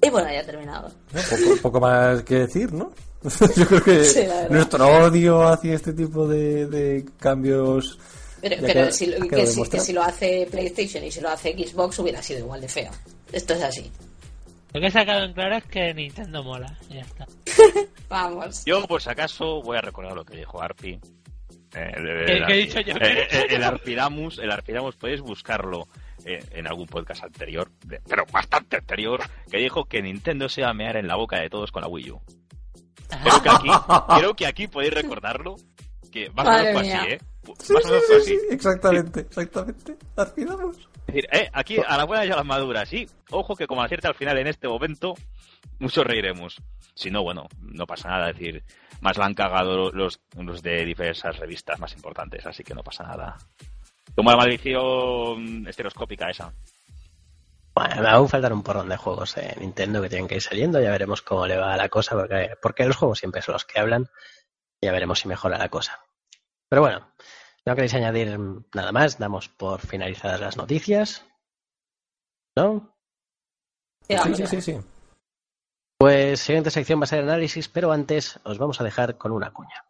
Y 0.03 0.11
bueno, 0.11 0.29
ya 0.31 0.41
he 0.41 0.45
terminado. 0.45 0.91
¿no? 1.13 1.21
Poco, 1.23 1.63
poco 1.63 1.81
más 1.81 2.23
que 2.23 2.35
decir, 2.41 2.73
¿no? 2.73 2.93
Yo 3.57 3.67
creo 3.67 3.83
que 3.85 4.05
Sí, 4.05 4.21
nuestro 4.51 4.87
odio 4.87 5.43
hacia 5.49 5.75
este 5.75 5.93
tipo 5.93 6.27
de, 6.29 6.67
de 6.67 7.05
cambios. 7.19 7.99
Pero, 8.41 8.93
si, 8.93 9.11
que, 9.29 9.47
si 9.81 9.93
lo 9.95 10.03
hace 10.03 10.47
PlayStation 10.51 11.03
y 11.05 11.11
si 11.11 11.21
lo 11.23 11.31
hace 11.31 11.53
Xbox 11.53 11.99
hubiera 12.01 12.23
sido 12.23 12.41
igual 12.41 12.61
de 12.61 12.69
feo. 12.69 12.91
Esto 13.33 13.55
es 13.55 13.63
así. 13.63 13.91
Lo 14.75 14.81
que 14.81 14.87
he 14.89 14.91
sacado 14.91 15.25
en 15.25 15.33
claro 15.33 15.57
es 15.57 15.65
que 15.65 15.95
Nintendo 15.95 16.43
mola. 16.43 16.77
Y 16.91 16.95
ya 16.95 17.01
está. 17.03 17.27
Vamos. 18.09 18.65
Yo, 18.67 18.85
por 18.87 19.01
si 19.01 19.09
acaso, 19.09 19.63
voy 19.63 19.79
a 19.79 19.81
recordar 19.81 20.15
lo 20.15 20.25
que 20.25 20.37
dijo 20.37 20.61
Arpi. 20.63 20.99
Eh, 21.77 21.93
el, 21.97 22.27
¿Qué- 22.27 22.33
el- 22.39 22.47
qué 22.47 22.53
he 22.53 22.57
dicho 22.57 22.81
yo? 22.81 22.95
eh, 23.01 23.47
el 23.51 23.63
Arpidamus, 23.65 24.39
el 24.39 24.51
Arpidamus, 24.51 24.97
podéis 24.97 25.21
buscarlo 25.21 25.87
eh, 26.25 26.39
en 26.53 26.67
algún 26.67 26.87
podcast 26.87 27.25
anterior, 27.25 27.71
de- 27.87 28.01
pero 28.09 28.25
bastante 28.33 28.77
anterior, 28.77 29.21
que 29.51 29.59
dijo 29.59 29.85
que 29.87 30.03
Nintendo 30.03 30.49
se 30.49 30.61
iba 30.63 30.71
a 30.71 30.75
mear 30.75 30.97
en 30.97 31.07
la 31.09 31.17
boca 31.17 31.41
de 31.41 31.49
todos 31.51 31.71
con 31.73 31.83
la 31.83 31.89
Wii 31.89 32.11
U. 32.13 32.21
Creo 33.23 33.43
que 33.43 33.49
aquí, 33.51 33.69
creo 34.19 34.35
que 34.35 34.47
aquí 34.47 34.67
podéis 34.69 34.95
recordarlo, 34.95 35.57
que 36.13 36.31
más 36.31 36.47
o 36.47 36.51
menos 36.51 36.73
fue 36.83 36.93
así, 36.93 37.13
¿eh? 37.13 37.19
Sí, 37.45 37.51
o 37.53 37.57
sí, 37.59 37.73
menos 37.75 37.89
fue 37.89 38.01
sí, 38.01 38.15
así. 38.17 38.31
sí, 38.41 38.55
exactamente, 38.55 39.21
exactamente. 39.21 39.97
Arpidamos. 40.17 40.89
Es 41.07 41.15
decir, 41.15 41.29
eh, 41.33 41.51
aquí 41.53 41.79
a 41.87 41.97
la 41.97 42.05
buena 42.05 42.25
y 42.25 42.31
a 42.31 42.37
las 42.37 42.45
maduras, 42.45 42.89
sí. 42.89 43.07
Ojo 43.31 43.57
que 43.57 43.67
como 43.67 43.83
acierta 43.83 44.09
al 44.09 44.15
final 44.15 44.39
en 44.39 44.47
este 44.47 44.69
momento, 44.69 45.15
muchos 45.79 46.07
reiremos. 46.07 46.61
Si 46.95 47.11
no, 47.11 47.23
bueno, 47.23 47.47
no 47.61 47.87
pasa 47.87 48.09
nada. 48.09 48.31
Es 48.31 48.39
decir, 48.39 48.65
más 49.01 49.19
la 49.19 49.27
han 49.27 49.35
cagado 49.35 49.91
los, 49.93 50.21
los 50.37 50.63
de 50.63 50.85
diversas 50.85 51.39
revistas 51.39 51.79
más 51.79 51.93
importantes, 51.95 52.47
así 52.47 52.65
que 52.65 52.75
no 52.75 52.83
pasa 52.83 53.05
nada. 53.05 53.37
Como 54.15 54.31
la 54.31 54.37
maldición 54.37 55.67
estereoscópica 55.67 56.31
esa. 56.31 56.53
Bueno, 57.75 58.09
aún 58.09 58.29
faltan 58.29 58.53
un 58.53 58.63
porrón 58.63 58.89
de 58.89 58.97
juegos 58.97 59.35
de 59.35 59.57
Nintendo 59.59 60.01
que 60.01 60.09
tienen 60.09 60.29
que 60.29 60.37
ir 60.37 60.43
saliendo. 60.43 60.81
Ya 60.81 60.93
veremos 60.93 61.23
cómo 61.23 61.47
le 61.47 61.57
va 61.57 61.75
a 61.75 61.77
la 61.77 61.89
cosa, 61.89 62.15
porque, 62.15 62.51
porque 62.63 62.87
los 62.87 62.97
juegos 62.97 63.19
siempre 63.19 63.43
son 63.43 63.55
los 63.55 63.65
que 63.65 63.81
hablan. 63.81 64.09
Ya 64.81 64.93
veremos 64.93 65.19
si 65.19 65.29
mejora 65.29 65.59
la 65.59 65.69
cosa. 65.69 66.01
Pero 66.69 66.83
bueno, 66.83 67.13
no 67.67 67.75
queréis 67.75 67.95
añadir 67.95 68.39
nada 68.75 68.93
más. 68.93 69.19
Damos 69.19 69.49
por 69.49 69.81
finalizadas 69.81 70.41
las 70.41 70.57
noticias. 70.57 71.25
¿No? 72.57 72.95
Sí, 74.09 74.17
sí, 74.35 74.47
sí, 74.47 74.61
sí. 74.61 74.81
Pues 75.99 76.41
siguiente 76.41 76.71
sección 76.71 77.01
va 77.01 77.05
a 77.05 77.07
ser 77.07 77.23
análisis, 77.23 77.69
pero 77.69 77.91
antes 77.93 78.39
os 78.45 78.59
vamos 78.59 78.81
a 78.81 78.85
dejar 78.85 79.17
con 79.17 79.33
una 79.33 79.53
cuña. 79.53 79.85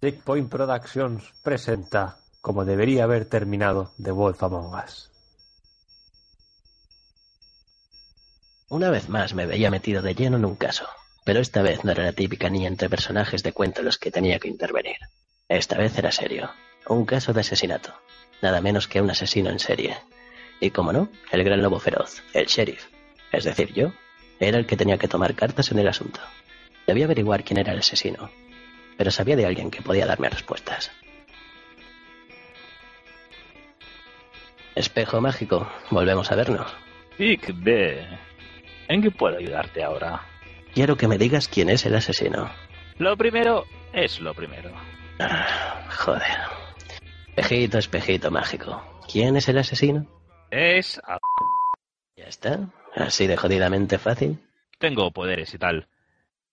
Checkpoint 0.00 0.50
Productions 0.50 1.32
presenta, 1.42 2.18
como 2.40 2.64
debería 2.64 3.04
haber 3.04 3.26
terminado, 3.26 3.92
The 4.02 4.10
Wolf 4.10 4.42
Among 4.42 4.74
Us. 4.74 5.10
Una 8.68 8.90
vez 8.90 9.08
más 9.08 9.34
me 9.34 9.46
veía 9.46 9.70
metido 9.70 10.02
de 10.02 10.14
lleno 10.14 10.36
en 10.36 10.44
un 10.44 10.56
caso, 10.56 10.86
pero 11.24 11.40
esta 11.40 11.62
vez 11.62 11.84
no 11.84 11.92
era 11.92 12.04
la 12.04 12.12
típica 12.12 12.50
niña 12.50 12.68
entre 12.68 12.90
personajes 12.90 13.42
de 13.42 13.52
cuento 13.52 13.80
en 13.80 13.86
los 13.86 13.98
que 13.98 14.10
tenía 14.10 14.38
que 14.38 14.48
intervenir. 14.48 14.96
Esta 15.48 15.76
vez 15.76 15.98
era 15.98 16.10
serio, 16.10 16.50
un 16.88 17.04
caso 17.04 17.34
de 17.34 17.40
asesinato, 17.40 17.92
nada 18.40 18.62
menos 18.62 18.88
que 18.88 19.02
un 19.02 19.10
asesino 19.10 19.50
en 19.50 19.58
serie. 19.58 19.94
Y 20.58 20.70
como 20.70 20.90
no, 20.92 21.10
el 21.32 21.44
gran 21.44 21.60
lobo 21.60 21.78
feroz, 21.78 22.22
el 22.32 22.46
sheriff, 22.46 22.86
es 23.30 23.44
decir, 23.44 23.72
yo, 23.74 23.92
era 24.40 24.56
el 24.58 24.64
que 24.64 24.76
tenía 24.76 24.96
que 24.96 25.06
tomar 25.06 25.34
cartas 25.34 25.70
en 25.70 25.78
el 25.78 25.88
asunto. 25.88 26.20
Debía 26.86 27.04
averiguar 27.04 27.44
quién 27.44 27.58
era 27.58 27.72
el 27.72 27.80
asesino, 27.80 28.30
pero 28.96 29.10
sabía 29.10 29.36
de 29.36 29.44
alguien 29.44 29.70
que 29.70 29.82
podía 29.82 30.06
darme 30.06 30.30
respuestas. 30.30 30.90
Espejo 34.74 35.20
mágico, 35.20 35.70
volvemos 35.90 36.32
a 36.32 36.36
vernos. 36.36 36.74
B. 37.18 38.06
¿En 38.88 39.02
qué 39.02 39.10
puedo 39.10 39.36
ayudarte 39.36 39.84
ahora? 39.84 40.22
Quiero 40.72 40.96
que 40.96 41.06
me 41.06 41.18
digas 41.18 41.48
quién 41.48 41.68
es 41.68 41.84
el 41.84 41.94
asesino. 41.94 42.50
Lo 42.98 43.16
primero 43.16 43.66
es 43.92 44.20
lo 44.20 44.34
primero. 44.34 44.72
Ah, 45.20 45.88
joder. 46.04 46.22
Espejito, 47.36 47.78
espejito 47.78 48.30
mágico. 48.30 48.82
¿Quién 49.10 49.36
es 49.36 49.48
el 49.48 49.58
asesino? 49.58 50.06
Es... 50.50 51.00
a- 51.04 51.18
Ya 52.16 52.26
está. 52.26 52.60
Así 52.94 53.26
de 53.26 53.36
jodidamente 53.36 53.98
fácil. 53.98 54.38
Tengo 54.78 55.10
poderes 55.10 55.52
y 55.54 55.58
tal. 55.58 55.88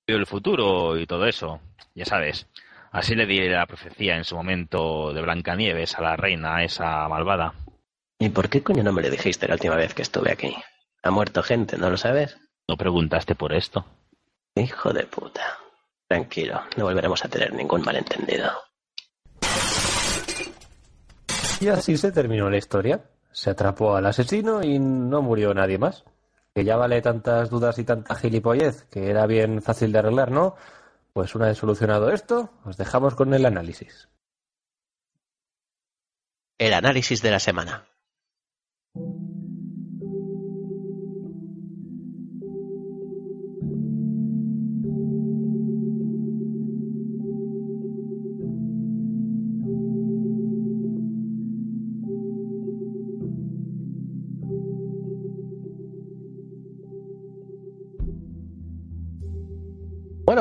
Veo 0.07 0.17
el 0.17 0.25
futuro 0.25 0.97
y 0.97 1.05
todo 1.05 1.25
eso. 1.25 1.59
Ya 1.95 2.05
sabes. 2.05 2.47
Así 2.91 3.15
le 3.15 3.25
di 3.25 3.39
la 3.47 3.65
profecía 3.65 4.17
en 4.17 4.23
su 4.25 4.35
momento 4.35 5.13
de 5.13 5.21
Blancanieves 5.21 5.95
a 5.97 6.01
la 6.01 6.15
reina 6.17 6.63
esa 6.63 7.07
malvada. 7.07 7.53
¿Y 8.19 8.29
por 8.29 8.49
qué 8.49 8.61
coño 8.63 8.83
no 8.83 8.91
me 8.91 9.01
lo 9.01 9.09
dijiste 9.09 9.47
la 9.47 9.53
última 9.53 9.75
vez 9.75 9.93
que 9.93 10.01
estuve 10.01 10.31
aquí? 10.31 10.55
Ha 11.03 11.09
muerto 11.11 11.41
gente, 11.41 11.77
¿no 11.77 11.89
lo 11.89 11.97
sabes? 11.97 12.37
¿No 12.67 12.75
preguntaste 12.77 13.33
por 13.35 13.53
esto? 13.53 13.85
Hijo 14.55 14.93
de 14.93 15.05
puta. 15.05 15.57
Tranquilo, 16.11 16.59
no 16.75 16.83
volveremos 16.83 17.23
a 17.23 17.29
tener 17.29 17.53
ningún 17.53 17.83
malentendido. 17.83 18.51
Y 21.61 21.69
así 21.69 21.95
se 21.95 22.11
terminó 22.11 22.49
la 22.49 22.57
historia. 22.57 23.05
Se 23.31 23.51
atrapó 23.51 23.95
al 23.95 24.05
asesino 24.05 24.61
y 24.61 24.77
no 24.77 25.21
murió 25.21 25.53
nadie 25.53 25.77
más. 25.77 26.03
Que 26.53 26.65
ya 26.65 26.75
vale 26.75 27.01
tantas 27.01 27.49
dudas 27.49 27.79
y 27.79 27.85
tanta 27.85 28.13
gilipollez, 28.15 28.83
que 28.91 29.09
era 29.09 29.25
bien 29.25 29.61
fácil 29.61 29.93
de 29.93 29.99
arreglar, 29.99 30.31
¿no? 30.31 30.57
Pues 31.13 31.33
una 31.33 31.45
vez 31.45 31.57
solucionado 31.57 32.11
esto, 32.11 32.49
os 32.65 32.75
dejamos 32.75 33.15
con 33.15 33.33
el 33.33 33.45
análisis. 33.45 34.09
El 36.57 36.73
análisis 36.73 37.21
de 37.21 37.31
la 37.31 37.39
semana. 37.39 37.85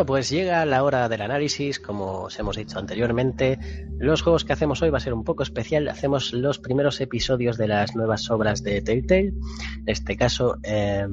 Pues 0.06 0.30
llega 0.30 0.64
la 0.64 0.82
hora 0.82 1.08
del 1.08 1.20
análisis, 1.20 1.78
como 1.78 2.22
os 2.22 2.38
hemos 2.38 2.56
dicho 2.56 2.78
anteriormente. 2.78 3.58
Los 3.98 4.22
juegos 4.22 4.44
que 4.44 4.52
hacemos 4.52 4.80
hoy 4.80 4.90
va 4.90 4.98
a 4.98 5.00
ser 5.00 5.12
un 5.12 5.24
poco 5.24 5.42
especial. 5.42 5.88
Hacemos 5.88 6.32
los 6.32 6.58
primeros 6.58 7.00
episodios 7.00 7.58
de 7.58 7.68
las 7.68 7.94
nuevas 7.94 8.30
obras 8.30 8.62
de 8.62 8.80
Telltale. 8.80 9.28
En 9.28 9.84
este 9.86 10.16
caso, 10.16 10.56
eh, 10.62 11.06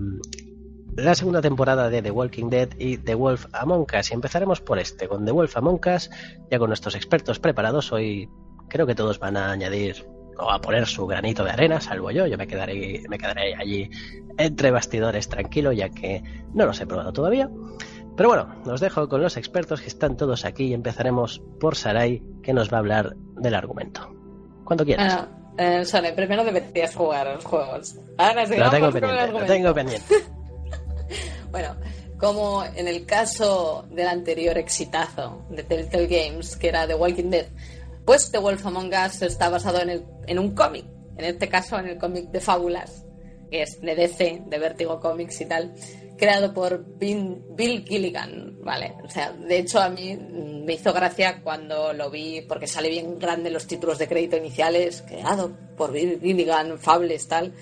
la 0.96 1.16
segunda 1.16 1.42
temporada 1.42 1.90
de 1.90 2.02
The 2.02 2.12
Walking 2.12 2.50
Dead 2.50 2.70
y 2.78 2.98
The 2.98 3.16
Wolf 3.16 3.48
Among 3.52 3.88
Us. 4.00 4.12
Y 4.12 4.14
empezaremos 4.14 4.62
por 4.62 4.80
este, 4.80 5.08
con 5.08 5.26
The 5.26 5.32
Wolf 5.32 5.58
Among 5.58 5.82
Us, 5.94 6.10
ya 6.50 6.58
con 6.58 6.70
nuestros 6.70 6.96
expertos 6.96 7.40
preparados. 7.40 7.92
Hoy 7.92 8.30
creo 8.70 8.88
que 8.88 8.96
todos 8.96 9.20
van 9.20 9.36
a 9.36 9.52
añadir 9.52 10.06
o 10.40 10.50
a 10.50 10.62
poner 10.62 10.86
su 10.86 11.06
granito 11.08 11.44
de 11.44 11.52
arena, 11.52 11.82
salvo 11.82 12.12
yo. 12.12 12.26
Yo 12.26 12.38
me 12.38 12.48
quedaré, 12.48 13.04
me 13.10 13.18
quedaré 13.18 13.56
allí 13.56 13.90
entre 14.38 14.72
bastidores 14.72 15.28
tranquilo, 15.28 15.72
ya 15.72 15.90
que 15.90 16.24
no 16.54 16.66
los 16.66 16.80
he 16.80 16.86
probado 16.86 17.12
todavía. 17.12 17.50
Pero 18.18 18.30
bueno, 18.30 18.55
os 18.65 18.82
dejo 18.82 19.07
con 19.07 19.22
los 19.22 19.38
expertos 19.38 19.80
que 19.80 19.88
están 19.88 20.18
todos 20.18 20.43
aquí 20.43 20.65
y 20.65 20.74
empezaremos 20.74 21.39
por 21.59 21.76
Sarai, 21.78 22.22
que 22.43 22.51
nos 22.51 22.70
va 22.74 22.78
a 22.78 22.80
hablar 22.80 23.15
del 23.38 23.53
argumento. 23.55 24.13
Cuando 24.65 24.84
quieras. 24.84 25.15
Bueno, 25.15 25.38
eh, 25.57 25.86
Sone, 25.86 26.11
primero 26.13 26.43
deberías 26.43 26.93
jugar 26.95 27.28
a 27.28 27.36
los 27.36 27.45
juegos. 27.45 27.95
Ahora 28.18 28.41
lo 28.43 28.47
sigamos 28.49 28.72
tengo 28.74 28.91
pendiente, 28.91 29.32
lo 29.32 29.45
tengo 29.45 29.74
pendiente. 29.74 30.15
Bueno, 31.51 31.76
como 32.20 32.63
en 32.76 32.88
el 32.88 33.05
caso 33.05 33.86
del 33.91 34.07
anterior 34.07 34.57
exitazo 34.57 35.45
de 35.49 35.63
Telltale 35.63 36.07
Games, 36.07 36.57
que 36.57 36.68
era 36.70 36.86
The 36.88 36.95
Walking 36.95 37.30
Dead, 37.30 37.45
pues 38.05 38.32
The 38.32 38.39
Wolf 38.39 38.65
Among 38.65 38.91
Us 39.05 39.22
está 39.22 39.49
basado 39.49 39.82
en, 39.82 39.89
el- 39.89 40.05
en 40.28 40.39
un 40.39 40.53
cómic, 40.53 40.86
en 41.18 41.26
este 41.26 41.47
caso 41.47 41.78
en 41.80 41.88
el 41.88 41.97
cómic 41.97 42.30
de 42.32 42.39
Fábulas, 42.41 43.05
que 43.49 43.61
es 43.61 43.80
de 43.82 43.95
DC, 43.95 44.43
de 44.47 44.59
Vertigo 44.59 44.99
Comics 44.99 45.39
y 45.41 45.45
tal, 45.45 45.74
creado 46.18 46.53
por 46.53 46.84
Bin- 46.97 47.43
Bill 47.55 47.86
Gilligan, 47.88 48.57
¿vale? 48.61 48.93
O 49.03 49.09
sea, 49.09 49.32
de 49.32 49.59
hecho 49.59 49.80
a 49.80 49.89
mí 49.89 50.18
me 50.18 50.74
hizo 50.74 50.91
gracia 50.93 51.41
cuando 51.43 51.93
lo 51.93 52.09
vi, 52.09 52.41
porque 52.41 52.68
sale 52.68 52.89
bien 52.89 53.20
grande 53.20 53.49
los 53.49 53.68
títulos 53.68 53.97
de 53.99 54.07
crédito 54.07 54.36
iniciales, 54.38 55.03
creado 55.07 55.51
por 55.78 55.91
Bill 55.91 56.20
Gilligan, 56.22 56.78
Fables, 56.80 57.28
tal 57.28 57.53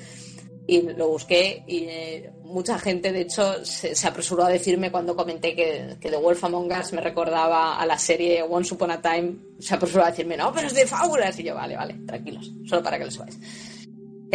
y 0.67 0.81
lo 0.81 1.09
busqué 1.09 1.63
y 1.67 1.83
eh, 1.87 2.31
mucha 2.41 2.79
gente 2.79 3.11
de 3.11 3.21
hecho 3.21 3.63
se, 3.63 3.93
se 3.93 4.07
apresuró 4.07 4.45
a 4.45 4.49
decirme 4.49 4.89
cuando 4.91 5.15
comenté 5.15 5.55
que, 5.55 5.95
que 6.01 6.09
The 6.09 6.17
Wolf 6.17 6.43
Among 6.43 6.71
Us 6.71 6.91
me 6.91 7.01
recordaba 7.01 7.77
a 7.79 7.85
la 7.85 7.99
serie 7.99 8.41
Once 8.41 8.73
Upon 8.73 8.89
a 8.89 8.99
Time 8.99 9.35
se 9.59 9.75
apresuró 9.75 10.03
a 10.05 10.09
decirme 10.09 10.35
no 10.35 10.51
pero 10.51 10.65
es 10.65 10.73
de 10.73 10.87
fábulas 10.87 11.37
y 11.37 11.43
yo 11.43 11.53
vale 11.53 11.75
vale 11.75 11.93
tranquilos 12.07 12.51
solo 12.67 12.81
para 12.81 12.97
que 12.97 13.05
lo 13.05 13.11
sepáis 13.11 13.37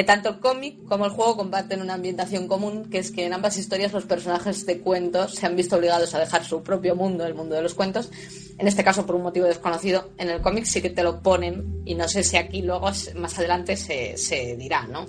tanto 0.07 0.30
el 0.30 0.41
cómic 0.41 0.84
como 0.84 1.05
el 1.05 1.11
juego 1.11 1.36
comparten 1.36 1.82
una 1.82 1.95
ambientación 1.95 2.49
común, 2.49 2.88
que 2.91 2.99
es 2.99 3.11
que 3.11 3.26
en 3.26 3.32
ambas 3.32 3.57
historias 3.59 3.93
los 3.93 4.05
personajes 4.05 4.64
de 4.64 4.80
cuentos 4.80 5.34
se 5.34 5.47
han 5.47 5.57
visto 5.57 5.76
obligados 5.76 6.14
a 6.14 6.18
dejar 6.18 6.45
su 6.45 6.62
propio 6.62 6.97
mundo, 6.97 7.26
el 7.26 7.34
mundo 7.34 7.55
de 7.55 7.62
los 7.62 7.74
cuentos, 7.74 8.11
en 8.59 8.66
este 8.66 8.84
caso 8.84 9.05
por 9.05 9.16
un 9.16 9.22
motivo 9.22 9.47
desconocido. 9.47 10.11
En 10.16 10.30
el 10.30 10.41
cómic 10.41 10.64
sí 10.64 10.80
que 10.80 10.91
te 10.91 11.03
lo 11.03 11.22
ponen, 11.22 11.82
y 11.84 11.95
no 11.95 12.09
sé 12.09 12.22
si 12.22 12.36
aquí 12.36 12.62
luego 12.62 12.91
más 13.16 13.38
adelante 13.38 13.76
se, 13.76 14.57
dirá, 14.57 14.86
¿no? 14.86 15.07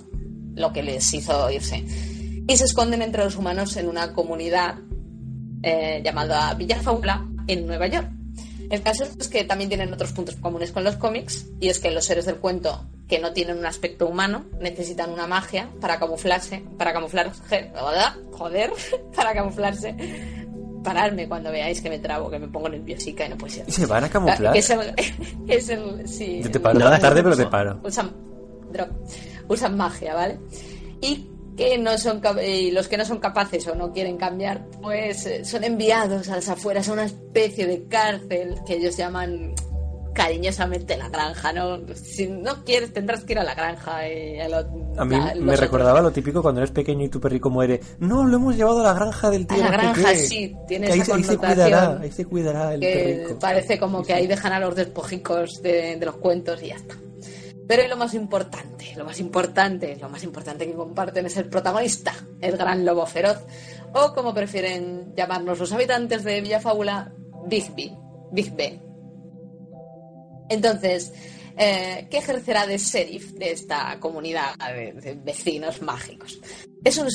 Lo 0.54 0.72
que 0.72 0.82
les 0.82 1.12
hizo 1.14 1.50
irse. 1.50 1.84
Y 2.46 2.56
se 2.56 2.64
esconden 2.64 3.02
entre 3.02 3.24
los 3.24 3.36
humanos 3.36 3.76
en 3.76 3.88
una 3.88 4.12
comunidad 4.12 4.74
eh, 5.62 6.02
llamada 6.04 6.52
Villa 6.54 6.80
Faula 6.80 7.26
en 7.46 7.66
Nueva 7.66 7.86
York. 7.86 8.21
El 8.72 8.80
caso 8.82 9.04
es 9.04 9.28
que 9.28 9.44
también 9.44 9.68
tienen 9.68 9.92
otros 9.92 10.12
puntos 10.12 10.34
comunes 10.36 10.72
con 10.72 10.82
los 10.82 10.96
cómics, 10.96 11.46
y 11.60 11.68
es 11.68 11.78
que 11.78 11.90
los 11.90 12.06
seres 12.06 12.24
del 12.24 12.36
cuento 12.36 12.86
que 13.06 13.18
no 13.18 13.34
tienen 13.34 13.58
un 13.58 13.66
aspecto 13.66 14.06
humano 14.06 14.46
necesitan 14.60 15.10
una 15.10 15.26
magia 15.26 15.68
para 15.78 15.98
camuflarse, 15.98 16.64
para 16.78 16.94
camuflarse, 16.94 17.42
joder, 18.32 18.70
para 19.14 19.34
camuflarse. 19.34 19.94
Pararme 20.82 21.28
cuando 21.28 21.52
veáis 21.52 21.82
que 21.82 21.90
me 21.90 21.98
trabo, 21.98 22.30
que 22.30 22.38
me 22.38 22.48
pongo 22.48 22.68
nerviosica 22.70 23.26
y 23.26 23.28
no 23.28 23.36
puede 23.36 23.52
ser. 23.52 23.68
¿Y 23.68 23.72
se 23.72 23.84
van 23.84 24.04
a 24.04 24.08
camuflar? 24.08 24.56
Es 24.56 24.70
el, 24.70 24.94
es 25.46 25.68
el- 25.68 26.08
sí, 26.08 26.40
Yo 26.42 26.50
te 26.50 26.58
paro, 26.58 26.78
No, 26.78 26.98
tarde, 26.98 27.22
pero 27.22 27.36
te 27.36 27.46
paro. 27.46 27.78
usan, 27.84 28.10
drop, 28.72 28.88
usan 29.48 29.76
magia, 29.76 30.14
¿vale? 30.14 30.40
Y 31.02 31.28
que 31.56 31.76
no 31.78 31.98
son 31.98 32.20
cap- 32.20 32.38
y 32.42 32.70
los 32.70 32.88
que 32.88 32.96
no 32.96 33.04
son 33.04 33.18
capaces 33.18 33.66
o 33.68 33.74
no 33.74 33.92
quieren 33.92 34.16
cambiar, 34.16 34.64
pues 34.80 35.26
eh, 35.26 35.44
son 35.44 35.64
enviados 35.64 36.28
a 36.28 36.36
las 36.36 36.48
afueras 36.48 36.88
a 36.88 36.92
una 36.94 37.04
especie 37.04 37.66
de 37.66 37.84
cárcel 37.84 38.54
que 38.66 38.74
ellos 38.76 38.96
llaman 38.96 39.54
cariñosamente 40.14 40.96
la 40.98 41.08
granja, 41.08 41.52
¿no? 41.54 41.78
Si 41.94 42.26
no 42.28 42.64
quieres 42.64 42.92
tendrás 42.92 43.24
que 43.24 43.32
ir 43.32 43.38
a 43.38 43.44
la 43.44 43.54
granja 43.54 44.06
y 44.08 44.38
a 44.40 44.48
lo- 44.48 44.92
A 44.98 45.04
mí 45.06 45.16
me 45.16 45.32
otros. 45.52 45.60
recordaba 45.60 46.00
lo 46.02 46.10
típico 46.10 46.42
cuando 46.42 46.60
eres 46.60 46.70
pequeño 46.70 47.04
y 47.04 47.08
tu 47.08 47.18
perrico 47.20 47.48
muere. 47.48 47.80
No, 47.98 48.24
lo 48.26 48.36
hemos 48.36 48.54
llevado 48.56 48.80
a 48.80 48.84
la 48.84 48.92
granja 48.92 49.30
del 49.30 49.46
tío. 49.46 49.56
A 49.56 49.60
la 49.60 49.70
granja, 49.70 50.10
qué". 50.12 50.18
sí, 50.18 50.54
tiene 50.68 50.86
Que 50.88 50.92
ahí, 50.92 50.98
esa 51.00 51.06
se- 51.06 51.12
ahí 51.14 51.24
se 51.24 51.36
cuidará, 51.38 51.98
ahí 52.00 52.10
se 52.12 52.24
cuidará 52.26 52.74
el 52.74 52.80
que 52.80 53.16
perrico. 53.22 53.38
parece 53.38 53.78
como 53.78 54.02
que 54.02 54.12
ahí 54.12 54.26
dejan 54.26 54.52
a 54.52 54.60
los 54.60 54.76
despojicos 54.76 55.62
de, 55.62 55.96
de 55.96 56.06
los 56.06 56.16
cuentos 56.16 56.62
y 56.62 56.68
ya 56.68 56.76
está. 56.76 56.94
Pero 57.68 57.86
lo 57.88 57.96
más 57.96 58.14
importante, 58.14 58.92
lo 58.96 59.04
más 59.04 59.20
importante, 59.20 59.96
lo 60.00 60.08
más 60.08 60.24
importante 60.24 60.66
que 60.66 60.74
comparten 60.74 61.26
es 61.26 61.36
el 61.36 61.48
protagonista, 61.48 62.12
el 62.40 62.56
gran 62.56 62.84
lobo 62.84 63.06
feroz, 63.06 63.38
o 63.94 64.12
como 64.12 64.34
prefieren 64.34 65.14
llamarnos 65.14 65.58
los 65.58 65.72
habitantes 65.72 66.24
de 66.24 66.40
Villa 66.40 66.60
Fábula, 66.60 67.12
Big 67.46 67.74
B, 67.74 67.96
Big 68.32 68.54
B. 68.54 68.80
Entonces, 70.48 71.12
eh, 71.56 72.06
¿qué 72.10 72.18
ejercerá 72.18 72.66
de 72.66 72.78
sheriff 72.78 73.32
de 73.32 73.52
esta 73.52 73.98
comunidad 74.00 74.54
de, 74.56 75.18
vecinos 75.24 75.82
mágicos? 75.82 76.40
Es 76.84 76.98
un, 76.98 77.10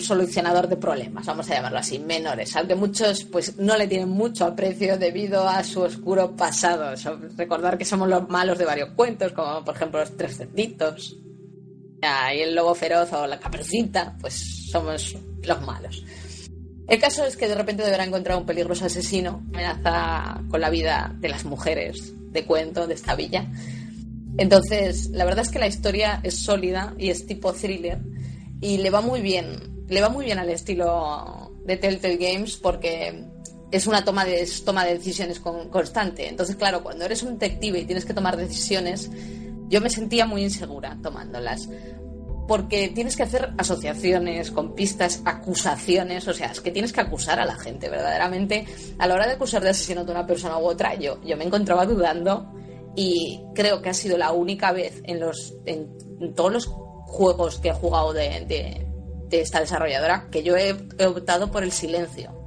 solucionador 0.00 0.68
de 0.68 0.76
problemas, 0.76 1.26
vamos 1.26 1.50
a 1.50 1.54
llamarlo 1.54 1.78
así, 1.78 1.98
menores, 1.98 2.54
aunque 2.56 2.74
muchos 2.74 3.24
pues 3.24 3.56
no 3.56 3.76
le 3.76 3.86
tienen 3.86 4.08
mucho 4.08 4.44
aprecio 4.44 4.98
debido 4.98 5.48
a 5.48 5.64
su 5.64 5.80
oscuro 5.80 6.36
pasado. 6.36 6.94
Recordar 7.36 7.78
que 7.78 7.84
somos 7.84 8.08
los 8.08 8.28
malos 8.28 8.58
de 8.58 8.64
varios 8.64 8.90
cuentos, 8.90 9.32
como 9.32 9.64
por 9.64 9.74
ejemplo 9.74 10.00
los 10.00 10.16
tres 10.16 10.36
cerditos, 10.36 11.16
y 12.00 12.40
el 12.40 12.54
lobo 12.54 12.74
feroz 12.74 13.12
o 13.12 13.26
la 13.26 13.40
caperucita, 13.40 14.16
pues 14.20 14.68
somos 14.70 15.16
los 15.42 15.62
malos. 15.62 16.04
El 16.88 16.98
caso 16.98 17.24
es 17.26 17.36
que 17.36 17.46
de 17.48 17.54
repente 17.54 17.84
deberá 17.84 18.04
encontrar 18.04 18.38
un 18.38 18.46
peligroso 18.46 18.86
asesino, 18.86 19.42
amenaza 19.52 20.40
con 20.50 20.60
la 20.60 20.70
vida 20.70 21.14
de 21.20 21.28
las 21.28 21.44
mujeres 21.44 22.14
de 22.32 22.44
cuento 22.46 22.86
de 22.86 22.94
esta 22.94 23.14
villa. 23.14 23.46
Entonces, 24.38 25.10
la 25.10 25.24
verdad 25.24 25.44
es 25.44 25.50
que 25.50 25.58
la 25.58 25.66
historia 25.66 26.20
es 26.22 26.36
sólida 26.36 26.94
y 26.98 27.10
es 27.10 27.26
tipo 27.26 27.52
thriller 27.52 27.98
y 28.60 28.78
le 28.78 28.90
va 28.90 29.00
muy 29.00 29.20
bien, 29.20 29.84
le 29.88 30.00
va 30.00 30.08
muy 30.08 30.24
bien 30.24 30.38
al 30.38 30.48
estilo 30.48 31.52
de 31.66 31.76
Telltale 31.76 32.16
Games 32.16 32.56
porque 32.56 33.24
es 33.70 33.86
una 33.86 34.02
toma 34.04 34.24
de, 34.24 34.48
toma 34.64 34.84
de 34.86 34.94
decisiones 34.94 35.40
con- 35.40 35.68
constante. 35.68 36.26
Entonces, 36.28 36.56
claro, 36.56 36.82
cuando 36.82 37.04
eres 37.04 37.22
un 37.22 37.38
detective 37.38 37.80
y 37.80 37.84
tienes 37.84 38.06
que 38.06 38.14
tomar 38.14 38.36
decisiones, 38.36 39.10
yo 39.68 39.80
me 39.82 39.90
sentía 39.90 40.24
muy 40.24 40.42
insegura 40.42 40.96
tomándolas 41.02 41.68
porque 42.48 42.88
tienes 42.88 43.14
que 43.14 43.22
hacer 43.22 43.52
asociaciones 43.58 44.50
con 44.50 44.74
pistas, 44.74 45.22
acusaciones, 45.24 46.26
o 46.26 46.32
sea, 46.34 46.50
es 46.50 46.60
que 46.60 46.70
tienes 46.72 46.92
que 46.92 47.00
acusar 47.02 47.38
a 47.38 47.44
la 47.44 47.54
gente, 47.56 47.88
verdaderamente. 47.88 48.64
A 48.98 49.06
la 49.06 49.14
hora 49.14 49.26
de 49.26 49.34
acusar 49.34 49.62
de 49.62 49.68
asesinato 49.70 50.10
a 50.10 50.14
una 50.16 50.26
persona 50.26 50.58
u 50.58 50.64
otra, 50.64 50.94
yo, 50.94 51.22
yo 51.22 51.36
me 51.36 51.44
encontraba 51.44 51.84
dudando 51.86 52.50
y 52.96 53.40
creo 53.54 53.80
que 53.82 53.90
ha 53.90 53.94
sido 53.94 54.18
la 54.18 54.32
única 54.32 54.72
vez 54.72 55.00
en, 55.04 55.20
los, 55.20 55.54
en, 55.66 55.88
todos 56.34 56.52
los 56.52 56.66
juegos 56.66 57.58
que 57.58 57.68
he 57.68 57.74
jugado 57.74 58.12
de, 58.12 58.44
de- 59.28 59.40
esta 59.40 59.60
desarrolladora 59.60 60.28
que 60.32 60.42
yo 60.42 60.56
he 60.56 60.72
optado 61.06 61.50
por 61.50 61.62
el 61.62 61.70
silencio. 61.70 62.37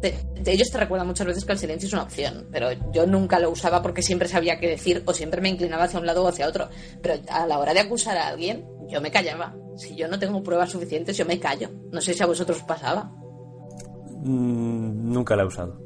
De- 0.00 0.14
de 0.40 0.52
ellos 0.52 0.70
te 0.70 0.78
recuerdan 0.78 1.06
muchas 1.06 1.26
veces 1.26 1.44
que 1.44 1.52
el 1.52 1.58
silencio 1.58 1.86
es 1.86 1.92
una 1.92 2.02
opción, 2.04 2.48
pero 2.50 2.68
yo 2.92 3.06
nunca 3.06 3.38
lo 3.38 3.50
usaba 3.50 3.82
porque 3.82 4.02
siempre 4.02 4.28
sabía 4.28 4.58
qué 4.58 4.68
decir 4.68 5.02
o 5.06 5.12
siempre 5.12 5.40
me 5.40 5.48
inclinaba 5.50 5.84
hacia 5.84 6.00
un 6.00 6.06
lado 6.06 6.24
o 6.24 6.28
hacia 6.28 6.48
otro. 6.48 6.68
Pero 7.02 7.14
a 7.30 7.46
la 7.46 7.58
hora 7.58 7.74
de 7.74 7.80
acusar 7.80 8.16
a 8.16 8.28
alguien, 8.28 8.66
yo 8.88 9.00
me 9.00 9.10
callaba. 9.10 9.54
Si 9.76 9.94
yo 9.96 10.08
no 10.08 10.18
tengo 10.18 10.42
pruebas 10.42 10.70
suficientes, 10.70 11.16
yo 11.16 11.26
me 11.26 11.38
callo. 11.38 11.68
No 11.92 12.00
sé 12.00 12.14
si 12.14 12.22
a 12.22 12.26
vosotros 12.26 12.58
os 12.58 12.64
pasaba. 12.64 13.10
Mm, 14.22 15.12
nunca 15.12 15.36
la 15.36 15.42
he 15.42 15.46
usado. 15.46 15.78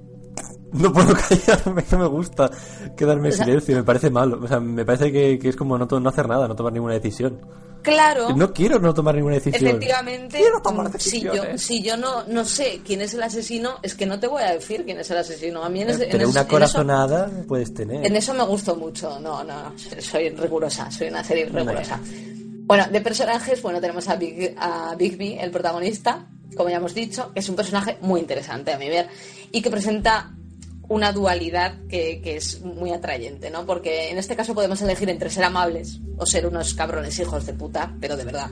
No 0.73 0.93
puedo 0.93 1.15
callarme, 1.29 1.85
no 1.93 1.99
me 1.99 2.07
gusta 2.07 2.51
quedarme 2.97 3.29
en 3.29 3.35
silencio, 3.35 3.77
me 3.77 3.85
parece 3.85 4.11
malo. 4.11 4.41
O 4.43 4.49
sea, 4.49 4.59
me 4.61 4.85
parece 4.85 5.13
que, 5.13 5.39
que 5.39 5.49
es 5.49 5.57
como 5.57 5.79
no, 5.79 5.87
no 5.87 6.09
hacer 6.09 6.29
nada, 6.29 6.49
no 6.49 6.57
tomar 6.57 6.73
ninguna 6.73 6.95
decisión. 6.95 7.41
Claro. 7.85 8.35
No 8.35 8.53
quiero 8.53 8.79
no 8.81 8.93
tomar 8.95 9.15
ninguna 9.15 9.35
decisión. 9.37 9.67
Efectivamente, 9.69 10.39
Quiero 10.39 10.61
tomar 10.61 10.89
mm, 10.89 10.99
si 10.99 11.21
yo, 11.21 11.31
decisiones. 11.33 11.63
si 11.63 11.83
yo 11.83 11.97
no, 11.97 12.25
no 12.25 12.45
sé 12.45 12.81
quién 12.85 13.03
es 13.03 13.15
el 13.15 13.23
asesino, 13.23 13.79
es 13.83 13.95
que 13.95 14.07
no 14.07 14.19
te 14.19 14.27
voy 14.27 14.43
a 14.43 14.53
decir 14.55 14.85
quién 14.85 14.99
es 14.99 15.11
el 15.11 15.19
asesino. 15.19 15.63
A 15.63 15.69
mí 15.69 15.83
en, 15.83 15.91
en 15.91 15.99
Pero 15.99 16.09
ese- 16.09 16.17
una 16.27 16.41
en 16.41 16.47
eso, 16.47 16.49
corazonada 16.49 17.31
puedes 17.47 17.73
tener. 17.75 18.05
en 18.05 18.17
eso 18.17 18.35
me 18.35 18.43
gustó 18.45 18.75
mucho. 18.75 19.21
No, 19.21 19.45
no, 19.45 19.73
soy 20.01 20.31
rigurosa, 20.31 20.91
soy 20.91 21.09
una 21.09 21.23
serie 21.23 21.45
rigurosa. 21.47 22.01
Bueno, 22.67 22.87
de 22.91 23.01
personajes, 23.03 23.61
bueno, 23.61 23.81
tenemos 23.81 24.09
a 24.09 24.17
Big, 24.17 24.55
a 24.59 24.95
Bigby, 24.97 25.37
el 25.39 25.51
protagonista, 25.51 26.27
como 26.57 26.71
ya 26.71 26.77
hemos 26.77 26.95
dicho, 26.95 27.31
que 27.35 27.41
es 27.41 27.49
un 27.51 27.57
personaje 27.57 27.99
muy 28.01 28.21
interesante 28.21 28.73
a 28.73 28.79
mi 28.79 28.89
ver 28.89 29.07
y 29.53 29.61
que 29.61 29.71
presenta 29.71 30.33
una 30.89 31.13
dualidad 31.13 31.79
que, 31.89 32.21
que 32.23 32.37
es 32.37 32.61
muy 32.61 32.91
atrayente, 32.91 33.51
¿no? 33.51 33.67
Porque 33.67 34.11
en 34.11 34.19
este 34.19 34.37
caso 34.37 34.55
podemos 34.55 34.81
elegir 34.83 35.09
entre 35.09 35.31
ser 35.31 35.45
amables 35.45 36.01
o 36.19 36.27
ser 36.27 36.47
unos 36.47 36.75
cabrones 36.75 37.19
hijos 37.19 37.47
de 37.47 37.55
puta, 37.55 37.95
pero 38.01 38.17
de 38.17 38.25
verdad. 38.25 38.51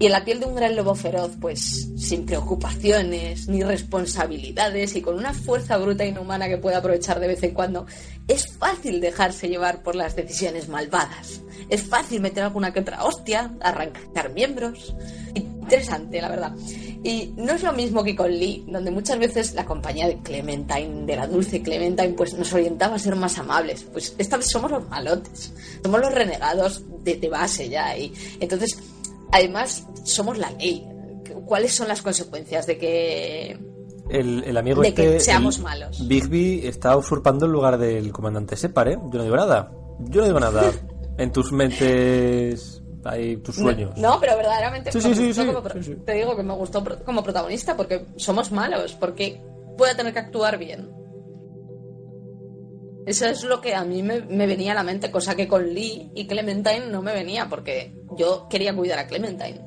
Y 0.00 0.06
en 0.06 0.12
la 0.12 0.24
piel 0.24 0.38
de 0.38 0.46
un 0.46 0.54
gran 0.54 0.76
lobo 0.76 0.94
feroz, 0.94 1.32
pues 1.40 1.88
sin 1.96 2.24
preocupaciones 2.24 3.48
ni 3.48 3.64
responsabilidades 3.64 4.94
y 4.94 5.02
con 5.02 5.16
una 5.16 5.34
fuerza 5.34 5.76
bruta 5.76 6.04
e 6.04 6.08
inhumana 6.08 6.48
que 6.48 6.56
puede 6.56 6.76
aprovechar 6.76 7.18
de 7.18 7.26
vez 7.26 7.42
en 7.42 7.52
cuando, 7.52 7.84
es 8.28 8.46
fácil 8.46 9.00
dejarse 9.00 9.48
llevar 9.48 9.82
por 9.82 9.96
las 9.96 10.14
decisiones 10.14 10.68
malvadas. 10.68 11.42
Es 11.68 11.82
fácil 11.82 12.20
meter 12.20 12.44
alguna 12.44 12.72
que 12.72 12.80
otra 12.80 13.02
hostia, 13.02 13.52
arrancar 13.60 14.32
miembros. 14.32 14.94
Interesante, 15.34 16.22
la 16.22 16.28
verdad. 16.28 16.52
Y 17.04 17.32
no 17.36 17.52
es 17.52 17.62
lo 17.62 17.72
mismo 17.72 18.02
que 18.02 18.16
con 18.16 18.30
Lee, 18.30 18.64
donde 18.66 18.90
muchas 18.90 19.18
veces 19.18 19.54
la 19.54 19.64
compañía 19.64 20.08
de 20.08 20.18
Clementine, 20.18 21.06
de 21.06 21.16
la 21.16 21.26
dulce 21.26 21.62
Clementine, 21.62 22.10
pues 22.10 22.34
nos 22.34 22.52
orientaba 22.52 22.96
a 22.96 22.98
ser 22.98 23.14
más 23.14 23.38
amables. 23.38 23.84
Pues 23.92 24.14
esta 24.18 24.36
vez 24.36 24.50
somos 24.50 24.70
los 24.70 24.88
malotes, 24.88 25.52
somos 25.82 26.00
los 26.00 26.12
renegados 26.12 26.82
de, 27.04 27.16
de 27.16 27.28
base 27.28 27.68
ya. 27.68 27.96
Y 27.96 28.12
entonces, 28.40 28.78
además, 29.30 29.86
somos 30.02 30.38
la 30.38 30.50
ley. 30.52 30.86
¿Cuáles 31.46 31.72
son 31.72 31.88
las 31.88 32.02
consecuencias 32.02 32.66
de 32.66 32.78
que 32.78 33.58
El, 34.10 34.44
el 34.44 34.56
amigo 34.56 34.82
De 34.82 34.88
este, 34.88 35.12
que 35.12 35.20
seamos 35.20 35.58
el 35.58 35.62
malos. 35.62 36.06
Bigby 36.06 36.66
está 36.66 36.96
usurpando 36.96 37.46
el 37.46 37.52
lugar 37.52 37.78
del 37.78 38.12
comandante 38.12 38.56
Separ, 38.56 38.88
¿eh? 38.88 38.98
Yo 39.10 39.18
no 39.18 39.22
digo 39.22 39.36
nada. 39.36 39.72
Yo 40.00 40.20
no 40.20 40.26
digo 40.26 40.40
nada. 40.40 40.70
en 41.18 41.32
tus 41.32 41.52
mentes, 41.52 42.82
tus 43.42 43.56
sueños. 43.56 43.96
No, 43.96 44.18
pero 44.20 44.36
verdaderamente 44.36 44.92
Sí, 44.92 45.00
como 45.46 45.62
te 45.62 46.12
digo 46.12 46.36
que 46.36 46.42
me 46.42 46.54
gustó 46.54 46.84
como 47.04 47.22
protagonista 47.22 47.76
porque 47.76 48.06
somos 48.16 48.52
malos, 48.52 48.94
porque 48.94 49.40
puede 49.76 49.94
tener 49.94 50.12
que 50.12 50.18
actuar 50.18 50.58
bien. 50.58 50.90
Eso 53.06 53.24
es 53.26 53.42
lo 53.44 53.60
que 53.62 53.74
a 53.74 53.84
mí 53.84 54.02
me, 54.02 54.20
me 54.20 54.46
venía 54.46 54.72
a 54.72 54.74
la 54.74 54.82
mente, 54.82 55.10
cosa 55.10 55.34
que 55.34 55.48
con 55.48 55.72
Lee 55.72 56.10
y 56.14 56.26
Clementine 56.26 56.88
no 56.90 57.00
me 57.00 57.14
venía, 57.14 57.48
porque 57.48 57.94
yo 58.18 58.48
quería 58.50 58.76
cuidar 58.76 58.98
a 58.98 59.06
Clementine. 59.06 59.64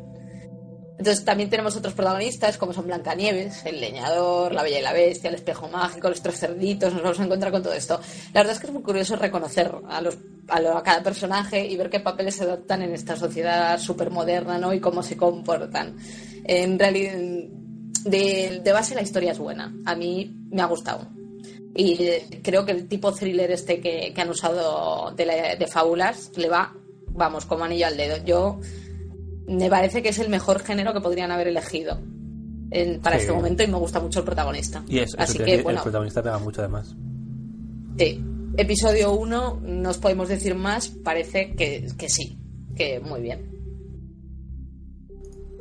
Entonces 0.98 1.26
también 1.26 1.50
tenemos 1.50 1.76
otros 1.76 1.94
protagonistas, 1.96 2.58
como 2.60 2.74
son 2.74 2.86
Blancanieves, 2.86 3.66
el 3.66 3.82
leñador, 3.82 4.54
la 4.54 4.62
bella 4.62 4.80
y 4.80 4.82
la 4.84 4.94
bestia, 4.94 5.30
el 5.30 5.36
espejo 5.36 5.68
mágico, 5.68 6.10
los 6.10 6.22
tres 6.22 6.40
cerditos, 6.40 6.94
nos 6.94 7.02
vamos 7.02 7.20
a 7.20 7.24
encontrar 7.26 7.52
con 7.52 7.64
todo 7.64 7.74
esto. 7.74 8.00
La 8.34 8.42
verdad 8.42 8.54
es 8.54 8.60
que 8.60 8.68
es 8.68 8.74
muy 8.74 8.84
curioso 8.84 9.16
reconocer 9.16 9.72
a, 9.90 10.00
los, 10.02 10.18
a, 10.48 10.60
lo- 10.62 10.78
a 10.78 10.84
cada 10.84 11.02
personaje 11.02 11.66
y 11.66 11.76
ver 11.76 11.90
qué 11.90 12.02
papeles 12.02 12.36
se 12.36 12.44
adoptan 12.44 12.84
en 12.84 12.94
esta 12.94 13.16
sociedad 13.16 13.80
súper 13.80 14.12
moderna, 14.12 14.60
¿no? 14.60 14.74
Y 14.74 14.80
cómo 14.80 15.02
se 15.02 15.18
comportan. 15.18 15.98
En 16.44 16.78
realidad, 16.78 17.14
de, 18.06 18.62
de 18.64 18.72
base 18.72 18.94
la 18.94 19.02
historia 19.02 19.32
es 19.32 19.40
buena. 19.40 19.74
A 19.86 19.96
mí 19.96 20.36
me 20.52 20.62
ha 20.62 20.66
gustado. 20.66 21.08
Y 21.76 22.04
eh, 22.04 22.42
creo 22.44 22.64
que 22.66 22.74
el 22.74 22.88
tipo 22.88 23.12
thriller 23.12 23.50
este 23.52 23.80
que, 23.80 24.12
que 24.14 24.22
han 24.22 24.30
usado 24.30 25.12
de, 25.16 25.26
la- 25.26 25.56
de 25.56 25.68
fábulas 25.68 26.32
le 26.36 26.48
va, 26.50 26.76
vamos, 27.08 27.46
como 27.46 27.64
anillo 27.64 27.88
al 27.88 27.98
dedo. 27.98 28.18
Yo 28.24 28.60
me 29.48 29.70
parece 29.70 30.02
que 30.02 30.10
es 30.10 30.20
el 30.20 30.30
mejor 30.30 30.60
género 30.60 30.94
que 30.94 31.02
podrían 31.02 31.32
haber 31.32 31.48
elegido 31.48 32.00
en- 32.72 33.02
para 33.02 33.18
Sí. 33.18 33.22
este 33.24 33.34
momento 33.34 33.64
y 33.64 33.68
me 33.68 33.78
gusta 33.78 34.00
mucho 34.00 34.20
el 34.20 34.26
protagonista. 34.26 34.84
Y 34.88 35.00
es, 35.00 35.14
Así 35.18 35.38
eso 35.38 35.46
que, 35.46 35.56
el 35.56 35.64
bueno, 35.64 35.82
protagonista 35.84 36.22
pega 36.24 36.38
mucho 36.40 36.62
además. 36.62 36.96
sí. 37.98 38.24
Episodio 38.58 39.14
1, 39.14 39.62
no 39.64 39.90
os 39.90 39.98
podemos 39.98 40.28
decir 40.28 40.56
más, 40.56 40.90
parece 40.90 41.54
que, 41.56 41.88
que 41.98 42.10
sí, 42.10 42.38
que 42.76 43.00
muy 43.00 43.22
bien. 43.22 43.50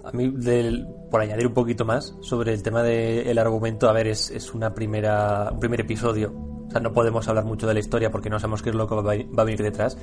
A 0.03 0.11
mí, 0.13 0.29
del- 0.35 0.87
por 1.11 1.21
añadir 1.21 1.47
un 1.47 1.55
poquito 1.55 1.85
más 1.85 2.17
sobre 2.21 2.53
el 2.53 2.63
tema 2.65 2.83
del 2.83 3.39
argumento, 3.39 3.89
a 3.89 3.93
ver, 3.93 4.07
es, 4.09 4.31
es 4.31 4.55
una 4.55 4.75
primera, 4.75 5.51
un 5.53 5.61
primer 5.61 5.81
episodio. 5.83 6.33
O 6.71 6.73
sea, 6.73 6.81
no 6.81 6.93
podemos 6.93 7.27
hablar 7.27 7.45
mucho 7.45 7.67
de 7.67 7.75
la 7.75 7.81
historia 7.81 8.13
porque 8.13 8.31
no 8.31 8.39
sabemos 8.39 8.63
qué 8.63 8.71
es 8.71 8.77
lo 8.77 8.87
que 8.87 8.95
va 8.95 9.43
a 9.43 9.45
venir 9.45 9.61
detrás. 9.61 9.99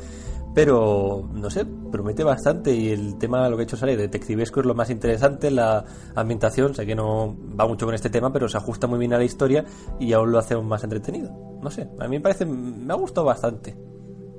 Pero, 0.54 1.30
no 1.34 1.50
sé, 1.50 1.66
promete 1.66 2.26
bastante. 2.26 2.76
Y 2.76 2.90
el 2.90 3.18
tema, 3.18 3.48
lo 3.48 3.56
que 3.56 3.62
ha 3.62 3.64
hecho 3.64 3.78
Sara, 3.78 3.96
detectivesco 3.96 4.60
es 4.60 4.66
lo 4.66 4.76
más 4.76 4.90
interesante. 4.90 5.50
La 5.50 5.86
ambientación, 6.14 6.76
sé 6.76 6.86
que 6.86 6.94
no 6.94 7.38
va 7.58 7.66
mucho 7.66 7.86
con 7.86 7.96
este 7.96 8.10
tema, 8.10 8.34
pero 8.34 8.50
se 8.50 8.58
ajusta 8.58 8.86
muy 8.86 9.00
bien 9.00 9.14
a 9.14 9.18
la 9.18 9.24
historia 9.24 9.64
y 9.98 10.12
aún 10.12 10.30
lo 10.30 10.40
hace 10.40 10.58
más 10.58 10.84
entretenido. 10.84 11.32
No 11.62 11.72
sé, 11.72 11.88
a 12.00 12.08
mí 12.10 12.18
me 12.18 12.22
parece, 12.22 12.46
me 12.46 12.92
ha 12.92 12.98
gustado 12.98 13.28
bastante. 13.28 13.78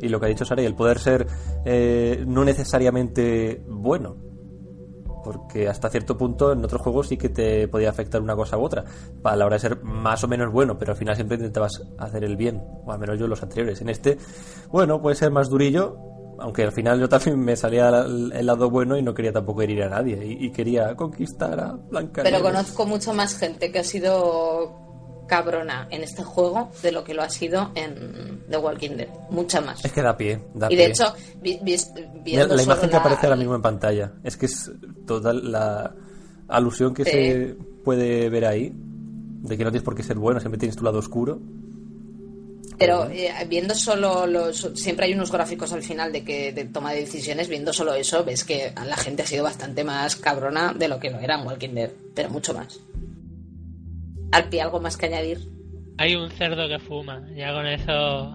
Y 0.02 0.08
lo 0.08 0.20
que 0.20 0.26
ha 0.26 0.28
dicho 0.28 0.44
Sara, 0.44 0.60
el 0.60 0.74
poder 0.74 0.98
ser 0.98 1.26
eh, 1.64 2.24
no 2.26 2.44
necesariamente 2.44 3.64
bueno, 3.66 4.27
porque 5.30 5.68
hasta 5.68 5.90
cierto 5.90 6.16
punto 6.16 6.52
en 6.52 6.64
otros 6.64 6.80
juegos 6.80 7.08
sí 7.08 7.18
que 7.18 7.28
te 7.28 7.68
podía 7.68 7.90
afectar 7.90 8.22
una 8.22 8.34
cosa 8.34 8.56
u 8.56 8.62
otra. 8.62 8.84
A 9.22 9.36
la 9.36 9.44
hora 9.44 9.56
de 9.56 9.60
ser 9.60 9.82
más 9.82 10.24
o 10.24 10.28
menos 10.28 10.50
bueno 10.50 10.78
pero 10.78 10.92
al 10.92 10.98
final 10.98 11.14
siempre 11.14 11.36
intentabas 11.36 11.82
hacer 11.98 12.24
el 12.24 12.36
bien 12.36 12.62
o 12.84 12.92
al 12.92 12.98
menos 12.98 13.18
yo 13.18 13.24
en 13.24 13.30
los 13.30 13.42
anteriores. 13.42 13.80
En 13.82 13.90
este 13.90 14.16
bueno 14.70 15.02
puede 15.02 15.16
ser 15.16 15.30
más 15.30 15.50
durillo 15.50 15.98
aunque 16.38 16.62
al 16.62 16.72
final 16.72 17.00
yo 17.00 17.08
también 17.08 17.38
me 17.38 17.56
salía 17.56 17.88
el, 17.88 18.46
lado 18.46 18.70
bueno 18.70 18.96
y 18.96 19.02
no 19.02 19.12
quería 19.12 19.32
tampoco 19.32 19.62
herir 19.62 19.82
a 19.82 19.88
nadie 19.88 20.18
y, 20.24 20.50
quería 20.52 20.94
conquistar 20.94 21.58
a 21.58 21.72
Blanca 21.72 22.22
Pero 22.22 22.40
conozco 22.40 22.86
mucho 22.86 23.12
más 23.12 23.36
gente 23.36 23.72
que 23.72 23.80
ha 23.80 23.84
sido 23.84 24.87
cabrona 25.28 25.86
en 25.90 26.02
este 26.02 26.24
juego 26.24 26.70
de 26.82 26.90
lo 26.90 27.04
que 27.04 27.14
lo 27.14 27.22
ha 27.22 27.30
sido 27.30 27.70
en 27.76 28.40
The 28.50 28.56
Walking 28.56 28.96
Dead. 28.96 29.08
Mucha 29.30 29.60
más. 29.60 29.84
es 29.84 29.92
que 29.92 30.02
da 30.02 30.16
pie 30.16 30.40
da 30.54 30.66
Y 30.72 30.74
de 30.76 30.84
pie. 30.84 30.90
hecho, 30.92 31.14
vi- 31.40 31.60
vi- 31.62 31.76
Mira, 31.94 32.10
viendo 32.24 32.56
la 32.56 32.62
imagen 32.64 32.88
que 32.88 32.94
la- 32.94 33.00
aparece 33.00 33.26
ahora 33.26 33.36
mismo 33.36 33.54
en 33.54 33.62
pantalla 33.62 34.12
es 34.24 34.36
que 34.36 34.46
es 34.46 34.70
toda 35.06 35.32
la 35.32 35.94
alusión 36.48 36.92
que 36.94 37.04
Sí. 37.04 37.10
se 37.12 37.56
puede 37.84 38.28
ver 38.30 38.44
ahí 38.46 38.72
de 38.74 39.56
que 39.56 39.62
no 39.64 39.70
tienes 39.70 39.84
por 39.84 39.94
qué 39.94 40.02
ser 40.02 40.16
bueno 40.18 40.40
siempre 40.40 40.58
tienes 40.58 40.74
tu 40.76 40.82
lado 40.84 40.98
oscuro 40.98 41.38
Pero 42.78 43.08
eh, 43.10 43.32
viendo 43.48 43.74
solo 43.74 44.24
los. 44.26 44.70
Siempre 44.74 45.06
hay 45.06 45.12
unos 45.12 45.32
gráficos 45.32 45.72
al 45.72 45.82
final 45.82 46.12
de 46.12 46.22
que 46.24 46.52
de 46.52 46.64
toma 46.66 46.92
de 46.92 47.00
decisiones. 47.00 47.48
Viendo 47.48 47.72
solo 47.72 47.92
eso, 47.94 48.22
ves 48.24 48.44
que 48.44 48.72
la 48.86 48.96
gente 48.96 49.22
ha 49.22 49.26
sido 49.26 49.42
bastante 49.42 49.82
más 49.82 50.14
cabrona 50.14 50.72
de 50.74 50.86
lo 50.86 51.00
que 51.00 51.10
lo 51.10 51.18
era 51.18 51.40
en 51.40 51.46
Walking 51.46 51.74
Dead. 51.74 51.90
Pero 52.14 52.30
mucho 52.30 52.54
más. 52.54 52.78
Arpi, 54.32 54.58
¿algo 54.60 54.80
más 54.80 54.96
que 54.96 55.06
añadir? 55.06 55.38
Hay 55.96 56.14
un 56.14 56.30
cerdo 56.30 56.68
que 56.68 56.78
fuma, 56.78 57.26
ya 57.34 57.52
con 57.52 57.66
eso. 57.66 58.34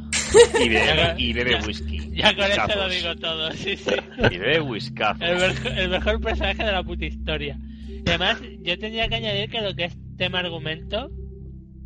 Y 0.60 0.68
bebe, 0.70 1.16
y 1.18 1.34
whisky. 1.66 2.10
Ya 2.16 2.36
con 2.36 2.46
eso 2.46 2.76
lo 2.76 2.90
digo 2.90 3.16
todo, 3.16 3.52
sí, 3.52 3.78
sí. 3.78 3.92
Y 4.32 4.38
bebe. 4.38 4.60
El, 5.22 5.38
mejor- 5.38 5.72
el 5.80 5.90
mejor 5.90 6.20
personaje 6.22 6.64
de 6.64 6.72
la 6.72 6.84
puta 6.84 7.06
historia. 7.06 7.58
Y 7.88 8.10
además, 8.10 8.42
yo 8.64 8.78
tendría 8.80 9.08
que 9.08 9.16
añadir 9.16 9.50
que 9.50 9.62
lo 9.62 9.74
que 9.76 9.86
es 9.86 9.98
tema 10.18 10.40
argumento, 10.40 11.10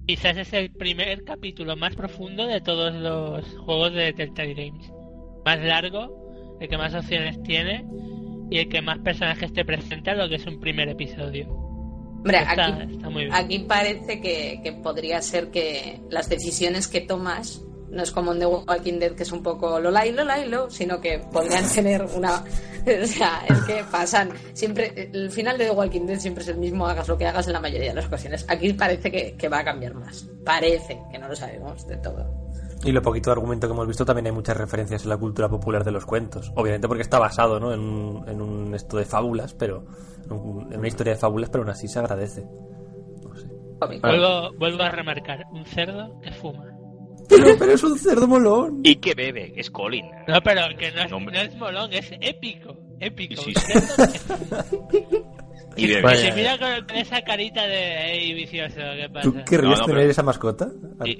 quizás 0.07 0.37
es 0.37 0.51
el 0.53 0.71
primer 0.71 1.23
capítulo 1.25 1.75
más 1.75 1.95
profundo 1.95 2.47
de 2.47 2.61
todos 2.61 2.95
los 2.95 3.45
juegos 3.59 3.93
de 3.93 4.13
Telltale 4.13 4.53
Games. 4.55 4.91
Más 5.45 5.59
largo, 5.59 6.57
el 6.59 6.67
que 6.69 6.77
más 6.77 6.93
opciones 6.95 7.41
tiene 7.43 7.85
y 8.49 8.59
el 8.59 8.69
que 8.69 8.81
más 8.81 8.97
personajes 8.99 9.53
te 9.53 9.63
presenta 9.65 10.15
lo 10.15 10.27
que 10.27 10.35
es 10.35 10.45
un 10.47 10.59
primer 10.59 10.89
episodio. 10.89 11.66
Hombre, 12.17 12.39
Está- 12.39 12.65
aquí, 12.81 12.93
está 12.95 13.09
muy 13.09 13.23
bien. 13.25 13.33
aquí 13.35 13.59
parece 13.59 14.19
que, 14.21 14.59
que 14.63 14.71
podría 14.73 15.21
ser 15.21 15.49
que 15.51 16.01
las 16.09 16.29
decisiones 16.29 16.87
que 16.87 17.01
tomas 17.01 17.61
no 17.89 18.03
es 18.03 18.11
como 18.11 18.33
en 18.33 18.39
The 18.39 18.45
Walking 18.47 18.99
Dead, 18.99 19.13
que 19.13 19.23
es 19.23 19.31
un 19.31 19.41
poco 19.41 19.79
lo 19.79 19.91
lai, 19.91 20.11
lo 20.11 20.23
lai, 20.25 20.49
lo, 20.49 20.69
sino 20.69 20.99
que 20.99 21.19
podrían 21.31 21.67
tener 21.73 22.03
una. 22.03 22.43
O 22.87 23.05
sea, 23.05 23.43
es 23.49 23.57
que 23.63 23.83
pasan. 23.91 24.29
Siempre. 24.53 25.09
El 25.13 25.29
final 25.29 25.57
de 25.57 25.65
The 25.65 25.71
Walking 25.71 26.05
Dead 26.05 26.19
siempre 26.19 26.41
es 26.43 26.47
el 26.47 26.57
mismo, 26.57 26.87
hagas 26.87 27.05
lo 27.09 27.17
que 27.17 27.25
hagas 27.25 27.45
en 27.47 27.51
la 27.51 27.59
mayoría 27.59 27.89
de 27.89 27.95
las 27.95 28.05
ocasiones. 28.05 28.45
Aquí 28.47 28.71
parece 28.71 29.11
que, 29.11 29.35
que 29.35 29.49
va 29.49 29.59
a 29.59 29.65
cambiar 29.65 29.93
más. 29.93 30.25
Parece, 30.45 30.97
que 31.11 31.17
no 31.17 31.27
lo 31.27 31.35
sabemos 31.35 31.85
de 31.85 31.97
todo. 31.97 32.36
Y 32.83 32.91
lo 32.91 33.01
poquito 33.01 33.29
de 33.29 33.33
argumento 33.33 33.67
que 33.67 33.73
hemos 33.73 33.87
visto 33.87 34.05
también 34.05 34.27
hay 34.27 34.31
muchas 34.31 34.55
referencias 34.55 35.03
en 35.03 35.09
la 35.09 35.17
cultura 35.17 35.49
popular 35.49 35.83
de 35.83 35.91
los 35.91 36.05
cuentos. 36.05 36.51
Obviamente 36.55 36.87
porque 36.87 37.01
está 37.01 37.19
basado 37.19 37.59
¿no? 37.59 37.73
en, 37.73 37.79
un, 37.79 38.29
en 38.29 38.41
un 38.41 38.73
esto 38.75 38.97
de 38.97 39.05
fábulas, 39.05 39.53
pero 39.53 39.85
en, 40.25 40.31
un- 40.31 40.71
en 40.71 40.79
una 40.79 40.87
historia 40.87 41.13
de 41.13 41.19
fábulas, 41.19 41.49
pero 41.49 41.63
aún 41.63 41.71
así 41.71 41.87
se 41.87 41.99
agradece. 41.99 42.45
No 43.23 43.35
sé. 43.35 43.47
Vuelvo, 44.01 44.53
vuelvo 44.57 44.83
a 44.83 44.89
remarcar, 44.91 45.43
un 45.51 45.65
cerdo 45.65 46.19
que 46.21 46.31
fuma. 46.31 46.65
Pero, 47.29 47.47
pero 47.59 47.73
es 47.73 47.83
un 47.83 47.97
cerdo 47.97 48.25
molón. 48.27 48.79
Y 48.83 48.95
que 48.97 49.13
bebe, 49.13 49.53
es 49.59 49.69
Colin. 49.69 50.05
No, 50.27 50.41
pero 50.41 50.61
que 50.77 50.91
no 50.93 51.01
es, 51.01 51.11
No, 51.11 51.19
molón, 51.59 51.91
es 51.91 52.09
épico. 52.21 52.77
Épico. 52.99 53.41
Sí, 53.41 53.53
sí. 53.53 55.17
Y. 55.77 55.87
Que 55.87 56.15
se 56.15 56.31
mira 56.33 56.57
con, 56.57 56.85
con 56.87 56.95
esa 56.97 57.21
carita 57.21 57.65
de 57.67 58.11
ey, 58.13 58.33
vicioso, 58.33 58.75
¿qué 58.75 59.09
pasa? 59.11 59.23
¿Tú 59.23 59.35
querrías 59.45 59.73
No, 59.73 59.77
no, 59.79 59.85
tener 59.85 60.01
pero- 60.01 60.11
esa 60.11 60.23
mascota? 60.23 60.67
Sí, 61.05 61.17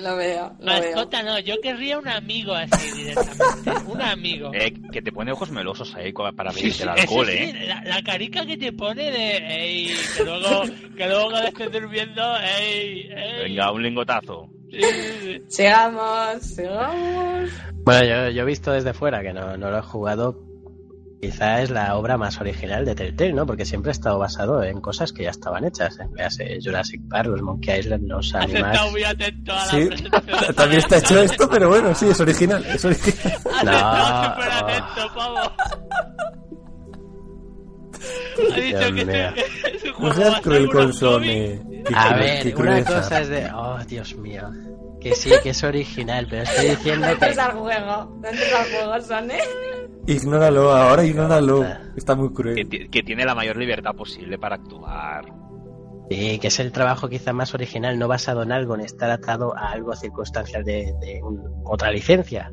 lo 0.00 0.16
veo. 0.16 0.56
Lo 0.60 0.72
veo. 0.72 0.80
Mascota 0.82 1.22
no, 1.22 1.38
yo 1.38 1.54
querría 1.62 1.98
un 1.98 2.08
amigo 2.08 2.52
así 2.54 2.90
directamente. 3.02 3.70
Un 3.90 4.02
amigo. 4.02 4.50
Eh, 4.54 4.72
que 4.92 5.02
te 5.02 5.12
pone 5.12 5.32
ojos 5.32 5.50
melosos 5.50 5.94
ahí 5.94 6.12
para 6.12 6.52
Sí, 6.52 6.60
beber 6.62 6.72
sí, 6.74 6.82
el 6.82 6.88
eso 6.88 7.00
alcohol, 7.00 7.26
sí, 7.26 7.32
eh. 7.38 7.64
la, 7.66 7.82
la 7.84 8.02
carica 8.02 8.44
que 8.46 8.56
te 8.56 8.72
pone 8.72 9.10
de 9.10 9.36
ey, 9.36 9.90
que 10.16 10.24
luego, 10.24 10.62
que 10.96 11.06
luego 11.06 11.30
cuando 11.30 11.48
estés 11.48 11.72
durmiendo, 11.72 12.36
ey, 12.38 13.08
ey. 13.14 13.42
Venga, 13.44 13.72
un 13.72 13.82
lingotazo. 13.82 14.48
Sí, 14.70 14.80
sí, 14.82 15.12
sí. 15.22 15.42
Sigamos, 15.48 16.42
sigamos. 16.42 17.50
Bueno, 17.84 18.04
yo, 18.04 18.30
yo 18.30 18.42
he 18.42 18.46
visto 18.46 18.72
desde 18.72 18.92
fuera 18.92 19.22
que 19.22 19.32
no, 19.32 19.56
no 19.56 19.70
lo 19.70 19.78
he 19.78 19.82
jugado. 19.82 20.36
Quizá 21.24 21.62
es 21.62 21.70
la 21.70 21.96
obra 21.96 22.18
más 22.18 22.38
original 22.38 22.84
de 22.84 22.94
Telltale, 22.94 23.32
¿no? 23.32 23.46
Porque 23.46 23.64
siempre 23.64 23.90
ha 23.90 23.92
estado 23.92 24.18
basado 24.18 24.62
en 24.62 24.78
cosas 24.82 25.10
que 25.10 25.22
ya 25.22 25.30
estaban 25.30 25.64
hechas. 25.64 25.96
Jurassic 26.62 27.00
Park, 27.08 27.28
los 27.28 27.40
Monkey 27.40 27.78
Island, 27.80 28.06
los 28.06 28.34
Has 28.34 28.44
estado 28.44 28.66
Animals. 28.66 28.90
muy 28.92 29.04
atento 29.04 29.52
a 29.52 29.56
la 29.56 29.64
Sí, 29.70 29.88
también 30.54 30.80
está 30.80 30.98
hecho 30.98 31.18
esto, 31.22 31.48
pero 31.48 31.70
bueno, 31.70 31.94
sí, 31.94 32.08
es 32.10 32.20
original. 32.20 32.62
Es 32.66 32.84
original. 32.84 33.38
Has 33.54 33.64
No. 33.64 33.72
estado 33.72 34.34
súper 34.34 34.52
atento, 34.52 35.14
pavo. 35.14 35.38
Ha 38.52 38.56
dicho 38.56 38.78
Dios 38.78 38.84
que 38.92 39.04
mío. 39.06 39.14
este 39.14 39.76
es 39.76 39.84
un 39.98 40.04
No 40.04 40.12
seas 40.12 40.18
basado 40.28 40.42
cruel 40.42 40.70
con. 40.70 40.92
Sony. 40.92 41.22
Qué 41.22 41.94
A 41.94 42.14
ver, 42.16 42.54
una 42.56 42.84
cosa 42.84 43.20
es 43.22 43.28
de... 43.28 43.50
Oh, 43.54 43.78
Dios 43.88 44.14
mío. 44.16 44.50
Que 45.04 45.14
sí, 45.14 45.30
que 45.42 45.50
es 45.50 45.62
original, 45.62 46.26
pero 46.28 46.42
estoy 46.42 46.68
diciendo 46.70 47.06
No 47.06 47.12
entres 47.12 47.34
que... 47.36 47.40
al 47.40 47.52
juego. 47.52 48.04
No 48.20 48.28
entres 48.28 48.52
al 48.54 48.64
juego, 48.72 49.00
Sone. 49.02 49.38
Ignóralo, 50.06 50.70
ahora 50.72 51.04
ignóralo. 51.04 51.64
Está 51.96 52.14
muy 52.14 52.32
cruel. 52.32 52.68
que 52.90 53.02
tiene 53.02 53.24
la 53.24 53.34
mayor 53.34 53.56
libertad 53.56 53.94
posible 53.94 54.38
para 54.38 54.56
actuar. 54.56 55.26
Sí, 56.10 56.38
que 56.38 56.48
es 56.48 56.60
el 56.60 56.72
trabajo 56.72 57.08
quizá 57.08 57.32
más 57.32 57.54
original, 57.54 57.98
no 57.98 58.08
basado 58.08 58.42
en 58.42 58.52
algo, 58.52 58.74
en 58.74 58.82
estar 58.82 59.10
atado 59.10 59.56
a 59.56 59.70
algo 59.72 59.94
circunstancial 59.96 60.62
de, 60.64 60.92
de 61.00 61.22
un- 61.22 61.62
otra 61.64 61.90
licencia. 61.90 62.52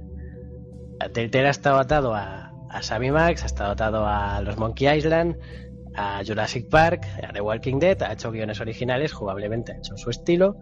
Telltale 1.14 1.48
ha 1.48 1.52
estado 1.52 1.78
atado 1.80 2.14
a, 2.16 2.52
a 2.70 2.82
Sammy 2.82 3.12
Max, 3.12 3.44
ha 3.44 3.48
estado 3.48 3.72
atado 3.72 4.06
a 4.08 4.40
los 4.42 4.58
Monkey 4.58 4.88
Island, 4.98 5.36
a 5.96 6.22
Jurassic 6.26 6.70
Park, 6.70 7.06
a 7.28 7.34
The 7.34 7.42
Walking 7.42 7.80
Dead, 7.80 8.02
ha 8.04 8.14
hecho 8.14 8.32
guiones 8.32 8.62
originales, 8.62 9.12
jugablemente 9.12 9.74
ha 9.74 9.78
hecho 9.78 9.98
su 9.98 10.10
estilo, 10.10 10.56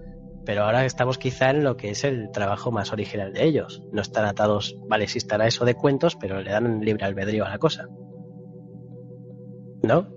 pero 0.50 0.64
ahora 0.64 0.84
estamos 0.84 1.20
quizá 1.20 1.52
en 1.52 1.64
lo 1.64 1.78
que 1.78 1.92
es 1.92 2.04
el 2.04 2.32
trabajo 2.32 2.72
más 2.72 2.92
original 2.92 3.32
de 3.32 3.44
ellos. 3.44 3.84
No 3.92 4.02
están 4.02 4.26
atados, 4.26 4.76
vale, 4.88 5.08
sí 5.08 5.20
estará 5.20 5.46
eso 5.46 5.64
de 5.64 5.76
cuentos, 5.76 6.16
pero 6.16 6.42
le 6.42 6.50
dan 6.50 6.82
libre 6.82 7.06
albedrío 7.06 7.46
a 7.46 7.50
la 7.50 7.60
cosa. 7.60 7.88
¿No? 9.84 10.08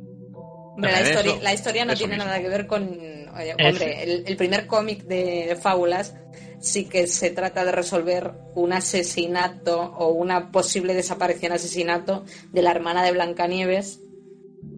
Hombre, 0.74 0.90
la 0.90 1.02
historia, 1.02 1.34
la 1.42 1.52
historia 1.52 1.84
no 1.84 1.92
eso 1.92 1.98
tiene 1.98 2.14
mismo. 2.14 2.24
nada 2.30 2.40
que 2.40 2.48
ver 2.48 2.66
con. 2.66 2.82
oye, 2.82 3.54
hombre, 3.62 4.02
el, 4.04 4.24
el 4.26 4.36
primer 4.38 4.66
cómic 4.66 5.02
de 5.02 5.54
Fábulas 5.60 6.16
sí 6.60 6.86
que 6.86 7.06
se 7.08 7.28
trata 7.28 7.66
de 7.66 7.72
resolver 7.72 8.32
un 8.54 8.72
asesinato 8.72 9.82
o 9.82 10.12
una 10.12 10.50
posible 10.50 10.94
desaparición 10.94 11.52
asesinato 11.52 12.24
de 12.52 12.62
la 12.62 12.70
hermana 12.70 13.02
de 13.02 13.12
Blancanieves 13.12 14.00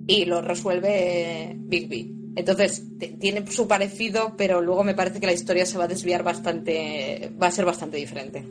y 0.09 0.25
lo 0.25 0.43
resuelve 0.43 0.89
eh, 0.91 1.53
Bigby. 1.55 2.24
Entonces, 2.37 2.85
tiene 3.21 3.47
su 3.47 3.69
parecido, 3.69 4.35
pero 4.37 4.61
luego 4.61 4.83
me 4.83 4.95
parece 4.95 5.21
que 5.21 5.27
la 5.27 5.33
historia 5.33 5.67
se 5.67 5.79
va 5.79 5.85
a 5.85 5.89
desviar 5.89 6.23
bastante. 6.23 7.31
va 7.41 7.47
a 7.47 7.53
ser 7.53 7.65
bastante 7.65 7.97
diferente. 7.97 8.45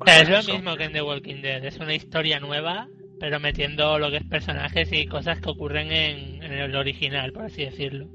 O 0.00 0.04
sea, 0.04 0.20
es 0.20 0.46
lo 0.46 0.54
mismo 0.54 0.76
que 0.76 0.84
en 0.84 0.92
The 0.92 1.02
Walking 1.02 1.42
Dead. 1.42 1.64
Es 1.64 1.78
una 1.78 1.94
historia 1.94 2.40
nueva, 2.40 2.88
pero 3.20 3.38
metiendo 3.38 3.98
lo 4.00 4.10
que 4.10 4.16
es 4.16 4.24
personajes 4.24 4.88
y 4.92 5.06
cosas 5.06 5.40
que 5.40 5.50
ocurren 5.50 5.92
en, 5.92 6.42
en 6.42 6.52
el 6.52 6.74
original, 6.74 7.32
por 7.32 7.44
así 7.44 7.64
decirlo. 7.64 8.08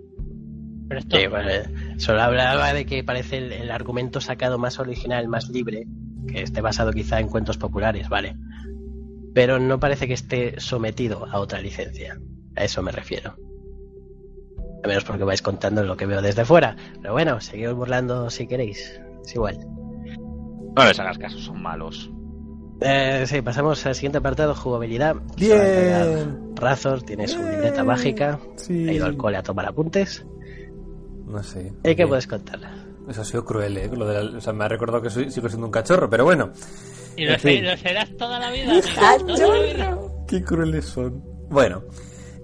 Pero 0.90 1.00
esto. 1.00 1.18
Sí, 1.18 1.28
vale. 1.28 1.64
Solo 1.98 2.22
hablaba 2.22 2.74
de 2.74 2.86
que 2.86 3.06
parece 3.06 3.38
el, 3.38 3.54
el 3.54 3.72
argumento 3.72 4.20
sacado 4.20 4.58
más 4.58 4.80
original, 4.80 5.30
más 5.30 5.50
libre, 5.50 5.86
que 6.28 6.42
esté 6.42 6.60
basado 6.60 6.92
quizá 6.92 7.22
en 7.22 7.30
cuentos 7.30 7.58
populares, 7.58 8.10
vale. 8.10 8.36
Pero 9.34 9.60
no 9.60 9.80
parece 9.80 10.08
que 10.08 10.14
esté 10.14 10.60
sometido 10.60 11.26
a 11.26 11.40
otra 11.40 11.62
licencia. 11.62 12.18
A 12.58 12.64
eso 12.64 12.82
me 12.82 12.92
refiero. 12.92 13.36
A 14.84 14.88
menos 14.88 15.04
porque 15.04 15.24
vais 15.24 15.42
contando 15.42 15.84
lo 15.84 15.96
que 15.98 16.06
veo 16.06 16.22
desde 16.22 16.46
fuera. 16.46 16.76
Pero 17.02 17.14
bueno, 17.14 17.40
seguid 17.42 17.72
burlando 17.72 18.30
si 18.30 18.48
queréis. 18.48 19.00
Es 19.26 19.36
igual. 19.36 19.58
No 20.76 20.86
les 20.86 21.00
hagas 21.00 21.18
caso, 21.18 21.38
son 21.40 21.62
malos. 21.62 22.12
Eh, 22.82 23.24
sí, 23.28 23.42
pasamos 23.42 23.84
al 23.88 23.96
siguiente 23.96 24.20
apartado, 24.20 24.54
jugabilidad. 24.54 25.16
Bien. 25.36 26.54
Razor 26.56 27.02
tiene 27.04 27.28
su 27.28 27.40
libreta 27.40 27.84
mágica. 27.84 28.40
Sí. 28.56 28.88
Ha 28.90 28.94
ido 28.94 29.06
al 29.08 29.18
cole 29.18 29.38
a 29.38 29.44
tomar 29.44 29.66
apuntes. 29.66 30.26
No 31.26 31.42
sé. 31.44 31.74
¿Y 31.84 31.96
qué 31.96 32.06
puedes 32.08 32.28
contar? 32.28 32.60
Eso 33.10 33.22
ha 33.22 33.26
sido 33.26 33.44
cruel, 33.46 33.78
¿eh? 33.78 33.90
Lo 33.94 34.06
de 34.08 34.24
la- 34.24 34.38
o 34.38 34.42
sea, 34.42 34.54
me 34.54 34.64
ha 34.66 34.68
recordado 34.68 35.02
que 35.02 35.10
soy, 35.10 35.32
sigo 35.32 35.50
siendo 35.50 35.66
un 35.66 35.72
cachorro, 35.72 36.10
pero 36.10 36.24
bueno. 36.26 36.52
y 37.16 37.24
en 37.24 37.34
lo, 37.34 37.40
fin. 37.40 37.64
serás 37.82 38.16
toda 38.18 38.38
la 38.40 38.52
vida. 38.52 38.72
amigo, 38.72 38.88
toda 39.28 39.48
la 39.58 39.62
vida. 39.74 39.98
Qué 40.28 40.44
crueles 40.44 40.86
son. 40.86 41.24
Bueno, 41.50 41.84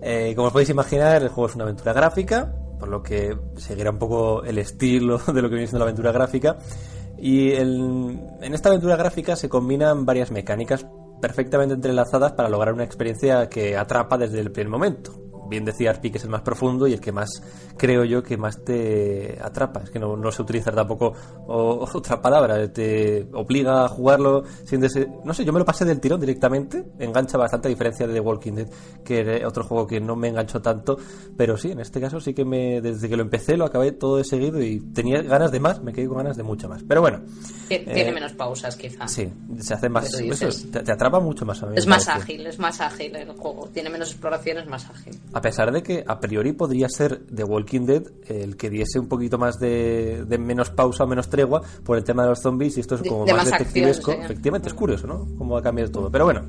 eh, 0.04 0.34
como 0.36 0.48
os 0.48 0.54
podéis 0.54 0.70
imaginar, 0.70 1.22
el 1.22 1.30
juego 1.30 1.50
es 1.50 1.56
una 1.56 1.64
aventura 1.64 1.94
gráfica, 1.94 2.54
por 2.80 2.90
lo 2.90 3.02
que 3.02 3.38
seguirá 3.56 3.92
un 3.92 4.00
poco 4.00 4.44
el 4.44 4.58
estilo 4.58 5.18
de 5.34 5.42
lo 5.42 5.50
que 5.50 5.56
viene 5.56 5.68
siendo 5.68 5.80
la 5.80 5.86
aventura 5.86 6.12
gráfica. 6.12 6.58
Y 7.18 7.52
en 7.54 8.30
esta 8.42 8.70
aventura 8.70 8.98
gráfica 8.98 9.38
se 9.38 9.48
combinan 9.48 10.06
varias 10.06 10.32
mecánicas 10.32 10.86
perfectamente 11.22 11.74
entrelazadas 11.74 12.34
para 12.34 12.50
lograr 12.50 12.74
una 12.74 12.84
experiencia 12.84 13.48
que 13.48 13.78
atrapa 13.78 14.18
desde 14.18 14.42
el 14.42 14.52
primer 14.52 14.70
momento. 14.70 15.14
Bien 15.50 15.64
decía 15.64 15.92
Arpi 15.92 16.12
que 16.12 16.18
es 16.18 16.24
el 16.26 16.30
más 16.30 16.42
profundo 16.42 16.86
y 16.86 16.94
el 16.94 17.00
que 17.00 17.14
más, 17.14 17.30
creo 17.78 18.04
yo, 18.04 18.24
que 18.24 18.38
más 18.38 18.64
te 18.64 19.38
atrapa. 19.42 19.82
Es 19.84 19.90
que 19.90 20.00
no, 20.00 20.16
no 20.16 20.32
sé 20.32 20.42
utilizar 20.42 20.74
tampoco 20.76 21.14
o- 21.48 21.88
otra 21.94 22.22
palabra. 22.22 22.72
Te 22.72 23.28
obliga 23.34 23.86
a 23.86 23.88
jugarlo 23.90 24.44
sin 24.66 24.82
dese- 24.82 25.08
No 25.24 25.34
sé, 25.34 25.44
yo 25.46 25.54
me 25.54 25.60
lo 25.60 25.66
pasé 25.66 25.86
del 25.86 26.00
tirón 26.00 26.20
directamente. 26.20 26.84
Engancha 27.00 27.38
bastante 27.38 27.68
a 27.68 27.70
diferencia 27.70 28.08
de 28.08 28.14
The 28.14 28.20
Walking 28.20 28.54
Dead, 28.54 28.68
que 29.04 29.20
era 29.20 29.48
otro 29.48 29.64
juego 29.64 29.88
que 29.88 30.00
no 30.00 30.16
me 30.16 30.28
enganchó 30.30 30.62
tanto. 30.62 30.98
Pero 31.38 31.58
sí, 31.58 31.72
en 31.72 31.80
este 31.80 32.00
caso 32.02 32.20
sí 32.20 32.34
que 32.34 32.46
me 32.46 32.82
desde 32.82 33.10
que 33.10 33.16
lo 33.18 33.24
empecé 33.24 33.58
lo 33.58 33.66
acabé 33.66 33.92
todo 33.92 34.18
de 34.18 34.24
seguido 34.24 34.62
y 34.62 34.80
tenía 34.80 35.22
ganas 35.22 35.52
de 35.52 35.60
más, 35.60 35.82
me 35.82 35.94
quedé 35.94 36.08
con 36.08 36.18
ganas 36.18 36.38
de 36.38 36.44
mucho 36.44 36.68
más. 36.70 36.84
Pero 36.88 37.02
bueno, 37.02 37.22
Tie- 37.70 37.84
Tiene 37.94 38.12
menos 38.12 38.34
pausas, 38.34 38.76
quizá. 38.76 39.08
sí, 39.08 39.32
se 39.60 39.74
hace 39.74 39.90
más... 39.90 40.14
Eso 40.14 40.70
te, 40.72 40.80
te 40.82 40.92
atrapa 40.92 41.20
mucho 41.20 41.46
más 41.46 41.62
a 41.64 41.68
mí. 41.68 41.74
Es 41.78 41.88
más 41.88 42.06
parece. 42.06 42.24
ágil, 42.24 42.48
es 42.48 42.60
más 42.60 42.82
ágil 42.82 43.16
el 43.16 43.32
juego. 43.34 43.70
Tiene 43.74 43.90
menos 43.90 44.12
exploración, 44.12 44.58
es 44.60 44.68
más 44.68 44.90
ágil. 44.90 45.20
A 45.34 45.42
pesar 45.42 45.72
de 45.72 45.82
que 45.84 46.04
a 46.08 46.20
priori 46.20 46.54
podría 46.54 46.88
ser 46.90 47.26
The 47.34 47.44
Walking 47.44 47.63
Dead 47.64 48.04
el 48.28 48.56
que 48.56 48.70
diese 48.70 49.00
un 49.00 49.08
poquito 49.08 49.38
más 49.38 49.60
de, 49.60 50.26
de 50.26 50.38
menos 50.38 50.70
pausa, 50.70 51.06
menos 51.06 51.30
tregua 51.30 51.62
por 51.84 51.98
el 51.98 52.04
tema 52.04 52.24
de 52.24 52.30
los 52.30 52.40
zombies 52.42 52.78
y 52.78 52.82
esto 52.82 52.96
es 52.96 53.02
como 53.08 53.26
de 53.26 53.34
más 53.34 53.46
más 53.46 53.52
detectivesco. 53.52 54.12
acción. 54.12 54.26
Efectivamente, 54.26 54.68
es 54.70 54.74
curioso, 54.74 55.08
¿no? 55.08 55.28
Cómo 55.38 55.54
va 55.54 55.60
a 55.60 55.64
cambiar 55.64 55.90
todo. 55.90 56.10
Pero 56.12 56.26
bueno, 56.26 56.44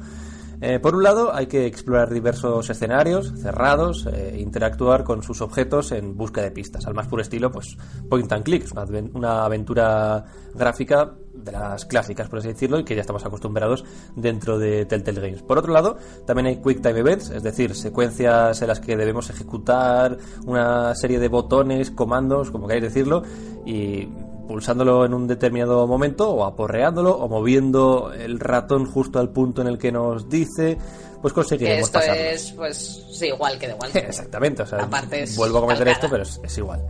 eh, 0.60 0.78
por 0.78 0.94
un 0.94 1.02
lado 1.02 1.34
hay 1.34 1.46
que 1.46 1.66
explorar 1.66 2.10
diversos 2.10 2.70
escenarios 2.70 3.32
cerrados 3.36 4.06
e 4.06 4.40
interactuar 4.40 5.04
con 5.04 5.22
sus 5.22 5.40
objetos 5.40 5.92
en 5.92 6.16
busca 6.16 6.42
de 6.42 6.50
pistas. 6.50 6.86
Al 6.86 6.94
más 6.94 7.08
puro 7.08 7.22
estilo, 7.22 7.50
pues 7.50 7.76
point 8.08 8.30
and 8.32 8.44
click, 8.44 8.66
una 9.14 9.44
aventura 9.44 10.24
gráfica 10.54 11.14
de 11.34 11.52
las 11.52 11.84
clásicas, 11.84 12.28
por 12.28 12.38
así 12.38 12.48
decirlo, 12.48 12.78
y 12.78 12.84
que 12.84 12.94
ya 12.94 13.00
estamos 13.00 13.24
acostumbrados 13.24 13.84
dentro 14.16 14.58
de 14.58 14.86
Telltale 14.86 15.20
Games. 15.20 15.42
Por 15.42 15.58
otro 15.58 15.72
lado, 15.72 15.96
también 16.26 16.46
hay 16.46 16.56
Quick 16.56 16.80
Time 16.80 17.00
Events, 17.00 17.30
es 17.30 17.42
decir, 17.42 17.74
secuencias 17.74 18.60
en 18.62 18.68
las 18.68 18.80
que 18.80 18.96
debemos 18.96 19.28
ejecutar 19.30 20.16
una 20.46 20.94
serie 20.94 21.18
de 21.18 21.28
botones, 21.28 21.90
comandos, 21.90 22.50
como 22.50 22.66
queráis 22.66 22.84
decirlo, 22.84 23.22
y 23.66 24.06
pulsándolo 24.46 25.04
en 25.04 25.14
un 25.14 25.26
determinado 25.26 25.86
momento, 25.86 26.30
o 26.30 26.44
aporreándolo, 26.44 27.16
o 27.16 27.28
moviendo 27.28 28.12
el 28.12 28.38
ratón 28.38 28.86
justo 28.86 29.18
al 29.18 29.30
punto 29.30 29.62
en 29.62 29.68
el 29.68 29.78
que 29.78 29.90
nos 29.90 30.28
dice, 30.28 30.78
pues 31.20 31.32
conseguiremos 31.32 31.86
esto 31.86 31.98
pasarlo. 31.98 32.22
es, 32.22 32.52
pues, 32.52 33.06
sí, 33.12 33.26
igual 33.26 33.58
que 33.58 33.68
de 33.68 33.74
Dead. 33.92 34.04
Exactamente, 34.04 34.62
o 34.62 34.66
sea, 34.66 34.80
Aparte 34.80 35.24
vuelvo 35.36 35.58
a 35.58 35.60
comentar 35.62 35.88
esto, 35.88 36.06
pero 36.10 36.22
es, 36.22 36.40
es 36.42 36.58
igual. 36.58 36.82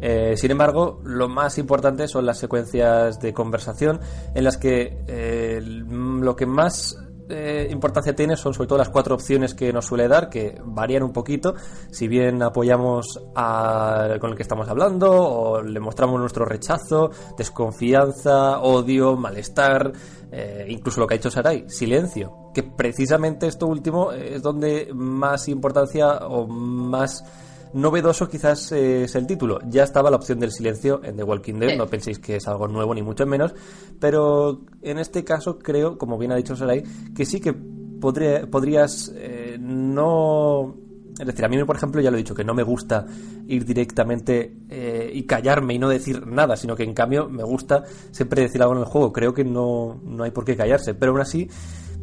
Eh, 0.00 0.34
sin 0.36 0.50
embargo, 0.50 1.00
lo 1.04 1.28
más 1.28 1.58
importante 1.58 2.08
son 2.08 2.26
las 2.26 2.38
secuencias 2.38 3.20
de 3.20 3.32
conversación 3.32 4.00
en 4.34 4.44
las 4.44 4.56
que 4.56 4.98
eh, 5.06 5.60
mm, 5.60 6.22
lo 6.22 6.36
que 6.36 6.46
más 6.46 6.96
eh, 7.30 7.68
importancia 7.70 8.14
tiene 8.14 8.36
son 8.36 8.54
sobre 8.54 8.68
todo 8.68 8.78
las 8.78 8.88
cuatro 8.88 9.14
opciones 9.14 9.54
que 9.54 9.70
nos 9.72 9.84
suele 9.84 10.08
dar, 10.08 10.30
que 10.30 10.58
varían 10.64 11.02
un 11.02 11.12
poquito, 11.12 11.54
si 11.90 12.08
bien 12.08 12.42
apoyamos 12.42 13.20
a, 13.34 14.16
con 14.18 14.30
el 14.30 14.36
que 14.36 14.42
estamos 14.42 14.68
hablando 14.68 15.10
o 15.10 15.62
le 15.62 15.78
mostramos 15.78 16.18
nuestro 16.18 16.46
rechazo, 16.46 17.10
desconfianza, 17.36 18.60
odio, 18.60 19.16
malestar, 19.16 19.92
eh, 20.32 20.66
incluso 20.68 21.00
lo 21.00 21.06
que 21.06 21.14
ha 21.14 21.18
dicho 21.18 21.30
Sarai, 21.30 21.68
silencio, 21.68 22.50
que 22.54 22.62
precisamente 22.62 23.46
esto 23.46 23.66
último 23.66 24.12
es 24.12 24.42
donde 24.42 24.88
más 24.94 25.48
importancia 25.48 26.26
o 26.28 26.46
más 26.46 27.24
novedoso 27.72 28.28
quizás 28.28 28.72
eh, 28.72 29.04
es 29.04 29.14
el 29.14 29.26
título. 29.26 29.58
Ya 29.68 29.84
estaba 29.84 30.10
la 30.10 30.16
opción 30.16 30.40
del 30.40 30.52
silencio 30.52 31.00
en 31.04 31.16
The 31.16 31.22
Walking 31.24 31.54
Dead, 31.54 31.70
Sí. 31.70 31.76
no 31.76 31.86
penséis 31.86 32.18
que 32.18 32.36
es 32.36 32.48
algo 32.48 32.68
nuevo 32.68 32.94
ni 32.94 33.02
mucho 33.02 33.26
menos, 33.26 33.54
pero 34.00 34.62
en 34.82 34.98
este 34.98 35.24
caso 35.24 35.58
creo, 35.58 35.98
como 35.98 36.18
bien 36.18 36.32
ha 36.32 36.36
dicho 36.36 36.56
Sarai, 36.56 36.82
que 37.14 37.24
sí 37.24 37.40
que 37.40 37.52
podría, 37.52 38.46
podrías 38.50 39.12
eh, 39.16 39.56
no... 39.60 40.74
Es 41.18 41.26
decir, 41.26 41.44
a 41.44 41.48
mí, 41.48 41.62
por 41.64 41.74
ejemplo, 41.74 42.00
ya 42.00 42.12
lo 42.12 42.16
he 42.16 42.18
dicho, 42.18 42.32
que 42.34 42.44
no 42.44 42.54
me 42.54 42.62
gusta 42.62 43.04
ir 43.48 43.64
directamente 43.64 44.54
eh, 44.70 45.10
y 45.12 45.24
callarme 45.24 45.74
y 45.74 45.78
no 45.80 45.88
decir 45.88 46.24
nada, 46.28 46.56
sino 46.56 46.76
que 46.76 46.84
en 46.84 46.94
cambio 46.94 47.28
me 47.28 47.42
gusta 47.42 47.82
siempre 48.12 48.42
decir 48.42 48.62
algo 48.62 48.74
en 48.74 48.80
el 48.80 48.84
juego. 48.84 49.12
Creo 49.12 49.34
que 49.34 49.42
no, 49.42 50.00
no 50.04 50.22
hay 50.22 50.30
por 50.30 50.44
qué 50.44 50.56
callarse, 50.56 50.94
pero 50.94 51.10
aún 51.10 51.20
así, 51.20 51.48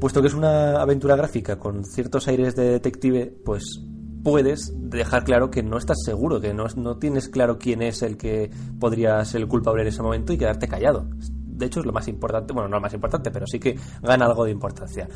puesto 0.02 0.22
que 0.22 0.28
es 0.28 0.34
una 0.34 0.82
aventura 0.82 1.16
gráfica 1.16 1.58
con 1.58 1.86
ciertos 1.86 2.28
aires 2.28 2.58
de 2.58 2.72
detective, 2.72 3.34
pues 3.46 3.80
puedes 4.26 4.74
dejar 4.76 5.24
claro 5.24 5.52
que 5.52 5.62
no 5.62 5.78
estás 5.78 6.04
seguro, 6.04 6.42
que 6.42 6.52
no, 6.52 6.66
no 6.76 6.98
tienes 6.98 7.30
claro 7.30 7.60
quién 7.60 7.84
es 7.84 8.02
el 8.02 8.18
que 8.18 8.50
podría 8.80 9.24
ser 9.24 9.42
el 9.42 9.48
culpable 9.48 9.84
en 9.84 9.90
ese 9.90 10.02
momento 10.02 10.34
y 10.34 10.38
quedarte 10.40 10.68
callado. 10.68 11.08
De 11.12 11.68
hecho, 11.68 11.80
es 11.80 11.86
lo 11.86 11.94
más 11.94 12.08
importante, 12.08 12.52
bueno, 12.52 12.68
no 12.68 12.78
lo 12.78 12.82
más 12.82 12.94
importante, 12.96 13.30
pero 13.30 13.46
sí 13.46 13.60
que 13.60 13.78
gana 14.02 14.26
algo 14.26 14.44
de 14.44 14.52
importancia. 14.52 15.08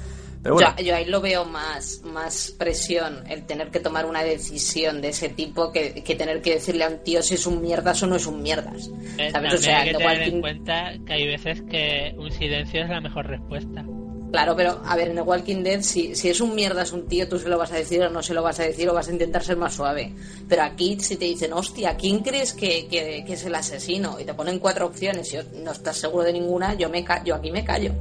Pero 0.43 0.53
bueno, 0.53 0.75
Yo, 0.77 0.83
yo 0.83 0.95
ahí 0.95 1.05
lo 1.05 1.21
veo 1.21 1.43
más, 1.43 2.03
más 2.05 2.51
presión, 2.51 3.23
el 3.27 3.47
tener 3.47 3.71
que 3.71 3.79
tomar 3.79 4.05
una 4.05 4.21
decisión 4.21 5.01
de 5.01 5.09
ese 5.09 5.29
tipo 5.29 5.71
que, 5.71 6.03
que 6.03 6.15
tener 6.15 6.43
que 6.43 6.53
decirle 6.53 6.83
a 6.83 6.89
un 6.89 6.99
tío 7.03 7.23
si 7.23 7.33
es 7.33 7.47
un 7.47 7.61
mierdas 7.61 8.03
o 8.03 8.07
no 8.07 8.15
es 8.15 8.27
un 8.27 8.43
mierdas. 8.43 8.91
Eh, 9.17 9.31
¿Sabes? 9.31 9.55
O 9.55 9.57
sea, 9.57 9.79
hay 9.79 9.91
que 9.91 9.97
tener 9.97 10.21
en 10.21 10.39
cuenta 10.39 10.93
que 11.03 11.13
hay 11.13 11.25
veces 11.25 11.63
que 11.63 12.15
un 12.15 12.31
silencio 12.31 12.83
es 12.83 12.89
la 12.89 13.01
mejor 13.01 13.25
respuesta. 13.25 13.83
Claro, 14.31 14.55
pero 14.55 14.79
a 14.85 14.95
ver, 14.95 15.09
en 15.09 15.19
Walking 15.19 15.63
Dead, 15.63 15.81
si, 15.81 16.15
si 16.15 16.29
es 16.29 16.39
un 16.39 16.53
mierda, 16.53 16.83
es 16.83 16.91
un 16.93 17.07
tío, 17.07 17.27
tú 17.27 17.39
se 17.39 17.49
lo 17.49 17.57
vas 17.57 17.71
a 17.71 17.75
decir 17.77 18.03
o 18.03 18.09
no 18.11 18.21
se 18.21 18.35
lo 18.35 18.43
vas 18.43 18.59
a 18.59 18.63
decir 18.63 18.87
o 18.87 18.93
vas 18.93 19.07
a 19.07 19.11
intentar 19.11 19.43
ser 19.43 19.57
más 19.57 19.73
suave. 19.73 20.13
Pero 20.47 20.61
aquí, 20.61 20.99
si 20.99 21.15
te 21.15 21.25
dicen, 21.25 21.51
hostia, 21.51 21.97
¿quién 21.97 22.19
crees 22.19 22.53
que, 22.53 22.87
que- 22.87 23.23
que 23.25 23.33
es 23.33 23.43
el 23.45 23.55
asesino? 23.55 24.19
Y 24.19 24.25
te 24.25 24.35
ponen 24.35 24.59
cuatro 24.59 24.85
opciones 24.85 25.33
y 25.33 25.37
no 25.63 25.71
estás 25.71 25.97
seguro 25.97 26.23
de 26.25 26.33
ninguna, 26.33 26.75
yo, 26.75 26.89
me 26.89 27.03
yo 27.25 27.33
aquí 27.35 27.49
me 27.51 27.65
callo. 27.65 27.91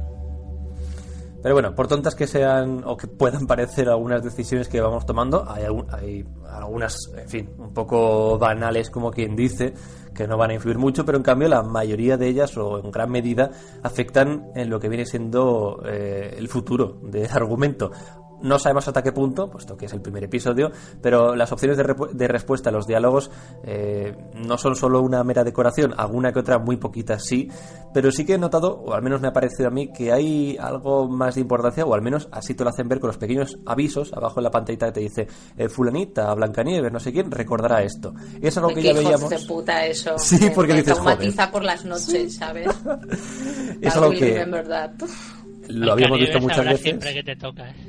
Pero 1.41 1.55
bueno, 1.55 1.73
por 1.73 1.87
tontas 1.87 2.15
que 2.15 2.27
sean 2.27 2.83
o 2.85 2.97
que 2.97 3.07
puedan 3.07 3.47
parecer 3.47 3.87
algunas 3.87 4.21
decisiones 4.21 4.67
que 4.67 4.81
vamos 4.81 5.05
tomando, 5.05 5.45
hay, 5.49 5.63
algunas, 5.63 6.97
en 7.15 7.29
fin, 7.29 7.49
un 7.57 7.73
poco 7.73 8.37
banales 8.37 8.89
como 8.89 9.11
quien 9.11 9.35
dice, 9.35 9.73
que 10.13 10.27
no 10.27 10.37
van 10.37 10.51
a 10.51 10.55
influir 10.55 10.77
mucho, 10.77 11.05
pero 11.05 11.17
en 11.17 11.23
cambio 11.23 11.47
la 11.47 11.63
mayoría 11.63 12.17
de 12.17 12.27
ellas 12.27 12.57
o 12.57 12.79
en 12.83 12.91
gran 12.91 13.09
medida 13.09 13.51
afectan 13.83 14.51
en 14.53 14.69
lo 14.69 14.79
que 14.79 14.89
viene 14.89 15.05
siendo 15.05 15.81
eh, 15.85 16.35
el 16.37 16.49
futuro 16.49 16.99
del 17.03 17.29
argumento. 17.31 17.91
No 18.41 18.57
sabemos 18.59 18.87
hasta 18.87 19.01
qué 19.03 19.11
punto, 19.11 19.49
puesto 19.49 19.75
que 19.77 19.85
es 19.87 19.93
el 19.93 20.01
primer 20.01 20.23
episodio, 20.23 20.71
pero 21.01 21.35
las 21.35 21.51
opciones 21.51 21.77
de, 21.77 21.95
de 22.13 22.27
respuesta 22.27 22.69
a 22.69 22.73
los 22.73 22.87
diálogos 22.87 23.29
eh, 23.63 24.15
no 24.35 24.57
son 24.57 24.75
solo 24.75 25.01
una 25.01 25.23
mera 25.23 25.43
decoración, 25.43 25.93
alguna 25.97 26.31
que 26.31 26.39
otra, 26.39 26.57
muy 26.59 26.77
poquitas 26.77 27.25
sí, 27.25 27.49
pero 27.93 28.11
sí 28.11 28.25
que 28.25 28.35
he 28.35 28.37
notado, 28.37 28.73
o 28.85 28.93
al 28.93 29.01
menos 29.01 29.19
me 29.21 29.27
ha 29.27 29.33
parecido 29.33 29.67
a 29.67 29.71
mí, 29.71 29.91
que 29.91 30.11
hay 30.11 30.57
algo 30.59 31.07
más 31.09 31.35
de 31.35 31.41
importancia, 31.41 31.85
o 31.85 31.93
al 31.93 32.01
menos 32.01 32.29
así 32.31 32.53
te 32.53 32.63
lo 32.63 32.69
hacen 32.69 32.87
ver 32.87 32.99
con 32.99 33.07
los 33.09 33.17
pequeños 33.17 33.57
avisos 33.65 34.13
abajo 34.13 34.39
en 34.39 34.43
la 34.45 34.51
pantallita 34.51 34.85
que 34.87 34.91
te 34.93 34.99
dice 35.01 35.27
eh, 35.57 35.67
Fulanita, 35.69 36.33
Blancanieves, 36.33 36.91
no 36.91 36.99
sé 36.99 37.11
quién, 37.11 37.31
recordará 37.31 37.81
esto. 37.83 38.13
Y 38.41 38.47
es 38.47 38.55
algo 38.57 38.69
que 38.69 38.81
ya 38.83 38.93
veíamos. 38.93 39.29
de 39.29 39.39
puta 39.39 39.85
eso. 39.85 40.17
Sí, 40.17 40.37
Me- 40.39 40.51
porque 40.51 40.73
me 40.73 40.79
dices, 40.79 40.93
traumatiza 40.95 41.51
por 41.51 41.63
las 41.63 41.83
noches, 41.85 42.35
¿sabes? 42.35 42.67
Es 43.81 43.95
algo 43.95 44.11
que. 44.11 44.45
Lo 45.69 45.93
habíamos 45.93 46.19
visto 46.19 46.39
muchas 46.39 46.65
veces. 46.65 46.81
siempre 46.81 47.13
que 47.13 47.23
te 47.23 47.35
tocas. 47.35 47.73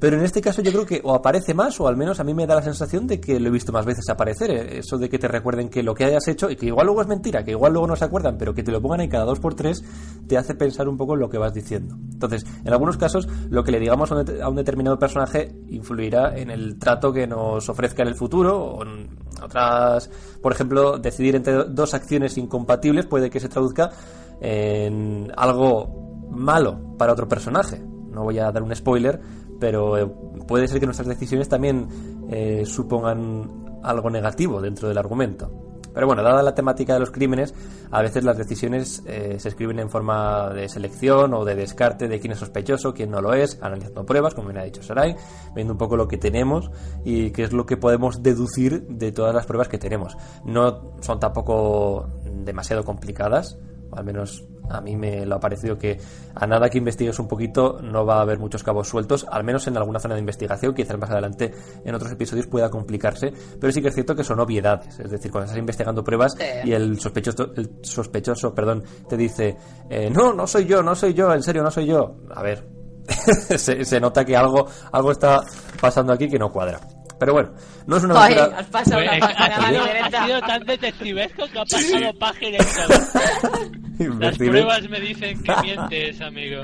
Pero 0.00 0.18
en 0.18 0.24
este 0.24 0.42
caso 0.42 0.60
yo 0.60 0.70
creo 0.70 0.84
que 0.84 1.00
o 1.02 1.14
aparece 1.14 1.54
más 1.54 1.80
o 1.80 1.88
al 1.88 1.96
menos 1.96 2.20
a 2.20 2.24
mí 2.24 2.34
me 2.34 2.46
da 2.46 2.56
la 2.56 2.62
sensación 2.62 3.06
de 3.06 3.20
que 3.20 3.40
lo 3.40 3.48
he 3.48 3.50
visto 3.50 3.72
más 3.72 3.86
veces 3.86 4.06
aparecer. 4.10 4.50
eh, 4.50 4.78
Eso 4.80 4.98
de 4.98 5.08
que 5.08 5.18
te 5.18 5.28
recuerden 5.28 5.70
que 5.70 5.82
lo 5.82 5.94
que 5.94 6.04
hayas 6.04 6.28
hecho 6.28 6.50
y 6.50 6.56
que 6.56 6.66
igual 6.66 6.86
luego 6.86 7.00
es 7.00 7.06
mentira, 7.06 7.42
que 7.42 7.52
igual 7.52 7.72
luego 7.72 7.86
no 7.86 7.96
se 7.96 8.04
acuerdan, 8.04 8.36
pero 8.36 8.52
que 8.52 8.62
te 8.62 8.70
lo 8.70 8.82
pongan 8.82 9.00
ahí 9.00 9.08
cada 9.08 9.24
dos 9.24 9.40
por 9.40 9.54
tres 9.54 9.82
te 10.26 10.36
hace 10.36 10.54
pensar 10.56 10.88
un 10.88 10.98
poco 10.98 11.14
en 11.14 11.20
lo 11.20 11.30
que 11.30 11.38
vas 11.38 11.54
diciendo. 11.54 11.96
Entonces, 12.12 12.44
en 12.64 12.72
algunos 12.72 12.98
casos 12.98 13.26
lo 13.48 13.64
que 13.64 13.70
le 13.72 13.80
digamos 13.80 14.12
a 14.12 14.16
un, 14.16 14.42
a 14.42 14.48
un 14.50 14.56
determinado 14.56 14.98
personaje 14.98 15.52
influirá 15.68 16.36
en 16.36 16.50
el 16.50 16.78
trato 16.78 17.10
que 17.10 17.26
nos 17.26 17.66
ofrezca 17.70 18.02
en 18.02 18.08
el 18.08 18.14
futuro 18.14 18.62
o 18.62 18.82
en 18.82 19.08
otras, 19.42 20.10
por 20.42 20.52
ejemplo, 20.52 20.98
decidir 20.98 21.34
entre 21.34 21.64
dos 21.64 21.94
acciones 21.94 22.36
incompatibles 22.36 23.06
puede 23.06 23.30
que 23.30 23.40
se 23.40 23.48
traduzca 23.48 23.90
en 24.40 25.32
algo 25.36 26.28
malo 26.30 26.96
para 26.98 27.12
otro 27.12 27.28
personaje. 27.28 27.82
No 28.10 28.22
voy 28.22 28.38
a 28.38 28.50
dar 28.50 28.62
un 28.62 28.74
spoiler, 28.74 29.20
pero 29.58 29.98
eh, 29.98 30.06
puede 30.46 30.68
ser 30.68 30.80
que 30.80 30.86
nuestras 30.86 31.08
decisiones 31.08 31.48
también 31.48 31.88
eh, 32.30 32.64
supongan 32.66 33.80
algo 33.82 34.10
negativo 34.10 34.60
dentro 34.60 34.88
del 34.88 34.98
argumento. 34.98 35.50
Pero 35.94 36.08
bueno, 36.08 36.24
dada 36.24 36.42
la 36.42 36.54
temática 36.56 36.94
de 36.94 37.00
los 37.00 37.12
crímenes, 37.12 37.54
a 37.92 38.02
veces 38.02 38.24
las 38.24 38.36
decisiones 38.36 39.02
eh, 39.06 39.36
se 39.38 39.48
escriben 39.48 39.78
en 39.78 39.88
forma 39.88 40.50
de 40.50 40.68
selección 40.68 41.32
o 41.34 41.44
de 41.44 41.54
descarte 41.54 42.08
de 42.08 42.18
quién 42.18 42.32
es 42.32 42.40
sospechoso, 42.40 42.92
quién 42.92 43.12
no 43.12 43.20
lo 43.20 43.32
es, 43.32 43.62
analizando 43.62 44.04
pruebas, 44.04 44.34
como 44.34 44.48
bien 44.48 44.58
ha 44.58 44.64
dicho 44.64 44.82
Sarai, 44.82 45.14
viendo 45.54 45.72
un 45.72 45.78
poco 45.78 45.96
lo 45.96 46.08
que 46.08 46.18
tenemos 46.18 46.68
y 47.04 47.30
qué 47.30 47.44
es 47.44 47.52
lo 47.52 47.64
que 47.64 47.76
podemos 47.76 48.24
deducir 48.24 48.88
de 48.88 49.12
todas 49.12 49.32
las 49.32 49.46
pruebas 49.46 49.68
que 49.68 49.78
tenemos. 49.78 50.16
No 50.44 50.96
son 51.00 51.20
tampoco 51.20 52.08
demasiado 52.44 52.82
complicadas, 52.82 53.56
al 53.96 54.04
menos 54.04 54.44
a 54.70 54.80
mí 54.80 54.96
me 54.96 55.26
lo 55.26 55.36
ha 55.36 55.40
parecido 55.40 55.76
que 55.76 55.98
a 56.34 56.46
nada 56.46 56.70
que 56.70 56.78
investigues 56.78 57.18
un 57.18 57.28
poquito 57.28 57.78
no 57.82 58.06
va 58.06 58.18
a 58.18 58.20
haber 58.22 58.38
muchos 58.38 58.62
cabos 58.62 58.88
sueltos, 58.88 59.26
al 59.30 59.44
menos 59.44 59.66
en 59.66 59.76
alguna 59.76 60.00
zona 60.00 60.14
de 60.14 60.20
investigación, 60.20 60.74
quizás 60.74 60.98
más 60.98 61.10
adelante 61.10 61.52
en 61.84 61.94
otros 61.94 62.10
episodios 62.12 62.46
pueda 62.46 62.70
complicarse, 62.70 63.32
pero 63.60 63.72
sí 63.72 63.82
que 63.82 63.88
es 63.88 63.94
cierto 63.94 64.14
que 64.16 64.24
son 64.24 64.40
obviedades, 64.40 64.98
es 64.98 65.10
decir, 65.10 65.30
cuando 65.30 65.44
estás 65.46 65.58
investigando 65.58 66.02
pruebas 66.02 66.34
Sí. 66.38 66.68
y 66.68 66.72
el 66.72 66.98
sospechoso, 66.98 67.52
el 67.56 67.70
sospechoso 67.82 68.54
perdón, 68.54 68.84
te 69.08 69.16
dice, 69.16 69.56
eh, 69.90 70.08
no, 70.10 70.32
no 70.32 70.46
soy 70.46 70.64
yo, 70.64 70.82
no 70.82 70.94
soy 70.94 71.12
yo, 71.14 71.32
en 71.34 71.42
serio, 71.42 71.62
no 71.62 71.70
soy 71.70 71.86
yo, 71.86 72.16
a 72.34 72.42
ver, 72.42 72.66
se, 73.58 73.84
se 73.84 74.00
nota 74.00 74.24
que 74.24 74.36
algo, 74.36 74.66
algo 74.92 75.10
está 75.12 75.40
pasando 75.80 76.12
aquí 76.14 76.28
que 76.28 76.38
no 76.38 76.50
cuadra. 76.50 76.80
Pero 77.18 77.32
bueno, 77.32 77.50
no 77.86 77.96
es 77.96 78.02
una 78.04 78.22
Ay, 78.24 78.34
aventura... 78.34 78.58
has 78.60 78.66
pasado 78.66 78.96
Pues, 79.02 79.08
una 79.08 79.16
ha, 79.16 79.20
página 79.28 79.44
a 79.44 79.60
la 79.60 79.68
sido, 79.68 79.84
libreta. 79.84 80.22
ha 80.22 80.26
sido 80.26 80.40
tan 80.40 80.64
detectivesco 80.66 81.42
que 81.52 81.58
ha 81.58 81.64
pasado 81.64 82.18
página 82.18 82.58
y 82.58 84.06
todo. 84.06 84.18
Las 84.20 84.38
pruebas 84.38 84.88
me 84.90 85.00
dicen 85.00 85.42
que 85.42 85.52
mientes, 85.62 86.20
amigo. 86.20 86.62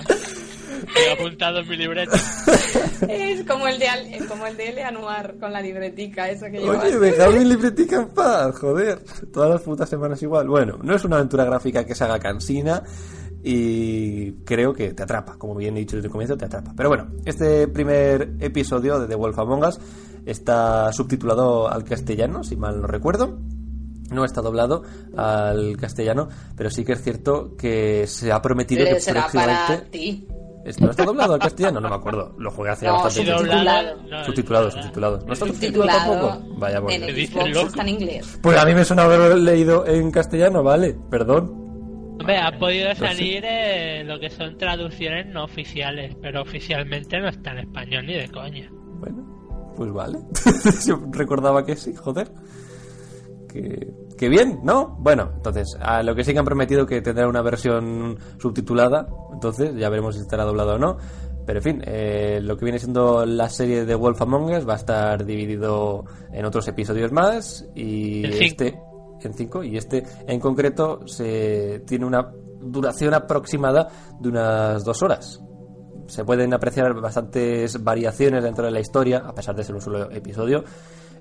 He 0.97 1.13
apuntado 1.13 1.61
en 1.61 1.69
mi 1.69 1.77
libreta. 1.77 2.17
Es 3.09 3.45
como 3.45 3.69
el 3.69 3.79
de, 3.79 3.89
Al- 3.89 4.27
como 4.29 4.47
el 4.47 4.57
de 4.57 4.69
L. 4.71 4.83
Anuar 4.85 5.37
con 5.39 5.53
la 5.53 5.61
libretica, 5.61 6.29
esa 6.29 6.51
que 6.51 6.59
lleva. 6.59 6.81
Oye, 6.83 6.99
dejad 6.99 7.31
mi 7.33 7.45
libretica 7.45 7.97
en 7.97 8.09
paz, 8.09 8.59
joder. 8.59 8.99
Todas 9.33 9.51
las 9.51 9.63
putas 9.63 9.89
semanas 9.89 10.21
igual. 10.23 10.49
Bueno, 10.49 10.79
no 10.83 10.95
es 10.95 11.05
una 11.05 11.17
aventura 11.17 11.45
gráfica 11.45 11.85
que 11.85 11.95
se 11.95 12.05
haga 12.05 12.19
cansina 12.19 12.83
y 13.43 14.33
creo 14.45 14.73
que 14.75 14.93
te 14.93 15.03
atrapa. 15.03 15.37
Como 15.39 15.55
bien 15.55 15.77
he 15.77 15.81
dicho 15.81 15.97
desde 15.97 16.07
el 16.09 16.13
comienzo, 16.13 16.37
te 16.37 16.45
atrapa. 16.47 16.73
Pero 16.77 16.89
bueno, 16.89 17.09
este 17.25 17.69
primer 17.69 18.35
episodio 18.41 18.99
de 19.01 19.07
The 19.09 19.15
Wolf 19.15 19.39
Among 19.39 19.65
Us 19.65 19.79
está 20.27 20.93
subtitulado 20.93 21.69
al 21.71 21.85
castellano, 21.85 22.43
si 22.45 22.57
mal 22.57 22.81
no 22.81 22.87
recuerdo. 22.87 23.39
No 24.11 24.25
está 24.25 24.41
doblado 24.43 24.83
al 25.17 25.77
castellano, 25.77 26.29
pero 26.57 26.69
sí 26.71 26.85
que 26.85 26.93
es 26.95 27.03
cierto 27.03 27.57
que 27.57 28.07
se 28.09 28.33
ha 28.33 28.43
prometido 28.43 28.85
que 28.85 29.01
será 29.01 29.29
para 29.33 29.67
próximamente... 29.67 29.91
ti. 29.91 30.27
¿Esto 30.65 30.85
¿No 30.85 30.91
está 30.91 31.05
doblado 31.05 31.35
al 31.35 31.41
castellano? 31.41 31.81
No 31.81 31.89
me 31.89 31.95
acuerdo. 31.95 32.35
Lo 32.39 32.51
jugué 32.51 32.71
hace 32.71 32.87
No, 32.87 32.95
bastante 32.95 33.23
tiempo. 33.23 33.39
subtitulado. 33.41 33.97
No, 34.03 34.25
Subtitulado. 34.25 34.71
¿No 35.27 35.33
está 35.33 35.47
subtitulado 35.47 35.99
tampoco? 35.99 36.59
Vaya 36.59 36.81
por 36.83 36.93
en 36.93 37.01
Dios. 37.01 37.13
¿Qué 37.13 37.21
dice 37.21 37.41
Xbox 37.55 37.67
está 37.69 37.83
en 37.83 37.89
inglés. 37.89 38.39
Pues 38.43 38.59
a 38.59 38.65
mí 38.67 38.75
me 38.75 38.85
suena 38.85 39.05
haberlo 39.05 39.37
leído 39.37 39.87
en 39.87 40.11
castellano, 40.11 40.63
vale, 40.63 40.97
perdón. 41.11 41.51
Hombre, 42.21 42.37
ha 42.37 42.59
podido 42.59 42.95
salir 42.95 43.43
eh, 43.47 44.05
lo 44.05 44.21
que 44.21 44.29
son 44.29 44.59
traducciones 44.59 45.27
no 45.29 45.45
oficiales, 45.45 46.15
pero 46.21 46.43
oficialmente 46.43 47.19
no 47.21 47.29
está 47.29 47.53
en 47.53 47.59
español 47.61 48.05
ni 48.07 48.13
de 48.15 48.29
coña. 48.29 48.69
Bueno, 48.71 49.40
pues 49.77 49.93
vale. 49.93 50.19
Yo 50.87 51.01
recordaba 51.11 51.65
que 51.65 51.77
sí, 51.77 51.95
joder. 51.95 52.31
Que, 53.49 53.93
que 54.17 54.29
bien, 54.29 54.61
¿no? 54.63 54.97
Bueno, 55.01 55.31
entonces, 55.35 55.77
a 55.81 56.03
lo 56.03 56.15
que 56.15 56.23
sí 56.25 56.33
que 56.33 56.39
han 56.39 56.45
prometido 56.45 56.87
que 56.87 57.03
tendrá 57.03 57.27
una 57.29 57.43
versión 57.43 58.19
subtitulada, 58.39 59.09
entonces 59.33 59.75
ya 59.77 59.89
veremos 59.89 60.15
si 60.15 60.21
estará 60.21 60.45
doblado 60.45 60.75
o 60.75 60.79
no. 60.79 60.99
Pero 61.47 61.59
en 61.59 61.63
fin, 61.63 61.83
eh, 61.85 62.39
lo 62.43 62.57
que 62.57 62.65
viene 62.65 62.79
siendo 62.79 63.27
la 63.27 63.49
serie 63.49 63.85
de 63.85 63.95
Wolf 63.95 64.23
Among 64.23 64.53
Us 64.57 64.69
va 64.69 64.75
a 64.75 64.77
estar 64.77 65.25
dividido 65.25 66.05
en 66.33 66.45
otros 66.45 66.69
episodios 66.69 67.11
más 67.13 67.67
y 67.75 68.25
En 68.25 68.33
este 68.33 68.79
en 69.23 69.35
cinco 69.35 69.63
y 69.63 69.77
este 69.77 70.03
en 70.27 70.41
concreto 70.41 71.07
se 71.07 71.83
tiene 71.87 72.07
una 72.07 72.33
duración 72.61 73.15
aproximada 73.15 73.89
de 74.19 74.29
unas 74.29 74.85
dos 74.85 75.03
horas 75.03 75.43
se 76.11 76.25
pueden 76.25 76.53
apreciar 76.53 76.93
bastantes 76.95 77.83
variaciones 77.83 78.43
dentro 78.43 78.65
de 78.65 78.73
la 78.73 78.81
historia, 78.81 79.19
a 79.19 79.33
pesar 79.33 79.55
de 79.55 79.63
ser 79.63 79.77
un 79.77 79.81
solo 79.81 80.11
episodio, 80.11 80.65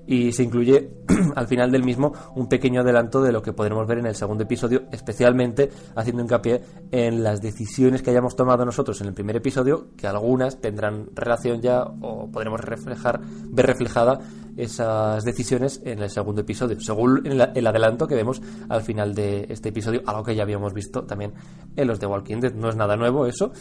y 0.06 0.32
se 0.32 0.42
incluye 0.42 0.90
al 1.36 1.46
final 1.46 1.70
del 1.70 1.84
mismo 1.84 2.12
un 2.34 2.48
pequeño 2.48 2.80
adelanto 2.80 3.22
de 3.22 3.32
lo 3.32 3.42
que 3.42 3.52
podremos 3.52 3.86
ver 3.86 3.98
en 3.98 4.06
el 4.06 4.14
segundo 4.14 4.44
episodio, 4.44 4.82
especialmente 4.92 5.70
haciendo 5.94 6.22
hincapié 6.22 6.62
en 6.90 7.22
las 7.22 7.40
decisiones 7.40 8.02
que 8.02 8.10
hayamos 8.10 8.36
tomado 8.36 8.64
nosotros 8.64 9.00
en 9.00 9.08
el 9.08 9.14
primer 9.14 9.36
episodio, 9.36 9.88
que 9.96 10.06
algunas 10.06 10.60
tendrán 10.60 11.08
relación 11.14 11.60
ya 11.60 11.82
o 11.82 12.30
podremos 12.30 12.60
reflejar, 12.60 13.20
ver 13.22 13.66
reflejada 13.66 14.20
esas 14.56 15.24
decisiones 15.24 15.80
en 15.84 16.00
el 16.00 16.10
segundo 16.10 16.42
episodio, 16.42 16.80
según 16.80 17.26
el, 17.26 17.50
el 17.54 17.66
adelanto 17.66 18.06
que 18.06 18.14
vemos 18.14 18.42
al 18.68 18.82
final 18.82 19.14
de 19.14 19.46
este 19.48 19.70
episodio, 19.70 20.02
algo 20.06 20.24
que 20.24 20.34
ya 20.34 20.42
habíamos 20.42 20.74
visto 20.74 21.04
también 21.04 21.32
en 21.76 21.86
los 21.86 22.00
de 22.00 22.06
Walking 22.06 22.40
Dead. 22.40 22.54
No 22.54 22.68
es 22.68 22.76
nada 22.76 22.96
nuevo 22.96 23.26
eso. 23.26 23.52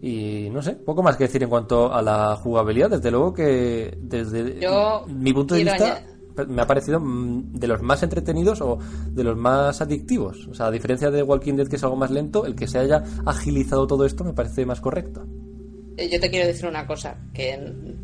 Y 0.00 0.50
no 0.50 0.60
sé, 0.62 0.72
poco 0.72 1.02
más 1.02 1.16
que 1.16 1.24
decir 1.24 1.42
en 1.42 1.48
cuanto 1.48 1.92
a 1.92 2.02
la 2.02 2.36
jugabilidad. 2.36 2.90
Desde 2.90 3.10
luego 3.10 3.32
que 3.32 3.96
desde 4.00 4.60
Yo 4.60 5.04
mi 5.08 5.32
punto 5.32 5.54
de 5.54 5.64
vista 5.64 5.95
me 6.48 6.62
ha 6.62 6.66
parecido 6.66 7.00
mm, 7.00 7.52
de 7.54 7.66
los 7.68 7.82
más 7.82 8.02
entretenidos 8.02 8.60
o 8.60 8.78
de 9.10 9.24
los 9.24 9.36
más 9.36 9.80
adictivos. 9.80 10.46
O 10.48 10.54
sea, 10.54 10.66
a 10.66 10.70
diferencia 10.70 11.10
de 11.10 11.22
Walking 11.22 11.54
Dead 11.54 11.68
que 11.68 11.76
es 11.76 11.84
algo 11.84 11.96
más 11.96 12.10
lento, 12.10 12.46
el 12.46 12.54
que 12.54 12.66
se 12.66 12.78
haya 12.78 13.02
agilizado 13.24 13.86
todo 13.86 14.04
esto 14.04 14.24
me 14.24 14.32
parece 14.32 14.66
más 14.66 14.80
correcto. 14.80 15.26
Eh, 15.96 16.08
Yo 16.10 16.20
te 16.20 16.28
quiero 16.30 16.46
decir 16.46 16.66
una 16.68 16.86
cosa, 16.86 17.16
que 17.32 17.52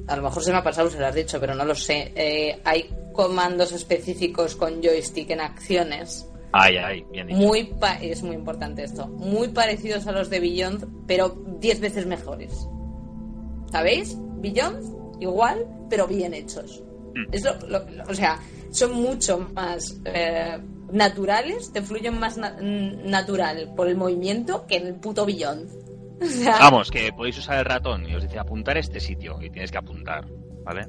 a 0.07 0.17
lo 0.17 0.23
mejor 0.23 0.43
se 0.43 0.51
me 0.53 0.59
ha 0.59 0.63
pasado, 0.65 0.89
se 0.89 0.99
lo 0.99 1.07
has 1.07 1.15
dicho, 1.15 1.39
pero 1.39 1.55
no 1.55 1.65
lo 1.65 1.75
sé. 1.75 2.13
Eh, 2.17 2.61
hay 2.65 2.89
comandos 3.13 3.73
específicos 3.73 4.57
con 4.57 4.83
joystick 4.83 5.29
en 5.31 5.41
acciones. 5.41 6.27
Ay, 6.55 6.77
ay, 6.77 7.05
bien 7.13 7.27
dicho. 7.27 7.39
Muy 7.39 7.65
pa- 7.65 7.95
es 8.01 8.23
muy 8.23 8.35
importante 8.35 8.85
esto. 8.85 9.07
Muy 9.09 9.49
parecidos 9.49 10.07
a 10.07 10.13
los 10.13 10.31
de 10.31 10.41
Beyond, 10.41 11.07
pero 11.07 11.31
10 11.61 11.81
veces 11.81 12.07
mejores. 12.07 12.67
¿Sabéis? 13.71 14.17
Beyond, 14.41 15.21
igual, 15.21 15.67
pero 15.89 16.07
bien 16.07 16.35
hechos. 16.35 16.83
Es 17.31 17.45
lo- 17.45 17.55
lo- 17.69 17.89
lo- 17.91 18.05
o 18.09 18.15
sea, 18.15 18.39
son 18.71 18.93
mucho 18.95 19.39
más 19.55 19.99
eh, 20.05 20.59
naturales, 20.91 21.73
te 21.73 21.83
fluyen 21.83 22.19
más 22.19 22.37
na- 22.37 22.57
mm, 22.61 23.09
natural 23.09 23.73
por 23.77 23.89
el 23.89 23.97
movimiento 23.97 24.67
que 24.67 24.77
en 24.77 24.87
el 24.89 24.95
puto. 24.95 25.27
O 26.23 26.25
sea, 26.27 26.57
Vamos, 26.61 26.91
que 26.91 27.13
podéis 27.13 27.37
usar 27.39 27.59
el 27.59 27.65
ratón 27.65 28.09
y 28.09 28.15
os 28.15 28.23
dice 28.23 28.39
apuntar 28.39 28.79
este 28.79 29.01
sitio 29.01 29.39
y 29.43 29.51
tienes 29.51 29.73
que 29.73 29.79
apuntar, 29.79 30.25
¿vale? 30.65 30.87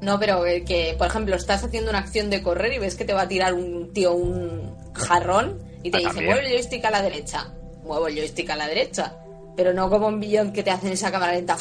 No, 0.00 0.18
pero 0.18 0.42
que, 0.66 0.94
por 0.98 1.06
ejemplo, 1.06 1.36
estás 1.36 1.62
haciendo 1.64 1.90
una 1.90 2.00
acción 2.00 2.28
de 2.28 2.42
correr 2.42 2.72
y 2.72 2.78
ves 2.78 2.96
que 2.96 3.04
te 3.04 3.12
va 3.14 3.22
a 3.22 3.28
tirar 3.28 3.54
un 3.54 3.92
tío 3.92 4.12
un 4.14 4.74
jarrón 4.94 5.62
y 5.82 5.90
te 5.90 5.98
Ah, 5.98 6.00
dice, 6.00 6.10
también. 6.10 6.26
mueve 6.32 6.46
el 6.46 6.52
joystick 6.54 6.84
a 6.84 6.90
la 6.90 7.02
derecha. 7.02 7.54
Muevo 7.84 8.08
el 8.08 8.16
joystick 8.16 8.50
a 8.50 8.56
la 8.56 8.66
derecha. 8.66 9.16
Pero 9.56 9.72
no 9.72 9.88
como 9.88 10.08
en 10.08 10.18
Beyond 10.20 10.52
que 10.52 10.62
te 10.64 10.70
hacen 10.72 10.92
esa 10.92 11.12
cámara 11.12 11.32
lenta. 11.32 11.56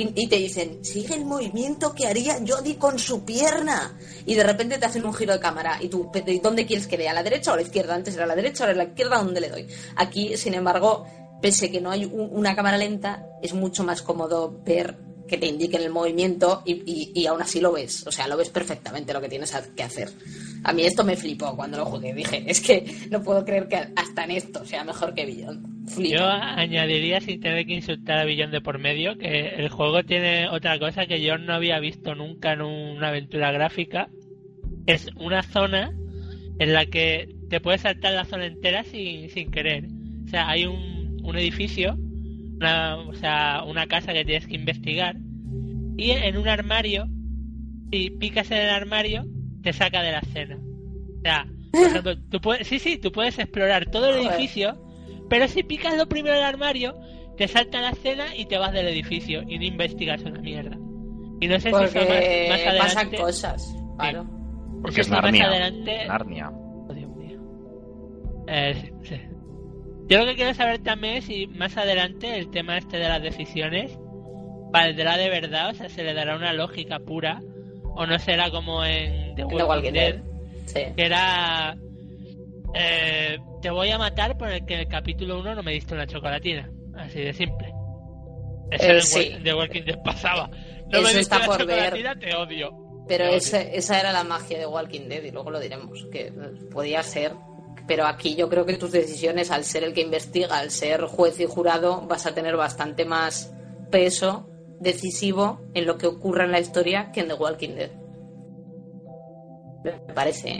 Y, 0.00 0.28
te 0.28 0.36
dicen, 0.36 0.84
sigue 0.84 1.14
el 1.16 1.24
movimiento 1.24 1.92
que 1.92 2.06
haría 2.06 2.38
Jodie 2.46 2.76
con 2.78 2.98
su 3.00 3.24
pierna. 3.24 3.98
Y 4.26 4.34
de 4.36 4.44
repente 4.44 4.78
te 4.78 4.86
hacen 4.86 5.04
un 5.04 5.12
giro 5.12 5.32
de 5.32 5.40
cámara. 5.40 5.78
Y 5.80 5.88
tú, 5.88 6.08
¿de 6.12 6.38
¿dónde 6.40 6.66
quieres 6.66 6.86
que 6.86 6.96
dé? 6.96 7.08
¿A 7.08 7.12
la 7.14 7.22
derecha 7.24 7.52
o 7.52 7.56
la 7.56 7.62
izquierda? 7.62 7.94
Antes 7.96 8.14
era 8.14 8.24
la 8.26 8.36
derecha, 8.36 8.62
ahora 8.64 8.74
a 8.74 8.84
la 8.84 8.90
izquierda, 8.90 9.16
¿dónde 9.18 9.40
le 9.40 9.48
doy? 9.48 9.66
Aquí, 9.96 10.36
sin 10.36 10.54
embargo, 10.54 11.04
pese 11.42 11.70
que 11.70 11.80
no 11.80 11.90
hay 11.90 12.04
un- 12.04 12.28
una 12.32 12.54
cámara 12.54 12.78
lenta, 12.78 13.26
es 13.42 13.54
mucho 13.54 13.82
más 13.82 14.02
cómodo 14.02 14.60
ver 14.64 14.96
que 15.28 15.38
te 15.38 15.46
indiquen 15.46 15.82
el 15.82 15.90
movimiento 15.90 16.62
y, 16.64 16.72
y- 16.90 17.12
y 17.14 17.26
aún 17.26 17.40
así 17.42 17.60
lo 17.60 17.72
ves. 17.72 18.06
O 18.06 18.10
sea, 18.12 18.26
lo 18.26 18.36
ves 18.36 18.48
perfectamente 18.50 19.12
lo 19.12 19.20
que 19.20 19.28
tienes 19.28 19.54
que 19.76 19.82
hacer. 19.82 20.08
A 20.64 20.72
mí 20.72 20.82
esto 20.82 21.04
me 21.04 21.16
flipó 21.16 21.54
cuando 21.54 21.78
lo 21.78 21.84
jugué. 21.86 22.12
Dije, 22.14 22.42
es 22.50 22.60
que 22.60 22.84
no 23.10 23.22
puedo 23.22 23.44
creer 23.44 23.68
que 23.68 23.76
hasta 23.94 24.24
en 24.24 24.32
esto 24.32 24.64
sea 24.64 24.82
mejor 24.84 25.14
que. 25.14 25.26
Flipo. 25.86 26.16
Yo 26.18 26.26
añadiría, 26.26 27.20
sin 27.20 27.40
tener 27.40 27.64
que 27.66 27.74
insultar 27.74 28.18
a 28.18 28.24
Billón 28.24 28.50
de 28.50 28.60
por 28.60 28.78
medio, 28.78 29.16
que 29.16 29.48
el 29.56 29.68
juego 29.68 30.02
tiene 30.02 30.48
otra 30.48 30.78
cosa 30.78 31.06
que 31.06 31.20
yo 31.22 31.38
no 31.38 31.54
había 31.54 31.78
visto 31.80 32.14
nunca 32.14 32.52
en 32.52 32.62
una 32.62 33.08
aventura 33.08 33.52
gráfica. 33.52 34.08
Es 34.86 35.08
una 35.16 35.42
zona 35.42 35.92
en 36.58 36.72
la 36.72 36.86
que 36.86 37.34
te 37.48 37.60
puedes 37.60 37.82
saltar 37.82 38.12
la 38.14 38.24
zona 38.24 38.46
entera 38.46 38.84
sin, 38.84 39.30
sin 39.30 39.50
querer. 39.50 39.86
O 40.26 40.28
sea, 40.30 40.48
hay 40.50 40.66
un, 40.66 41.20
un 41.22 41.36
edificio, 41.38 41.96
una, 42.58 42.96
o 42.96 43.14
sea, 43.14 43.64
una 43.66 43.86
casa 43.86 44.12
que 44.12 44.24
tienes 44.24 44.46
que 44.46 44.54
investigar, 44.54 45.16
y 45.96 46.10
en 46.10 46.36
un 46.36 46.48
armario, 46.48 47.08
si 47.90 48.10
picas 48.10 48.50
en 48.50 48.58
el 48.58 48.70
armario, 48.70 49.24
te 49.62 49.72
saca 49.72 50.02
de 50.02 50.12
la 50.12 50.18
escena. 50.18 50.58
O 50.58 51.20
sea, 51.22 51.46
por 51.72 51.82
ejemplo, 51.86 52.18
tú 52.30 52.40
puedes, 52.40 52.66
sí, 52.66 52.78
sí, 52.78 52.98
tú 52.98 53.10
puedes 53.10 53.38
explorar 53.38 53.86
todo 53.90 54.10
el 54.10 54.26
edificio, 54.26 54.80
pero 55.28 55.48
si 55.48 55.62
picas 55.62 55.96
lo 55.96 56.08
primero 56.08 56.36
del 56.36 56.44
armario, 56.44 56.96
te 57.36 57.48
salta 57.48 57.80
la 57.80 57.90
escena 57.90 58.34
y 58.36 58.46
te 58.46 58.58
vas 58.58 58.72
del 58.72 58.88
edificio 58.88 59.42
y 59.46 59.58
no 59.58 59.64
investigas 59.64 60.22
una 60.22 60.40
mierda. 60.40 60.76
Y 61.40 61.46
no 61.46 61.54
sé 61.60 61.68
si 61.68 61.68
eso 61.68 61.80
más, 61.80 61.92
más 61.92 62.60
pasan 62.78 62.78
adelante. 62.78 63.16
cosas. 63.16 63.76
Claro. 63.98 64.26
Porque 64.82 65.00
es 65.00 65.08
más 65.08 65.22
Narnia. 65.22 65.46
adelante. 65.46 66.06
Narnia. 66.06 66.50
Oh, 66.50 66.92
Dios 66.92 67.10
mío. 67.16 67.40
Eh, 68.48 68.74
sí, 69.02 69.08
sí. 69.14 69.20
Yo 70.08 70.18
lo 70.18 70.24
que 70.26 70.36
quiero 70.36 70.54
saber 70.54 70.78
también 70.82 71.16
es 71.16 71.24
si 71.26 71.46
más 71.48 71.76
adelante 71.76 72.38
el 72.38 72.50
tema 72.50 72.78
este 72.78 72.96
de 72.98 73.08
las 73.08 73.22
decisiones 73.22 73.98
valdrá 74.70 75.16
de 75.16 75.28
verdad, 75.28 75.70
o 75.70 75.74
sea, 75.74 75.88
se 75.88 76.02
le 76.02 76.14
dará 76.14 76.36
una 76.36 76.52
lógica 76.52 76.98
pura, 76.98 77.40
o 77.94 78.06
no 78.06 78.18
será 78.18 78.50
como 78.50 78.84
en 78.84 79.34
The 79.34 79.44
Walking, 79.44 79.92
Dead. 79.92 80.16
Sí. 80.66 80.80
que 80.96 81.04
era 81.04 81.76
eh, 82.74 83.38
te 83.62 83.70
voy 83.70 83.90
a 83.90 83.98
matar 83.98 84.36
por 84.36 84.48
el 84.50 84.64
que 84.66 84.74
en 84.74 84.80
el 84.80 84.88
capítulo 84.88 85.40
1 85.40 85.54
no 85.54 85.62
me 85.62 85.72
diste 85.72 85.94
una 85.94 86.06
chocolatina, 86.06 86.70
así 86.96 87.20
de 87.20 87.32
simple. 87.32 87.72
Eso 88.70 88.84
Eh, 88.84 88.96
en 88.96 89.02
sí. 89.02 89.30
Wa- 89.34 89.42
The 89.42 89.54
Walking 89.54 89.82
Dead 89.84 90.02
pasaba. 90.04 90.48
No 90.48 90.98
Eso 90.98 91.02
me 91.02 91.08
diste 91.08 91.20
está 91.20 91.36
una 91.38 91.46
por 91.46 91.66
ver. 91.66 91.76
chocolatina, 91.78 92.18
te 92.18 92.34
odio. 92.36 92.70
Pero 93.08 93.24
Te 93.24 93.28
odio. 93.30 93.36
ese- 93.38 93.76
esa 93.76 93.98
era 94.00 94.12
la 94.12 94.24
magia 94.24 94.58
de 94.58 94.66
Walking 94.66 95.08
Dead 95.08 95.22
y 95.22 95.30
luego 95.30 95.50
lo 95.50 95.58
diremos, 95.60 96.06
que 96.12 96.30
podía 96.70 97.02
ser. 97.02 97.32
Pero 97.86 98.06
aquí 98.06 98.34
yo 98.34 98.48
creo 98.48 98.66
que 98.66 98.76
tus 98.76 98.92
decisiones, 98.92 99.50
al 99.50 99.64
ser 99.64 99.84
el 99.84 99.94
que 99.94 100.02
investiga, 100.02 100.58
al 100.58 100.70
ser 100.70 101.02
juez 101.02 101.38
y 101.40 101.46
jurado, 101.46 102.06
vas 102.06 102.26
a 102.26 102.34
tener 102.34 102.56
bastante 102.56 103.04
más 103.04 103.52
peso 103.90 104.48
decisivo 104.80 105.60
en 105.74 105.86
lo 105.86 105.98
que 105.98 106.06
ocurra 106.06 106.44
en 106.44 106.52
la 106.52 106.60
historia 106.60 107.10
que 107.12 107.20
en 107.20 107.28
The 107.28 107.34
Walking 107.34 107.74
Dead. 107.74 107.90
Me 109.84 110.14
parece, 110.14 110.50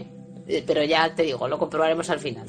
¿eh? 0.47 0.65
Pero 0.67 0.83
ya 0.85 1.15
te 1.15 1.23
digo, 1.25 1.47
lo 1.47 1.59
comprobaremos 1.59 2.09
al 2.11 2.19
final. 2.19 2.47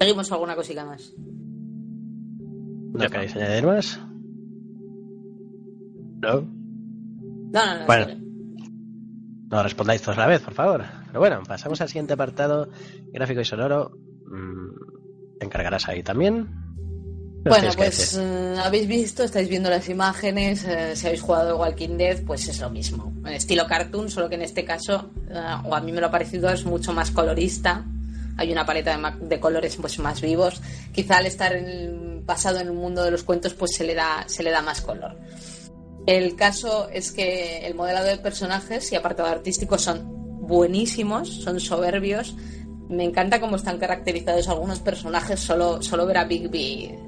¿Seguimos 0.00 0.32
alguna 0.32 0.56
cosita 0.56 0.84
más? 0.84 1.14
¿No 2.92 3.08
queréis 3.08 3.36
añadir 3.36 3.64
más? 3.64 4.00
¿No? 6.20 6.40
No, 6.40 7.66
no, 7.66 7.78
no. 7.80 7.86
Bueno. 7.86 8.29
No 9.50 9.62
respondáis 9.62 10.00
todos 10.00 10.16
a 10.18 10.20
la 10.22 10.26
vez, 10.28 10.40
por 10.42 10.54
favor. 10.54 10.84
Pero 11.08 11.18
bueno, 11.20 11.42
pasamos 11.46 11.80
al 11.80 11.88
siguiente 11.88 12.12
apartado, 12.14 12.68
gráfico 13.12 13.40
y 13.40 13.44
sonoro. 13.44 13.90
Mm, 14.26 15.38
¿Te 15.38 15.46
encargarás 15.46 15.88
ahí 15.88 16.02
también? 16.02 16.46
¿Qué 17.42 17.48
os 17.50 17.56
Bueno, 17.58 17.72
pues 17.76 18.16
eh, 18.18 18.54
habéis 18.62 18.86
visto, 18.86 19.24
estáis 19.24 19.48
viendo 19.48 19.68
las 19.70 19.88
imágenes, 19.88 20.64
eh, 20.64 20.94
si 20.94 21.06
habéis 21.06 21.22
jugado 21.22 21.56
Walking 21.58 21.96
Dead, 21.96 22.22
pues 22.24 22.46
es 22.48 22.60
lo 22.60 22.70
mismo. 22.70 23.12
En 23.26 23.32
estilo 23.32 23.66
cartoon, 23.66 24.08
solo 24.10 24.28
que 24.28 24.34
en 24.36 24.42
este 24.42 24.64
caso, 24.64 25.10
eh, 25.28 25.40
o 25.64 25.74
a 25.74 25.80
mí 25.80 25.90
me 25.90 26.00
lo 26.00 26.06
ha 26.08 26.10
parecido, 26.10 26.48
es 26.50 26.64
mucho 26.64 26.92
más 26.92 27.10
colorista. 27.10 27.84
Hay 28.36 28.52
una 28.52 28.64
paleta 28.64 28.92
de, 28.92 28.98
ma- 28.98 29.18
de 29.20 29.40
colores 29.40 29.76
pues 29.76 29.98
más 29.98 30.20
vivos. 30.20 30.62
Quizá 30.92 31.16
al 31.16 31.26
estar 31.26 31.52
en 31.54 32.24
basado 32.24 32.60
en 32.60 32.68
el 32.68 32.72
mundo 32.74 33.02
de 33.02 33.10
los 33.10 33.24
cuentos, 33.24 33.54
pues 33.54 33.72
se 33.74 33.82
le 33.84 33.94
da, 33.94 34.22
se 34.26 34.42
le 34.44 34.50
da 34.50 34.62
más 34.62 34.80
color. 34.82 35.16
El 36.10 36.34
caso 36.34 36.88
es 36.88 37.12
que 37.12 37.58
el 37.58 37.76
modelado 37.76 38.08
de 38.08 38.18
personajes 38.18 38.90
y 38.90 38.96
apartado 38.96 39.28
artístico 39.28 39.78
son 39.78 40.08
buenísimos, 40.40 41.28
son 41.28 41.60
soberbios. 41.60 42.34
Me 42.88 43.04
encanta 43.04 43.38
cómo 43.38 43.54
están 43.54 43.78
caracterizados 43.78 44.48
algunos 44.48 44.80
personajes. 44.80 45.38
Solo, 45.38 45.80
solo 45.80 46.06
ver 46.06 46.18
a 46.18 46.24
Bigby, 46.24 46.98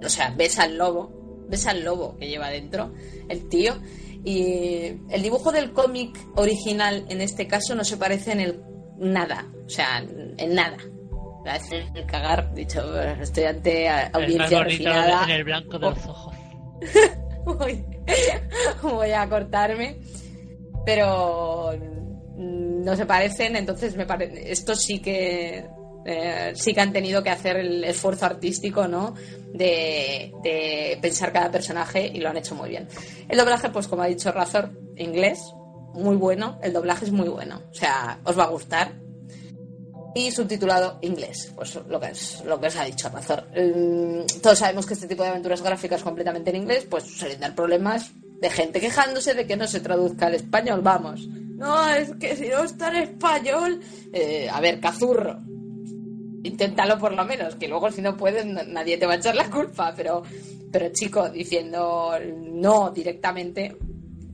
o 0.00 0.08
sea, 0.08 0.32
ves 0.36 0.60
al 0.60 0.78
lobo, 0.78 1.44
ves 1.48 1.66
al 1.66 1.82
lobo 1.82 2.16
que 2.18 2.28
lleva 2.28 2.48
dentro 2.50 2.94
el 3.28 3.48
tío. 3.48 3.78
Y 4.24 4.92
el 5.10 5.22
dibujo 5.22 5.50
del 5.50 5.72
cómic 5.72 6.16
original 6.36 7.04
en 7.08 7.22
este 7.22 7.48
caso 7.48 7.74
no 7.74 7.82
se 7.82 7.96
parece 7.96 8.30
en 8.30 8.40
el 8.40 8.62
nada, 8.96 9.44
o 9.66 9.68
sea, 9.68 10.06
en 10.38 10.54
nada. 10.54 10.76
El 11.96 12.06
cagar, 12.06 12.54
dicho, 12.54 12.96
estoy 13.20 13.42
ante 13.42 13.88
audiencia 13.88 14.62
refinada. 14.62 15.24
en 15.24 15.30
el 15.30 15.42
blanco 15.42 15.80
de 15.80 15.90
los 15.90 16.06
ojos. 16.06 16.36
voy, 18.82 19.10
a 19.12 19.28
cortarme. 19.28 19.98
Pero 20.84 21.72
mm, 22.36 22.84
no 22.84 22.96
se 22.96 23.06
parecen, 23.06 23.56
entonces 23.56 23.96
me 23.96 24.06
parece. 24.06 24.50
Esto 24.50 24.74
sí 24.74 25.00
que. 25.00 25.66
eh, 26.04 26.52
sí 26.54 26.74
que 26.74 26.80
han 26.80 26.92
tenido 26.92 27.22
que 27.22 27.30
hacer 27.30 27.56
el 27.56 27.84
esfuerzo 27.84 28.26
artístico, 28.26 28.86
¿no? 28.86 29.14
De, 29.52 30.32
de 30.42 30.98
pensar 31.00 31.32
cada 31.32 31.50
personaje 31.50 32.06
y 32.06 32.20
lo 32.20 32.28
han 32.28 32.36
hecho 32.36 32.54
muy 32.54 32.68
bien. 32.70 32.86
El 33.28 33.38
doblaje, 33.38 33.70
pues 33.70 33.88
como 33.88 34.02
ha 34.02 34.06
dicho 34.06 34.30
Razor, 34.30 34.70
inglés, 34.96 35.40
muy 35.94 36.16
bueno. 36.16 36.58
El 36.62 36.72
doblaje 36.72 37.06
es 37.06 37.12
muy 37.12 37.28
bueno. 37.28 37.62
O 37.70 37.74
sea, 37.74 38.18
os 38.24 38.38
va 38.38 38.44
a 38.44 38.48
gustar 38.48 39.05
y 40.16 40.30
subtitulado 40.30 40.98
inglés, 41.02 41.52
pues 41.54 41.78
lo 41.88 42.00
que 42.00 42.06
es 42.06 42.42
lo 42.46 42.58
que 42.58 42.68
os 42.68 42.76
ha 42.76 42.84
dicho 42.84 43.10
Razor. 43.10 43.48
Mm, 43.54 44.40
todos 44.40 44.58
sabemos 44.58 44.86
que 44.86 44.94
este 44.94 45.06
tipo 45.06 45.22
de 45.22 45.28
aventuras 45.28 45.60
gráficas 45.60 46.02
completamente 46.02 46.48
en 46.48 46.56
inglés, 46.56 46.86
pues 46.88 47.04
suelen 47.04 47.38
dar 47.38 47.54
problemas 47.54 48.12
de 48.40 48.48
gente 48.48 48.80
quejándose 48.80 49.34
de 49.34 49.46
que 49.46 49.58
no 49.58 49.66
se 49.66 49.80
traduzca 49.80 50.28
al 50.28 50.34
español, 50.34 50.80
vamos. 50.82 51.28
No, 51.28 51.86
es 51.90 52.14
que 52.18 52.34
si 52.34 52.48
no 52.48 52.64
está 52.64 52.88
en 52.88 53.10
español, 53.10 53.80
eh, 54.10 54.48
a 54.50 54.58
ver, 54.60 54.80
cazurro. 54.80 55.38
Inténtalo 56.44 56.98
por 56.98 57.12
lo 57.12 57.24
menos, 57.26 57.56
que 57.56 57.68
luego 57.68 57.90
si 57.90 58.00
no 58.00 58.16
puedes 58.16 58.46
nadie 58.46 58.96
te 58.96 59.04
va 59.04 59.14
a 59.14 59.16
echar 59.16 59.34
la 59.34 59.50
culpa, 59.50 59.92
pero 59.94 60.22
pero 60.72 60.88
chico, 60.94 61.28
diciendo 61.28 62.12
no 62.38 62.90
directamente, 62.90 63.76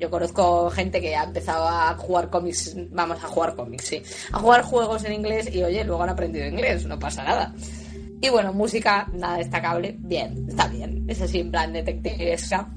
yo 0.02 0.10
conozco 0.10 0.68
gente 0.70 1.00
que 1.00 1.14
ha 1.14 1.22
empezado 1.22 1.68
a 1.68 1.94
jugar 1.94 2.28
cómics, 2.28 2.76
vamos 2.90 3.22
a 3.22 3.28
jugar 3.28 3.54
cómics, 3.54 3.84
sí, 3.84 4.02
a 4.32 4.40
jugar 4.40 4.62
juegos 4.62 5.04
en 5.04 5.12
inglés 5.12 5.54
y 5.54 5.62
oye, 5.62 5.84
luego 5.84 6.02
han 6.02 6.08
aprendido 6.08 6.44
inglés, 6.44 6.84
no 6.86 6.98
pasa 6.98 7.22
nada. 7.22 7.54
Y 8.20 8.28
bueno, 8.28 8.52
música, 8.52 9.08
nada 9.14 9.36
destacable, 9.36 9.94
bien, 10.00 10.46
está 10.48 10.66
bien, 10.66 11.04
es 11.06 11.22
así 11.22 11.38
en 11.38 11.52
plan 11.52 11.72
detectivesca, 11.72 12.68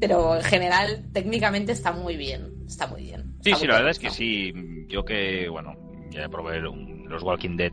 pero 0.00 0.36
en 0.36 0.42
general 0.42 1.04
técnicamente 1.12 1.72
está 1.72 1.90
muy 1.90 2.16
bien, 2.16 2.52
está 2.64 2.86
muy 2.86 3.02
bien. 3.02 3.34
Sí, 3.42 3.52
sí, 3.54 3.66
la 3.66 3.74
verdad 3.74 3.90
es 3.90 3.98
que 3.98 4.10
sí. 4.10 4.52
Yo 4.86 5.04
que, 5.04 5.48
bueno, 5.48 5.74
ya 6.10 6.28
probé 6.28 6.60
los 6.60 7.22
Walking 7.24 7.56
Dead 7.56 7.72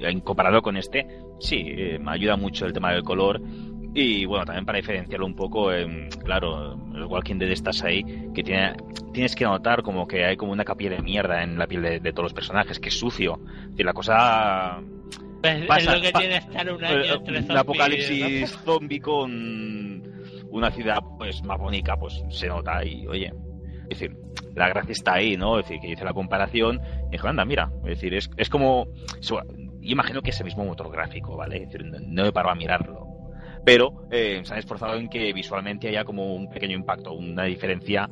en 0.00 0.20
comparado 0.20 0.60
con 0.60 0.76
este, 0.76 1.06
sí, 1.40 1.64
eh, 1.66 1.98
me 1.98 2.12
ayuda 2.12 2.36
mucho 2.36 2.66
el 2.66 2.74
tema 2.74 2.92
del 2.92 3.02
color. 3.02 3.40
Y 3.98 4.26
bueno, 4.26 4.44
también 4.44 4.66
para 4.66 4.76
diferenciarlo 4.76 5.24
un 5.24 5.34
poco, 5.34 5.72
em, 5.72 6.10
claro, 6.22 6.74
el 6.94 7.04
Walking 7.06 7.36
Dead 7.38 7.50
estás 7.50 7.82
ahí, 7.82 8.04
que 8.34 8.42
tiene, 8.42 8.74
tienes 9.14 9.34
que 9.34 9.44
notar 9.44 9.82
como 9.82 10.06
que 10.06 10.22
hay 10.22 10.36
como 10.36 10.52
una 10.52 10.64
capilla 10.64 10.90
de 10.90 11.00
mierda 11.00 11.42
en 11.42 11.58
la 11.58 11.66
piel 11.66 11.80
de, 11.80 12.00
de 12.00 12.12
todos 12.12 12.24
los 12.24 12.34
personajes, 12.34 12.78
que 12.78 12.90
es 12.90 12.98
sucio. 12.98 13.40
Y 13.74 13.82
la 13.82 13.94
cosa 13.94 14.78
Pues 15.40 15.62
es 15.62 15.66
Pasa- 15.66 15.96
lo 15.96 16.02
que 16.02 16.12
tiene 16.12 16.36
estar 16.36 16.70
un 16.70 16.84
año 16.84 17.14
eh, 17.14 17.40
un 17.48 17.56
apocalipsis 17.56 18.50
zombie 18.66 19.00
con 19.00 20.02
una 20.50 20.70
ciudad 20.70 20.98
pues 21.16 21.42
más 21.42 21.58
bonita, 21.58 21.96
pues 21.96 22.22
se 22.28 22.48
nota 22.48 22.84
y 22.84 23.06
oye, 23.06 23.32
es 23.88 23.98
decir, 23.98 24.14
la 24.54 24.68
gracia 24.68 24.92
está 24.92 25.14
ahí, 25.14 25.38
¿no? 25.38 25.58
Es 25.58 25.66
decir, 25.66 25.80
que 25.80 25.88
hice 25.92 26.04
la 26.04 26.12
comparación 26.12 26.80
y 27.08 27.12
dije, 27.12 27.26
anda, 27.28 27.46
mira, 27.46 27.70
es 27.84 27.90
decir, 28.00 28.12
es, 28.12 28.28
es 28.36 28.50
como 28.50 28.88
yo 29.22 29.40
imagino 29.80 30.20
que 30.20 30.30
es 30.30 30.40
el 30.40 30.44
mismo 30.44 30.64
motor 30.66 30.90
gráfico, 30.92 31.34
¿vale? 31.36 31.62
Es 31.62 31.70
decir, 31.72 31.86
no, 31.86 31.98
no 32.00 32.26
he 32.26 32.32
parado 32.32 32.52
a 32.52 32.56
mirarlo. 32.56 33.05
Pero 33.66 34.06
eh, 34.12 34.42
se 34.44 34.52
han 34.52 34.60
esforzado 34.60 34.94
en 34.94 35.08
que 35.08 35.32
visualmente 35.32 35.88
haya 35.88 36.04
como 36.04 36.36
un 36.36 36.48
pequeño 36.48 36.76
impacto, 36.76 37.12
una 37.12 37.42
diferencia 37.42 38.08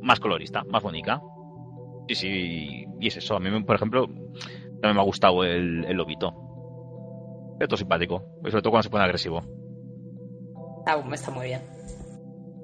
más 0.00 0.20
colorista, 0.20 0.62
más 0.70 0.84
bonita. 0.84 1.20
Sí, 2.06 2.14
sí, 2.14 2.86
y 3.00 3.08
es 3.08 3.16
eso. 3.16 3.34
A 3.34 3.40
mí, 3.40 3.50
por 3.64 3.74
ejemplo, 3.74 4.06
también 4.06 4.94
me 4.94 5.00
ha 5.00 5.04
gustado 5.04 5.42
el, 5.42 5.84
el 5.84 5.96
lobito. 5.96 6.32
Es 7.58 7.66
todo 7.66 7.76
simpático, 7.76 8.22
y 8.44 8.50
sobre 8.52 8.62
todo 8.62 8.70
cuando 8.70 8.84
se 8.84 8.90
pone 8.90 9.02
agresivo. 9.02 9.42
Está, 10.86 11.12
está 11.12 11.30
muy 11.32 11.46
bien. 11.46 11.60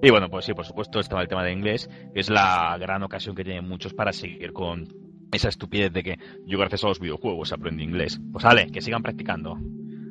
Y 0.01 0.11
bueno, 0.11 0.31
pues 0.31 0.45
sí, 0.45 0.55
por 0.55 0.65
supuesto, 0.65 1.01
estaba 1.01 1.21
el 1.21 1.27
tema 1.27 1.43
de 1.43 1.51
inglés, 1.51 1.91
que 2.15 2.21
es 2.21 2.31
la 2.31 2.79
gran 2.79 3.03
ocasión 3.03 3.35
que 3.35 3.43
tienen 3.43 3.69
muchos 3.69 3.93
para 3.93 4.13
seguir 4.13 4.53
con 4.53 4.87
esa 5.33 5.49
estupidez 5.49 5.93
de 5.93 6.05
que 6.05 6.19
yo 6.47 6.59
gracias 6.59 6.85
a 6.85 6.89
los 6.89 7.01
videojuegos 7.01 7.53
aprendí 7.53 7.83
inglés. 7.83 8.21
Pues 8.31 8.45
vale, 8.45 8.71
que 8.71 8.81
sigan 8.81 9.03
practicando. 9.03 9.59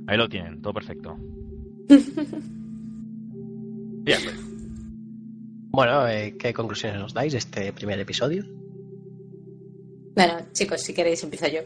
Ahí 0.05 0.17
lo 0.17 0.27
tienen, 0.27 0.61
todo 0.61 0.73
perfecto. 0.73 1.15
Pues. 4.05 4.35
Bueno, 5.71 6.07
eh, 6.07 6.35
¿qué 6.37 6.53
conclusiones 6.53 6.99
nos 6.99 7.13
dais 7.13 7.31
de 7.31 7.39
este 7.39 7.73
primer 7.73 7.99
episodio? 7.99 8.43
Bueno, 10.15 10.45
chicos, 10.51 10.81
si 10.81 10.93
queréis 10.93 11.23
empiezo 11.23 11.47
yo. 11.47 11.61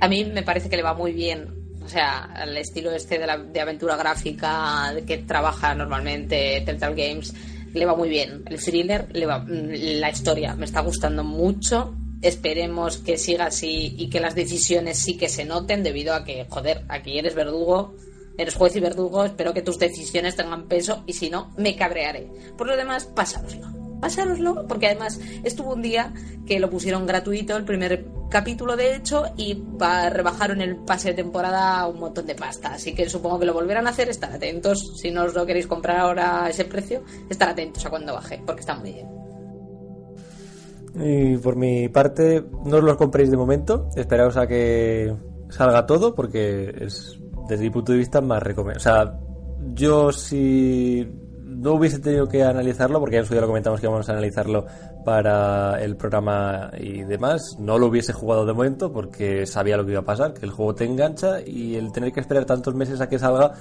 A 0.00 0.08
mí 0.08 0.24
me 0.24 0.42
parece 0.42 0.68
que 0.68 0.76
le 0.76 0.82
va 0.82 0.94
muy 0.94 1.12
bien. 1.12 1.46
O 1.84 1.88
sea, 1.88 2.24
al 2.24 2.56
estilo 2.56 2.90
este 2.90 3.18
de, 3.18 3.26
la, 3.26 3.38
de 3.38 3.60
aventura 3.60 3.96
gráfica 3.96 4.92
de 4.92 5.04
que 5.04 5.18
trabaja 5.18 5.74
normalmente 5.74 6.62
Telltale 6.66 7.08
Games, 7.08 7.32
le 7.72 7.86
va 7.86 7.94
muy 7.94 8.08
bien. 8.08 8.42
El 8.46 8.60
thriller, 8.60 9.08
le 9.12 9.26
va, 9.26 9.38
mm, 9.38 10.00
la 10.00 10.10
historia 10.10 10.54
me 10.56 10.64
está 10.64 10.80
gustando 10.80 11.22
mucho. 11.22 11.94
Esperemos 12.20 12.98
que 12.98 13.16
siga 13.16 13.46
así 13.46 13.94
y 13.96 14.10
que 14.10 14.18
las 14.18 14.34
decisiones 14.34 14.98
sí 14.98 15.16
que 15.16 15.28
se 15.28 15.44
noten 15.44 15.84
debido 15.84 16.14
a 16.14 16.24
que, 16.24 16.46
joder, 16.48 16.84
aquí 16.88 17.18
eres 17.18 17.36
verdugo, 17.36 17.94
eres 18.38 18.54
juez 18.54 18.74
y 18.76 18.80
verdugo, 18.80 19.24
espero 19.24 19.52
que 19.52 19.62
tus 19.62 19.78
decisiones 19.78 20.36
tengan 20.36 20.68
peso 20.68 21.02
y 21.06 21.12
si 21.12 21.28
no, 21.28 21.50
me 21.56 21.76
cabrearé. 21.76 22.30
Por 22.56 22.68
lo 22.68 22.76
demás, 22.76 23.04
pásaroslo. 23.04 23.66
Pásaroslo, 24.00 24.66
porque 24.68 24.86
además 24.86 25.20
estuvo 25.42 25.74
un 25.74 25.82
día 25.82 26.14
que 26.46 26.60
lo 26.60 26.70
pusieron 26.70 27.04
gratuito, 27.04 27.56
el 27.56 27.64
primer 27.64 28.06
capítulo 28.30 28.76
de 28.76 28.94
hecho, 28.94 29.24
y 29.36 29.60
rebajaron 29.78 30.60
el 30.60 30.76
pase 30.76 31.08
de 31.08 31.14
temporada 31.14 31.84
un 31.88 31.98
montón 31.98 32.26
de 32.26 32.36
pasta. 32.36 32.74
Así 32.74 32.94
que 32.94 33.08
supongo 33.08 33.40
que 33.40 33.46
lo 33.46 33.54
volverán 33.54 33.88
a 33.88 33.90
hacer, 33.90 34.08
estar 34.08 34.32
atentos. 34.32 34.94
Si 35.00 35.10
no 35.10 35.24
os 35.24 35.34
lo 35.34 35.44
queréis 35.44 35.66
comprar 35.66 35.98
ahora 35.98 36.44
a 36.44 36.50
ese 36.50 36.64
precio, 36.64 37.02
estar 37.28 37.48
atentos 37.48 37.84
a 37.84 37.90
cuando 37.90 38.14
baje, 38.14 38.40
porque 38.46 38.60
está 38.60 38.76
muy 38.76 38.92
bien. 38.92 39.08
Y 41.00 41.36
por 41.38 41.56
mi 41.56 41.88
parte, 41.88 42.44
no 42.64 42.76
os 42.76 42.84
los 42.84 42.96
compréis 42.96 43.30
de 43.30 43.36
momento. 43.36 43.88
Esperaos 43.96 44.36
a 44.36 44.46
que 44.46 45.14
salga 45.50 45.86
todo, 45.86 46.14
porque 46.14 46.72
es, 46.80 47.18
desde 47.48 47.64
mi 47.64 47.70
punto 47.70 47.92
de 47.92 47.98
vista, 47.98 48.20
más 48.20 48.42
recomendable. 48.42 48.78
O 48.78 48.82
sea, 48.82 49.18
yo 49.74 50.12
si 50.12 51.06
no 51.58 51.72
hubiese 51.74 51.98
tenido 51.98 52.28
que 52.28 52.44
analizarlo, 52.44 53.00
porque 53.00 53.16
en 53.16 53.24
su 53.24 53.32
día 53.32 53.40
lo 53.40 53.48
comentamos 53.48 53.80
que 53.80 53.86
íbamos 53.86 54.08
a 54.08 54.12
analizarlo 54.12 54.66
para 55.04 55.82
el 55.82 55.96
programa 55.96 56.70
y 56.78 57.02
demás, 57.02 57.56
no 57.58 57.78
lo 57.78 57.86
hubiese 57.86 58.12
jugado 58.12 58.46
de 58.46 58.52
momento 58.52 58.92
porque 58.92 59.46
sabía 59.46 59.76
lo 59.76 59.84
que 59.84 59.92
iba 59.92 60.00
a 60.00 60.04
pasar, 60.04 60.34
que 60.34 60.46
el 60.46 60.52
juego 60.52 60.74
te 60.74 60.84
engancha 60.84 61.40
y 61.44 61.74
el 61.74 61.90
tener 61.90 62.12
que 62.12 62.20
esperar 62.20 62.44
tantos 62.44 62.74
meses 62.74 63.00
a 63.00 63.08
que 63.08 63.18
salga 63.18 63.52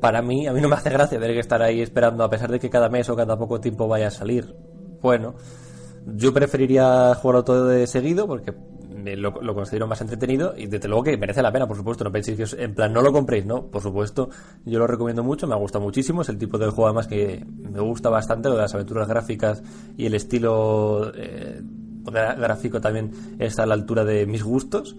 para 0.00 0.22
mí, 0.22 0.46
a 0.46 0.52
mí 0.52 0.60
no 0.60 0.68
me 0.68 0.76
hace 0.76 0.90
gracia 0.90 1.18
tener 1.18 1.34
que 1.34 1.40
estar 1.40 1.62
ahí 1.62 1.80
esperando 1.80 2.22
a 2.22 2.30
pesar 2.30 2.50
de 2.50 2.60
que 2.60 2.70
cada 2.70 2.88
mes 2.88 3.08
o 3.08 3.16
cada 3.16 3.36
poco 3.36 3.60
tiempo 3.60 3.88
vaya 3.88 4.08
a 4.08 4.10
salir. 4.10 4.54
Bueno, 5.02 5.34
yo 6.06 6.32
preferiría 6.32 7.14
jugarlo 7.14 7.44
todo 7.44 7.66
de 7.66 7.86
seguido 7.86 8.26
porque 8.26 8.54
me 9.02 9.16
lo, 9.16 9.32
considero 9.54 9.86
más 9.86 10.00
entretenido 10.00 10.54
y 10.56 10.66
desde 10.66 10.88
luego 10.88 11.04
que 11.04 11.16
merece 11.16 11.42
la 11.42 11.50
pena, 11.52 11.66
por 11.66 11.76
supuesto. 11.76 12.04
No 12.04 12.12
penséis 12.12 12.36
que 12.36 12.42
os- 12.44 12.54
en 12.54 12.74
plan 12.74 12.92
no 12.92 13.02
lo 13.02 13.12
compréis, 13.12 13.46
¿no? 13.46 13.66
Por 13.66 13.82
supuesto, 13.82 14.30
yo 14.64 14.78
lo 14.78 14.86
recomiendo 14.86 15.22
mucho, 15.24 15.46
me 15.46 15.56
gusta 15.56 15.78
muchísimo. 15.78 16.22
Es 16.22 16.28
el 16.28 16.38
tipo 16.38 16.58
de 16.58 16.66
juego 16.66 16.86
además 16.86 17.06
que 17.06 17.44
me 17.46 17.80
gusta 17.80 18.08
bastante, 18.10 18.48
lo 18.48 18.54
de 18.56 18.62
las 18.62 18.74
aventuras 18.74 19.08
gráficas 19.08 19.62
y 19.96 20.06
el 20.06 20.14
estilo 20.14 21.12
eh, 21.14 21.60
gráfico 22.04 22.80
también 22.80 23.10
está 23.38 23.64
a 23.64 23.66
la 23.66 23.74
altura 23.74 24.04
de 24.04 24.26
mis 24.26 24.42
gustos. 24.42 24.96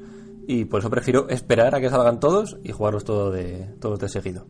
Y 0.47 0.65
por 0.65 0.79
eso 0.79 0.89
prefiero 0.89 1.29
esperar 1.29 1.75
a 1.75 1.79
que 1.79 1.89
salgan 1.89 2.19
todos 2.19 2.57
y 2.63 2.71
jugarlos 2.71 3.03
todo 3.05 3.31
de, 3.31 3.67
todos 3.79 3.99
de 3.99 4.09
seguido. 4.09 4.47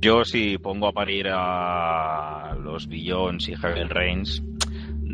Yo 0.00 0.24
si 0.24 0.58
pongo 0.58 0.88
a 0.88 0.92
parir 0.92 1.28
a 1.30 2.54
los 2.62 2.86
Billions 2.88 3.48
y 3.48 3.56
Heaven 3.56 3.88
Reigns, 3.88 4.42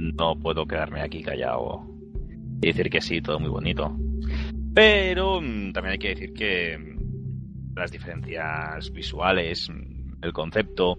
no 0.00 0.36
puedo 0.36 0.66
quedarme 0.66 1.02
aquí 1.02 1.22
callado 1.22 1.86
y 2.62 2.66
decir 2.68 2.90
que 2.90 3.00
sí, 3.00 3.20
todo 3.20 3.38
muy 3.38 3.50
bonito. 3.50 3.96
Pero 4.74 5.40
mm, 5.40 5.72
también 5.72 5.92
hay 5.92 5.98
que 5.98 6.08
decir 6.10 6.32
que 6.32 6.78
mm, 6.78 7.74
las 7.76 7.90
diferencias 7.90 8.92
visuales, 8.92 9.70
mm, 9.70 10.24
el 10.24 10.32
concepto, 10.32 10.98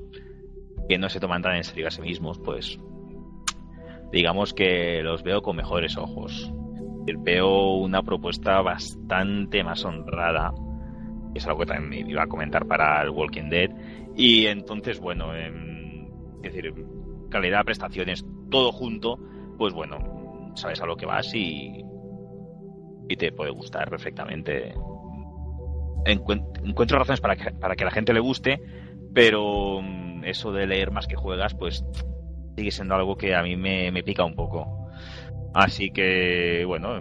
que 0.88 0.98
no 0.98 1.10
se 1.10 1.20
toman 1.20 1.42
tan 1.42 1.56
en 1.56 1.64
serio 1.64 1.88
a 1.88 1.92
sí 1.92 2.02
mismos, 2.02 2.40
pues 2.40 2.80
digamos 4.12 4.54
que 4.54 5.02
los 5.04 5.24
veo 5.24 5.42
con 5.42 5.56
mejores 5.56 5.98
ojos. 5.98 6.52
Veo 7.24 7.76
una 7.76 8.04
propuesta 8.04 8.62
bastante 8.62 9.64
más 9.64 9.84
honrada 9.86 10.54
que 11.32 11.40
es 11.40 11.48
algo 11.48 11.60
que 11.60 11.66
también 11.68 12.10
iba 12.10 12.24
a 12.24 12.28
comentar 12.28 12.66
para 12.66 13.02
el 13.02 13.10
Walking 13.10 13.50
Dead. 13.50 13.72
Y 14.16 14.48
entonces, 14.48 15.00
bueno, 15.00 15.36
em, 15.36 16.08
es 16.44 16.54
decir, 16.54 16.74
calidad, 17.32 17.66
prestaciones, 17.66 18.24
todo 18.52 18.72
junto, 18.72 19.18
pues 19.58 19.74
bueno, 19.74 20.52
sabes 20.56 20.80
a 20.82 20.86
lo 20.86 20.96
que 20.98 21.08
vas 21.08 21.34
y, 21.34 21.84
y 23.10 23.16
te 23.16 23.32
puede 23.32 23.50
gustar 23.52 23.90
perfectamente. 23.90 24.76
Encuent- 26.06 26.60
encuentro 26.64 26.98
razones 27.00 27.22
para 27.22 27.36
que, 27.36 27.52
para 27.52 27.76
que 27.76 27.86
la 27.86 27.92
gente 27.92 28.14
le 28.14 28.20
guste, 28.20 28.60
pero 29.14 29.82
mm, 29.82 30.24
eso 30.26 30.52
de 30.52 30.68
leer 30.68 30.92
más 30.92 31.08
que 31.08 31.16
juegas, 31.16 31.54
pues 31.54 31.84
sigue 32.58 32.72
siendo 32.72 32.96
algo 32.96 33.16
que 33.18 33.36
a 33.36 33.44
mí 33.44 33.56
me, 33.56 33.92
me 33.92 34.04
pica 34.04 34.24
un 34.26 34.36
poco. 34.36 34.88
Así 35.54 35.92
que, 35.92 36.64
bueno, 36.66 37.00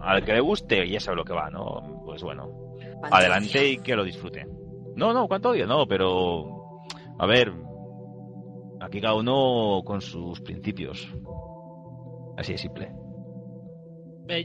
al 0.00 0.24
que 0.24 0.32
le 0.32 0.40
guste 0.40 0.88
ya 0.88 1.00
sabe 1.00 1.16
lo 1.16 1.24
que 1.24 1.32
va, 1.34 1.50
¿no? 1.50 2.02
Pues 2.04 2.22
bueno, 2.22 2.48
adelante 3.10 3.68
y 3.68 3.78
que 3.78 3.96
lo 3.96 4.04
disfrute. 4.04 4.46
No, 4.96 5.12
no, 5.12 5.28
cuánto 5.28 5.50
odio, 5.50 5.66
no, 5.66 5.86
pero 5.86 6.78
a 7.18 7.26
ver, 7.26 7.52
aquí 8.88 9.00
cada 9.00 9.14
uno 9.14 9.82
con 9.84 10.00
sus 10.00 10.40
principios. 10.40 11.08
Así 12.36 12.52
de 12.52 12.58
simple. 12.58 12.90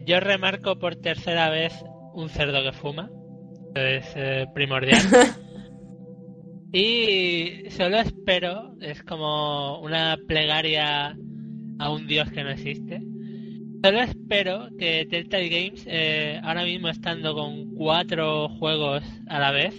Yo 0.06 0.20
remarco 0.20 0.78
por 0.78 0.96
tercera 0.96 1.50
vez 1.50 1.74
un 2.14 2.30
cerdo 2.30 2.62
que 2.64 2.72
fuma. 2.72 3.10
Es 3.76 4.14
eh, 4.16 4.46
primordial. 4.54 5.02
y 6.72 7.70
solo 7.70 7.98
espero, 7.98 8.76
es 8.80 9.04
como 9.04 9.80
una 9.80 10.18
plegaria 10.28 11.18
a 11.80 11.90
un 11.90 12.08
dios 12.08 12.32
que 12.32 12.44
no 12.44 12.52
existe. 12.52 13.02
Solo 13.84 14.00
espero 14.02 14.70
que 14.78 15.06
Telltale 15.10 15.50
Games, 15.50 15.86
eh, 15.88 16.40
ahora 16.44 16.64
mismo 16.64 16.88
estando 16.88 17.34
con 17.34 17.74
cuatro 17.76 18.48
juegos 18.48 19.04
a 19.28 19.40
la 19.40 19.52
vez, 19.52 19.76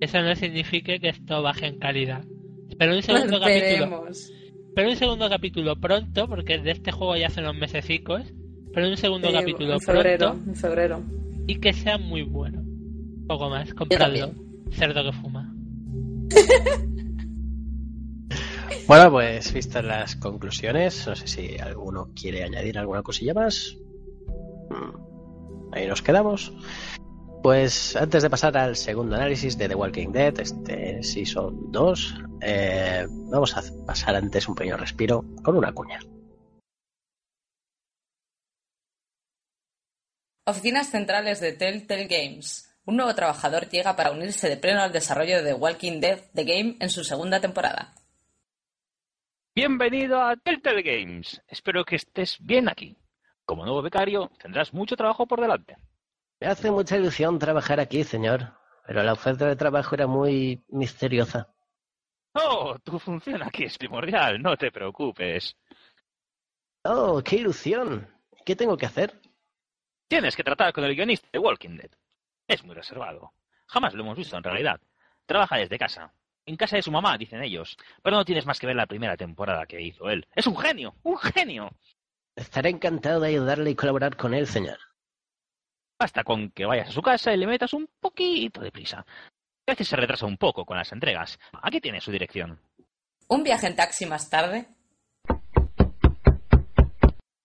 eso 0.00 0.20
no 0.22 0.34
signifique 0.36 1.00
que 1.00 1.08
esto 1.08 1.42
baje 1.42 1.66
en 1.66 1.78
calidad. 1.78 2.24
Espero 2.82 2.96
un 2.96 3.02
segundo 3.02 3.40
capítulo. 3.40 3.72
Esperemos. 3.84 4.32
Pero 4.74 4.88
un 4.90 4.96
segundo 4.96 5.28
capítulo 5.28 5.76
pronto, 5.76 6.28
porque 6.28 6.58
de 6.58 6.70
este 6.72 6.90
juego 6.92 7.16
ya 7.16 7.26
hacen 7.28 7.44
unos 7.44 7.56
mesecicos. 7.56 8.22
Pero 8.74 8.88
un 8.88 8.96
segundo 8.96 9.28
Sí, 9.28 9.34
capítulo 9.34 9.74
en 9.74 9.80
febrero, 9.80 10.28
pronto 10.30 10.50
en 10.50 10.56
febrero. 10.56 11.02
y 11.46 11.60
que 11.60 11.72
sea 11.72 11.98
muy 11.98 12.22
bueno. 12.22 12.60
Un 12.60 13.26
poco 13.28 13.50
más, 13.50 13.72
compradlo. 13.74 14.32
Cerdo 14.72 15.04
que 15.04 15.12
fuma. 15.12 15.54
Bueno, 18.88 19.10
pues 19.12 19.52
vistas 19.52 19.84
las 19.84 20.16
conclusiones, 20.16 21.06
no 21.06 21.14
sé 21.14 21.26
si 21.28 21.56
alguno 21.58 22.10
quiere 22.20 22.42
añadir 22.42 22.78
alguna 22.78 23.02
cosilla 23.02 23.32
más. 23.32 23.76
Mm, 24.70 25.72
Ahí 25.72 25.86
nos 25.86 26.02
quedamos. 26.02 26.52
Pues 27.42 27.96
antes 27.96 28.22
de 28.22 28.30
pasar 28.30 28.56
al 28.56 28.76
segundo 28.76 29.16
análisis 29.16 29.58
de 29.58 29.68
The 29.68 29.74
Walking 29.74 30.12
Dead, 30.12 30.38
este 30.38 31.02
Season 31.02 31.72
2, 31.72 32.14
eh, 32.40 33.04
vamos 33.08 33.56
a 33.56 33.62
pasar 33.84 34.14
antes 34.14 34.46
un 34.46 34.54
pequeño 34.54 34.76
respiro 34.76 35.24
con 35.42 35.56
una 35.56 35.72
cuña. 35.72 35.98
Oficinas 40.46 40.90
centrales 40.90 41.40
de 41.40 41.52
Telltale 41.52 42.06
Games. 42.06 42.72
Un 42.84 42.96
nuevo 42.96 43.12
trabajador 43.12 43.68
llega 43.68 43.96
para 43.96 44.12
unirse 44.12 44.48
de 44.48 44.56
pleno 44.56 44.80
al 44.80 44.92
desarrollo 44.92 45.38
de 45.38 45.50
The 45.50 45.54
Walking 45.54 45.98
Dead 45.98 46.20
The 46.34 46.44
Game 46.44 46.76
en 46.78 46.90
su 46.90 47.02
segunda 47.02 47.40
temporada. 47.40 47.92
Bienvenido 49.52 50.22
a 50.22 50.36
Telltale 50.36 50.82
Games. 50.82 51.42
Espero 51.48 51.84
que 51.84 51.96
estés 51.96 52.38
bien 52.40 52.68
aquí. 52.68 52.96
Como 53.44 53.64
nuevo 53.64 53.82
becario, 53.82 54.30
tendrás 54.40 54.72
mucho 54.72 54.94
trabajo 54.94 55.26
por 55.26 55.40
delante. 55.40 55.76
Me 56.42 56.48
hace 56.48 56.72
mucha 56.72 56.96
ilusión 56.96 57.38
trabajar 57.38 57.78
aquí, 57.78 58.02
señor, 58.02 58.52
pero 58.84 59.04
la 59.04 59.12
oferta 59.12 59.46
de 59.46 59.54
trabajo 59.54 59.94
era 59.94 60.08
muy 60.08 60.64
misteriosa. 60.70 61.54
Oh, 62.34 62.76
tu 62.82 62.98
función 62.98 63.44
aquí 63.44 63.62
es 63.62 63.78
primordial, 63.78 64.42
no 64.42 64.56
te 64.56 64.72
preocupes. 64.72 65.56
Oh, 66.82 67.22
qué 67.24 67.36
ilusión. 67.36 68.08
¿Qué 68.44 68.56
tengo 68.56 68.76
que 68.76 68.86
hacer? 68.86 69.20
Tienes 70.08 70.34
que 70.34 70.42
tratar 70.42 70.72
con 70.72 70.82
el 70.82 70.96
guionista 70.96 71.28
de 71.32 71.38
Walking 71.38 71.76
Dead. 71.76 71.92
Es 72.48 72.64
muy 72.64 72.74
reservado. 72.74 73.34
Jamás 73.68 73.94
lo 73.94 74.02
hemos 74.02 74.18
visto 74.18 74.36
en 74.36 74.42
realidad. 74.42 74.80
Trabaja 75.26 75.58
desde 75.58 75.78
casa. 75.78 76.12
En 76.44 76.56
casa 76.56 76.74
de 76.74 76.82
su 76.82 76.90
mamá, 76.90 77.16
dicen 77.16 77.40
ellos. 77.40 77.76
Pero 78.02 78.16
no 78.16 78.24
tienes 78.24 78.46
más 78.46 78.58
que 78.58 78.66
ver 78.66 78.74
la 78.74 78.86
primera 78.86 79.16
temporada 79.16 79.64
que 79.64 79.80
hizo 79.80 80.10
él. 80.10 80.26
Es 80.34 80.48
un 80.48 80.56
genio, 80.56 80.96
un 81.04 81.18
genio. 81.18 81.70
Estaré 82.34 82.70
encantado 82.70 83.20
de 83.20 83.28
ayudarle 83.28 83.70
y 83.70 83.76
colaborar 83.76 84.16
con 84.16 84.34
él, 84.34 84.48
señor. 84.48 84.80
Basta 86.02 86.24
con 86.24 86.50
que 86.50 86.66
vayas 86.66 86.88
a 86.88 86.90
su 86.90 87.00
casa 87.00 87.32
y 87.32 87.36
le 87.36 87.46
metas 87.46 87.72
un 87.74 87.88
poquito 88.00 88.60
de 88.60 88.72
prisa. 88.72 88.98
A 88.98 89.70
veces 89.70 89.86
se 89.86 89.94
retrasa 89.94 90.26
un 90.26 90.36
poco 90.36 90.64
con 90.64 90.76
las 90.76 90.90
entregas. 90.90 91.38
Aquí 91.62 91.80
tiene 91.80 92.00
su 92.00 92.10
dirección. 92.10 92.58
Un 93.28 93.44
viaje 93.44 93.68
en 93.68 93.76
taxi 93.76 94.04
más 94.06 94.28
tarde. 94.28 94.66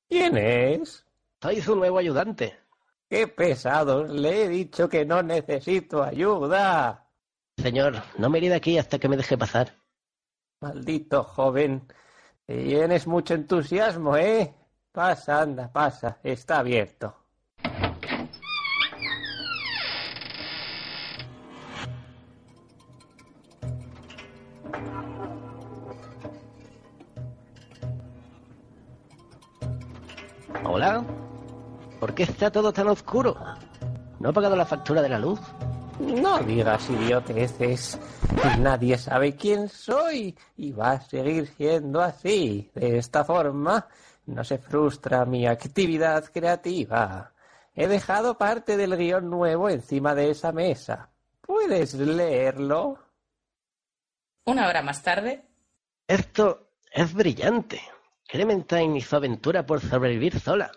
¿Quién 0.10 0.38
es? 0.38 1.06
Soy 1.40 1.62
su 1.62 1.76
nuevo 1.76 2.00
ayudante. 2.00 2.60
¡Qué 3.08 3.28
pesados! 3.28 4.10
Le 4.10 4.46
he 4.46 4.50
dicho 4.50 4.90
que 4.90 5.06
no 5.06 5.22
necesito 5.22 6.02
ayuda. 6.02 7.12
Señor, 7.58 8.02
no 8.18 8.28
me 8.28 8.40
iré 8.40 8.50
de 8.50 8.56
aquí 8.56 8.80
hasta 8.80 8.98
que 8.98 9.08
me 9.08 9.18
deje 9.18 9.38
pasar. 9.38 9.72
Maldito 10.62 11.24
joven. 11.24 11.88
Tienes 12.48 13.06
mucho 13.06 13.36
entusiasmo, 13.36 14.18
¿eh? 14.18 14.52
Pasa, 14.92 15.44
anda, 15.44 15.72
pasa. 15.72 16.18
Está 16.24 16.58
abierto. 16.58 17.27
Qué 32.18 32.24
está 32.24 32.50
todo 32.50 32.74
tan 32.74 32.88
oscuro? 32.88 33.38
¿No 34.20 34.30
ha 34.30 34.34
pagado 34.34 34.56
la 34.56 34.66
factura 34.66 35.04
de 35.04 35.10
la 35.10 35.20
luz? 35.20 35.40
No 36.00 36.40
digas 36.40 36.90
idioteces. 36.90 38.00
Nadie 38.58 38.98
sabe 38.98 39.36
quién 39.36 39.70
soy 39.70 40.36
y 40.56 40.72
va 40.72 40.94
a 40.94 41.02
seguir 41.02 41.46
siendo 41.46 42.02
así. 42.02 42.72
De 42.74 42.98
esta 42.98 43.24
forma 43.24 43.88
no 44.26 44.44
se 44.44 44.58
frustra 44.58 45.26
mi 45.26 45.46
actividad 45.46 46.26
creativa. 46.34 47.34
He 47.76 47.88
dejado 47.88 48.36
parte 48.36 48.78
del 48.78 48.98
guion 48.98 49.30
nuevo 49.30 49.70
encima 49.70 50.16
de 50.16 50.32
esa 50.32 50.52
mesa. 50.52 51.12
¿Puedes 51.40 51.94
leerlo? 51.94 52.98
Una 54.46 54.68
hora 54.68 54.82
más 54.82 55.04
tarde. 55.04 55.46
Esto 56.08 56.72
es 56.92 57.14
brillante. 57.14 57.80
Clementine 58.28 58.98
hizo 58.98 59.18
aventura 59.18 59.68
por 59.68 59.82
sobrevivir 59.82 60.40
sola. 60.40 60.72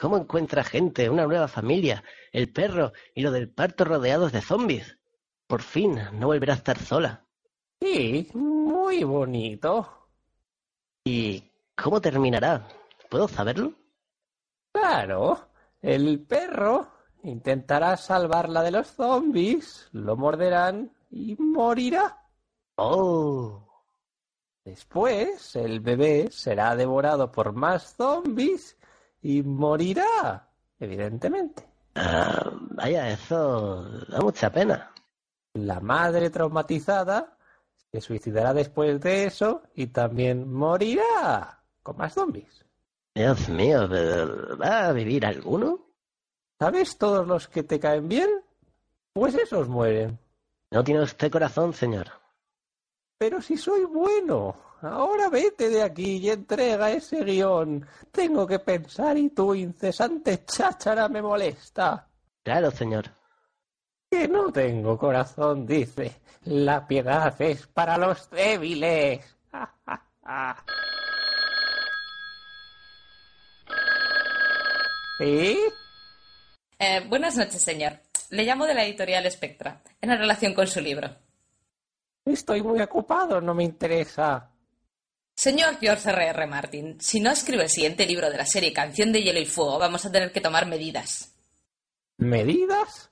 ¿Cómo 0.00 0.16
encuentra 0.16 0.62
gente, 0.62 1.10
una 1.10 1.26
nueva 1.26 1.48
familia, 1.48 2.04
el 2.30 2.52
perro 2.52 2.92
y 3.14 3.22
lo 3.22 3.32
del 3.32 3.50
parto 3.50 3.84
rodeados 3.84 4.30
de 4.30 4.40
zombies? 4.40 4.96
Por 5.48 5.62
fin, 5.62 5.98
no 6.12 6.28
volverá 6.28 6.52
a 6.52 6.56
estar 6.56 6.78
sola. 6.78 7.26
Sí, 7.80 8.28
muy 8.34 9.02
bonito. 9.02 10.08
¿Y 11.04 11.50
cómo 11.74 12.00
terminará? 12.00 12.68
¿Puedo 13.10 13.26
saberlo? 13.26 13.72
Claro, 14.70 15.48
el 15.82 16.20
perro 16.20 16.92
intentará 17.24 17.96
salvarla 17.96 18.62
de 18.62 18.70
los 18.70 18.86
zombies, 18.86 19.88
lo 19.92 20.16
morderán 20.16 20.92
y 21.10 21.34
morirá. 21.36 22.24
Oh, 22.76 23.68
Después, 24.64 25.56
el 25.56 25.80
bebé 25.80 26.28
será 26.30 26.76
devorado 26.76 27.32
por 27.32 27.52
más 27.54 27.96
zombies 27.96 28.76
y 29.22 29.42
morirá, 29.42 30.48
evidentemente. 30.78 31.66
ah, 31.94 32.50
vaya, 32.70 33.10
eso 33.10 33.82
da 34.08 34.20
mucha 34.20 34.50
pena. 34.50 34.90
La 35.54 35.80
madre 35.80 36.30
traumatizada 36.30 37.36
se 37.90 38.00
suicidará 38.00 38.52
después 38.52 39.00
de 39.00 39.24
eso 39.24 39.62
y 39.74 39.88
también 39.88 40.52
morirá 40.52 41.62
con 41.82 41.96
más 41.96 42.14
zombies. 42.14 42.64
Dios 43.14 43.48
mío, 43.48 43.88
¿pero 43.90 44.56
¿va 44.58 44.86
a 44.88 44.92
vivir 44.92 45.26
alguno? 45.26 45.80
¿Sabes 46.58 46.98
todos 46.98 47.26
los 47.26 47.48
que 47.48 47.62
te 47.62 47.80
caen 47.80 48.08
bien? 48.08 48.28
Pues 49.12 49.34
esos 49.34 49.68
mueren. 49.68 50.18
No 50.70 50.84
tiene 50.84 51.02
usted 51.02 51.30
corazón, 51.30 51.72
señor. 51.72 52.08
Pero 53.16 53.40
si 53.40 53.56
soy 53.56 53.84
bueno, 53.84 54.54
ahora 54.82 55.28
vete 55.28 55.68
de 55.68 55.82
aquí 55.82 56.16
y 56.18 56.30
entrega 56.30 56.90
ese 56.90 57.24
guion. 57.24 57.86
Tengo 58.10 58.46
que 58.46 58.58
pensar 58.58 59.16
y 59.18 59.30
tu 59.30 59.54
incesante 59.54 60.44
cháchara 60.44 61.08
me 61.08 61.22
molesta. 61.22 62.08
Claro, 62.42 62.70
señor. 62.70 63.06
Que 64.10 64.26
no 64.26 64.50
tengo 64.50 64.96
corazón, 64.96 65.66
dice. 65.66 66.20
La 66.44 66.86
piedad 66.86 67.34
es 67.40 67.66
para 67.66 67.98
los 67.98 68.30
débiles. 68.30 69.36
¿Sí? 75.18 75.58
Eh, 76.78 77.04
buenas 77.08 77.36
noches, 77.36 77.60
señor. 77.60 78.00
Le 78.30 78.44
llamo 78.44 78.66
de 78.66 78.74
la 78.74 78.84
editorial 78.84 79.30
Spectra, 79.30 79.82
en 80.00 80.10
relación 80.10 80.54
con 80.54 80.66
su 80.66 80.80
libro. 80.80 81.08
Estoy 82.24 82.62
muy 82.62 82.80
ocupado, 82.80 83.40
no 83.40 83.54
me 83.54 83.64
interesa. 83.64 84.50
Señor 85.38 85.78
George 85.78 86.10
R. 86.10 86.26
R. 86.30 86.46
Martin, 86.48 87.00
si 87.00 87.20
no 87.20 87.30
escribe 87.30 87.62
el 87.62 87.68
siguiente 87.68 88.04
libro 88.04 88.28
de 88.28 88.36
la 88.36 88.44
serie 88.44 88.72
Canción 88.72 89.12
de 89.12 89.22
Hielo 89.22 89.38
y 89.38 89.46
Fuego, 89.46 89.78
vamos 89.78 90.04
a 90.04 90.10
tener 90.10 90.32
que 90.32 90.40
tomar 90.40 90.66
medidas. 90.66 91.32
¿Medidas? 92.16 93.08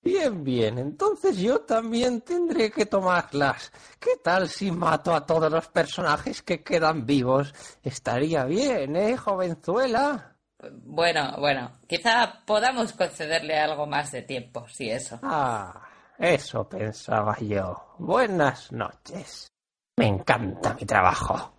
Bien, 0.00 0.44
bien, 0.44 0.78
entonces 0.78 1.38
yo 1.38 1.62
también 1.62 2.20
tendré 2.20 2.70
que 2.70 2.86
tomarlas. 2.86 3.72
¿Qué 3.98 4.12
tal 4.22 4.48
si 4.48 4.70
mato 4.70 5.12
a 5.12 5.26
todos 5.26 5.50
los 5.50 5.66
personajes 5.66 6.40
que 6.40 6.62
quedan 6.62 7.04
vivos? 7.04 7.52
Estaría 7.82 8.44
bien, 8.44 8.94
¿eh, 8.94 9.16
jovenzuela? 9.16 10.36
Bueno, 10.84 11.34
bueno, 11.40 11.80
quizá 11.88 12.44
podamos 12.46 12.92
concederle 12.92 13.58
algo 13.58 13.88
más 13.88 14.12
de 14.12 14.22
tiempo, 14.22 14.68
si 14.68 14.88
eso. 14.88 15.18
Ah, 15.24 15.82
eso 16.16 16.68
pensaba 16.68 17.36
yo. 17.40 17.96
Buenas 17.98 18.70
noches. 18.70 19.50
Me 19.96 20.06
encanta 20.06 20.72
mi 20.74 20.86
trabajo. 20.86 21.55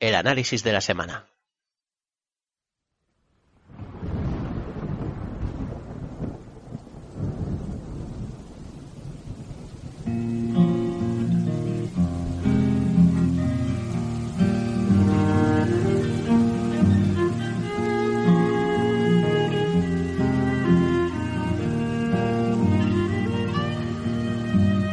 El 0.00 0.14
análisis 0.14 0.62
de 0.62 0.72
la 0.72 0.80
semana. 0.80 1.26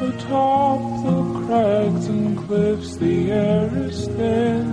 Atop 0.01 0.81
the 1.03 1.45
crags 1.45 2.07
and 2.07 2.37
cliffs, 2.47 2.95
the 2.97 3.31
air 3.31 3.69
is 3.87 4.07
thin. 4.07 4.64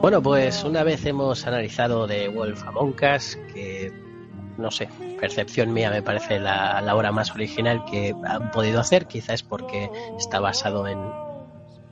Bueno, 0.00 0.22
pues 0.22 0.64
una 0.64 0.82
vez 0.82 1.04
hemos 1.04 1.46
analizado 1.46 2.06
de 2.06 2.28
Wolf 2.28 2.66
Among 2.66 2.96
Us, 3.14 3.38
que 3.52 3.92
no 4.56 4.70
sé, 4.70 4.88
percepción 5.20 5.72
mía 5.72 5.90
me 5.90 6.02
parece 6.02 6.38
la, 6.38 6.80
la 6.80 6.96
obra 6.96 7.12
más 7.12 7.30
original 7.32 7.84
que 7.84 8.14
han 8.24 8.50
podido 8.50 8.80
hacer, 8.80 9.06
quizás 9.06 9.42
porque 9.42 9.90
está 10.18 10.40
basado 10.40 10.86
en 10.88 10.98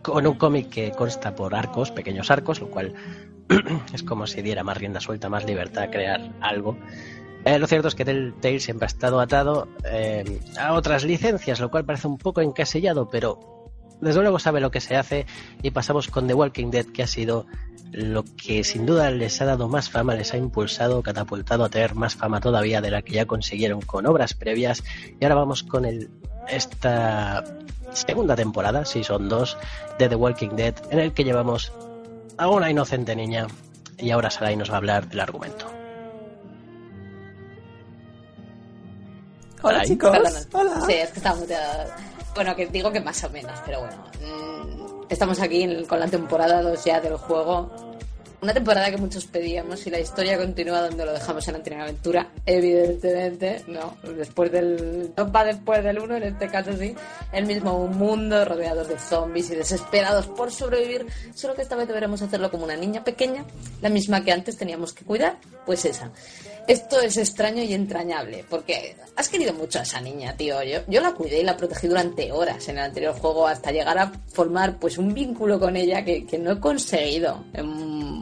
con 0.02 0.26
un 0.26 0.34
cómic 0.34 0.70
que 0.70 0.90
consta 0.92 1.34
por 1.34 1.54
arcos, 1.54 1.90
pequeños 1.90 2.30
arcos, 2.30 2.60
lo 2.60 2.70
cual 2.70 2.94
es 3.92 4.02
como 4.02 4.26
si 4.26 4.42
diera 4.42 4.64
más 4.64 4.78
rienda 4.78 5.00
suelta, 5.00 5.28
más 5.28 5.44
libertad 5.44 5.84
a 5.84 5.90
crear 5.90 6.32
algo. 6.40 6.78
Eh, 7.44 7.58
lo 7.58 7.66
cierto 7.66 7.88
es 7.88 7.94
que 7.94 8.04
Telltale 8.04 8.60
siempre 8.60 8.86
ha 8.86 8.88
estado 8.88 9.20
atado 9.20 9.68
eh, 9.84 10.40
a 10.58 10.72
otras 10.72 11.04
licencias, 11.04 11.60
lo 11.60 11.70
cual 11.70 11.84
parece 11.84 12.08
un 12.08 12.18
poco 12.18 12.40
encasillado, 12.40 13.08
pero 13.08 13.57
desde 14.00 14.20
luego 14.20 14.38
sabe 14.38 14.60
lo 14.60 14.70
que 14.70 14.80
se 14.80 14.96
hace 14.96 15.26
y 15.62 15.70
pasamos 15.70 16.08
con 16.08 16.26
The 16.26 16.34
Walking 16.34 16.70
Dead, 16.70 16.86
que 16.86 17.02
ha 17.02 17.06
sido 17.06 17.46
lo 17.92 18.24
que 18.24 18.64
sin 18.64 18.86
duda 18.86 19.10
les 19.10 19.40
ha 19.40 19.44
dado 19.44 19.68
más 19.68 19.90
fama, 19.90 20.14
les 20.14 20.34
ha 20.34 20.36
impulsado, 20.36 21.02
catapultado 21.02 21.64
a 21.64 21.68
tener 21.68 21.94
más 21.94 22.14
fama 22.16 22.40
todavía 22.40 22.80
de 22.80 22.90
la 22.90 23.02
que 23.02 23.14
ya 23.14 23.26
consiguieron 23.26 23.80
con 23.80 24.06
obras 24.06 24.34
previas. 24.34 24.82
Y 25.18 25.24
ahora 25.24 25.36
vamos 25.36 25.62
con 25.62 25.84
el, 25.84 26.10
esta 26.48 27.44
segunda 27.92 28.36
temporada, 28.36 28.84
si 28.84 29.02
son 29.04 29.28
dos, 29.28 29.56
de 29.98 30.08
The 30.08 30.14
Walking 30.14 30.50
Dead, 30.50 30.74
en 30.90 30.98
el 30.98 31.12
que 31.12 31.24
llevamos 31.24 31.72
a 32.36 32.48
una 32.48 32.70
inocente 32.70 33.16
niña 33.16 33.46
y 33.98 34.10
ahora 34.10 34.30
Sarai 34.30 34.56
nos 34.56 34.70
va 34.70 34.74
a 34.74 34.78
hablar 34.78 35.08
del 35.08 35.20
argumento. 35.20 35.66
Hola, 39.62 39.80
Ay. 39.80 39.88
chicos. 39.88 40.16
Hola. 40.52 40.80
Sí, 40.86 40.92
es 40.92 41.10
que 41.10 41.18
está 41.18 41.34
muteada. 41.34 41.96
Bueno, 42.38 42.54
que 42.54 42.66
digo 42.68 42.92
que 42.92 43.00
más 43.00 43.24
o 43.24 43.30
menos, 43.30 43.58
pero 43.66 43.80
bueno. 43.80 43.96
mm, 44.22 45.06
estamos 45.08 45.40
aquí 45.40 45.64
en- 45.64 45.84
con 45.86 45.98
la 45.98 46.06
temporada 46.06 46.62
2 46.62 46.84
ya 46.84 47.00
del 47.00 47.16
juego. 47.16 47.68
Una 48.40 48.54
temporada 48.54 48.88
que 48.88 48.96
muchos 48.96 49.26
pedíamos 49.26 49.84
y 49.88 49.90
la 49.90 49.98
historia 49.98 50.38
continúa 50.38 50.82
donde 50.82 51.04
lo 51.04 51.12
dejamos 51.12 51.48
en 51.48 51.56
anterior 51.56 51.82
aventura. 51.82 52.28
Evidentemente, 52.46 53.64
no. 53.66 53.96
Después 54.16 54.52
del. 54.52 55.12
No 55.16 55.32
va 55.32 55.44
después 55.44 55.82
del 55.82 55.98
1, 55.98 56.16
en 56.18 56.22
este 56.22 56.46
caso 56.46 56.72
sí. 56.76 56.94
El 57.32 57.46
mismo 57.46 57.88
mundo, 57.88 58.44
rodeados 58.44 58.86
de 58.88 58.96
zombies 58.96 59.50
y 59.50 59.56
desesperados 59.56 60.28
por 60.28 60.52
sobrevivir. 60.52 61.06
Solo 61.34 61.56
que 61.56 61.62
esta 61.62 61.74
vez 61.74 61.88
deberemos 61.88 62.22
hacerlo 62.22 62.48
como 62.48 62.62
una 62.62 62.76
niña 62.76 63.02
pequeña, 63.02 63.44
la 63.82 63.88
misma 63.88 64.22
que 64.22 64.30
antes 64.30 64.56
teníamos 64.56 64.92
que 64.92 65.04
cuidar, 65.04 65.38
pues 65.66 65.84
esa. 65.84 66.12
Esto 66.68 67.00
es 67.00 67.16
extraño 67.16 67.62
y 67.62 67.72
entrañable, 67.72 68.44
porque 68.48 68.94
has 69.16 69.28
querido 69.30 69.54
mucho 69.54 69.78
a 69.78 69.82
esa 69.82 70.02
niña, 70.02 70.36
tío. 70.36 70.62
Yo, 70.62 70.80
yo 70.86 71.00
la 71.00 71.14
cuidé 71.14 71.40
y 71.40 71.42
la 71.42 71.56
protegí 71.56 71.88
durante 71.88 72.30
horas 72.30 72.68
en 72.68 72.76
el 72.76 72.84
anterior 72.84 73.14
juego 73.14 73.46
hasta 73.46 73.72
llegar 73.72 73.98
a 73.98 74.12
formar 74.26 74.78
pues 74.78 74.98
un 74.98 75.14
vínculo 75.14 75.58
con 75.58 75.76
ella 75.76 76.04
que, 76.04 76.26
que 76.26 76.38
no 76.38 76.52
he 76.52 76.60
conseguido 76.60 77.42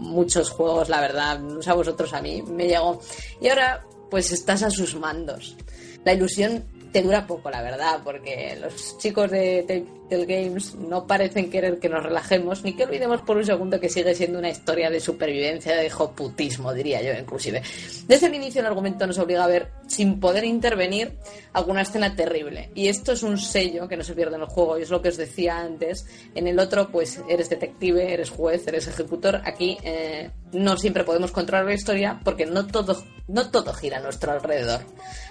muchos 0.07 0.51
juegos, 0.51 0.89
la 0.89 1.01
verdad. 1.01 1.41
A 1.67 1.75
vosotros, 1.75 2.13
a 2.13 2.23
mí 2.23 2.43
me 2.43 2.67
llegó. 2.67 3.01
Y 3.41 3.49
ahora 3.49 3.85
pues 4.11 4.33
estás 4.33 4.63
a 4.63 4.71
sus 4.71 4.95
mandos. 4.97 5.57
La 6.05 6.15
ilusión 6.15 6.65
te 6.93 7.03
dura 7.03 7.27
poco, 7.27 7.51
la 7.51 7.63
verdad, 7.63 8.01
porque 8.05 8.57
los 8.61 8.97
chicos 8.99 9.31
de 9.31 9.85
Telltale 10.09 10.27
Games 10.27 10.75
no 10.75 11.07
parecen 11.07 11.51
querer 11.51 11.79
que 11.79 11.89
nos 11.89 12.03
relajemos 12.03 12.63
ni 12.65 12.75
que 12.75 12.85
olvidemos 12.85 13.23
por 13.23 13.37
un 13.37 13.45
segundo 13.45 13.81
que 13.81 13.89
sigue 13.89 14.15
siendo 14.15 14.39
una 14.39 14.51
historia 14.51 14.91
de 14.91 15.01
supervivencia, 15.01 15.77
de 15.77 15.91
joputismo, 15.91 16.73
diría 16.73 17.03
yo, 17.03 17.13
inclusive. 17.19 17.63
Desde 18.07 18.27
el 18.27 18.35
inicio 18.35 18.61
el 18.61 18.67
argumento 18.67 19.07
nos 19.07 19.19
obliga 19.19 19.45
a 19.45 19.49
ver, 19.49 19.71
sin 19.87 20.21
poder 20.21 20.45
intervenir, 20.45 21.17
alguna 21.53 21.83
escena 21.83 22.15
terrible. 22.15 22.71
Y 22.75 22.89
esto 22.89 23.13
es 23.13 23.23
un 23.23 23.39
sello 23.39 23.89
que 23.89 23.97
no 23.97 24.05
se 24.05 24.15
pierde 24.15 24.37
en 24.37 24.43
el 24.43 24.49
juego, 24.49 24.79
y 24.79 24.83
es 24.83 24.91
lo 24.91 25.03
que 25.03 25.09
os 25.09 25.17
decía 25.17 25.59
antes. 25.59 26.07
En 26.35 26.47
el 26.47 26.59
otro, 26.59 26.91
pues 26.91 27.21
eres 27.29 27.49
detective, 27.49 28.13
eres 28.13 28.31
juez, 28.31 28.67
eres 28.67 28.87
ejecutor. 28.89 29.41
Aquí 29.45 29.79
eh, 29.83 30.31
no 30.53 30.77
siempre 30.77 31.05
podemos 31.05 31.33
controlar 31.33 31.67
la 31.67 31.75
historia 31.75 32.21
porque 32.25 32.47
no 32.47 32.67
todo, 32.67 33.03
no 33.29 33.51
todo 33.51 33.73
gira 33.73 33.99
a 33.99 34.01
nuestro 34.01 34.33
alrededor. 34.33 34.81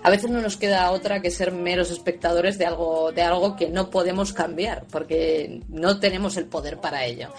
A 0.03 0.09
veces 0.09 0.29
no 0.29 0.41
nos 0.41 0.57
queda 0.57 0.91
otra 0.91 1.21
que 1.21 1.31
ser 1.31 1.51
meros 1.51 1.91
espectadores 1.91 2.57
de 2.57 2.65
algo, 2.65 3.11
de 3.11 3.21
algo 3.21 3.55
que 3.55 3.69
no 3.69 3.89
podemos 3.89 4.33
cambiar 4.33 4.64
porque 4.91 5.61
no 5.69 5.99
tenemos 5.99 6.37
el 6.37 6.45
poder 6.45 6.79
para 6.79 7.05
ello. 7.05 7.29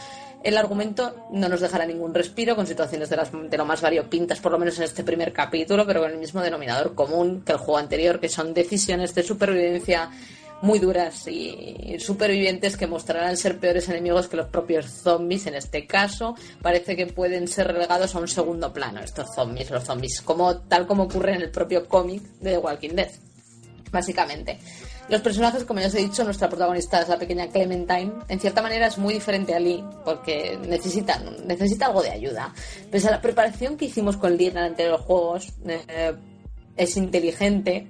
El 0.43 0.57
argumento 0.57 1.27
no 1.33 1.49
nos 1.49 1.61
dejará 1.61 1.87
ningún 1.87 2.15
respiro 2.15 2.55
con 2.55 2.67
situaciones 2.67 3.09
de, 3.11 3.17
las, 3.17 3.31
de 3.33 3.57
lo 3.57 3.65
más 3.65 3.81
variopintas, 3.81 4.39
por 4.39 4.53
lo 4.53 4.59
menos 4.59 4.79
en 4.79 4.85
este 4.85 5.03
primer 5.03 5.33
capítulo, 5.33 5.85
pero 5.87 6.03
con 6.03 6.13
el 6.13 6.19
mismo 6.19 6.41
denominador 6.41 6.95
común 6.95 7.43
que 7.45 7.53
el 7.53 7.59
juego 7.59 7.79
anterior, 7.79 8.21
que 8.21 8.29
son 8.29 8.55
decisiones 8.55 9.15
de 9.15 9.23
supervivencia 9.25 10.11
muy 10.63 10.79
duras 10.79 11.27
y 11.29 11.97
supervivientes 11.99 12.77
que 12.77 12.87
mostrarán 12.87 13.37
ser 13.37 13.59
peores 13.59 13.89
enemigos 13.89 14.29
que 14.29 14.37
los 14.37 14.47
propios 14.47 14.87
zombies 14.87 15.47
en 15.47 15.55
este 15.55 15.87
caso. 15.87 16.35
Parece 16.63 16.97
que 16.97 17.07
pueden 17.07 17.49
ser 17.49 17.69
relegados 17.69 18.15
a 18.15 18.21
un 18.21 18.29
segundo 18.29 18.73
plano 18.73 19.01
estos 19.01 19.35
zombies, 19.35 19.71
los 19.71 19.85
zombies, 19.85 20.23
como, 20.23 20.59
tal 20.59 20.87
como 20.87 21.05
ocurre 21.05 21.35
en 21.35 21.43
el 21.43 21.51
propio 21.51 21.89
cómic 21.89 22.23
de 22.41 22.53
The 22.53 22.59
Walking 22.59 22.95
Dead, 22.95 23.11
básicamente. 23.91 24.59
Los 25.09 25.21
personajes, 25.21 25.65
como 25.65 25.81
ya 25.81 25.87
os 25.87 25.95
he 25.95 25.99
dicho, 25.99 26.25
nuestra 26.25 26.49
protagonista 26.49 27.01
es 27.01 27.09
la 27.09 27.19
pequeña 27.19 27.47
Clementine. 27.49 28.13
En 28.29 28.41
cierta 28.41 28.61
manera 28.61 28.89
es 28.89 28.99
muy 28.99 29.15
diferente 29.15 29.55
a 29.55 29.61
Lee, 29.61 29.85
porque 30.05 30.59
necesita, 30.67 31.21
necesita 31.45 31.87
algo 31.87 32.03
de 32.03 32.11
ayuda. 32.11 32.53
Pese 32.91 33.09
a 33.09 33.13
la 33.13 33.21
preparación 33.21 33.77
que 33.77 33.85
hicimos 33.85 34.17
con 34.17 34.37
Lee 34.37 34.47
en 34.47 34.57
el 34.59 34.65
anterior 34.65 34.99
juegos, 34.99 35.53
eh, 35.67 36.15
es 36.77 36.97
inteligente, 36.97 37.87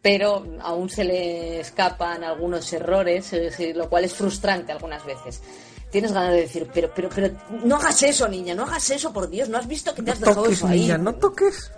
pero 0.00 0.44
aún 0.60 0.88
se 0.88 1.04
le 1.04 1.60
escapan 1.60 2.24
algunos 2.24 2.72
errores, 2.72 3.30
decir, 3.30 3.76
lo 3.76 3.88
cual 3.90 4.04
es 4.04 4.14
frustrante 4.14 4.72
algunas 4.72 5.04
veces. 5.04 5.42
Tienes 5.90 6.12
ganas 6.12 6.32
de 6.32 6.40
decir, 6.40 6.68
pero, 6.72 6.90
pero, 6.94 7.08
pero, 7.14 7.30
no 7.62 7.76
hagas 7.76 8.02
eso, 8.02 8.26
niña, 8.26 8.54
no 8.54 8.64
hagas 8.64 8.90
eso, 8.90 9.12
por 9.12 9.28
Dios, 9.28 9.48
no 9.50 9.58
has 9.58 9.68
visto 9.68 9.94
que 9.94 10.02
te 10.02 10.12
has 10.12 10.20
dejado 10.20 10.42
toques, 10.42 10.58
eso 10.58 10.66
ahí. 10.66 10.80
niña, 10.80 10.98
no 10.98 11.14
toques. 11.14 11.70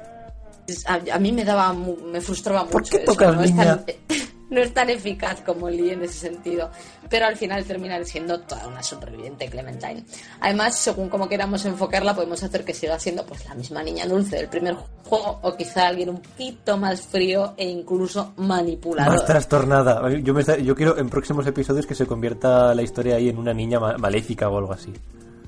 A, 0.87 1.01
a 1.13 1.19
mí 1.19 1.33
me 1.33 1.45
daba, 1.45 1.73
me 1.73 2.21
frustraba 2.21 2.65
mucho. 2.65 2.73
¿Por 2.73 2.89
qué 2.89 2.97
eso, 2.99 3.13
tocas, 3.13 3.35
no 3.35 3.43
es 3.43 3.51
niña? 3.51 3.85
no 4.57 4.63
es 4.63 4.75
tan 4.75 4.91
eficaz 4.91 5.41
como 5.43 5.71
Lee 5.71 5.91
en 5.91 6.03
ese 6.03 6.19
sentido, 6.29 6.71
pero 7.09 7.27
al 7.27 7.37
final 7.37 7.65
termina 7.65 8.03
siendo 8.05 8.41
toda 8.41 8.67
una 8.67 8.83
superviviente 8.83 9.49
Clementine. 9.49 10.05
Además, 10.41 10.77
según 10.79 11.09
como 11.09 11.29
queramos 11.29 11.65
enfocarla, 11.65 12.15
podemos 12.15 12.43
hacer 12.43 12.65
que 12.65 12.75
siga 12.75 12.99
siendo 12.99 13.25
pues 13.25 13.47
la 13.47 13.55
misma 13.55 13.83
niña 13.83 14.07
dulce 14.07 14.37
del 14.37 14.49
primer 14.49 14.75
juego 15.05 15.39
o 15.43 15.57
quizá 15.57 15.87
alguien 15.89 16.09
un 16.11 16.21
poquito 16.21 16.77
más 16.77 17.01
frío 17.03 17.55
e 17.57 17.69
incluso 17.69 18.33
manipulador. 18.39 19.13
Más 19.15 19.25
trastornada. 19.27 20.03
Yo, 20.19 20.35
me 20.35 20.43
yo 20.65 20.75
quiero 20.75 20.99
en 20.99 21.09
próximos 21.09 21.47
episodios 21.47 21.87
que 21.87 21.95
se 21.95 22.07
convierta 22.07 22.75
la 22.75 22.83
historia 22.83 23.17
ahí 23.17 23.29
en 23.29 23.39
una 23.39 23.55
niña 23.55 23.79
ma- 23.79 23.97
maléfica 23.99 24.49
o 24.49 24.59
algo 24.59 24.73
así. 24.73 24.93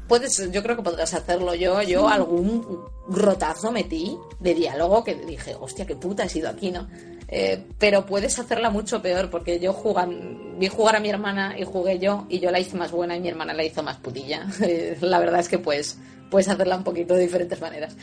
Puedes, 0.07 0.51
yo 0.53 0.63
creo 0.63 0.77
que 0.77 0.83
podrás 0.83 1.13
hacerlo 1.13 1.55
yo. 1.55 1.83
Yo 1.83 2.09
algún 2.09 2.65
rotazo 3.09 3.71
metí 3.73 4.17
de 4.41 4.55
diálogo 4.55 5.05
que 5.05 5.15
dije, 5.15 5.55
hostia, 5.61 5.87
qué 5.87 5.97
puta 5.97 6.25
he 6.25 6.29
sido 6.29 6.49
aquí, 6.49 6.71
¿no? 6.71 6.87
Eh, 7.31 7.63
pero 7.79 8.07
puedes 8.07 8.39
hacerla 8.39 8.71
mucho 8.71 9.03
peor 9.03 9.29
porque 9.29 9.61
yo 9.61 9.75
jugan, 9.75 10.59
vi 10.59 10.69
jugar 10.69 10.97
a 10.97 11.01
mi 11.01 11.11
hermana 11.11 11.59
y 11.59 11.65
jugué 11.65 11.99
yo 11.99 12.27
y 12.31 12.41
yo 12.41 12.51
la 12.51 12.59
hice 12.59 12.77
más 12.77 12.91
buena 12.91 13.17
y 13.17 13.21
mi 13.21 13.29
hermana 13.29 13.53
la 13.53 13.65
hizo 13.65 13.83
más 13.83 13.99
putilla. 13.99 14.47
La 15.01 15.19
verdad 15.19 15.41
es 15.41 15.49
que 15.49 15.59
puedes 15.59 15.99
hacerla 16.33 16.77
un 16.77 16.85
poquito 16.85 17.15
de 17.15 17.23
diferentes 17.23 17.61
maneras. 17.61 17.95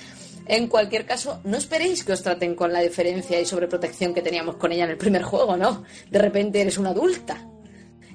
En 0.47 0.67
cualquier 0.67 1.05
caso, 1.07 1.39
no 1.43 1.57
esperéis 1.57 2.03
que 2.03 2.13
os 2.13 2.21
traten 2.21 2.53
con 2.53 2.71
la 2.71 2.81
diferencia 2.81 3.39
y 3.41 3.45
sobreprotección 3.45 4.13
que 4.13 4.21
teníamos 4.21 4.57
con 4.57 4.71
ella 4.71 4.83
en 4.83 4.91
el 4.91 4.97
primer 4.97 5.23
juego, 5.23 5.57
¿no? 5.57 5.83
De 6.11 6.19
repente 6.19 6.61
eres 6.61 6.77
una 6.77 6.91
adulta 6.91 7.47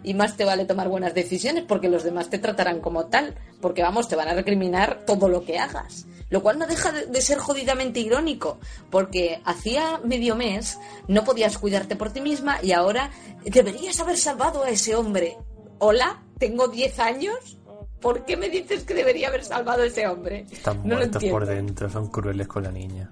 y 0.02 0.14
más 0.14 0.36
te 0.36 0.44
vale 0.44 0.64
tomar 0.64 0.88
buenas 0.88 1.14
decisiones 1.14 1.64
porque 1.66 1.88
los 1.88 2.02
demás 2.02 2.30
te 2.30 2.38
tratarán 2.38 2.80
como 2.80 3.06
tal, 3.06 3.34
porque 3.60 3.82
vamos, 3.82 4.08
te 4.08 4.16
van 4.16 4.28
a 4.28 4.34
recriminar 4.34 5.04
todo 5.06 5.28
lo 5.28 5.44
que 5.44 5.58
hagas. 5.58 6.06
Lo 6.30 6.42
cual 6.42 6.58
no 6.58 6.66
deja 6.66 6.92
de, 6.92 7.20
ser 7.20 7.38
jodidamente 7.38 7.98
irónico, 8.00 8.60
porque 8.88 9.40
hacía 9.44 10.00
medio 10.04 10.36
mes 10.36 10.78
no 11.08 11.24
podías 11.24 11.58
cuidarte 11.58 11.96
por 11.96 12.12
ti 12.12 12.20
misma 12.20 12.58
y 12.62 12.72
ahora 12.72 13.10
deberías 13.44 13.98
haber 13.98 14.16
salvado 14.16 14.62
a 14.62 14.70
ese 14.70 14.94
hombre. 14.94 15.36
Hola, 15.78 16.22
tengo 16.38 16.68
10 16.68 16.98
años. 17.00 17.58
¿Por 18.00 18.24
qué 18.24 18.36
me 18.36 18.48
dices 18.48 18.84
que 18.84 18.94
debería 18.94 19.28
haber 19.28 19.44
salvado 19.44 19.82
a 19.82 19.86
ese 19.86 20.06
hombre? 20.06 20.46
Están 20.50 20.78
no 20.78 20.94
muertos 20.94 21.22
por 21.24 21.44
dentro, 21.44 21.90
son 21.90 22.08
crueles 22.08 22.46
con 22.46 22.62
la 22.62 22.70
niña. 22.70 23.10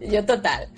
Yo 0.00 0.24
total. 0.24 0.68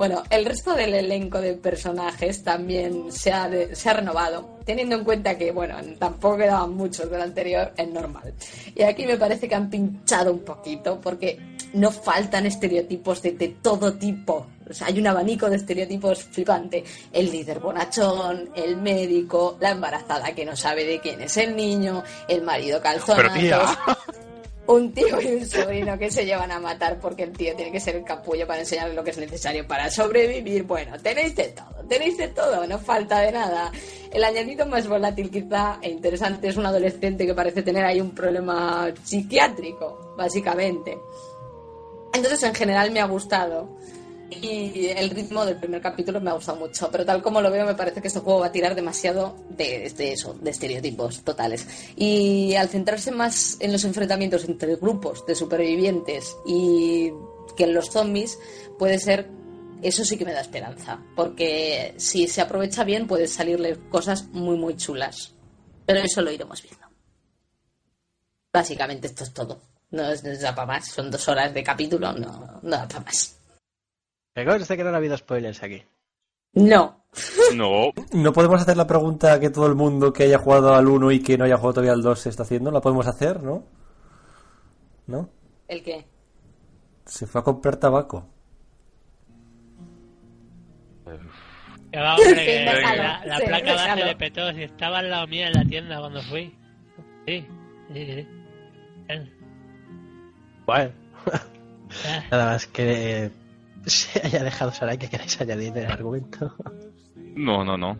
Bueno, 0.00 0.22
el 0.30 0.46
resto 0.46 0.74
del 0.74 0.94
elenco 0.94 1.42
de 1.42 1.52
personajes 1.52 2.42
también 2.42 3.12
se 3.12 3.30
ha, 3.34 3.50
de- 3.50 3.76
se 3.76 3.90
ha 3.90 3.92
renovado, 3.92 4.56
teniendo 4.64 4.96
en 4.96 5.04
cuenta 5.04 5.36
que, 5.36 5.52
bueno, 5.52 5.76
tampoco 5.98 6.38
quedaban 6.38 6.72
muchos 6.72 7.10
del 7.10 7.20
anterior, 7.20 7.70
es 7.76 7.86
normal. 7.86 8.32
Y 8.74 8.82
aquí 8.82 9.04
me 9.04 9.18
parece 9.18 9.46
que 9.46 9.54
han 9.54 9.68
pinchado 9.68 10.32
un 10.32 10.38
poquito, 10.38 10.98
porque 11.02 11.38
no 11.74 11.90
faltan 11.92 12.46
estereotipos 12.46 13.20
de, 13.20 13.32
de 13.32 13.48
todo 13.60 13.92
tipo. 13.92 14.46
O 14.70 14.72
sea, 14.72 14.86
hay 14.86 14.98
un 14.98 15.06
abanico 15.06 15.50
de 15.50 15.56
estereotipos 15.56 16.22
flipante. 16.24 16.82
El 17.12 17.30
líder 17.30 17.58
bonachón, 17.60 18.48
el 18.56 18.78
médico, 18.78 19.58
la 19.60 19.72
embarazada 19.72 20.32
que 20.34 20.46
no 20.46 20.56
sabe 20.56 20.86
de 20.86 20.98
quién 21.00 21.20
es 21.20 21.36
el 21.36 21.54
niño, 21.54 22.02
el 22.26 22.40
marido 22.40 22.80
Pero 23.16 23.32
tía. 23.34 23.60
un 24.72 24.92
tío 24.92 25.20
y 25.20 25.26
un 25.26 25.46
sobrino 25.46 25.98
que 25.98 26.10
se 26.10 26.24
llevan 26.24 26.50
a 26.52 26.60
matar 26.60 26.98
porque 27.00 27.24
el 27.24 27.32
tío 27.32 27.54
tiene 27.56 27.72
que 27.72 27.80
ser 27.80 27.96
el 27.96 28.04
capullo 28.04 28.46
para 28.46 28.60
enseñarle 28.60 28.94
lo 28.94 29.02
que 29.02 29.10
es 29.10 29.18
necesario 29.18 29.66
para 29.66 29.90
sobrevivir. 29.90 30.62
Bueno, 30.62 30.98
tenéis 30.98 31.34
de 31.34 31.48
todo, 31.48 31.84
tenéis 31.88 32.16
de 32.16 32.28
todo, 32.28 32.66
no 32.66 32.78
falta 32.78 33.20
de 33.20 33.32
nada. 33.32 33.72
El 34.12 34.24
añadido 34.24 34.66
más 34.66 34.86
volátil 34.86 35.30
quizá 35.30 35.78
e 35.82 35.90
interesante 35.90 36.48
es 36.48 36.56
un 36.56 36.66
adolescente 36.66 37.26
que 37.26 37.34
parece 37.34 37.62
tener 37.62 37.84
ahí 37.84 38.00
un 38.00 38.14
problema 38.14 38.92
psiquiátrico, 39.02 40.14
básicamente. 40.16 40.98
Entonces, 42.12 42.42
en 42.42 42.54
general 42.54 42.90
me 42.90 43.00
ha 43.00 43.06
gustado. 43.06 43.68
Y 44.30 44.86
el 44.86 45.10
ritmo 45.10 45.44
del 45.44 45.56
primer 45.56 45.80
capítulo 45.80 46.20
me 46.20 46.30
ha 46.30 46.34
gustado 46.34 46.58
mucho, 46.58 46.88
pero 46.90 47.04
tal 47.04 47.20
como 47.20 47.40
lo 47.40 47.50
veo 47.50 47.66
me 47.66 47.74
parece 47.74 48.00
que 48.00 48.08
este 48.08 48.20
juego 48.20 48.40
va 48.40 48.46
a 48.46 48.52
tirar 48.52 48.76
demasiado 48.76 49.36
de, 49.48 49.86
eso, 49.98 50.34
de 50.34 50.50
estereotipos 50.50 51.22
totales. 51.22 51.66
Y 51.96 52.54
al 52.54 52.68
centrarse 52.68 53.10
más 53.10 53.56
en 53.60 53.72
los 53.72 53.84
enfrentamientos 53.84 54.44
entre 54.44 54.76
grupos 54.76 55.26
de 55.26 55.34
supervivientes 55.34 56.36
y 56.46 57.10
que 57.56 57.64
en 57.64 57.74
los 57.74 57.90
zombies, 57.90 58.38
puede 58.78 58.98
ser, 58.98 59.28
eso 59.82 60.04
sí 60.04 60.16
que 60.16 60.24
me 60.24 60.32
da 60.32 60.40
esperanza, 60.40 61.02
porque 61.16 61.94
si 61.96 62.28
se 62.28 62.40
aprovecha 62.40 62.84
bien 62.84 63.08
pueden 63.08 63.28
salirle 63.28 63.78
cosas 63.88 64.28
muy 64.28 64.56
muy 64.56 64.76
chulas. 64.76 65.34
Pero 65.86 66.00
eso 66.00 66.22
lo 66.22 66.30
iremos 66.30 66.62
viendo. 66.62 66.86
Básicamente 68.52 69.08
esto 69.08 69.24
es 69.24 69.32
todo. 69.32 69.60
No 69.90 70.08
es, 70.08 70.22
da 70.40 70.54
para 70.54 70.66
más, 70.66 70.88
son 70.88 71.10
dos 71.10 71.26
horas 71.26 71.52
de 71.52 71.64
capítulo, 71.64 72.12
no, 72.12 72.60
no 72.62 72.70
da 72.70 72.86
para 72.86 73.06
más. 73.06 73.39
Que 74.34 74.44
conste 74.44 74.76
que 74.76 74.84
no 74.84 74.90
ha 74.90 74.96
habido 74.96 75.16
spoilers 75.16 75.62
aquí. 75.62 75.82
No. 76.54 77.04
No. 77.54 77.90
¿No 78.12 78.32
podemos 78.32 78.60
hacer 78.62 78.76
la 78.76 78.86
pregunta 78.86 79.38
que 79.40 79.50
todo 79.50 79.66
el 79.66 79.74
mundo 79.74 80.12
que 80.12 80.24
haya 80.24 80.38
jugado 80.38 80.74
al 80.74 80.86
1 80.88 81.10
y 81.12 81.20
que 81.22 81.36
no 81.38 81.44
haya 81.44 81.56
jugado 81.56 81.74
todavía 81.74 81.92
al 81.92 82.02
2 82.02 82.18
se 82.18 82.28
está 82.28 82.42
haciendo? 82.44 82.70
¿La 82.70 82.80
podemos 82.80 83.06
hacer, 83.06 83.42
no? 83.42 83.64
¿No? 85.06 85.28
¿El 85.68 85.82
qué? 85.82 86.06
Se 87.06 87.26
fue 87.26 87.40
a 87.40 87.44
comprar 87.44 87.76
tabaco. 87.76 88.26
La, 91.92 92.16
la 92.16 92.18
sí, 92.18 93.44
placa 93.46 93.72
base 93.72 93.82
déjalo. 93.82 94.04
le 94.04 94.14
petó. 94.14 94.52
Si 94.52 94.62
estaba 94.62 94.98
al 95.00 95.10
lado 95.10 95.26
mía 95.26 95.48
en 95.48 95.54
la 95.54 95.64
tienda 95.64 95.98
cuando 95.98 96.22
fui. 96.22 96.56
Sí, 97.26 97.44
sí, 97.92 98.06
sí. 98.06 98.28
Bueno, 100.64 100.92
nada 102.30 102.52
más 102.52 102.66
que 102.68 103.32
se 103.86 104.26
haya 104.26 104.42
dejado 104.42 104.72
Sarai 104.72 104.98
que 104.98 105.08
queráis 105.08 105.40
añadir 105.40 105.76
el 105.76 105.90
argumento. 105.90 106.54
No, 107.34 107.64
no, 107.64 107.76
no. 107.76 107.96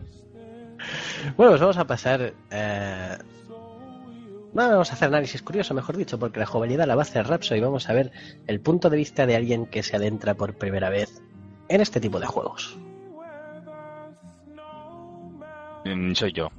Bueno, 1.37 1.51
pues 1.51 1.61
vamos 1.61 1.77
a 1.77 1.85
pasar. 1.85 2.33
Eh... 2.49 3.17
No, 4.53 4.69
vamos 4.69 4.89
a 4.91 4.93
hacer 4.93 5.07
análisis 5.07 5.41
curioso, 5.41 5.73
mejor 5.73 5.95
dicho, 5.95 6.19
porque 6.19 6.39
la 6.39 6.45
jovenidad 6.45 6.85
la 6.85 6.95
va 6.95 7.01
a 7.01 7.03
hacer 7.03 7.25
Rapso 7.25 7.55
y 7.55 7.61
vamos 7.61 7.89
a 7.89 7.93
ver 7.93 8.11
el 8.47 8.59
punto 8.59 8.89
de 8.89 8.97
vista 8.97 9.25
de 9.25 9.35
alguien 9.37 9.65
que 9.65 9.81
se 9.81 9.95
adentra 9.95 10.33
por 10.33 10.55
primera 10.55 10.89
vez 10.89 11.21
en 11.69 11.79
este 11.79 12.01
tipo 12.01 12.19
de 12.19 12.25
juegos. 12.25 12.77
Mm, 15.85 16.13
Soy 16.13 16.33
yo. 16.33 16.49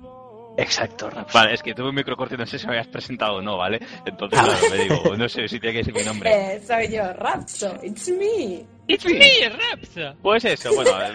Exacto, 0.57 1.09
Rapso. 1.09 1.39
Vale, 1.39 1.55
es 1.55 1.62
que 1.62 1.74
tuve 1.74 1.89
un 1.89 1.95
microcorte, 1.95 2.37
no 2.37 2.47
sé 2.47 2.59
si 2.59 2.66
me 2.66 2.73
habías 2.73 2.89
presentado 2.89 3.37
o 3.37 3.43
no, 3.43 3.57
¿vale? 3.57 3.81
Entonces, 4.05 4.39
claro, 4.39 4.59
me 4.70 4.85
digo, 4.85 5.16
no 5.16 5.29
sé 5.29 5.49
si 5.49 5.59
tiene 5.59 5.79
que 5.79 5.85
ser 5.85 5.95
mi 5.95 6.03
nombre. 6.03 6.31
Eh, 6.31 6.61
soy 6.61 6.89
yo, 6.89 7.12
Rapso, 7.15 7.79
it's 7.83 8.09
me. 8.09 8.65
¡It's 8.87 9.05
me, 9.05 9.49
Rapso! 9.49 10.15
Pues 10.20 10.45
eso, 10.45 10.74
bueno, 10.74 10.91
eh, 11.03 11.15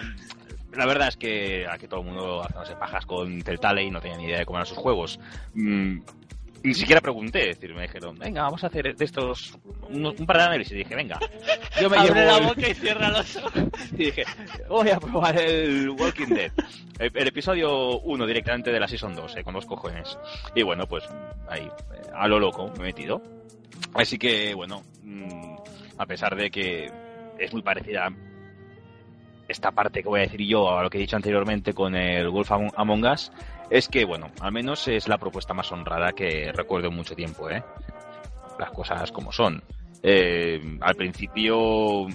la 0.74 0.86
verdad 0.86 1.08
es 1.08 1.16
que 1.16 1.66
aquí 1.68 1.86
todo 1.86 2.00
el 2.00 2.06
mundo 2.06 2.42
hace 2.56 2.74
pajas 2.76 3.06
con 3.06 3.40
Telltale 3.42 3.82
y 3.84 3.90
no 3.90 4.00
tenía 4.00 4.16
ni 4.16 4.24
idea 4.24 4.38
de 4.38 4.46
cómo 4.46 4.58
eran 4.58 4.66
sus 4.66 4.78
juegos. 4.78 5.18
Ni 6.62 6.74
siquiera 6.74 7.00
pregunté, 7.00 7.50
es 7.50 7.56
decir, 7.60 7.74
me 7.74 7.82
dijeron, 7.82 8.18
venga, 8.18 8.42
vamos 8.42 8.62
a 8.64 8.66
hacer 8.66 8.94
de 8.96 9.04
estos 9.04 9.56
unos- 9.90 10.18
un 10.18 10.26
par 10.26 10.38
de 10.38 10.42
análisis. 10.42 10.72
Y 10.72 10.78
dije, 10.78 10.94
venga, 10.96 11.18
yo 11.80 11.88
me 11.88 11.96
Abre 11.98 12.14
llevo 12.24 12.32
la 12.40 12.48
boca 12.48 12.68
y 12.68 12.74
cierra 12.74 13.08
los 13.10 13.36
ojos. 13.44 13.52
y 13.92 13.96
dije, 13.96 14.24
voy 14.68 14.90
a 14.90 14.98
probar 14.98 15.40
el 15.40 15.88
Walking 15.90 16.26
Dead. 16.34 16.50
El, 16.98 17.12
el 17.14 17.28
episodio 17.28 18.00
1 18.00 18.26
directamente 18.26 18.72
de 18.72 18.80
la 18.80 18.88
Season 18.88 19.14
2, 19.14 19.36
eh, 19.36 19.44
con 19.44 19.54
dos 19.54 19.66
cojones. 19.66 20.18
Y 20.54 20.62
bueno, 20.62 20.86
pues 20.86 21.04
ahí, 21.48 21.62
eh, 21.62 21.70
a 22.14 22.26
lo 22.26 22.38
loco, 22.40 22.68
me 22.76 22.80
he 22.80 22.86
metido. 22.88 23.22
Así 23.94 24.18
que, 24.18 24.52
bueno, 24.54 24.82
mm, 25.04 25.54
a 25.98 26.06
pesar 26.06 26.34
de 26.34 26.50
que 26.50 26.90
es 27.38 27.52
muy 27.52 27.62
parecida 27.62 28.08
esta 29.46 29.70
parte 29.70 30.02
que 30.02 30.08
voy 30.08 30.20
a 30.20 30.22
decir 30.24 30.42
yo 30.42 30.76
a 30.76 30.82
lo 30.82 30.90
que 30.90 30.98
he 30.98 31.00
dicho 31.00 31.16
anteriormente 31.16 31.72
con 31.72 31.94
el 31.94 32.28
Wolf 32.28 32.50
Among 32.76 33.04
Us, 33.06 33.32
es 33.70 33.88
que, 33.88 34.04
bueno, 34.04 34.30
al 34.40 34.52
menos 34.52 34.88
es 34.88 35.08
la 35.08 35.18
propuesta 35.18 35.54
más 35.54 35.70
honrada 35.72 36.12
que 36.12 36.52
recuerdo 36.52 36.88
en 36.88 36.96
mucho 36.96 37.14
tiempo, 37.14 37.50
¿eh? 37.50 37.62
Las 38.58 38.70
cosas 38.70 39.12
como 39.12 39.32
son. 39.32 39.62
Eh, 40.02 40.78
al 40.80 40.94
principio 40.94 42.06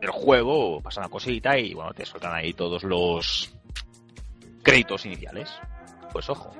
del 0.00 0.10
juego 0.10 0.80
pasa 0.80 1.00
una 1.00 1.08
cosita 1.08 1.58
y, 1.58 1.74
bueno, 1.74 1.92
te 1.92 2.04
sueltan 2.04 2.34
ahí 2.34 2.52
todos 2.52 2.82
los 2.84 3.54
créditos 4.62 5.06
iniciales. 5.06 5.50
Pues 6.12 6.28
ojo, 6.28 6.50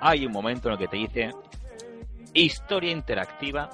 hay 0.00 0.26
un 0.26 0.32
momento 0.32 0.68
en 0.68 0.74
el 0.74 0.78
que 0.78 0.88
te 0.88 0.96
dice 0.96 1.30
historia 2.34 2.90
interactiva 2.90 3.70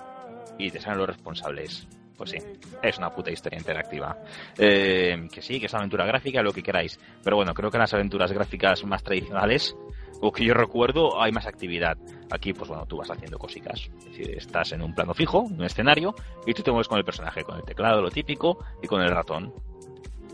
y 0.59 0.71
te 0.71 0.81
salen 0.81 0.99
los 0.99 1.09
responsables. 1.09 1.87
Pues 2.19 2.31
sí, 2.31 2.39
es 2.83 2.99
una 2.99 3.11
puta 3.11 3.31
historia 3.31 3.59
interactiva. 3.59 4.19
Eh, 4.59 5.29
que 5.33 5.41
sí, 5.41 5.61
que 5.61 5.67
es 5.67 5.73
una 5.73 5.81
aventura 5.83 6.05
gráfica, 6.05 6.43
lo 6.43 6.53
que 6.53 6.65
queráis. 6.65 6.99
Pero 7.23 7.37
bueno, 7.37 7.55
creo 7.55 7.71
que 7.71 7.77
en 7.77 7.83
las 7.83 7.95
aventuras 7.95 8.33
gráficas 8.33 8.85
más 8.85 9.05
tradicionales, 9.05 9.77
o 10.21 10.33
que 10.33 10.45
yo 10.45 10.53
recuerdo, 10.53 11.23
hay 11.23 11.31
más 11.31 11.47
actividad. 11.47 11.97
Aquí, 12.33 12.53
pues 12.53 12.69
bueno, 12.69 12.85
tú 12.87 12.97
vas 12.97 13.09
haciendo 13.09 13.39
cositas. 13.39 13.89
Es 13.99 14.05
decir, 14.07 14.37
estás 14.37 14.73
en 14.73 14.83
un 14.83 14.97
plano 14.97 15.15
fijo, 15.15 15.47
en 15.49 15.61
un 15.61 15.65
escenario, 15.65 16.13
y 16.45 16.53
tú 16.55 16.65
te 16.65 16.73
mueves 16.73 16.89
con 16.89 16.99
el 16.99 17.05
personaje, 17.05 17.45
con 17.45 17.57
el 17.57 17.63
teclado, 17.65 18.03
lo 18.03 18.11
típico, 18.11 18.65
y 18.83 18.89
con 18.89 19.01
el 19.01 19.11
ratón. 19.11 19.55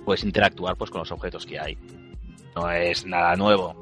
Puedes 0.07 0.25
interactuar 0.25 0.77
pues 0.77 0.91
con 0.91 1.01
los 1.01 1.13
objetos 1.13 1.45
que 1.45 1.61
hay. 1.61 1.77
No 2.57 2.71
es 2.71 3.05
nada 3.05 3.37
nuevo. 3.37 3.77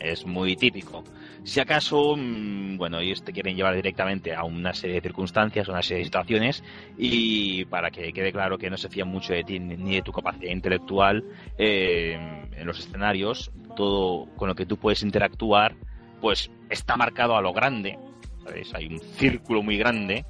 Es 0.00 0.26
muy 0.26 0.56
típico. 0.56 1.04
Si 1.44 1.60
acaso, 1.60 2.16
mm, 2.16 2.78
bueno, 2.78 3.00
ellos 3.00 3.22
te 3.22 3.32
quieren 3.32 3.54
llevar 3.54 3.76
directamente 3.76 4.34
a 4.34 4.44
una 4.44 4.72
serie 4.72 4.96
de 4.96 5.02
circunstancias, 5.02 5.68
a 5.68 5.72
una 5.72 5.82
serie 5.82 5.98
de 5.98 6.04
situaciones, 6.04 6.64
y 6.96 7.66
para 7.66 7.90
que 7.90 8.14
quede 8.14 8.32
claro 8.32 8.56
que 8.56 8.70
no 8.70 8.78
se 8.78 8.88
fían 8.88 9.08
mucho 9.08 9.34
de 9.34 9.44
ti 9.44 9.58
ni 9.58 9.96
de 9.96 10.02
tu 10.02 10.10
capacidad 10.10 10.50
intelectual 10.50 11.22
eh, 11.58 12.14
en 12.50 12.66
los 12.66 12.78
escenarios, 12.78 13.52
todo 13.76 14.26
con 14.36 14.48
lo 14.48 14.54
que 14.54 14.64
tú 14.64 14.78
puedes 14.78 15.02
interactuar, 15.02 15.76
pues 16.22 16.50
está 16.70 16.96
marcado 16.96 17.36
a 17.36 17.42
lo 17.42 17.52
grande. 17.52 17.98
¿sabes? 18.42 18.72
Hay 18.74 18.86
un 18.86 19.00
círculo 19.00 19.62
muy 19.62 19.76
grande 19.76 20.24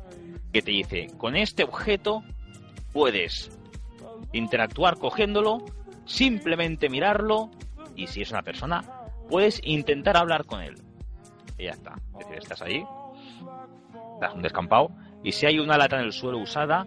que 0.53 0.62
te 0.62 0.73
dice, 0.73 1.07
con 1.16 1.36
este 1.36 1.62
objeto 1.62 2.24
puedes 2.93 3.57
interactuar 4.32 4.99
cogiéndolo, 4.99 5.65
simplemente 6.07 6.89
mirarlo, 6.89 7.53
y 7.95 8.09
si 8.09 8.23
es 8.23 8.32
una 8.32 8.43
persona, 8.43 8.82
puedes 9.28 9.61
intentar 9.65 10.16
hablar 10.16 10.45
con 10.45 10.61
él. 10.61 10.84
Y 11.59 11.65
ya 11.65 11.71
está. 11.71 11.95
Es 12.13 12.27
decir, 12.27 12.39
estás 12.39 12.63
ahí, 12.63 12.85
das 14.21 14.35
un 14.35 14.43
descampado, 14.43 14.91
y 15.23 15.33
si 15.33 15.47
hay 15.47 15.59
una 15.59 15.79
lata 15.79 15.99
en 15.99 16.07
el 16.07 16.13
suelo 16.13 16.39
usada, 16.39 16.87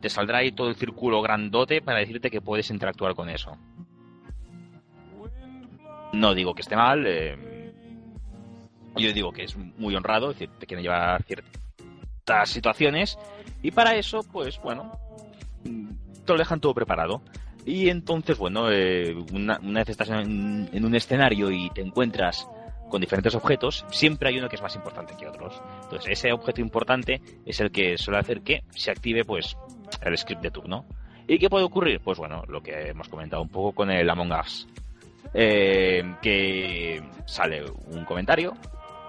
te 0.00 0.08
saldrá 0.08 0.38
ahí 0.38 0.52
todo 0.52 0.68
el 0.68 0.76
círculo 0.76 1.22
grandote 1.22 1.82
para 1.82 2.00
decirte 2.00 2.30
que 2.30 2.40
puedes 2.40 2.70
interactuar 2.70 3.14
con 3.14 3.28
eso. 3.28 3.56
No 6.12 6.34
digo 6.34 6.54
que 6.54 6.62
esté 6.62 6.76
mal, 6.76 7.04
eh, 7.06 7.72
yo 8.96 9.12
digo 9.12 9.32
que 9.32 9.44
es 9.44 9.56
muy 9.56 9.94
honrado, 9.94 10.30
es 10.30 10.38
decir, 10.38 10.50
te 10.58 10.66
quieren 10.66 10.82
llevar 10.82 11.22
ciertas 11.24 12.48
situaciones, 12.50 13.18
y 13.62 13.70
para 13.70 13.94
eso, 13.94 14.20
pues 14.32 14.60
bueno, 14.62 14.92
te 15.62 16.32
lo 16.32 16.38
dejan 16.38 16.60
todo 16.60 16.74
preparado. 16.74 17.22
Y 17.64 17.90
entonces, 17.90 18.38
bueno, 18.38 18.70
eh, 18.70 19.14
una, 19.32 19.58
una 19.62 19.80
vez 19.80 19.90
estás 19.90 20.08
en 20.10 20.84
un 20.84 20.94
escenario 20.94 21.50
y 21.50 21.68
te 21.70 21.82
encuentras 21.82 22.48
con 22.88 23.00
diferentes 23.00 23.34
objetos, 23.34 23.84
siempre 23.90 24.28
hay 24.28 24.38
uno 24.38 24.48
que 24.48 24.56
es 24.56 24.62
más 24.62 24.74
importante 24.76 25.14
que 25.16 25.26
otros. 25.26 25.60
Entonces, 25.84 26.10
ese 26.10 26.32
objeto 26.32 26.60
importante 26.60 27.20
es 27.44 27.60
el 27.60 27.70
que 27.70 27.96
suele 27.98 28.20
hacer 28.20 28.42
que 28.42 28.62
se 28.70 28.90
active, 28.90 29.24
pues, 29.24 29.56
el 30.02 30.16
script 30.16 30.42
de 30.42 30.50
turno. 30.50 30.86
¿Y 31.26 31.38
qué 31.38 31.50
puede 31.50 31.64
ocurrir? 31.64 32.00
Pues 32.00 32.18
bueno, 32.18 32.42
lo 32.48 32.62
que 32.62 32.88
hemos 32.88 33.08
comentado 33.08 33.42
un 33.42 33.50
poco 33.50 33.72
con 33.72 33.90
el 33.90 34.08
Among 34.08 34.32
Us. 34.32 34.66
Eh, 35.34 36.02
que 36.22 37.02
sale 37.26 37.62
un 37.64 38.04
comentario, 38.06 38.54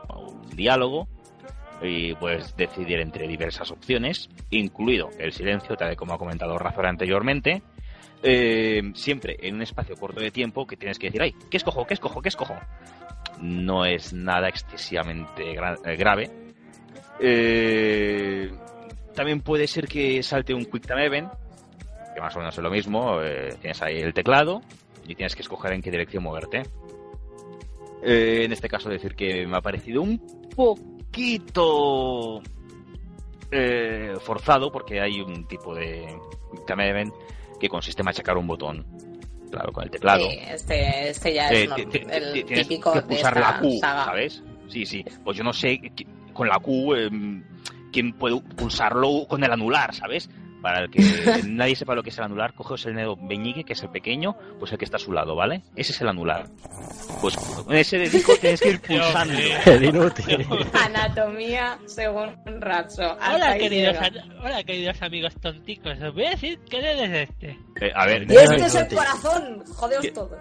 un 0.10 0.50
diálogo, 0.50 1.08
y 1.82 2.14
puedes 2.16 2.56
decidir 2.58 3.00
entre 3.00 3.28
diversas 3.28 3.72
opciones, 3.72 4.30
incluido 4.50 5.10
el 5.18 5.32
silencio, 5.32 5.76
tal 5.76 5.94
y 5.94 5.96
como 5.96 6.14
ha 6.14 6.18
comentado 6.18 6.58
Razor 6.58 6.88
anteriormente, 6.88 7.62
eh, 8.22 8.82
siempre 8.96 9.38
en 9.42 9.56
un 9.56 9.62
espacio 9.62 9.96
corto 9.96 10.20
de 10.20 10.32
tiempo 10.32 10.68
que 10.68 10.76
tienes 10.76 11.00
que 11.00 11.08
decir, 11.08 11.22
ay, 11.22 11.34
¿qué 11.50 11.58
escojo? 11.58 11.86
¿Qué 11.86 11.94
escojo? 11.94 12.22
¿Qué 12.22 12.30
escojo? 12.30 12.56
No 13.42 13.86
es 13.86 14.12
nada 14.12 14.50
excesivamente 14.50 15.52
eh, 15.52 15.96
grave. 15.96 16.30
Eh, 17.22 18.52
también 19.16 19.42
puede 19.42 19.68
ser 19.68 19.88
que 19.88 20.22
salte 20.22 20.54
un 20.54 20.66
Quick 20.66 20.86
Time 20.86 21.06
Event, 21.06 21.32
que 22.14 22.20
más 22.20 22.36
o 22.36 22.40
menos 22.40 22.58
es 22.58 22.64
lo 22.64 22.70
mismo. 22.70 23.20
tienes 23.62 23.82
ahí 23.82 24.00
el 24.00 24.14
teclado 24.14 24.62
y 25.08 25.16
tienes 25.16 25.36
que 25.36 25.42
escoger 25.42 25.72
en 25.74 25.82
qué 25.82 25.92
dirección 25.92 26.24
moverte. 26.24 26.64
En 28.02 28.52
este 28.52 28.70
caso 28.70 28.90
decir 28.90 29.16
que 29.16 29.46
me 29.46 29.58
ha 29.58 29.62
parecido 29.62 30.02
un 30.02 30.20
poquito 30.56 32.42
forzado 34.22 34.72
porque 34.72 35.00
hay 35.02 35.22
un 35.22 35.48
tipo 35.48 35.74
de 35.74 36.08
Quick 36.52 36.66
Time 36.66 36.90
Event 36.90 37.14
que 37.60 37.70
consiste 37.70 38.02
en 38.02 38.06
machacar 38.06 38.38
un 38.38 38.48
botón. 38.48 38.86
Claro, 39.52 39.72
con 39.72 39.84
el 39.84 39.90
teclado. 39.90 40.30
Sí, 40.30 40.38
este, 40.48 41.10
este 41.10 41.34
ya 41.34 41.50
Eh, 41.52 41.64
es 41.64 41.90
ti- 41.90 42.02
el 42.08 42.44
típico 42.46 42.94
que 42.94 43.00
de 43.02 43.06
pulsar 43.08 43.36
esta 43.38 43.52
la 43.54 43.60
Q, 43.60 43.78
saga. 43.80 44.06
¿sabes? 44.06 44.44
Sí, 44.68 44.86
sí. 44.86 45.04
Pues 45.24 45.38
yo 45.38 45.44
no 45.44 45.54
sé 45.54 45.82
con 46.34 46.48
la 46.48 46.60
Q 46.60 46.94
em, 46.96 47.44
quién 47.92 48.14
puede 48.14 48.40
pulsarlo 48.42 49.26
con 49.28 49.44
el 49.44 49.52
anular, 49.52 49.94
¿sabes? 49.96 50.30
Para 50.62 50.82
el 50.82 50.90
que 50.90 51.02
nadie 51.48 51.76
sepa 51.76 51.96
lo 51.96 52.04
que 52.04 52.10
es 52.10 52.18
el 52.18 52.26
anular, 52.26 52.54
cogeos 52.54 52.86
el 52.86 52.96
dedo 52.96 53.16
meñique, 53.16 53.64
que 53.64 53.74
es 53.74 53.84
el 53.84 53.90
pequeño, 53.90 54.36
pues 54.60 54.72
el 54.72 54.78
que 54.78 54.86
está 54.86 54.98
a 54.98 55.00
su 55.00 55.12
lado, 55.12 55.36
¿vale? 55.36 55.64
Ese 55.76 55.92
es 55.92 56.02
el 56.02 56.10
anular. 56.10 56.48
Pues 57.22 57.36
con 57.38 57.76
ese 57.76 57.98
dedico 57.98 58.34
tienes 58.40 58.62
que 58.62 58.70
ir 58.72 58.82
pulsando. 58.88 59.34
El 59.66 59.86
inútil. 59.86 60.46
Anatomía 60.74 61.80
según 61.86 62.36
Ratso. 62.60 63.04
Hola 63.04 63.58
queridos, 63.58 63.98
hola 64.44 64.64
queridos 64.64 65.02
amigos 65.02 65.34
tonticos, 65.42 66.00
os 66.02 66.14
voy 66.14 66.26
a 66.26 66.30
decir 66.32 66.60
qué 66.70 66.82
dedo 66.82 67.04
es 67.04 67.30
este. 67.30 67.58
Eh, 67.82 67.92
a 67.96 68.06
ver, 68.06 68.24
Y 68.30 68.36
este 68.36 68.56
es 68.56 68.76
el 68.76 68.88
corazón. 68.88 69.64
Jodeos 69.66 70.02
¿Qué? 70.02 70.12
todo. 70.12 70.38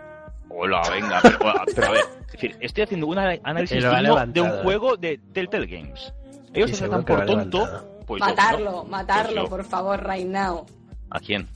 Hola, 0.51 0.81
venga, 0.91 1.21
pero, 1.23 1.39
pero 1.75 1.87
a 1.87 1.91
ver, 1.91 2.05
es 2.27 2.33
decir, 2.33 2.57
estoy 2.61 2.85
haciendo 2.85 3.07
un 3.07 3.19
análisis 3.19 3.83
de 3.83 4.41
un 4.41 4.51
juego 4.63 4.97
de 4.97 5.21
Telltale 5.33 5.67
Games. 5.67 6.13
Ellos 6.55 6.71
se 6.71 6.79
tratan 6.79 7.05
por 7.05 7.27
tonto, 7.27 7.98
yo, 8.17 8.25
matarlo, 8.27 8.71
¿no? 8.73 8.85
matarlo, 8.85 9.33
Pues 9.35 9.45
yo. 9.45 9.49
por 9.51 9.65
favor, 9.65 10.07
right 10.09 10.27
now. 10.27 10.65
¿A 11.11 11.21
quién? 11.21 11.49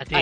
A 0.00 0.04
ti. 0.04 0.14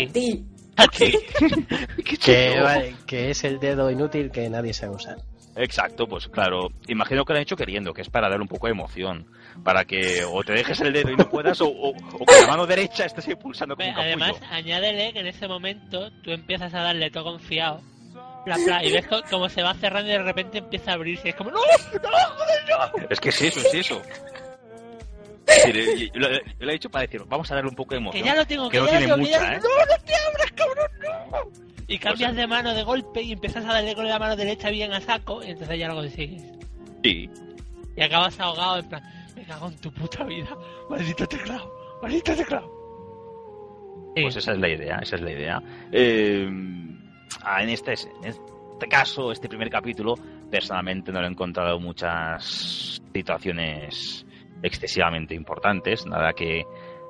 A 0.77 0.87
ti. 0.89 1.13
¿Qué? 1.13 1.19
¿Qué 2.05 2.17
Que, 2.19 2.51
chulo. 2.53 2.65
vale, 2.65 2.95
que 3.07 3.31
es 3.31 3.45
el 3.45 3.59
dedo 3.59 3.91
inútil 3.91 4.31
que 4.31 4.49
nadie 4.51 4.73
sabe 4.75 4.95
usar. 4.97 5.17
Exacto, 5.59 6.07
pues 6.07 6.29
claro, 6.29 6.69
imagino 6.87 7.25
que 7.25 7.33
lo 7.33 7.39
han 7.39 7.43
hecho 7.45 7.57
queriendo, 7.57 7.95
que 7.95 8.03
es 8.03 8.11
para 8.11 8.29
darle 8.29 8.43
un 8.43 8.49
poco 8.49 8.67
de 8.67 8.73
emoción, 8.73 9.27
para 9.65 9.87
que 9.87 10.23
o 10.23 10.43
te 10.45 10.53
dejes 10.53 10.79
el 10.83 10.93
dedo 10.93 11.11
y 11.13 11.17
no 11.17 11.31
puedas, 11.31 11.59
o, 11.63 11.69
o- 11.69 11.91
o 11.97 12.25
con 12.27 12.41
la 12.43 12.47
mano 12.47 12.67
derecha 12.67 13.07
estés 13.07 13.27
ahí 13.29 13.37
pulsando 13.37 13.75
como 13.75 13.89
un 13.89 13.95
capullo. 13.95 14.07
Además, 14.25 14.37
añádele 14.51 15.15
que 15.15 15.21
en 15.21 15.27
ese 15.29 15.49
momento 15.49 16.11
tú 16.23 16.31
empiezas 16.33 16.75
a 16.75 16.81
darle 16.83 17.11
todo 17.11 17.25
confiado. 17.25 17.81
Bla, 18.45 18.59
bla, 18.59 18.85
y 18.85 18.93
ves 18.93 19.07
cómo 19.31 19.49
se 19.49 19.63
va 19.63 19.73
cerrando 19.75 20.11
y 20.11 20.13
de 20.13 20.23
repente 20.23 20.59
empieza 20.59 20.91
a 20.91 20.95
abrirse. 20.95 21.31
Es 21.31 21.35
como, 21.35 21.51
¡No! 21.51 21.57
¡No! 21.59 22.09
¡Joder, 22.37 23.01
no! 23.01 23.07
Es 23.09 23.19
que 23.19 23.31
es 23.31 23.41
eso, 23.43 23.61
es 23.61 23.75
eso. 23.75 24.03
Decir, 25.47 26.11
yo, 26.13 26.21
lo, 26.21 26.31
yo 26.33 26.41
lo 26.59 26.71
he 26.71 26.75
hecho 26.75 26.91
para 26.91 27.03
decir, 27.07 27.23
vamos 27.27 27.51
a 27.51 27.55
darle 27.55 27.71
un 27.71 27.77
poco 27.77 27.95
de 27.95 27.99
Que 27.99 28.03
emoción. 28.03 28.25
ya 28.25 28.35
lo 28.35 28.47
tengo, 28.47 28.69
que, 28.69 28.79
no 28.79 28.87
ya 28.87 28.91
tiene 28.99 29.07
lo 29.07 29.15
tengo, 29.15 29.27
que 29.27 29.33
ya 29.33 29.41
lo 29.41 29.47
¿eh? 29.47 29.61
¡No, 29.63 29.69
no 29.69 30.05
te 30.05 30.15
abras, 30.15 30.53
cabrón, 30.53 30.91
no! 31.31 31.67
Y 31.89 31.99
cambias 31.99 32.35
de 32.35 32.47
mano 32.49 32.75
de 32.75 32.83
golpe 32.83 33.23
y 33.23 33.33
empiezas 33.33 33.65
a 33.65 33.73
darle 33.75 33.95
con 33.95 34.09
la 34.09 34.19
mano 34.19 34.35
derecha 34.35 34.71
bien 34.71 34.93
a 34.93 35.01
saco 35.01 35.43
y 35.45 35.51
entonces 35.51 35.79
ya 35.79 35.89
lo 35.89 35.95
consigues. 35.95 36.43
Sí, 37.05 37.31
Y 37.97 38.03
acabas 38.03 38.39
ahogado 38.41 38.79
en 38.79 38.89
plan, 38.89 39.03
me 39.37 39.45
cago 39.45 39.69
en 39.69 39.77
tu 39.77 39.93
puta 39.93 40.25
vida, 40.25 40.49
maldito 40.91 41.27
teclado, 41.29 41.73
maldito 42.03 42.35
teclado. 42.35 42.73
Sí. 44.17 44.23
pues 44.23 44.37
esa 44.37 44.53
es 44.53 44.59
la 44.59 44.69
idea, 44.69 44.99
esa 45.01 45.17
es 45.17 45.23
la 45.23 45.31
idea. 45.31 45.63
Eh, 45.93 46.49
ah, 47.43 47.63
en, 47.63 47.69
este, 47.69 47.93
en 47.93 48.31
este 48.31 48.89
caso, 48.89 49.31
este 49.31 49.49
primer 49.49 49.71
capítulo, 49.71 50.15
personalmente 50.51 51.13
no 51.13 51.21
lo 51.21 51.27
he 51.29 51.31
encontrado 51.31 51.79
muchas 51.79 53.01
situaciones 53.15 54.26
excesivamente 54.67 55.35
importantes, 55.35 56.07
nada 56.07 56.33
que 56.33 56.65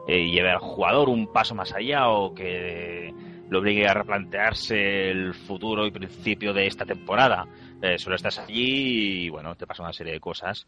eh, 0.09 0.31
lleve 0.31 0.51
al 0.51 0.59
jugador 0.59 1.09
un 1.09 1.33
paso 1.33 1.55
más 1.55 1.73
allá 1.75 2.09
o 2.09 2.35
que 2.35 3.13
lo 3.49 3.61
obligue 3.61 3.87
a 3.87 3.95
replantearse 3.95 5.11
el 5.11 5.35
futuro 5.35 5.87
y 5.87 5.91
principio 5.91 6.53
de 6.53 6.67
esta 6.67 6.85
temporada. 6.85 7.47
Eh, 7.83 7.99
solo 7.99 8.17
estás 8.17 8.39
allí 8.39 9.25
y 9.25 9.29
bueno, 9.29 9.55
te 9.55 9.67
pasa 9.67 9.83
una 9.83 9.93
serie 9.93 10.13
de 10.15 10.21
cosas. 10.21 10.67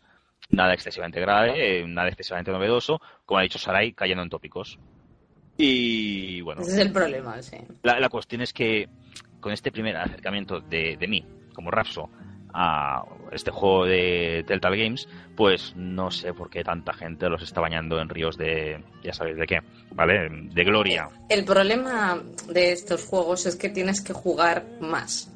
Nada 0.51 0.73
excesivamente 0.75 1.21
grave, 1.21 1.81
eh, 1.81 1.87
nada 1.87 2.09
excesivamente 2.09 2.53
novedoso, 2.53 3.01
como 3.27 3.39
ha 3.41 3.43
dicho 3.43 3.59
Sarai, 3.59 3.93
cayendo 3.93 4.23
en 4.23 4.31
tópicos. 4.31 4.79
Y 5.57 6.41
bueno, 6.43 6.61
Ese 6.63 6.71
es 6.73 6.79
el 6.79 6.93
problema, 6.93 7.43
sí. 7.43 7.57
la, 7.83 7.99
la 7.99 8.09
cuestión 8.09 8.43
es 8.43 8.53
que 8.53 8.89
con 9.41 9.53
este 9.53 9.73
primer 9.73 9.97
acercamiento 9.97 10.61
de, 10.61 10.97
de 10.97 11.09
mí, 11.09 11.25
como 11.53 11.73
Rapso, 11.73 12.09
a 12.53 13.05
este 13.33 13.51
juego 13.51 13.85
de 13.85 14.45
Telltale 14.47 14.83
Games, 14.83 15.09
pues 15.37 15.75
no 15.77 16.11
sé 16.11 16.33
por 16.33 16.51
qué 16.51 16.65
tanta 16.65 16.93
gente 16.93 17.29
los 17.29 17.43
está 17.43 17.61
bañando 17.61 18.01
en 18.01 18.09
ríos 18.09 18.37
de, 18.37 18.83
ya 19.03 19.13
sabéis 19.13 19.37
de 19.37 19.47
qué, 19.47 19.61
¿vale? 19.93 20.29
De 20.31 20.65
gloria. 20.65 21.09
El 21.29 21.45
problema 21.45 22.21
de 22.49 22.73
estos 22.73 23.05
juegos 23.05 23.47
es 23.47 23.57
que 23.57 23.69
tienes 23.69 24.01
que 24.01 24.13
jugar 24.13 24.65
más. 24.81 25.33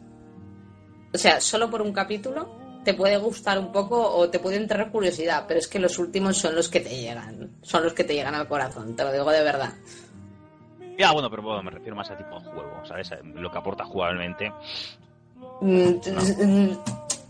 O 1.14 1.18
sea, 1.18 1.40
solo 1.40 1.70
por 1.70 1.82
un 1.82 1.92
capítulo 1.92 2.80
te 2.84 2.94
puede 2.94 3.16
gustar 3.16 3.58
un 3.58 3.70
poco 3.70 4.16
o 4.16 4.28
te 4.28 4.38
puede 4.38 4.56
entrar 4.56 4.90
curiosidad, 4.90 5.44
pero 5.46 5.60
es 5.60 5.68
que 5.68 5.78
los 5.78 5.98
últimos 5.98 6.36
son 6.36 6.54
los 6.54 6.68
que 6.68 6.80
te 6.80 6.90
llegan. 6.90 7.50
Son 7.62 7.84
los 7.84 7.92
que 7.92 8.04
te 8.04 8.14
llegan 8.14 8.34
al 8.34 8.48
corazón, 8.48 8.96
te 8.96 9.04
lo 9.04 9.12
digo 9.12 9.30
de 9.30 9.42
verdad. 9.42 9.72
Ya, 10.98 11.12
bueno, 11.12 11.30
pero 11.30 11.42
bueno, 11.42 11.62
me 11.62 11.70
refiero 11.70 11.96
más 11.96 12.10
a 12.10 12.16
tipo 12.16 12.38
de 12.38 12.46
juego, 12.50 12.84
¿sabes? 12.84 13.10
Lo 13.34 13.50
que 13.50 13.58
aporta 13.58 13.84
jugablemente. 13.84 14.52
Mm, 15.60 15.94
mm, 15.94 16.78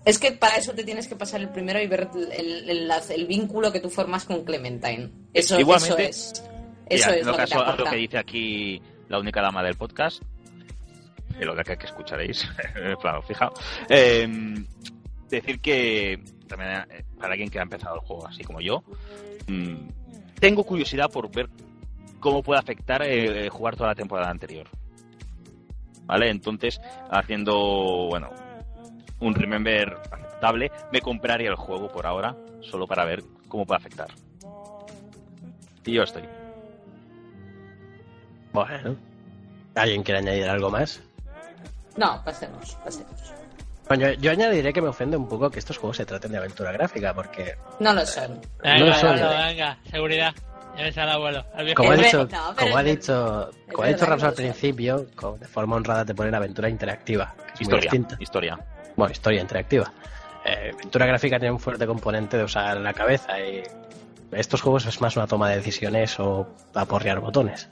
Es 0.05 0.19
que 0.19 0.33
para 0.33 0.57
eso 0.57 0.73
te 0.73 0.85
tienes 0.85 1.07
que 1.07 1.15
pasar 1.17 1.41
el 1.41 1.49
primero 1.51 1.81
y 1.81 1.87
ver 1.87 2.09
el, 2.37 2.69
el- 2.71 3.27
vínculo 3.27 3.71
que 3.73 3.81
tú 3.81 3.89
formas 3.89 4.25
con 4.25 4.45
Clementine. 4.45 5.11
Eso, 5.33 5.59
Igualmente, 5.59 6.09
eso 6.09 6.33
es. 6.33 6.45
Eso 6.89 7.11
es 7.11 7.27
haciendo 7.27 7.33
lo 7.33 7.37
que 7.37 7.47
te 7.47 7.55
a 7.55 7.77
lo 7.77 7.85
que 7.85 7.97
dice 7.97 8.19
aquí 8.19 8.83
la 9.09 9.19
única 9.19 9.41
dama 9.41 9.63
del 9.63 9.77
podcast, 9.77 10.23
de 11.39 11.45
lo 11.47 11.55
que, 11.55 11.77
que 11.77 11.87
escucharéis, 11.87 12.47
claro, 13.01 13.23
fijaos, 13.23 13.59
eh, 13.89 14.29
decir 15.29 15.61
que 15.61 16.21
también 16.49 16.71
eh, 16.91 17.05
para 17.19 17.33
alguien 17.33 17.49
que 17.49 17.59
ha 17.59 17.63
empezado 17.63 17.95
el 17.97 18.01
juego 18.01 18.27
así 18.27 18.43
como 18.43 18.61
yo, 18.61 18.83
mm, 19.47 19.75
tengo 20.41 20.65
curiosidad 20.65 21.11
por 21.11 21.31
ver 21.31 21.49
cómo 22.21 22.43
puede 22.43 22.61
afectar 22.61 23.03
eh, 23.05 23.49
jugar 23.49 23.77
toda 23.77 23.91
la 23.91 23.95
temporada 23.95 24.31
anterior. 24.31 24.67
¿Vale? 26.05 26.31
Entonces, 26.31 26.81
haciendo, 27.11 28.09
bueno, 28.11 28.29
un 29.23 29.35
remember 29.35 29.97
aceptable, 30.11 30.71
me 30.93 31.01
compraría 31.01 31.49
el 31.49 31.55
juego 31.57 31.89
por 31.91 32.07
ahora, 32.07 32.35
solo 32.61 32.87
para 32.87 33.05
ver 33.05 33.23
cómo 33.49 33.65
puede 33.65 33.79
afectar. 33.79 34.09
Y 35.85 35.93
yo 35.95 36.03
estoy. 36.03 36.23
Bueno. 38.53 38.97
¿Alguien 39.75 40.03
quiere 40.03 40.19
añadir 40.21 40.49
algo 40.49 40.71
más? 40.71 41.01
No, 41.97 42.23
pasemos, 42.25 42.77
pasemos. 42.85 43.13
Bueno, 43.89 44.09
yo, 44.11 44.15
yo 44.21 44.31
añadiré 44.31 44.73
que 44.73 44.81
me 44.83 44.89
ofende 44.89 45.17
un 45.17 45.29
poco 45.29 45.51
que 45.51 45.59
estos 45.59 45.79
juegos 45.79 45.97
se 45.97 46.05
traten 46.07 46.33
de 46.33 46.39
aventura 46.39 46.73
gráfica, 46.73 47.15
porque 47.15 47.57
No 47.81 47.93
lo 47.93 48.05
son. 48.07 48.41
Venga, 48.63 48.79
No 48.87 48.95
son- 48.95 49.09
abuelo, 49.19 49.29
venga, 49.47 49.79
seguridad. 49.91 50.35
Ya 50.77 50.85
ves 50.85 50.99
al 50.99 51.11
abuelo. 51.11 51.45
al 51.55 51.65
viejo. 51.67 51.77
como 51.83 51.93
ha 51.93 51.97
dicho, 51.97 52.29
no, 52.31 52.57
como 52.57 52.77
ha 52.79 52.83
dicho, 52.83 53.51
como 53.71 53.83
ha 53.85 53.89
dicho 53.89 54.07
Raps 54.07 54.23
al 54.23 54.31
lo 54.31 54.37
son. 54.37 54.45
principio, 54.45 55.07
de 55.39 55.47
forma 55.49 55.77
honrada 55.77 56.05
te 56.07 56.15
ponen 56.15 56.35
aventura 56.35 56.69
interactiva, 56.71 57.35
que 57.37 57.43
es 57.43 57.49
muy 57.53 57.63
Historia, 57.63 57.91
distinta. 57.91 58.17
historia. 58.21 58.59
Bueno, 58.97 59.13
historia 59.13 59.41
interactiva. 59.41 59.93
Eh, 60.45 60.73
aventura 60.75 61.07
gráfica 61.07 61.39
tiene 61.39 61.53
un 61.53 61.61
fuerte 61.61 61.87
componente 61.87 62.37
de 62.37 62.45
usar 62.45 62.77
la 62.79 62.93
cabeza 62.93 63.39
y 63.41 63.63
estos 64.33 64.61
juegos 64.61 64.87
es 64.87 65.01
más 65.01 65.17
una 65.17 65.27
toma 65.27 65.51
de 65.51 65.57
decisiones 65.57 66.19
o 66.19 66.47
aporrear 66.75 67.21
botones. 67.21 67.69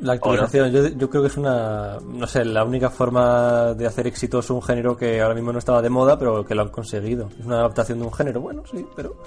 La 0.00 0.14
actualización, 0.14 0.72
yo, 0.72 0.88
yo 0.88 1.08
creo 1.08 1.22
que 1.22 1.28
es 1.28 1.36
una, 1.36 1.98
no 2.00 2.26
sé, 2.26 2.44
la 2.44 2.64
única 2.64 2.90
forma 2.90 3.72
de 3.74 3.86
hacer 3.86 4.08
exitoso 4.08 4.52
un 4.52 4.62
género 4.62 4.96
que 4.96 5.20
ahora 5.20 5.34
mismo 5.34 5.52
no 5.52 5.60
estaba 5.60 5.80
de 5.80 5.90
moda, 5.90 6.18
pero 6.18 6.44
que 6.44 6.56
lo 6.56 6.62
han 6.62 6.70
conseguido. 6.70 7.28
Es 7.38 7.46
una 7.46 7.58
adaptación 7.58 8.00
de 8.00 8.06
un 8.06 8.12
género, 8.12 8.40
bueno, 8.40 8.64
sí, 8.68 8.84
pero 8.96 9.22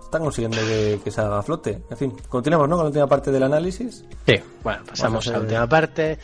están 0.00 0.22
consiguiendo 0.22 0.58
que, 0.58 1.00
que 1.02 1.10
se 1.10 1.20
haga 1.20 1.40
a 1.40 1.42
flote. 1.42 1.82
En 1.90 1.96
fin, 1.96 2.16
continuamos, 2.28 2.68
¿no? 2.68 2.76
Con 2.76 2.84
la 2.84 2.88
última 2.90 3.08
parte 3.08 3.32
del 3.32 3.42
análisis. 3.42 4.04
Sí, 4.24 4.34
bueno, 4.62 4.84
pasamos 4.86 5.26
a 5.26 5.30
a 5.30 5.32
la 5.32 5.40
última 5.40 5.66
parte, 5.68 6.18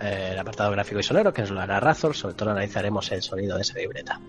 eh, 0.00 0.30
el 0.32 0.38
apartado 0.38 0.70
gráfico 0.70 1.00
y 1.00 1.02
sonoro, 1.02 1.32
que 1.32 1.42
nos 1.42 1.50
lo 1.50 1.60
hará 1.60 1.80
Razor, 1.80 2.14
sobre 2.14 2.34
todo 2.34 2.50
analizaremos 2.50 3.10
el 3.12 3.22
sonido 3.22 3.56
de 3.56 3.62
esa 3.62 3.78
libreta. 3.78 4.20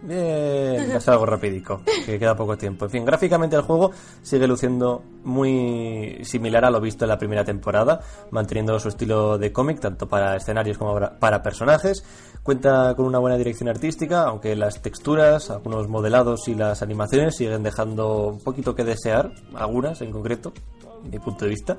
Bien, 0.00 0.90
pasa 0.92 1.12
algo 1.12 1.26
rapidico, 1.26 1.82
que 2.06 2.18
queda 2.18 2.36
poco 2.36 2.56
tiempo. 2.56 2.84
En 2.84 2.90
fin, 2.90 3.04
gráficamente 3.04 3.56
el 3.56 3.62
juego 3.62 3.90
sigue 4.22 4.46
luciendo 4.46 5.02
muy 5.24 6.20
similar 6.22 6.64
a 6.64 6.70
lo 6.70 6.80
visto 6.80 7.04
en 7.04 7.08
la 7.08 7.18
primera 7.18 7.44
temporada, 7.44 8.00
manteniendo 8.30 8.78
su 8.78 8.88
estilo 8.88 9.38
de 9.38 9.52
cómic, 9.52 9.80
tanto 9.80 10.08
para 10.08 10.36
escenarios 10.36 10.78
como 10.78 10.98
para- 11.18 11.42
personajes. 11.42 12.04
Cuenta 12.44 12.94
con 12.94 13.04
una 13.06 13.18
buena 13.18 13.36
dirección 13.36 13.68
artística, 13.68 14.22
aunque 14.22 14.54
las 14.56 14.80
texturas, 14.80 15.50
algunos 15.50 15.88
modelados 15.88 16.46
y 16.48 16.54
las 16.54 16.80
animaciones 16.80 17.36
siguen 17.36 17.62
dejando 17.62 18.28
un 18.28 18.40
poquito 18.40 18.74
que 18.74 18.84
desear, 18.84 19.32
algunas 19.54 20.00
en 20.00 20.12
concreto, 20.12 20.52
mi 21.10 21.18
punto 21.18 21.44
de 21.44 21.50
vista. 21.50 21.76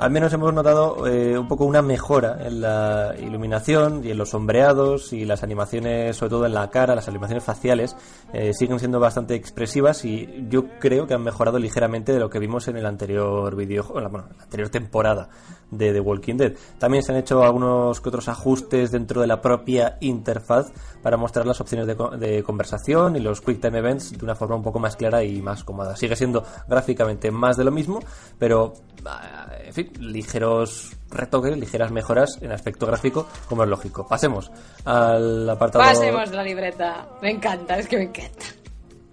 Al 0.00 0.10
menos 0.10 0.32
hemos 0.32 0.54
notado 0.54 1.06
eh, 1.06 1.38
un 1.38 1.46
poco 1.46 1.66
una 1.66 1.82
mejora 1.82 2.38
en 2.46 2.62
la 2.62 3.14
iluminación 3.18 4.02
y 4.02 4.10
en 4.10 4.16
los 4.16 4.30
sombreados 4.30 5.12
y 5.12 5.26
las 5.26 5.42
animaciones, 5.42 6.16
sobre 6.16 6.30
todo 6.30 6.46
en 6.46 6.54
la 6.54 6.70
cara, 6.70 6.94
las 6.94 7.06
animaciones 7.06 7.44
faciales, 7.44 7.94
eh, 8.32 8.54
siguen 8.54 8.78
siendo 8.78 8.98
bastante 8.98 9.34
expresivas 9.34 10.06
y 10.06 10.46
yo 10.48 10.64
creo 10.78 11.06
que 11.06 11.12
han 11.12 11.22
mejorado 11.22 11.58
ligeramente 11.58 12.14
de 12.14 12.18
lo 12.18 12.30
que 12.30 12.38
vimos 12.38 12.66
en 12.68 12.78
el 12.78 12.86
anterior 12.86 13.54
la, 13.54 14.08
bueno, 14.08 14.28
en 14.30 14.38
la 14.38 14.44
anterior 14.44 14.70
temporada 14.70 15.28
de 15.70 15.92
The 15.92 16.00
Walking 16.00 16.36
Dead. 16.36 16.52
También 16.78 17.02
se 17.02 17.12
han 17.12 17.18
hecho 17.18 17.42
algunos 17.42 18.00
que 18.00 18.08
otros 18.08 18.28
ajustes 18.28 18.90
dentro 18.90 19.20
de 19.20 19.26
la 19.26 19.40
propia 19.40 19.96
interfaz 20.00 20.72
para 21.02 21.16
mostrar 21.16 21.46
las 21.46 21.60
opciones 21.60 21.86
de, 21.86 21.96
de 22.18 22.42
conversación 22.42 23.16
y 23.16 23.20
los 23.20 23.40
Quick 23.40 23.60
Time 23.60 23.78
Events 23.78 24.18
de 24.18 24.24
una 24.24 24.34
forma 24.34 24.56
un 24.56 24.62
poco 24.62 24.78
más 24.78 24.96
clara 24.96 25.22
y 25.22 25.40
más 25.42 25.64
cómoda. 25.64 25.96
Sigue 25.96 26.16
siendo 26.16 26.44
gráficamente 26.68 27.30
más 27.30 27.56
de 27.56 27.64
lo 27.64 27.70
mismo, 27.70 28.00
pero 28.38 28.74
ah, 29.06 29.48
en 29.64 29.72
fin, 29.72 29.92
ligeros 30.00 30.96
retoques, 31.10 31.56
ligeras 31.56 31.90
mejoras 31.90 32.38
en 32.40 32.52
aspecto 32.52 32.86
gráfico, 32.86 33.26
como 33.48 33.64
es 33.64 33.68
lógico. 33.68 34.06
Pasemos 34.06 34.50
al 34.84 35.48
apartado. 35.48 35.84
Pasemos 35.84 36.30
la 36.30 36.42
libreta. 36.42 37.08
Me 37.22 37.30
encanta, 37.30 37.78
es 37.78 37.88
que 37.88 37.96
me 37.96 38.04
encanta. 38.04 38.46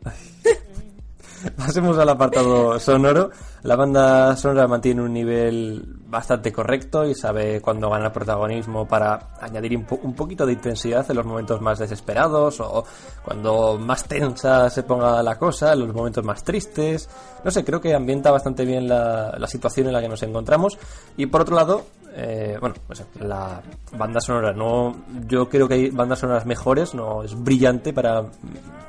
Pasemos 1.55 1.97
al 1.97 2.09
apartado 2.09 2.79
sonoro. 2.79 3.31
La 3.67 3.75
banda 3.75 4.33
sonora 4.37 4.65
mantiene 4.65 5.01
un 5.01 5.11
nivel 5.11 5.83
bastante 6.07 6.53
correcto 6.53 7.03
y 7.05 7.13
sabe 7.13 7.59
cuándo 7.59 7.89
ganar 7.89 8.13
protagonismo 8.13 8.87
para 8.87 9.31
añadir 9.41 9.75
un, 9.75 9.83
po- 9.83 9.99
un 10.03 10.13
poquito 10.13 10.45
de 10.45 10.53
intensidad 10.53 11.05
en 11.09 11.17
los 11.17 11.25
momentos 11.25 11.59
más 11.59 11.77
desesperados 11.77 12.61
o 12.61 12.85
cuando 13.25 13.77
más 13.77 14.05
tensa 14.05 14.69
se 14.69 14.83
ponga 14.83 15.21
la 15.21 15.37
cosa, 15.37 15.73
en 15.73 15.79
los 15.81 15.93
momentos 15.93 16.23
más 16.23 16.45
tristes. 16.45 17.09
No 17.43 17.51
sé, 17.51 17.65
creo 17.65 17.81
que 17.81 17.93
ambienta 17.93 18.31
bastante 18.31 18.63
bien 18.63 18.87
la, 18.87 19.35
la 19.37 19.47
situación 19.47 19.87
en 19.87 19.93
la 19.93 20.01
que 20.01 20.07
nos 20.07 20.23
encontramos. 20.23 20.77
Y 21.17 21.25
por 21.25 21.41
otro 21.41 21.57
lado, 21.57 21.83
eh, 22.19 22.57
bueno, 22.59 22.73
no 22.89 22.95
sé, 22.95 23.05
la 23.19 23.61
banda 23.95 24.19
sonora 24.19 24.51
no, 24.51 24.95
yo 25.27 25.47
creo 25.47 25.67
que 25.67 25.75
hay 25.75 25.89
bandas 25.91 26.19
sonoras 26.19 26.45
mejores, 26.47 26.95
no 26.95 27.21
es 27.23 27.41
brillante 27.41 27.93
para 27.93 28.25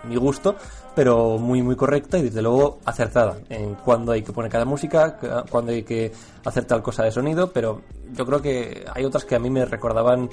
mi 0.05 0.17
gusto, 0.17 0.57
pero 0.95 1.37
muy 1.37 1.61
muy 1.63 1.77
correcta 1.77 2.17
y 2.19 2.23
desde 2.23 2.41
luego 2.41 2.79
acertada 2.87 3.37
en 3.51 3.75
cuando 3.75 4.13
hay 4.13 4.23
que 4.23 4.33
poner 4.33 4.51
cada 4.51 4.65
música, 4.65 5.19
ca- 5.19 5.45
cuando 5.51 5.73
hay 5.73 5.83
que 5.83 6.11
hacer 6.45 6.65
tal 6.65 6.83
cosa 6.83 7.05
de 7.05 7.11
sonido, 7.13 7.53
pero 7.53 7.83
yo 8.15 8.25
creo 8.25 8.41
que 8.41 8.85
hay 8.95 9.05
otras 9.05 9.25
que 9.27 9.35
a 9.37 9.39
mí 9.39 9.51
me 9.51 9.65
recordaban 9.67 10.31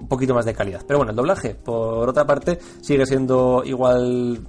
un 0.00 0.08
poquito 0.08 0.32
más 0.32 0.44
de 0.46 0.54
calidad. 0.54 0.80
Pero 0.86 1.00
bueno, 1.00 1.10
el 1.10 1.16
doblaje, 1.16 1.54
por 1.54 2.08
otra 2.08 2.24
parte, 2.24 2.58
sigue 2.80 3.04
siendo 3.04 3.62
igual 3.64 4.40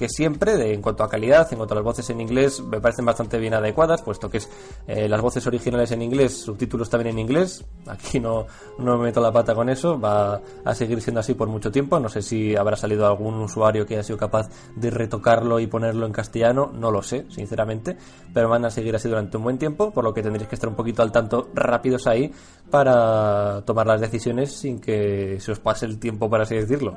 que 0.00 0.08
siempre 0.08 0.56
de, 0.56 0.72
en 0.72 0.80
cuanto 0.80 1.04
a 1.04 1.10
calidad, 1.10 1.46
en 1.50 1.58
cuanto 1.58 1.74
a 1.74 1.76
las 1.76 1.84
voces 1.84 2.08
en 2.08 2.22
inglés, 2.22 2.62
me 2.62 2.80
parecen 2.80 3.04
bastante 3.04 3.38
bien 3.38 3.52
adecuadas, 3.52 4.00
puesto 4.00 4.30
que 4.30 4.38
es 4.38 4.48
eh, 4.86 5.06
las 5.10 5.20
voces 5.20 5.46
originales 5.46 5.92
en 5.92 6.00
inglés, 6.00 6.40
subtítulos 6.40 6.88
también 6.88 7.18
en 7.18 7.18
inglés. 7.18 7.66
Aquí 7.86 8.18
no, 8.18 8.46
no 8.78 8.96
me 8.96 9.04
meto 9.04 9.20
la 9.20 9.30
pata 9.30 9.54
con 9.54 9.68
eso, 9.68 10.00
va 10.00 10.40
a 10.64 10.74
seguir 10.74 11.02
siendo 11.02 11.20
así 11.20 11.34
por 11.34 11.48
mucho 11.48 11.70
tiempo. 11.70 12.00
No 12.00 12.08
sé 12.08 12.22
si 12.22 12.56
habrá 12.56 12.76
salido 12.76 13.06
algún 13.06 13.34
usuario 13.34 13.84
que 13.84 13.92
haya 13.92 14.02
sido 14.02 14.16
capaz 14.16 14.48
de 14.74 14.88
retocarlo 14.88 15.60
y 15.60 15.66
ponerlo 15.66 16.06
en 16.06 16.12
castellano, 16.12 16.72
no 16.72 16.90
lo 16.90 17.02
sé, 17.02 17.26
sinceramente, 17.28 17.98
pero 18.32 18.48
van 18.48 18.64
a 18.64 18.70
seguir 18.70 18.96
así 18.96 19.06
durante 19.06 19.36
un 19.36 19.42
buen 19.42 19.58
tiempo, 19.58 19.90
por 19.90 20.02
lo 20.02 20.14
que 20.14 20.22
tendréis 20.22 20.48
que 20.48 20.54
estar 20.54 20.70
un 20.70 20.76
poquito 20.76 21.02
al 21.02 21.12
tanto 21.12 21.50
rápidos 21.52 22.06
ahí 22.06 22.32
para 22.70 23.60
tomar 23.66 23.86
las 23.86 24.00
decisiones 24.00 24.50
sin 24.50 24.80
que 24.80 25.36
se 25.40 25.52
os 25.52 25.60
pase 25.60 25.84
el 25.84 25.98
tiempo, 25.98 26.30
por 26.30 26.40
así 26.40 26.54
decirlo 26.54 26.96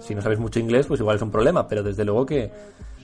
si 0.00 0.14
no 0.14 0.22
sabéis 0.22 0.40
mucho 0.40 0.58
inglés, 0.58 0.86
pues 0.86 1.00
igual 1.00 1.16
es 1.16 1.22
un 1.22 1.30
problema, 1.30 1.66
pero 1.66 1.82
desde 1.82 2.04
luego 2.04 2.24
que, 2.26 2.50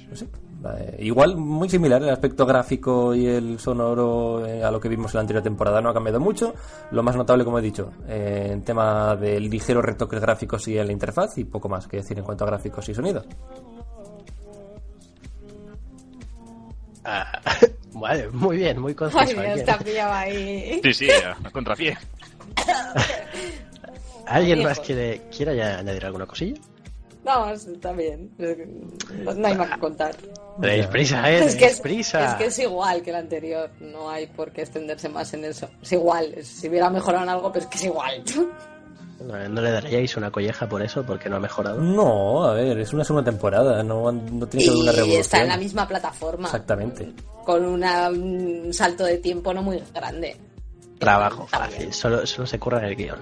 no 0.09 0.17
sé, 0.17 0.27
eh, 0.65 0.97
igual 1.01 1.37
muy 1.37 1.69
similar 1.69 2.03
el 2.03 2.11
aspecto 2.11 2.47
gráfico 2.47 3.15
y 3.15 3.27
el 3.27 3.59
sonoro 3.59 4.47
eh, 4.47 4.63
a 4.63 4.71
lo 4.71 4.81
que 4.81 4.89
vimos 4.89 5.13
en 5.13 5.19
la 5.19 5.21
anterior 5.23 5.43
temporada, 5.43 5.81
no 5.81 5.89
ha 5.89 5.95
cambiado 5.95 6.21
mucho. 6.21 6.55
Lo 6.91 7.03
más 7.03 7.17
notable, 7.17 7.45
como 7.45 7.59
he 7.59 7.63
dicho, 7.63 7.93
eh, 8.09 8.51
en 8.53 8.63
tema 8.63 9.17
de 9.17 9.41
ligeros 9.41 9.85
retoques 9.85 10.21
gráficos 10.21 10.67
y 10.69 10.79
en 10.79 10.87
la 10.87 10.93
interfaz 10.93 11.39
y 11.39 11.45
poco 11.45 11.69
más 11.69 11.87
que 11.87 11.99
decir 11.99 12.19
en 12.19 12.25
cuanto 12.25 12.45
a 12.45 12.49
gráficos 12.49 12.89
y 12.89 12.95
sonido. 12.95 13.25
Ah, 17.05 17.41
vale, 17.95 18.29
muy 18.31 18.59
bien, 18.59 18.81
muy 18.81 18.95
conciso. 18.97 19.21
Ay, 19.21 19.35
Dios, 19.35 19.39
¿Alguien, 19.47 19.67
te 19.67 19.71
ha 19.73 19.79
pillado 19.79 20.13
ahí. 20.13 20.81
Sí, 20.85 20.95
sí, 20.95 21.09
a 21.11 21.51
contrapié. 21.51 21.99
¿alguien 24.27 24.63
más 24.63 24.79
quiere, 24.81 25.23
quiere 25.37 25.61
añadir 25.63 26.07
alguna 26.07 26.27
cosilla? 26.27 26.61
No, 27.25 27.51
está 27.51 27.93
bien. 27.93 28.31
No, 29.37 29.47
hay 29.47 29.55
más 29.55 29.71
que 29.71 29.79
contar. 29.79 30.15
Tenéis 30.61 30.87
prisa, 30.89 31.31
¿eh? 31.31 31.39
Es 31.39 31.53
que 31.55 31.59
Tenéis 31.61 31.73
es, 31.75 31.81
prisa. 31.81 32.25
es 32.31 32.35
que 32.35 32.45
es 32.47 32.59
igual 32.59 33.01
que 33.03 33.11
el 33.11 33.17
anterior. 33.17 33.71
No 33.81 34.11
hay 34.11 34.27
por 34.27 34.51
qué 34.53 34.63
extenderse 34.63 35.09
más 35.09 35.33
en 35.35 35.45
eso. 35.45 35.69
Es 35.81 35.93
igual. 35.93 36.35
Si 36.43 36.69
hubiera 36.69 36.91
mejorado 36.91 37.23
en 37.25 37.31
algo, 37.31 37.53
pero 37.53 37.65
es 37.65 37.71
que 37.71 37.79
es 37.79 37.85
igual. 37.85 38.23
No, 39.21 39.49
no 39.49 39.61
le 39.61 39.71
daríais 39.71 40.17
una 40.17 40.33
colleja 40.33 40.69
por 40.69 40.83
eso, 40.83 41.05
porque 41.05 41.29
no 41.29 41.37
ha 41.37 41.41
mejorado. 41.41 41.81
No, 41.81 42.43
a 42.45 42.55
ver, 42.55 42.77
es 42.81 42.93
una 42.93 43.05
segunda 43.05 43.31
temporada, 43.31 43.81
no, 43.85 44.11
no 44.11 44.47
tiene 44.49 44.65
que 44.65 44.71
haber 44.71 44.83
una 44.83 44.93
Y 44.93 44.97
revolución. 44.97 45.21
está 45.21 45.43
en 45.43 45.49
la 45.49 45.57
misma 45.57 45.87
plataforma. 45.87 46.47
Exactamente. 46.49 47.13
Con 47.45 47.65
una- 47.65 48.09
un 48.11 48.75
salto 48.75 49.05
de 49.05 49.19
tiempo 49.19 49.55
no 49.55 49.63
muy 49.63 49.81
grande. 49.95 50.37
Trabajo 50.99 51.47
fácil, 51.47 51.93
solo, 51.93 52.27
solo 52.27 52.47
se 52.49 52.59
curra 52.59 52.79
en 52.79 52.85
el 52.87 52.97
guion. 52.97 53.21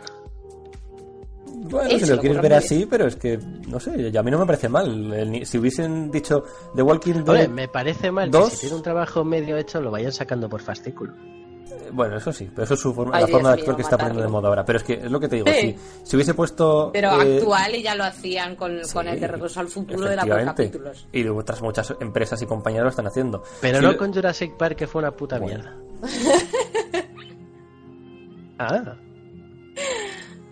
Bueno, 1.70 1.88
Eso 1.90 2.05
si 2.05 2.10
lo 2.10 2.16
lo 2.16 2.20
quieres 2.20 2.42
ver 2.42 2.55
así, 2.55 2.86
pero 2.90 3.06
es 3.06 3.16
que, 3.16 3.38
no 3.68 3.80
sé, 3.80 4.12
a 4.16 4.22
mí 4.22 4.30
no 4.30 4.38
me 4.38 4.47
parece 4.47 4.68
mal. 4.68 5.12
El 5.12 5.47
si 5.47 5.59
hubiesen 5.59 6.10
dicho 6.10 6.42
The 6.74 6.82
Walking 6.82 7.24
Dead... 7.24 7.48
Me 7.48 7.68
parece 7.68 8.10
mal 8.10 8.30
dos- 8.30 8.51
que 8.51 8.56
si 8.56 8.60
tiene 8.62 8.76
un 8.76 8.82
trabajo 8.82 9.24
medio 9.24 9.56
hecho 9.56 9.80
lo 9.80 9.90
vayan 9.90 10.12
sacando 10.12 10.48
por 10.48 10.60
fascículo. 10.60 11.12
Bueno, 11.92 12.16
eso 12.18 12.32
sí, 12.32 12.48
pero 12.52 12.64
eso 12.64 12.74
es 12.74 12.80
su 12.80 12.92
forma, 12.94 13.16
Ay, 13.16 13.22
la 13.22 13.28
forma 13.28 13.48
de 13.48 13.55
actuar 13.60 13.74
que 13.76 13.82
está 13.82 13.97
poniendo 13.98 14.22
de 14.22 14.28
moda 14.28 14.48
ahora. 14.48 14.64
Pero 14.64 14.78
es 14.78 14.84
que 14.84 14.94
es 14.94 15.10
lo 15.10 15.18
que 15.18 15.28
te 15.28 15.36
digo, 15.36 15.48
Sí. 15.48 15.60
si, 15.60 15.76
si 16.05 16.16
hubiese 16.16 16.34
puesto... 16.34 16.90
Pero 16.92 17.20
eh, 17.22 17.38
actual 17.38 17.74
y 17.74 17.82
ya 17.82 17.94
lo 17.97 18.05
hacían 18.05 18.55
con, 18.56 18.80
con 18.92 19.09
el 19.09 19.18
de 19.18 19.26
Regreso 19.26 19.59
al 19.60 19.68
Futuro 19.68 20.09
de 20.09 20.14
la 20.16 20.24
por 20.24 20.44
capítulos. 20.44 21.09
Y 21.12 21.26
otras 21.26 21.60
muchas 21.62 21.94
empresas 22.01 22.40
y 22.42 22.47
compañías 22.47 22.84
lo 22.84 22.90
están 22.90 23.06
haciendo. 23.09 23.42
Pero 23.60 23.78
Si 23.78 23.84
no 23.84 23.92
lo- 23.92 23.98
con 23.98 24.12
Jurassic 24.12 24.56
Park, 24.56 24.76
que 24.76 24.86
fue 24.86 25.01
una 25.01 25.10
puta 25.12 25.38
Bueno. 25.38 25.62
mierda. 25.62 25.76
ah. 28.59 28.94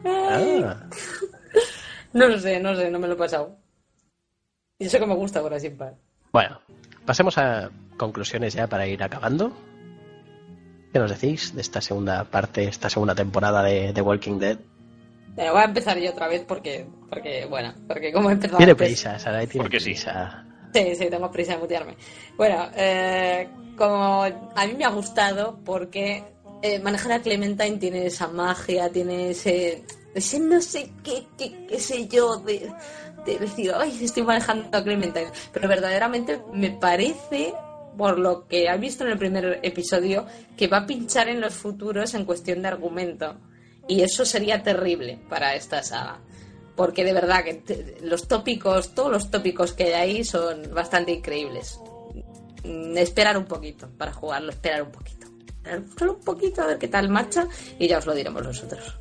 Ah. 0.04 0.74
No 2.14 2.26
lo 2.26 2.38
sé, 2.38 2.58
no 2.58 2.74
sé, 2.74 2.90
no 2.90 2.98
me 2.98 3.06
lo 3.06 3.14
he 3.14 3.16
pasado. 3.18 3.54
Y 4.78 4.86
eso 4.86 4.98
que 4.98 5.04
me 5.06 5.14
gusta 5.14 5.40
ahora 5.40 5.60
sin 5.60 5.76
par. 5.76 5.94
Bueno, 6.32 6.58
pasemos 7.04 7.36
a 7.36 7.70
conclusiones 7.98 8.54
ya 8.54 8.66
para 8.66 8.86
ir 8.86 9.02
acabando. 9.02 9.52
¿Qué 10.90 10.98
nos 10.98 11.10
decís 11.10 11.54
de 11.54 11.60
esta 11.60 11.82
segunda 11.82 12.24
parte, 12.24 12.64
esta 12.64 12.88
segunda 12.88 13.14
temporada 13.14 13.62
de 13.62 13.92
The 13.92 14.00
Walking 14.00 14.38
Dead? 14.38 14.56
Bueno, 15.34 15.52
voy 15.52 15.60
a 15.60 15.64
empezar 15.66 15.98
yo 15.98 16.10
otra 16.10 16.28
vez 16.28 16.44
porque, 16.48 16.86
porque 17.10 17.44
bueno, 17.44 17.74
porque 17.86 18.10
como 18.10 18.30
he 18.30 18.32
empezado 18.32 18.56
Tiene 18.56 18.72
antes- 18.72 18.88
prisa, 18.88 19.18
Sara, 19.18 19.46
tiene 19.46 19.64
Porque 19.64 19.78
sí. 19.78 19.90
prisa. 19.90 20.44
Sí, 20.72 20.94
sí, 20.94 21.10
tengo 21.10 21.30
prisa 21.30 21.52
de 21.52 21.58
mutearme. 21.58 21.94
Bueno, 22.38 22.70
eh, 22.74 23.48
como 23.76 24.22
a 24.24 24.66
mí 24.66 24.74
me 24.78 24.84
ha 24.86 24.90
gustado 24.90 25.58
porque 25.62 26.24
eh, 26.62 26.78
manejar 26.80 27.12
a 27.12 27.22
Clementine 27.22 27.78
tiene 27.78 28.06
esa 28.06 28.28
magia, 28.28 28.90
tiene 28.90 29.30
ese, 29.30 29.84
ese 30.14 30.40
no 30.40 30.60
sé 30.60 30.90
qué, 31.02 31.26
qué, 31.36 31.66
qué 31.66 31.80
sé 31.80 32.08
yo, 32.08 32.36
de, 32.38 32.70
de 33.24 33.38
decir, 33.38 33.72
ay, 33.74 33.98
estoy 34.02 34.22
manejando 34.22 34.76
a 34.76 34.82
Clementine. 34.82 35.30
Pero 35.52 35.68
verdaderamente 35.68 36.40
me 36.52 36.70
parece, 36.70 37.54
por 37.96 38.18
lo 38.18 38.46
que 38.46 38.66
he 38.66 38.78
visto 38.78 39.04
en 39.04 39.10
el 39.10 39.18
primer 39.18 39.60
episodio, 39.62 40.26
que 40.56 40.68
va 40.68 40.78
a 40.78 40.86
pinchar 40.86 41.28
en 41.28 41.40
los 41.40 41.54
futuros 41.54 42.14
en 42.14 42.24
cuestión 42.24 42.62
de 42.62 42.68
argumento. 42.68 43.36
Y 43.86 44.02
eso 44.02 44.24
sería 44.24 44.62
terrible 44.62 45.18
para 45.28 45.54
esta 45.54 45.82
saga 45.82 46.20
porque 46.78 47.02
de 47.02 47.12
verdad 47.12 47.42
que 47.42 47.96
los 48.02 48.28
tópicos, 48.28 48.94
todos 48.94 49.10
los 49.10 49.32
tópicos 49.32 49.72
que 49.72 49.86
hay 49.86 49.92
ahí 49.94 50.24
son 50.24 50.72
bastante 50.72 51.10
increíbles. 51.10 51.80
Mm, 52.62 52.96
Esperar 52.96 53.36
un 53.36 53.46
poquito 53.46 53.88
para 53.98 54.12
jugarlo, 54.12 54.50
esperar 54.50 54.84
un 54.84 54.92
poquito. 54.92 55.27
Esperar 55.68 55.98
Solo 55.98 56.14
un 56.14 56.20
poquito 56.20 56.62
a 56.62 56.66
ver 56.66 56.78
qué 56.78 56.88
tal 56.88 57.08
marcha 57.08 57.46
y 57.78 57.88
ya 57.88 57.98
os 57.98 58.06
lo 58.06 58.14
diremos 58.14 58.42
nosotros. 58.42 58.98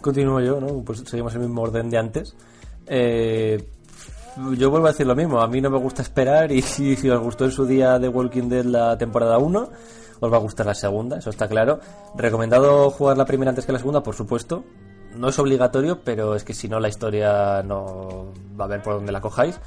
Continúo 0.00 0.40
yo, 0.40 0.60
¿no? 0.60 0.82
Pues 0.84 1.02
seguimos 1.06 1.34
el 1.34 1.40
mismo 1.40 1.62
orden 1.62 1.90
de 1.90 1.98
antes. 1.98 2.34
Eh, 2.86 3.68
yo 4.56 4.70
vuelvo 4.70 4.86
a 4.86 4.90
decir 4.90 5.06
lo 5.06 5.16
mismo. 5.16 5.40
A 5.40 5.48
mí 5.48 5.60
no 5.60 5.70
me 5.70 5.78
gusta 5.78 6.02
esperar 6.02 6.52
y 6.52 6.62
si, 6.62 7.08
os 7.08 7.20
gustó 7.20 7.44
en 7.46 7.50
su 7.50 7.66
día 7.66 7.98
The 7.98 8.08
Walking 8.08 8.48
Dead 8.48 8.64
la 8.64 8.96
temporada 8.96 9.38
1, 9.38 9.70
os 10.20 10.32
va 10.32 10.36
a 10.36 10.40
gustar 10.40 10.66
la 10.66 10.74
segunda, 10.74 11.18
eso 11.18 11.30
está 11.30 11.48
claro. 11.48 11.80
Recomendado 12.14 12.90
jugar 12.90 13.16
la 13.16 13.24
primera 13.24 13.50
antes 13.50 13.66
que 13.66 13.72
la 13.72 13.78
segunda, 13.78 14.02
por 14.02 14.14
supuesto. 14.14 14.64
No 15.16 15.30
es 15.30 15.38
obligatorio, 15.38 16.02
pero 16.04 16.34
es 16.34 16.44
que 16.44 16.54
si 16.54 16.68
no 16.68 16.78
la 16.78 16.88
historia 16.88 17.62
no 17.62 18.32
va 18.60 18.66
a 18.66 18.68
ver 18.68 18.82
por 18.82 18.94
dónde 18.94 19.10
la 19.10 19.20
cojáis. 19.20 19.58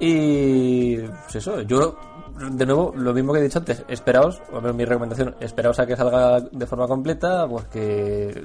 Y 0.00 0.96
pues 0.96 1.36
eso, 1.36 1.60
yo 1.62 1.98
de 2.38 2.66
nuevo 2.66 2.92
lo 2.96 3.12
mismo 3.12 3.32
que 3.32 3.40
he 3.40 3.42
dicho 3.42 3.58
antes, 3.58 3.84
esperaos, 3.88 4.40
o 4.52 4.60
menos 4.60 4.76
mi 4.76 4.84
recomendación, 4.84 5.34
esperaos 5.40 5.78
a 5.78 5.86
que 5.86 5.96
salga 5.96 6.40
de 6.40 6.66
forma 6.66 6.86
completa, 6.86 7.46
porque 7.48 8.44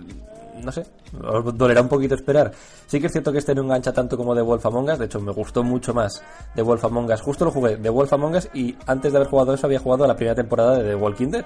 no 0.62 0.72
sé, 0.72 0.86
os 1.24 1.58
dolerá 1.58 1.82
un 1.82 1.88
poquito 1.88 2.16
esperar. 2.16 2.52
Sí 2.88 3.00
que 3.00 3.08
es 3.08 3.12
cierto 3.12 3.32
que 3.32 3.40
este 3.40 3.56
no 3.56 3.64
engancha 3.64 3.92
tanto 3.92 4.18
como 4.18 4.36
The 4.36 4.42
Wolf 4.42 4.66
Among 4.66 4.90
Us, 4.90 5.00
de 5.00 5.06
hecho 5.06 5.20
me 5.20 5.32
gustó 5.32 5.64
mucho 5.64 5.94
más 5.94 6.24
The 6.56 6.62
Wolf 6.62 6.84
Among 6.86 7.12
Us. 7.12 7.22
Justo 7.22 7.46
lo 7.46 7.52
jugué 7.52 7.78
The 7.78 7.90
Wolf 7.90 8.14
Among 8.14 8.36
Us 8.36 8.50
y 8.54 8.76
antes 8.88 9.12
de 9.12 9.18
haber 9.18 9.30
jugado 9.30 9.54
eso 9.54 9.68
había 9.68 9.80
jugado 9.80 10.08
la 10.08 10.16
primera 10.16 10.36
temporada 10.36 10.78
de 10.78 10.90
The 10.90 10.96
Walking 10.96 11.30
Dead. 11.30 11.46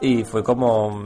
Y 0.00 0.24
fue 0.24 0.42
como, 0.42 1.04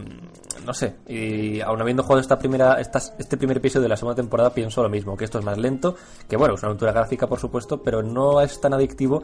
no 0.65 0.73
sé, 0.75 0.97
y 1.09 1.61
aún 1.61 1.81
habiendo 1.81 2.03
jugado 2.03 2.21
esta 2.21 2.39
primera, 2.39 2.81
estas- 2.81 3.15
este 3.19 3.37
primer 3.37 3.57
episodio 3.59 3.83
de 3.83 3.89
la 3.91 3.97
segunda 3.97 4.17
temporada 4.17 4.51
pienso 4.55 4.83
lo 4.83 4.89
mismo, 4.89 5.17
que 5.17 5.25
esto 5.25 5.39
es 5.39 5.45
más 5.45 5.59
lento, 5.59 5.97
que 6.29 6.37
bueno, 6.37 6.55
es 6.55 6.63
una 6.63 6.69
aventura 6.69 6.93
gráfica 6.93 7.27
por 7.27 7.39
supuesto, 7.39 7.83
pero 7.83 8.03
no 8.03 8.41
es 8.41 8.61
tan 8.61 8.73
adictivo 8.75 9.23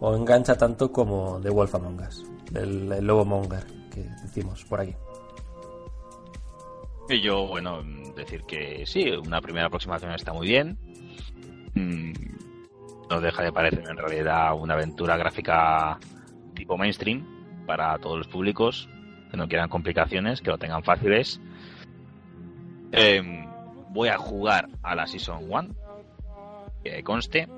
o 0.00 0.14
engancha 0.14 0.56
tanto 0.56 0.92
como 0.92 1.40
The 1.40 1.50
Wolf 1.50 1.74
Among 1.74 2.00
Us, 2.06 2.24
el, 2.54 2.92
el 2.92 3.06
lobo 3.06 3.24
monger 3.24 3.64
que 3.90 4.02
decimos 4.22 4.64
por 4.64 4.80
aquí. 4.80 4.94
Y 7.08 7.20
yo, 7.20 7.46
bueno, 7.46 7.82
decir 8.16 8.44
que 8.44 8.84
sí, 8.86 9.10
una 9.10 9.40
primera 9.40 9.66
aproximación 9.66 10.12
está 10.12 10.32
muy 10.32 10.48
bien. 10.48 10.78
Mm, 11.74 12.12
No 13.10 13.20
deja 13.20 13.42
de 13.42 13.52
parecer 13.52 13.84
en 13.88 13.96
realidad 13.98 14.54
una 14.58 14.74
aventura 14.74 15.16
gráfica 15.18 15.98
tipo 16.54 16.78
mainstream 16.78 17.22
para 17.66 17.98
todos 17.98 18.16
los 18.18 18.28
públicos 18.28 18.88
que 19.34 19.38
no 19.38 19.48
quieran 19.48 19.68
complicaciones, 19.68 20.40
que 20.40 20.50
lo 20.50 20.58
tengan 20.58 20.84
fáciles. 20.84 21.40
Em, 22.92 23.44
voy 23.90 24.08
a 24.08 24.16
jugar 24.16 24.68
a 24.80 24.94
la 24.94 25.08
Season 25.08 25.44
1, 25.50 25.74
que 26.84 27.02
conste. 27.02 27.48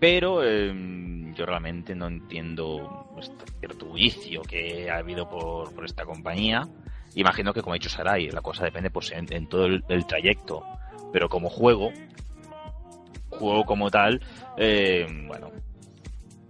Pero 0.00 0.42
em, 0.42 1.32
yo 1.34 1.46
realmente 1.46 1.94
no 1.94 2.08
entiendo 2.08 3.06
este 3.16 3.44
cierto 3.60 3.86
bullicio 3.86 4.42
que 4.42 4.90
ha 4.90 4.96
habido 4.98 5.28
por, 5.28 5.72
por 5.72 5.84
esta 5.84 6.04
compañía. 6.04 6.62
Imagino 7.14 7.52
que, 7.52 7.62
como 7.62 7.74
ha 7.74 7.76
dicho 7.76 7.88
Sarai, 7.88 8.28
la 8.30 8.40
cosa 8.40 8.64
depende 8.64 8.90
pues, 8.90 9.12
en, 9.12 9.46
todo 9.46 9.66
el, 9.66 10.06
trayecto. 10.06 10.64
Pero 11.12 11.28
como 11.28 11.48
juego, 11.48 11.92
juego 13.30 13.64
como 13.64 13.88
tal, 13.88 14.20
eh, 14.56 15.06
bueno, 15.28 15.52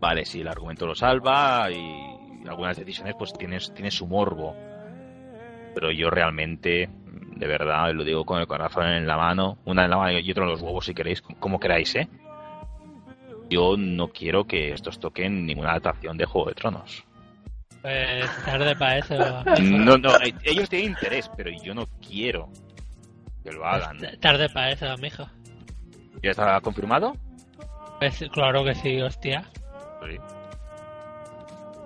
vale, 0.01 0.25
si 0.25 0.41
el 0.41 0.49
argumento 0.49 0.87
lo 0.87 0.95
salva 0.95 1.71
y 1.71 2.14
algunas 2.49 2.77
decisiones 2.77 3.15
pues 3.19 3.33
tienes, 3.33 3.73
tiene 3.75 3.91
su 3.91 4.07
morbo. 4.07 4.55
Pero 5.75 5.91
yo 5.91 6.11
realmente, 6.11 6.89
de 7.37 7.47
verdad, 7.47 7.93
lo 7.93 8.05
digo 8.05 8.25
con 8.25 8.41
el 8.41 8.47
corazón 8.47 8.87
en 8.87 9.07
la 9.07 9.17
mano, 9.17 9.59
una 9.65 9.85
en 9.85 9.91
la 9.91 9.97
mano 9.97 10.19
y 10.19 10.31
otra 10.31 10.45
en 10.45 10.51
los 10.51 10.63
huevos 10.63 10.87
si 10.87 10.95
queréis, 10.95 11.21
como 11.23 11.59
queráis, 11.59 11.95
¿eh? 11.97 12.09
Yo 13.51 13.77
no 13.77 14.09
quiero 14.09 14.45
que 14.45 14.73
estos 14.73 14.99
toquen 14.99 15.47
ninguna 15.47 15.71
adaptación 15.71 16.17
de 16.17 16.25
Juego 16.25 16.49
de 16.49 16.55
Tronos. 16.55 17.05
Pues 17.83 18.45
tarde 18.45 18.75
para 18.77 18.99
eso. 18.99 19.15
No, 19.61 19.99
no, 19.99 20.11
ellos 20.43 20.71
tienen 20.71 20.93
interés, 20.93 21.31
pero 21.37 21.51
yo 21.63 21.75
no 21.75 21.87
quiero 22.01 22.49
que 23.43 23.53
lo 23.53 23.67
hagan. 23.67 23.99
Tarde 24.21 24.49
para 24.49 24.71
eso, 24.71 24.87
mijo. 24.97 25.29
¿Ya 26.23 26.31
está 26.31 26.59
confirmado? 26.63 27.15
Pues 27.99 28.25
claro 28.33 28.65
que 28.65 28.75
sí, 28.75 29.03
hostia. 29.03 29.45
Sí. 30.03 30.19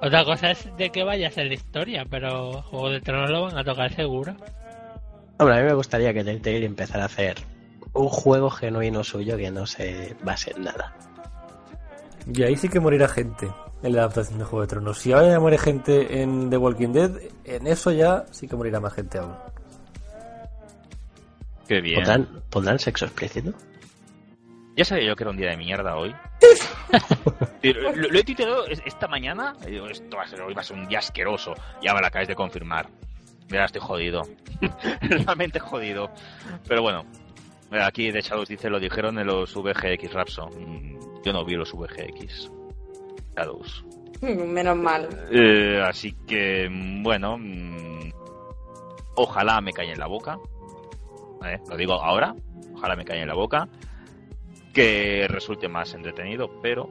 Otra 0.00 0.24
cosa 0.24 0.52
es 0.52 0.68
de 0.76 0.90
que 0.90 1.02
vaya 1.02 1.28
a 1.28 1.30
ser 1.30 1.46
la 1.46 1.54
historia, 1.54 2.06
pero 2.08 2.62
Juego 2.62 2.90
de 2.90 3.00
Tronos 3.00 3.30
lo 3.30 3.42
van 3.42 3.58
a 3.58 3.64
tocar 3.64 3.92
seguro. 3.92 4.36
Hombre, 5.38 5.56
a 5.56 5.60
mí 5.60 5.66
me 5.66 5.74
gustaría 5.74 6.12
que 6.12 6.24
Telltale 6.24 6.64
empezara 6.64 7.04
a 7.04 7.06
hacer 7.06 7.36
un 7.92 8.08
juego 8.08 8.50
genuino 8.50 9.02
suyo 9.02 9.36
que 9.36 9.50
no 9.50 9.66
se 9.66 10.16
base 10.22 10.52
en 10.56 10.64
nada. 10.64 10.94
Y 12.32 12.42
ahí 12.42 12.56
sí 12.56 12.68
que 12.68 12.80
morirá 12.80 13.08
gente 13.08 13.48
en 13.82 13.94
la 13.94 14.02
adaptación 14.02 14.38
de 14.38 14.44
Juego 14.44 14.62
de 14.62 14.68
Tronos. 14.68 14.98
Si 14.98 15.12
ahora 15.12 15.28
ya 15.28 15.40
muere 15.40 15.58
gente 15.58 16.22
en 16.22 16.50
The 16.50 16.56
Walking 16.56 16.92
Dead, 16.92 17.10
en 17.44 17.66
eso 17.66 17.90
ya 17.90 18.24
sí 18.30 18.46
que 18.46 18.56
morirá 18.56 18.80
más 18.80 18.92
gente 18.92 19.18
aún. 19.18 19.34
Qué 21.66 21.80
bien. 21.80 21.96
¿Pondrán, 21.96 22.28
¿Pondrán 22.50 22.78
sexo 22.78 23.06
explícito? 23.06 23.52
Ya 24.78 24.84
sabía 24.84 25.06
yo 25.08 25.16
que 25.16 25.24
era 25.24 25.30
un 25.32 25.36
día 25.36 25.50
de 25.50 25.56
mierda 25.56 25.96
hoy. 25.96 26.14
Lo, 27.62 27.92
lo 27.94 28.18
he 28.18 28.22
titulado 28.22 28.66
es- 28.66 28.80
esta 28.86 29.08
mañana. 29.08 29.54
y 29.66 29.72
digo, 29.72 29.88
esto 29.88 30.16
va 30.16 30.22
a 30.22 30.26
ser, 30.28 30.40
hoy 30.40 30.54
va 30.54 30.60
a 30.60 30.64
ser 30.64 30.76
un 30.76 30.86
día 30.86 31.00
asqueroso. 31.00 31.52
Ya 31.82 31.92
me 31.94 32.00
la 32.00 32.06
acabáis 32.06 32.28
de 32.28 32.36
confirmar. 32.36 32.88
Mira, 33.50 33.64
estoy 33.64 33.80
jodido. 33.80 34.22
Realmente 35.00 35.58
jodido. 35.58 36.10
Pero 36.68 36.82
bueno. 36.82 37.04
Aquí 37.70 38.10
de 38.12 38.20
Shadows 38.22 38.48
dice, 38.48 38.70
lo 38.70 38.78
dijeron 38.80 39.18
en 39.18 39.26
los 39.26 39.52
VGX 39.54 40.12
Rapso. 40.14 40.46
Mm, 40.56 41.22
Yo 41.24 41.32
no 41.32 41.44
vi 41.44 41.54
los 41.56 41.72
VGX. 41.72 42.50
Shadows. 43.36 43.84
Menos 44.22 44.76
mal. 44.76 45.08
Eh, 45.32 45.82
así 45.84 46.12
que, 46.26 46.68
mm, 46.70 47.02
bueno, 47.02 47.36
mm, 47.38 48.10
ojalá 49.16 49.60
me 49.60 49.72
caiga 49.72 49.92
en 49.92 49.98
la 49.98 50.06
boca. 50.06 50.38
¿eh? 51.44 51.58
Lo 51.68 51.76
digo 51.76 51.94
ahora, 51.94 52.34
ojalá 52.74 52.96
me 52.96 53.04
caiga 53.04 53.22
en 53.22 53.28
la 53.28 53.34
boca. 53.34 53.68
Que 54.72 55.26
resulte 55.28 55.68
más 55.68 55.94
entretenido, 55.94 56.60
pero 56.62 56.88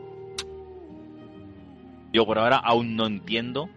yo 2.12 2.26
por 2.26 2.40
ahora 2.40 2.58
aún 2.58 2.95
no 2.95 3.06
entiendo 3.06 3.70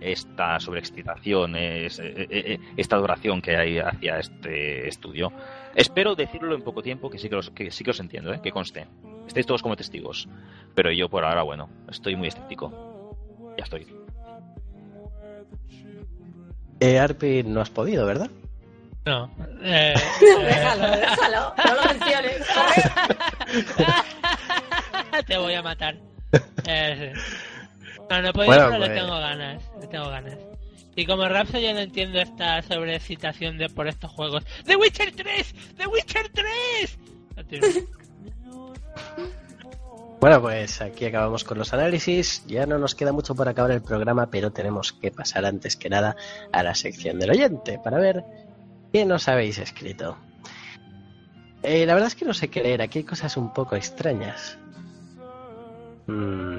esta 0.00 0.60
sobreexcitación, 0.60 1.56
eh, 1.56 1.86
eh, 1.86 1.90
eh, 1.98 2.58
esta 2.76 2.96
adoración 2.96 3.40
que 3.40 3.56
hay 3.56 3.78
hacia 3.78 4.18
este 4.18 4.88
estudio. 4.88 5.32
Espero 5.74 6.14
decirlo 6.14 6.54
en 6.54 6.62
poco 6.62 6.82
tiempo, 6.82 7.10
que 7.10 7.18
sí 7.18 7.28
que, 7.28 7.36
os, 7.36 7.50
que 7.50 7.70
sí 7.70 7.84
que 7.84 7.90
os 7.90 8.00
entiendo, 8.00 8.32
¿eh? 8.32 8.40
que 8.42 8.52
conste. 8.52 8.86
Estáis 9.26 9.46
todos 9.46 9.62
como 9.62 9.76
testigos. 9.76 10.28
Pero 10.74 10.90
yo 10.92 11.08
por 11.08 11.24
ahora, 11.24 11.42
bueno, 11.42 11.68
estoy 11.90 12.16
muy 12.16 12.28
escéptico. 12.28 13.14
Ya 13.58 13.64
estoy. 13.64 13.86
Eh, 16.80 16.98
Arpi, 16.98 17.42
no 17.42 17.60
has 17.60 17.70
podido, 17.70 18.06
¿verdad? 18.06 18.30
No. 19.06 19.30
Eh, 19.68 19.94
déjalo, 20.20 20.86
déjalo. 20.96 21.52
No 21.64 21.74
lo 21.74 21.84
menciones. 21.86 22.46
Te 25.26 25.36
voy 25.38 25.54
a 25.54 25.62
matar. 25.62 25.96
Eh, 26.66 27.12
sí. 27.14 27.20
No, 28.08 28.22
no 28.22 28.32
podido, 28.32 28.46
Bueno, 28.46 28.66
pero 28.66 28.78
le 28.78 28.86
pues- 28.86 28.98
tengo 29.00 29.18
ganas. 29.18 29.62
Le 29.80 29.86
tengo 29.88 30.08
ganas. 30.10 30.34
Y 30.94 31.04
como 31.04 31.28
Rapso 31.28 31.58
yo 31.58 31.72
no 31.72 31.80
entiendo 31.80 32.20
esta 32.20 32.62
sobrecitación 32.62 33.58
de 33.58 33.68
por 33.68 33.88
estos 33.88 34.12
juegos. 34.12 34.44
¡The 34.66 34.76
Witcher 34.76 35.12
3! 35.16 35.54
¡The 35.76 35.86
Witcher 35.88 36.28
3! 36.32 36.98
No 37.34 37.42
entiendo. 37.42 37.66
Bueno, 40.20 40.40
pues 40.40 40.80
aquí 40.80 41.06
acabamos 41.06 41.42
con 41.44 41.58
los 41.58 41.72
análisis. 41.74 42.44
Ya 42.46 42.66
no 42.66 42.78
nos 42.78 42.94
queda 42.94 43.12
mucho 43.12 43.34
por 43.34 43.48
acabar 43.48 43.72
el 43.72 43.82
programa, 43.82 44.30
pero 44.30 44.52
tenemos 44.52 44.92
que 44.92 45.10
pasar 45.10 45.44
antes 45.44 45.76
que 45.76 45.90
nada 45.90 46.14
a 46.52 46.62
la 46.62 46.74
sección 46.74 47.18
del 47.18 47.30
oyente 47.30 47.78
para 47.82 47.98
ver 47.98 48.24
qué 48.96 49.04
nos 49.04 49.28
habéis 49.28 49.58
escrito. 49.58 50.16
Eh, 51.62 51.84
la 51.84 51.92
verdad 51.92 52.06
es 52.06 52.14
que 52.14 52.24
no 52.24 52.32
sé 52.32 52.48
qué 52.48 52.62
leer, 52.62 52.80
aquí 52.80 53.00
hay 53.00 53.04
cosas 53.04 53.36
un 53.36 53.52
poco 53.52 53.76
extrañas. 53.76 54.56
Mm. 56.06 56.56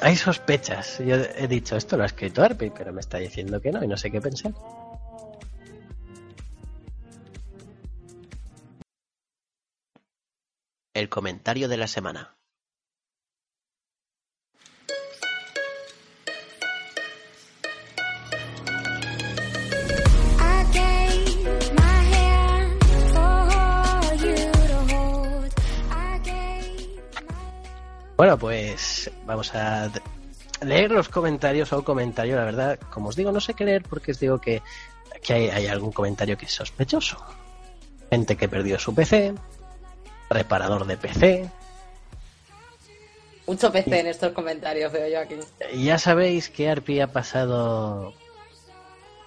Hay 0.00 0.14
sospechas. 0.14 1.00
Yo 1.00 1.16
he 1.16 1.48
dicho, 1.48 1.76
esto 1.76 1.96
lo 1.96 2.04
ha 2.04 2.06
escrito 2.06 2.44
Arpi, 2.44 2.70
pero 2.70 2.92
me 2.92 3.00
está 3.00 3.18
diciendo 3.18 3.60
que 3.60 3.72
no 3.72 3.82
y 3.82 3.88
no 3.88 3.96
sé 3.96 4.12
qué 4.12 4.20
pensar. 4.20 4.52
El 10.94 11.08
comentario 11.08 11.66
de 11.68 11.76
la 11.76 11.88
semana. 11.88 12.36
Bueno, 28.16 28.38
pues 28.38 29.10
vamos 29.26 29.54
a 29.54 29.90
leer 30.62 30.90
los 30.90 31.08
comentarios 31.08 31.72
o 31.72 31.84
comentario. 31.84 32.36
La 32.36 32.44
verdad, 32.44 32.78
como 32.90 33.10
os 33.10 33.16
digo, 33.16 33.30
no 33.30 33.40
sé 33.40 33.54
qué 33.54 33.64
leer 33.64 33.82
porque 33.82 34.12
os 34.12 34.20
digo 34.20 34.40
que 34.40 34.62
aquí 35.14 35.34
hay, 35.34 35.48
hay 35.50 35.66
algún 35.66 35.92
comentario 35.92 36.38
que 36.38 36.46
es 36.46 36.52
sospechoso. 36.52 37.22
Gente 38.10 38.36
que 38.36 38.48
perdió 38.48 38.78
su 38.78 38.94
PC, 38.94 39.34
reparador 40.30 40.86
de 40.86 40.96
PC. 40.96 41.50
Mucho 43.46 43.70
PC 43.70 44.00
en 44.00 44.06
estos 44.06 44.32
comentarios 44.32 44.90
veo 44.92 45.08
yo 45.08 45.20
aquí. 45.20 45.36
Ya 45.76 45.98
sabéis 45.98 46.48
que 46.48 46.70
Arpi 46.70 47.00
ha 47.00 47.08
pasado 47.08 48.14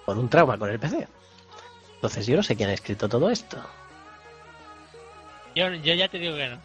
por 0.04 0.18
un 0.18 0.28
trauma 0.28 0.58
con 0.58 0.68
el 0.68 0.80
PC. 0.80 1.06
Entonces 1.94 2.26
yo 2.26 2.36
no 2.36 2.42
sé 2.42 2.56
quién 2.56 2.70
ha 2.70 2.74
escrito 2.74 3.08
todo 3.08 3.30
esto. 3.30 3.56
Yo, 5.54 5.72
yo 5.74 5.94
ya 5.94 6.08
te 6.08 6.18
digo 6.18 6.36
que 6.36 6.48
no. 6.48 6.58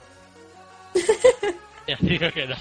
Ya 1.88 1.98
te 1.98 2.06
digo 2.06 2.32
que 2.32 2.48
no. 2.48 2.56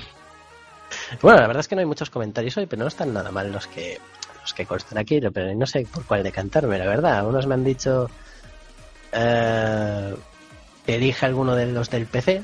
Bueno, 1.22 1.40
la 1.40 1.46
verdad 1.46 1.60
es 1.60 1.68
que 1.68 1.74
no 1.74 1.80
hay 1.80 1.86
muchos 1.86 2.10
comentarios 2.10 2.56
hoy, 2.56 2.66
pero 2.66 2.82
no 2.82 2.88
están 2.88 3.12
nada 3.12 3.30
mal 3.30 3.50
los 3.50 3.66
que 3.66 3.98
los 4.42 4.52
que 4.52 4.66
constan 4.66 4.98
aquí, 4.98 5.20
pero 5.32 5.54
no 5.54 5.66
sé 5.66 5.86
por 5.90 6.04
cuál 6.04 6.22
decantarme, 6.22 6.78
la 6.78 6.84
verdad. 6.86 7.26
Unos 7.26 7.46
me 7.46 7.54
han 7.54 7.64
dicho 7.64 8.10
eh, 9.12 10.14
que 10.84 10.94
elija 10.96 11.26
alguno 11.26 11.54
de 11.56 11.66
los 11.72 11.88
del 11.88 12.06
PC, 12.06 12.42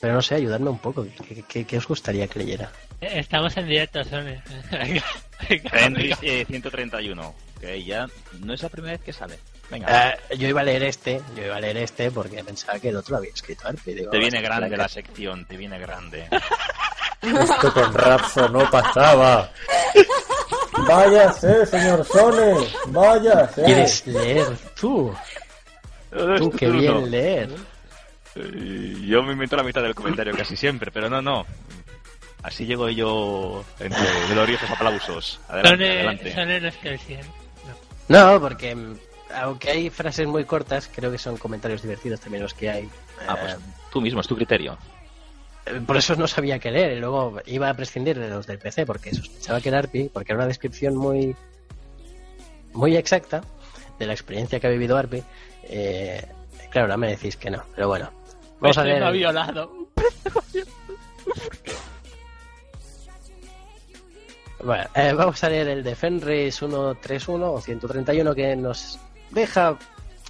pero 0.00 0.14
no 0.14 0.22
sé, 0.22 0.34
ayudadme 0.34 0.70
un 0.70 0.78
poco. 0.78 1.06
¿Qué, 1.26 1.44
qué- 1.48 1.64
qué 1.64 1.78
os 1.78 1.86
gustaría 1.86 2.26
que 2.26 2.40
leyera? 2.40 2.70
Eh, 3.00 3.20
Estamos 3.20 3.56
en 3.56 3.68
directo, 3.68 4.02
Sony. 4.04 4.34
Venga, 4.72 5.04
venga, 5.48 5.70
venga. 5.72 6.18
eh, 6.22 6.44
131, 6.46 7.34
que 7.60 7.84
ya 7.84 8.08
no 8.40 8.52
es 8.52 8.62
la 8.62 8.68
primera 8.68 8.92
vez 8.94 9.02
que 9.02 9.12
sale. 9.12 9.38
Venga, 9.70 10.10
Eh, 10.30 10.36
yo 10.38 10.48
iba 10.48 10.60
a 10.62 10.64
leer 10.64 10.82
este, 10.84 11.20
yo 11.36 11.44
iba 11.44 11.56
a 11.56 11.60
leer 11.60 11.76
este 11.78 12.10
porque 12.10 12.42
pensaba 12.42 12.78
que 12.78 12.88
el 12.88 12.96
otro 12.96 13.12
lo 13.12 13.18
había 13.18 13.30
escrito 13.32 13.68
Arpi. 13.68 13.92
Digo, 13.94 14.10
te 14.10 14.18
viene 14.18 14.38
"Hostia, 14.38 14.48
grande 14.56 14.76
la 14.76 14.88
sección, 14.88 15.44
te 15.44 15.56
viene 15.56 15.78
grande. 15.78 16.26
Esto 17.20 17.72
con 17.74 17.92
Rapso 17.92 18.48
no 18.48 18.70
pasaba. 18.70 19.50
Váyase, 20.86 21.66
señor 21.66 22.04
Sone. 22.04 22.66
Váyase. 22.86 23.64
¿Quieres 23.64 24.06
leer 24.06 24.46
tú? 24.78 25.14
Tú, 26.38 26.50
qué 26.52 26.66
no. 26.68 26.72
bien 26.78 27.10
leer. 27.10 27.50
Eh, 28.36 28.94
Yo 29.06 29.22
me 29.22 29.32
invento 29.32 29.56
la 29.56 29.62
mitad 29.64 29.82
del 29.82 29.94
comentario 29.94 30.34
casi 30.36 30.56
siempre, 30.56 30.90
pero 30.90 31.10
no, 31.10 31.20
no. 31.20 31.44
Así 32.42 32.64
llego 32.66 32.88
yo 32.88 33.64
entre 33.80 34.00
gloriosos 34.30 34.70
aplausos. 34.70 35.40
Adelante, 35.48 35.90
adelante. 35.90 36.32
Sony 36.32 36.60
no 36.62 36.68
es 36.68 36.76
que 36.76 36.88
el 36.90 36.98
100. 37.00 37.20
No, 38.08 38.40
porque 38.40 38.74
mm, 38.74 38.96
aunque 39.34 39.70
hay 39.70 39.90
frases 39.90 40.26
muy 40.26 40.44
cortas, 40.44 40.90
creo 40.94 41.10
que 41.10 41.18
son 41.18 41.36
comentarios 41.36 41.82
divertidos 41.82 42.20
también 42.20 42.42
los 42.42 42.54
que 42.54 42.70
hay. 42.70 42.88
Ah, 43.26 43.36
pues 43.40 43.54
Eh, 43.54 43.58
tú 43.90 44.00
mismo, 44.00 44.20
es 44.20 44.26
tu 44.28 44.36
criterio. 44.36 44.76
Eh, 45.66 45.80
Por 45.86 45.96
eso 45.96 46.14
no 46.16 46.26
sabía 46.26 46.58
qué 46.58 46.70
leer 46.70 46.96
y 46.96 47.00
luego 47.00 47.40
iba 47.46 47.68
a 47.68 47.74
prescindir 47.74 48.18
de 48.18 48.28
los 48.28 48.46
del 48.46 48.58
PC 48.58 48.86
porque 48.86 49.14
sospechaba 49.14 49.60
que 49.60 49.68
era 49.68 49.78
Arpi, 49.78 50.10
porque 50.12 50.32
era 50.32 50.38
una 50.38 50.48
descripción 50.48 50.96
muy 50.96 51.34
muy 52.72 52.96
exacta 52.96 53.42
de 53.98 54.06
la 54.06 54.12
experiencia 54.12 54.60
que 54.60 54.66
ha 54.66 54.70
vivido 54.70 54.96
Arpi. 54.96 55.22
Eh, 55.64 56.24
claro, 56.70 56.86
ahora 56.86 56.96
me 56.96 57.08
decís 57.10 57.36
que 57.36 57.50
no, 57.50 57.64
pero 57.74 57.88
bueno. 57.88 58.10
Vamos 58.60 58.78
a 58.78 58.82
Este 58.86 59.00
me 59.00 59.06
ha 59.06 59.10
violado. 59.10 59.72
Bueno, 64.62 64.84
eh, 64.94 65.12
vamos 65.12 65.42
a 65.44 65.48
leer 65.48 65.68
el 65.68 65.84
de 65.84 65.94
Fenris 65.94 66.56
131 66.56 67.52
o 67.52 67.60
131 67.60 68.34
que 68.34 68.56
nos 68.56 68.98
deja 69.30 69.78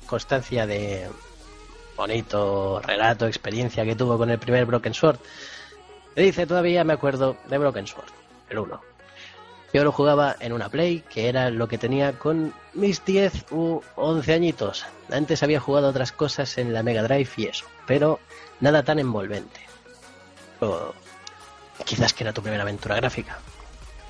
constancia 0.06 0.66
de 0.66 1.08
bonito 1.96 2.80
relato, 2.80 3.26
experiencia 3.26 3.84
que 3.84 3.96
tuvo 3.96 4.16
con 4.16 4.30
el 4.30 4.38
primer 4.38 4.64
Broken 4.66 4.94
Sword. 4.94 5.18
Le 6.14 6.22
dice, 6.22 6.46
todavía 6.46 6.84
me 6.84 6.92
acuerdo 6.92 7.36
de 7.48 7.58
Broken 7.58 7.86
Sword, 7.86 8.10
el 8.48 8.58
1. 8.58 8.80
Yo 9.72 9.84
lo 9.84 9.92
jugaba 9.92 10.34
en 10.40 10.52
una 10.52 10.70
Play, 10.70 11.00
que 11.00 11.28
era 11.28 11.50
lo 11.50 11.68
que 11.68 11.76
tenía 11.76 12.18
con 12.18 12.54
mis 12.72 13.04
10 13.04 13.52
u 13.52 13.82
11 13.96 14.32
añitos. 14.32 14.86
Antes 15.10 15.42
había 15.42 15.60
jugado 15.60 15.88
otras 15.88 16.12
cosas 16.12 16.56
en 16.56 16.72
la 16.72 16.82
Mega 16.82 17.02
Drive 17.02 17.30
y 17.36 17.46
eso, 17.46 17.66
pero 17.86 18.18
nada 18.60 18.82
tan 18.82 18.98
envolvente. 18.98 19.60
Quizás 21.84 22.14
que 22.14 22.24
era 22.24 22.32
tu 22.32 22.42
primera 22.42 22.62
aventura 22.62 22.96
gráfica, 22.96 23.38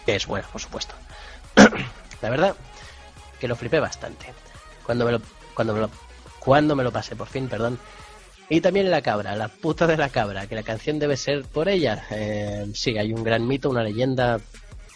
que 0.07 0.15
es 0.15 0.27
buena, 0.27 0.47
por 0.47 0.61
supuesto. 0.61 0.95
la 2.23 2.31
verdad, 2.31 2.55
que 3.41 3.49
lo 3.49 3.57
flipé 3.57 3.81
bastante. 3.81 4.33
Cuando 4.89 5.05
me 5.05 5.13
lo, 5.13 5.21
cuando 5.53 5.75
me 5.75 5.81
lo, 5.81 5.91
cuando 6.39 6.75
me 6.75 6.83
lo 6.83 6.91
pasé, 6.91 7.15
por 7.15 7.29
fin, 7.29 7.47
perdón. 7.47 7.79
Y 8.49 8.63
también 8.63 8.91
la 8.91 9.03
cabra, 9.03 9.37
la 9.37 9.49
puta 9.49 9.87
de 9.87 9.99
la 9.99 10.09
cabra, 10.09 10.47
que 10.47 10.55
la 10.55 10.63
canción 10.63 10.99
debe 10.99 11.19
ser 11.19 11.45
por 11.45 11.69
ella. 11.69 12.07
Eh, 12.11 12.67
sí, 12.73 12.97
hay 12.97 13.13
un 13.13 13.23
gran 13.23 13.47
mito, 13.47 13.69
una 13.69 13.83
leyenda 13.83 14.41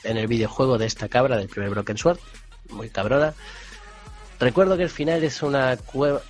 en 0.03 0.17
el 0.17 0.29
videojuego 0.29 0.79
de 0.79 0.87
esta 0.87 1.11
cabra, 1.11 1.37
del 1.37 1.51
primer 1.51 1.69
Broken 1.69 1.99
Sword, 1.99 2.19
muy 2.71 2.89
cabrona. 2.89 3.35
Recuerdo 4.41 4.79
que 4.79 4.85
el 4.85 4.89
final 4.89 5.23
es 5.25 5.43
una 5.43 5.77
cueva. 5.77 6.23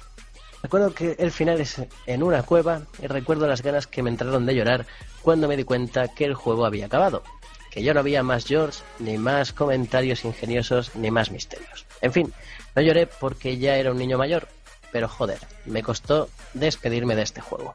Recuerdo 0.61 0.93
que 0.93 1.15
el 1.21 1.31
final 1.31 1.61
es 1.61 1.81
en 2.07 2.25
una 2.25 2.43
cueva 2.43 2.83
y 3.01 3.07
recuerdo 3.07 3.47
las 3.47 3.63
ganas 3.63 3.87
que 3.87 4.03
me 4.03 4.11
entraron 4.11 4.45
de 4.45 4.57
llorar 4.57 4.87
cuando 5.23 5.47
me 5.47 5.57
di 5.57 5.63
cuenta 5.63 6.09
que 6.09 6.25
el 6.25 6.35
juego 6.35 6.67
había 6.67 6.87
acabado. 6.87 7.23
Que 7.71 7.85
ya 7.85 7.95
no 7.95 8.01
había 8.01 8.25
más 8.25 8.45
George, 8.45 8.81
ni 8.99 9.19
más 9.19 9.53
comentarios 9.53 10.25
ingeniosos, 10.25 10.97
ni 10.97 11.13
más 11.13 11.31
misterios. 11.31 11.87
En 12.01 12.13
fin, 12.13 12.33
no 12.75 12.83
lloré 12.83 13.07
porque 13.07 13.59
ya 13.59 13.77
era 13.77 13.91
un 13.91 13.99
niño 13.99 14.19
mayor, 14.19 14.49
pero 14.91 15.09
joder, 15.09 15.39
me 15.67 15.83
costó 15.83 16.29
despedirme 16.55 17.15
de 17.17 17.23
este 17.23 17.41
juego. 17.41 17.75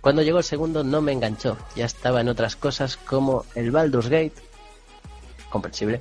Cuando 0.00 0.22
llegó 0.22 0.38
el 0.38 0.44
segundo 0.44 0.84
no 0.84 1.00
me 1.02 1.12
enganchó, 1.12 1.56
ya 1.74 1.84
estaba 1.86 2.20
en 2.20 2.28
otras 2.28 2.56
cosas 2.56 2.96
como 2.96 3.44
el 3.54 3.70
Baldur's 3.70 4.08
Gate, 4.08 4.34
comprensible, 5.50 6.00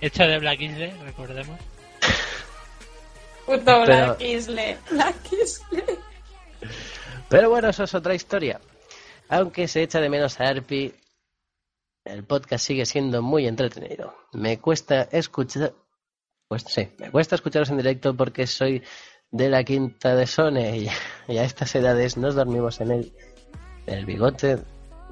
Hecho 0.00 0.24
de 0.24 0.38
Black 0.38 0.60
Isle, 0.60 0.94
recordemos. 1.04 1.58
Puto 3.46 3.64
Pero- 3.64 3.84
Black 3.84 4.20
Isle. 4.20 4.78
Black 4.90 5.16
Isle. 5.32 5.98
Pero 7.28 7.50
bueno, 7.50 7.68
eso 7.70 7.84
es 7.84 7.94
otra 7.94 8.14
historia. 8.14 8.60
Aunque 9.28 9.66
se 9.68 9.82
echa 9.82 10.00
de 10.00 10.08
menos 10.08 10.38
a 10.40 10.44
Arpi, 10.44 10.94
el 12.04 12.24
podcast 12.24 12.64
sigue 12.64 12.86
siendo 12.86 13.22
muy 13.22 13.46
entretenido. 13.46 14.14
Me 14.32 14.58
cuesta 14.60 15.08
escuchar. 15.10 15.72
Pues 16.48 16.64
sí, 16.68 16.88
me 16.98 17.10
cuesta 17.10 17.34
escucharos 17.34 17.70
en 17.70 17.78
directo 17.78 18.16
porque 18.16 18.46
soy 18.46 18.82
de 19.30 19.48
la 19.48 19.64
quinta 19.64 20.14
de 20.14 20.26
Sone 20.26 20.78
y, 20.78 20.88
y 21.28 21.38
a 21.38 21.44
estas 21.44 21.74
edades 21.74 22.16
nos 22.16 22.36
dormimos 22.36 22.80
en 22.80 22.92
el, 22.92 23.12
en 23.86 23.94
el 23.98 24.06
bigote 24.06 24.58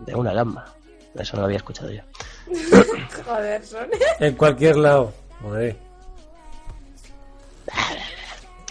de 0.07 0.15
una 0.15 0.33
gamba. 0.33 0.75
Eso 1.19 1.37
no 1.37 1.43
lo 1.43 1.47
había 1.47 1.59
escuchado 1.59 1.91
yo. 1.91 2.03
Joder, 3.25 3.65
son. 3.65 3.89
En 4.21 4.35
cualquier 4.37 4.77
lado. 4.77 5.13
Joder. 5.43 5.77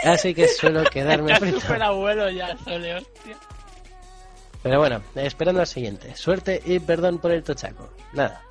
Así 0.04 0.34
que 0.34 0.48
suelo 0.48 0.84
quedarme 0.92 1.36
frito. 1.38 1.60
súper 1.60 1.84
abuelo 1.84 2.30
ya, 2.30 2.58
Sole, 2.58 2.96
hostia. 2.96 3.38
Pero 4.62 4.80
bueno, 4.80 5.02
esperando 5.16 5.60
al 5.62 5.68
siguiente. 5.68 6.16
Suerte 6.16 6.62
y 6.66 6.80
perdón 6.80 7.20
por 7.20 7.32
el 7.32 7.44
tochaco. 7.44 7.90
Nada. 8.14 8.42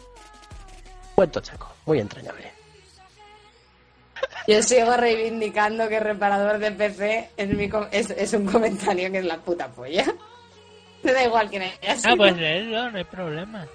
Buen 1.16 1.30
tochaco, 1.30 1.72
muy 1.86 2.00
entrañable. 2.00 2.61
Yo 4.48 4.62
sigo 4.62 4.96
reivindicando 4.96 5.88
que 5.88 6.00
reparador 6.00 6.58
de 6.58 6.72
PC 6.72 7.30
es, 7.36 7.48
mi 7.50 7.68
com- 7.68 7.86
es, 7.90 8.10
es 8.10 8.32
un 8.32 8.46
comentario 8.46 9.10
que 9.12 9.18
es 9.18 9.24
la 9.24 9.36
puta 9.38 9.68
polla. 9.68 10.04
Me 11.02 11.12
da 11.14 11.24
igual 11.24 11.48
quién 11.48 11.62
haya 11.62 11.96
sido. 11.96 12.12
Ah, 12.12 12.16
pues 12.16 12.36
leerlo, 12.36 12.90
no 12.90 12.98
hay 12.98 13.04
problema. 13.04 13.66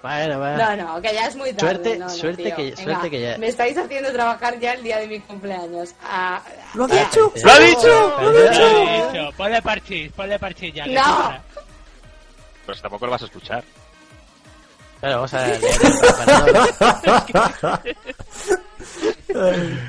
Bueno, 0.00 0.38
va. 0.38 0.56
No, 0.56 0.76
no, 0.76 1.02
que 1.02 1.12
ya 1.12 1.26
es 1.26 1.34
muy 1.36 1.52
tarde. 1.52 1.74
Suerte- 1.74 1.98
no, 1.98 2.04
no, 2.06 2.10
suerte 2.10 2.42
tío. 2.44 2.56
que- 2.56 2.62
Venga, 2.70 2.82
suerte 2.84 3.10
que 3.10 3.20
ya- 3.20 3.38
Me 3.38 3.48
estáis 3.48 3.76
haciendo 3.76 4.12
trabajar 4.12 4.58
ya 4.60 4.72
el 4.74 4.82
día 4.82 4.98
de 4.98 5.08
mi 5.08 5.18
cumpleaños. 5.20 5.94
Ah, 6.04 6.40
¡Lo 6.74 6.84
ha 6.84 6.88
dicho! 6.88 7.32
¡Lo 7.44 7.50
ha 7.50 7.58
dicho! 7.58 7.86
¡Lo 8.20 8.28
ha 8.28 8.32
Lo 8.32 9.10
dicho. 9.12 9.30
Ponle 9.36 9.60
parchís, 9.60 10.12
ponle 10.12 10.38
parchís 10.38 10.72
ya. 10.72 10.86
No. 10.86 11.34
Pues 12.64 12.80
tampoco 12.80 13.06
lo 13.06 13.12
vas 13.12 13.22
a 13.22 13.24
escuchar. 13.26 13.64
Bueno, 15.00 15.16
vamos 15.16 15.34
a 15.34 15.46
reparador. 15.46 16.68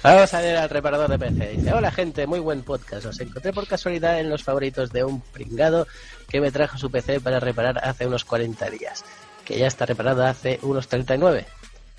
Vamos 0.00 0.32
a 0.32 0.40
leer 0.40 0.58
al 0.58 0.70
reparador 0.70 1.10
de 1.10 1.18
PC. 1.18 1.56
Dice, 1.56 1.72
hola 1.72 1.90
gente, 1.90 2.26
muy 2.28 2.38
buen 2.38 2.62
podcast. 2.62 3.06
Os 3.06 3.18
encontré 3.18 3.52
por 3.52 3.66
casualidad 3.66 4.20
en 4.20 4.30
los 4.30 4.44
favoritos 4.44 4.92
de 4.92 5.02
un 5.02 5.20
pringado 5.20 5.88
que 6.28 6.40
me 6.40 6.52
trajo 6.52 6.78
su 6.78 6.88
PC 6.88 7.20
para 7.20 7.40
reparar 7.40 7.80
hace 7.82 8.06
unos 8.06 8.24
40 8.24 8.70
días. 8.70 9.04
Que 9.44 9.58
ya 9.58 9.66
está 9.66 9.86
reparado 9.86 10.24
hace 10.24 10.60
unos 10.62 10.86
39. 10.86 11.46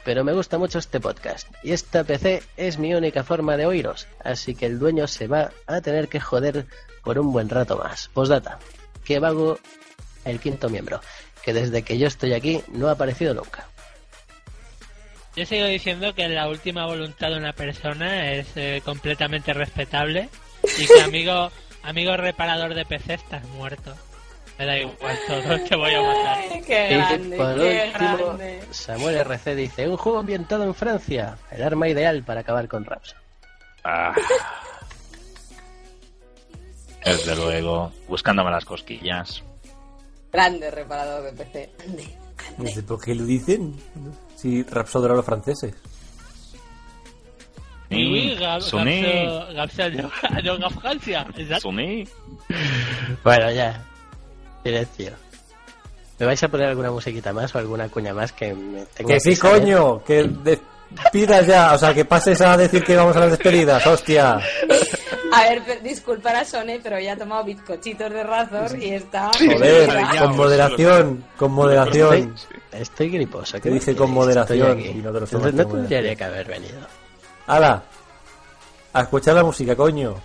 Pero 0.06 0.24
me 0.24 0.32
gusta 0.32 0.58
mucho 0.58 0.80
este 0.80 1.02
podcast. 1.02 1.50
Y 1.62 1.74
esta 1.74 2.06
PC 2.06 2.42
es 2.56 2.78
mi 2.80 2.94
única 2.94 3.26
forma 3.26 3.58
de 3.58 3.66
oíros. 3.66 4.08
Así 4.24 4.56
que 4.56 4.66
el 4.66 4.80
dueño 4.80 5.06
se 5.06 5.28
va 5.28 5.52
a 5.68 5.82
tener 5.82 6.08
que 6.08 6.22
joder 6.22 6.68
por 7.04 7.20
un 7.20 7.34
buen 7.34 7.50
rato 7.50 7.78
más. 7.78 8.08
Postdata. 8.14 8.60
Que 9.04 9.20
vago 9.20 9.60
el 10.24 10.40
quinto 10.40 10.70
miembro. 10.70 11.02
Que 11.44 11.54
desde 11.54 11.82
que 11.82 11.98
yo 11.98 12.08
estoy 12.08 12.32
aquí 12.32 12.64
no 12.72 12.88
ha 12.88 12.92
aparecido 12.92 13.34
nunca. 13.34 13.68
Yo 15.40 15.46
sigo 15.46 15.68
diciendo 15.68 16.14
que 16.14 16.28
la 16.28 16.50
última 16.50 16.86
voluntad 16.86 17.30
de 17.30 17.38
una 17.38 17.54
persona 17.54 18.30
es 18.34 18.48
eh, 18.58 18.82
completamente 18.84 19.54
respetable 19.54 20.28
y 20.78 20.86
que 20.86 21.02
amigo 21.02 21.50
amigo 21.84 22.18
reparador 22.18 22.74
de 22.74 22.84
PC 22.84 23.14
estás 23.14 23.48
muerto. 23.48 23.96
Me 24.58 24.66
da 24.66 24.78
igual 24.78 25.18
todo, 25.28 25.64
te 25.64 25.78
voy 25.78 25.94
a 25.94 26.02
matar. 26.02 26.40
Ay, 26.40 26.62
qué 26.68 26.92
Y 26.92 26.96
grande, 26.96 27.38
por 27.38 27.56
qué 27.56 27.92
último, 27.94 28.18
grande. 28.18 28.64
Samuel 28.72 29.16
RC 29.16 29.56
dice, 29.56 29.88
un 29.88 29.96
juego 29.96 30.20
ambientado 30.20 30.66
en 30.66 30.76
Francia, 30.76 31.38
el 31.52 31.64
arma 31.64 31.88
ideal 31.88 32.22
para 32.24 32.42
acabar 32.42 32.68
con 32.68 32.84
Raps. 32.84 33.16
Ah. 33.86 34.14
Desde 37.06 37.38
luego, 37.38 37.94
buscándome 38.10 38.52
las 38.52 38.66
cosquillas. 38.66 39.42
Grande 40.34 40.70
reparador 40.70 41.24
de 41.24 41.32
PC. 41.32 41.70
Grande. 41.78 42.18
No 42.58 42.68
sé 42.68 42.84
por 42.84 43.02
qué 43.02 43.16
lo 43.16 43.24
dicen. 43.24 43.74
Si 44.40 44.64
Rapsodra 44.64 45.14
los 45.14 45.26
franceses. 45.26 45.74
Gap 49.54 49.70
Francia, 50.82 51.28
exacto. 51.36 51.62
Suní. 51.62 52.08
Bueno, 53.24 53.52
ya. 53.52 53.84
Silencio. 54.64 55.12
¿Me 56.20 56.26
vais 56.26 56.44
a 56.44 56.48
poner 56.48 56.68
alguna 56.70 56.92
musiquita 56.92 57.34
más 57.34 57.54
o 57.56 57.58
alguna 57.60 57.90
cuña 57.90 58.14
más 58.14 58.32
que 58.32 58.54
me 58.54 58.86
tengo 58.86 59.10
Que 59.10 59.20
sí, 59.20 59.36
saber? 59.36 59.62
coño. 59.62 60.04
Que 60.04 60.24
despidas 60.24 61.48
ya. 61.48 61.74
O 61.74 61.78
sea, 61.78 61.94
que 61.94 62.06
pases 62.06 62.40
a 62.42 62.56
decir 62.56 62.84
que 62.84 62.96
vamos 62.96 63.16
a 63.16 63.22
las 63.22 63.32
despedidas. 63.32 63.86
Hostia. 63.88 64.40
A 65.32 65.44
ver, 65.44 65.64
per- 65.64 65.82
disculpar 65.82 66.36
a 66.36 66.46
Sone, 66.46 66.80
pero 66.82 67.00
ya 67.00 67.14
ha 67.14 67.18
tomado 67.18 67.44
bizcochitos 67.44 68.12
de 68.12 68.24
Razor 68.24 68.78
y 68.82 68.90
está... 68.94 69.30
Joder, 69.38 69.90
con 70.20 70.36
moderación. 70.38 71.24
Con 71.38 71.52
moderación. 71.52 72.14
Estoy, 72.36 72.58
estoy 72.72 73.10
griposo. 73.10 73.58
¿qué 73.58 73.62
Te 73.62 73.70
me 73.70 73.76
dije 73.76 73.96
con 73.96 74.12
moderación 74.12 74.80
y 74.80 74.94
no 74.96 75.12
te 75.12 75.20
lo 75.20 75.28
No, 75.52 75.68
tendría 75.68 76.16
que 76.16 76.24
haber 76.24 76.48
venido. 76.48 76.80
¡Hala! 77.48 77.84
A 78.94 79.02
escuchar 79.02 79.36
la 79.36 79.44
música, 79.44 79.76
coño. 79.76 80.16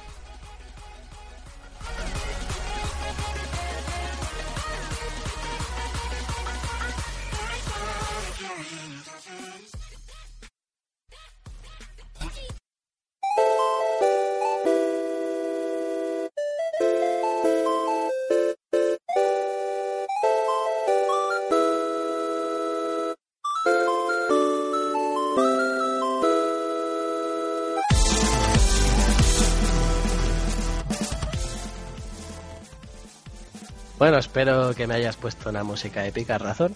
Bueno, 34.04 34.18
espero 34.18 34.74
que 34.74 34.86
me 34.86 34.96
hayas 34.96 35.16
puesto 35.16 35.48
una 35.48 35.64
música 35.64 36.04
épica, 36.04 36.36
razón. 36.36 36.74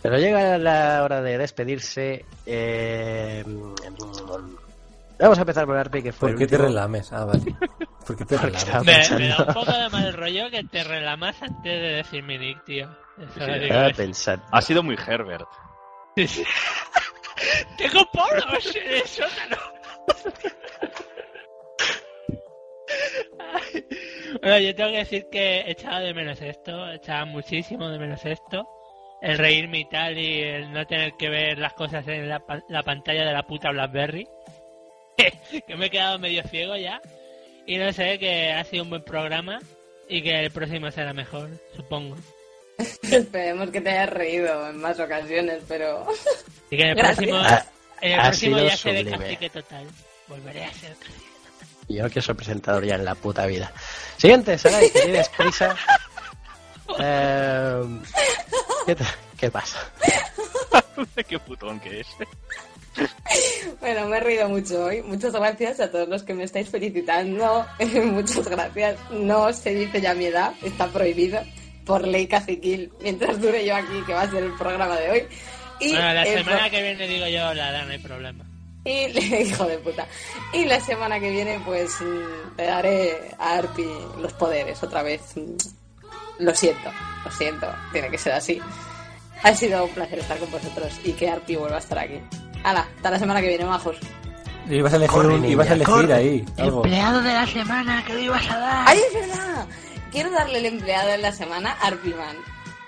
Pero 0.00 0.16
llega 0.16 0.56
la 0.58 1.02
hora 1.02 1.20
de 1.20 1.38
despedirse. 1.38 2.24
eh, 2.46 3.42
Vamos 5.18 5.38
a 5.38 5.40
empezar 5.40 5.66
por 5.66 5.76
Arpi, 5.76 6.04
que 6.04 6.12
fue 6.12 6.28
¿Por 6.28 6.30
el 6.30 6.38
qué 6.38 6.46
te 6.46 6.56
relames? 6.56 7.12
Ah, 7.12 7.24
vale. 7.24 7.52
¿Por 8.06 8.16
qué 8.16 8.24
te 8.24 8.38
relames? 8.38 9.10
Me, 9.10 9.26
da 9.26 9.38
un 9.38 9.54
poco 9.54 9.72
de 9.72 9.88
mal 9.88 10.12
rollo 10.12 10.48
que 10.48 10.62
te 10.62 10.84
relamas 10.84 11.34
antes 11.42 11.64
de 11.64 11.88
decir 11.96 12.22
mi 12.22 12.38
nick, 12.38 12.62
tío. 12.62 12.96
Pensando. 13.96 14.46
Ha 14.52 14.62
sido 14.62 14.84
muy 14.84 14.94
Herbert. 15.04 15.48
Tengo 17.76 18.08
poros 18.12 18.76
en 18.76 18.92
el 18.92 19.02
sótano. 19.02 19.56
Bueno, 24.42 24.58
yo 24.58 24.74
tengo 24.74 24.90
que 24.90 24.98
decir 24.98 25.26
que 25.30 25.64
echaba 25.70 26.00
de 26.00 26.12
menos 26.14 26.40
esto, 26.42 26.90
echaba 26.92 27.24
muchísimo 27.24 27.88
de 27.88 27.98
menos 27.98 28.24
esto. 28.24 28.66
el 29.22 29.38
reírme 29.38 29.80
y 29.80 29.88
tal 29.88 30.18
y 30.18 30.42
el 30.42 30.72
no 30.72 30.86
tener 30.86 31.12
que 31.18 31.28
ver 31.30 31.58
las 31.58 31.72
cosas 31.72 32.06
en 32.08 32.28
la, 32.28 32.42
la 32.68 32.82
pantalla 32.82 33.24
de 33.24 33.32
la 33.32 33.42
puta 33.46 33.70
Blackberry. 33.70 34.26
que 35.66 35.76
me 35.76 35.86
he 35.86 35.90
quedado 35.90 36.18
medio 36.18 36.42
ciego 36.44 36.76
ya. 36.76 37.00
Y 37.66 37.78
no 37.78 37.92
sé, 37.92 38.18
que 38.18 38.52
ha 38.52 38.62
sido 38.64 38.82
un 38.84 38.90
buen 38.90 39.02
programa 39.04 39.58
y 40.08 40.22
que 40.22 40.38
el 40.40 40.50
próximo 40.50 40.90
será 40.90 41.12
mejor, 41.12 41.48
supongo. 41.74 42.16
Esperemos 43.10 43.70
que 43.70 43.80
te 43.80 43.90
hayas 43.90 44.10
reído 44.10 44.68
en 44.68 44.76
más 44.76 45.00
ocasiones, 45.00 45.62
pero... 45.66 46.06
Y 46.70 46.76
que 46.76 46.82
en 46.82 46.88
el 46.90 46.94
Gracias. 46.96 47.16
próximo, 47.16 47.38
Ha- 47.38 47.66
en 48.02 48.12
el 48.12 48.20
ha 48.20 48.22
próximo 48.24 48.56
sido 48.58 48.68
ya 48.68 48.76
seré 48.76 49.04
cacique 49.10 49.50
total. 49.50 49.86
Volveré 50.28 50.64
a 50.64 50.72
ser 50.74 50.92
cacique. 50.96 51.25
Yo 51.88 52.08
que 52.10 52.20
soy 52.20 52.34
presentador 52.34 52.84
ya 52.84 52.96
en 52.96 53.04
la 53.04 53.14
puta 53.14 53.46
vida. 53.46 53.72
Siguiente, 54.16 54.58
Sarai, 54.58 54.90
que 54.90 55.00
tienes 55.02 55.28
prisa. 55.30 55.74
Eh, 56.98 57.82
¿qué, 58.86 58.94
te- 58.94 59.04
qué 59.38 59.50
pasa? 59.50 59.78
Qué 61.28 61.38
putón 61.38 61.78
que 61.80 62.00
es. 62.00 62.06
Bueno, 63.80 64.06
me 64.06 64.16
he 64.16 64.20
reído 64.20 64.48
mucho 64.48 64.84
hoy. 64.86 65.02
Muchas 65.02 65.32
gracias 65.32 65.80
a 65.80 65.90
todos 65.90 66.08
los 66.08 66.22
que 66.22 66.32
me 66.34 66.44
estáis 66.44 66.68
felicitando. 66.70 67.66
Muchas 68.04 68.48
gracias. 68.48 68.96
No 69.10 69.52
se 69.52 69.74
dice 69.74 70.00
ya 70.00 70.14
mi 70.14 70.26
edad, 70.26 70.52
está 70.62 70.86
prohibido 70.88 71.40
por 71.84 72.06
ley 72.06 72.26
caciquil 72.26 72.90
mientras 73.00 73.40
dure 73.40 73.64
yo 73.66 73.76
aquí, 73.76 74.02
que 74.06 74.14
va 74.14 74.22
a 74.22 74.30
ser 74.30 74.44
el 74.44 74.52
programa 74.56 74.96
de 74.96 75.10
hoy. 75.10 75.26
Y 75.80 75.90
Bueno, 75.90 76.14
la 76.14 76.24
semana 76.24 76.58
pro- 76.62 76.70
que 76.70 76.82
viene 76.82 77.06
digo 77.06 77.26
yo 77.26 77.52
la 77.54 77.70
edad, 77.70 77.84
no 77.84 77.92
hay 77.92 77.98
problema. 77.98 78.44
Y, 78.86 79.06
hijo 79.42 79.64
de 79.64 79.78
puta. 79.78 80.06
Y 80.52 80.64
la 80.64 80.80
semana 80.80 81.18
que 81.20 81.30
viene, 81.30 81.60
pues 81.64 81.90
le 82.56 82.64
daré 82.64 83.30
a 83.38 83.54
Arpi 83.56 83.86
los 84.20 84.32
poderes 84.34 84.82
otra 84.82 85.02
vez. 85.02 85.20
Lo 86.38 86.54
siento, 86.54 86.90
lo 87.24 87.30
siento, 87.32 87.66
tiene 87.92 88.10
que 88.10 88.18
ser 88.18 88.32
así. 88.34 88.60
Ha 89.42 89.54
sido 89.54 89.84
un 89.84 89.90
placer 89.90 90.18
estar 90.20 90.38
con 90.38 90.50
vosotros 90.50 90.92
y 91.04 91.12
que 91.12 91.28
Arpi 91.28 91.56
vuelva 91.56 91.76
a 91.76 91.80
estar 91.80 91.98
aquí. 91.98 92.20
Hala, 92.64 92.86
hasta 92.96 93.10
la 93.10 93.18
semana 93.18 93.40
que 93.40 93.48
viene, 93.48 93.64
majos. 93.64 93.96
Ibas 94.68 94.92
a 94.92 94.96
elegir, 94.96 95.14
Corre, 95.14 95.34
un- 95.34 95.40
niña, 95.42 95.52
ibas 95.52 95.70
a 95.70 95.74
elegir 95.74 95.94
corre. 95.94 96.14
ahí 96.14 96.44
algo. 96.58 96.78
Empleado 96.84 97.22
de 97.22 97.32
la 97.32 97.46
semana, 97.46 98.04
que 98.04 98.12
lo 98.14 98.18
ibas 98.20 98.50
a 98.50 98.58
dar? 98.58 98.88
¡Ay, 98.88 98.98
es 99.06 99.14
verdad! 99.14 99.66
Quiero 100.10 100.30
darle 100.30 100.58
el 100.58 100.66
empleado 100.66 101.08
de 101.08 101.18
la 101.18 101.32
semana 101.32 101.76
a 101.80 101.86
Arpiman. 101.88 102.36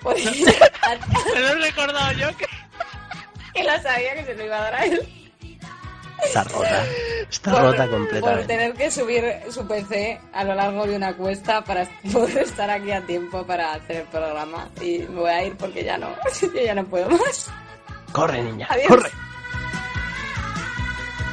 Porque 0.01 0.23
Me 1.33 1.39
lo 1.39 1.47
he 1.47 1.55
recordado 1.55 2.11
yo 2.13 2.35
que... 2.37 2.45
que 3.53 3.63
lo 3.63 3.81
sabía 3.81 4.15
que 4.15 4.25
se 4.25 4.35
lo 4.35 4.45
iba 4.45 4.57
a 4.57 4.61
dar 4.61 4.75
a 4.75 4.85
él. 4.85 5.18
Está 6.23 6.43
rota. 6.43 6.83
Está 7.29 7.51
por, 7.51 7.61
rota 7.61 7.83
por 7.85 7.91
completamente. 7.91 8.45
tener 8.47 8.73
que 8.73 8.91
subir 8.91 9.23
su 9.49 9.67
PC 9.67 10.19
a 10.33 10.43
lo 10.43 10.55
largo 10.55 10.85
de 10.87 10.95
una 10.95 11.15
cuesta 11.15 11.63
para 11.63 11.85
poder 12.13 12.39
estar 12.39 12.69
aquí 12.69 12.91
a 12.91 13.01
tiempo 13.05 13.45
para 13.45 13.73
hacer 13.73 13.97
el 13.97 14.07
programa. 14.07 14.69
Y 14.81 14.99
me 14.99 15.21
voy 15.21 15.29
a 15.29 15.43
ir 15.45 15.55
porque 15.57 15.83
ya 15.83 15.97
no, 15.97 16.09
yo 16.41 16.47
ya 16.53 16.75
no 16.75 16.83
puedo 16.85 17.09
más. 17.09 17.51
Corre, 18.11 18.41
niña, 18.43 18.67
Adiós. 18.69 18.87
corre. 18.87 19.09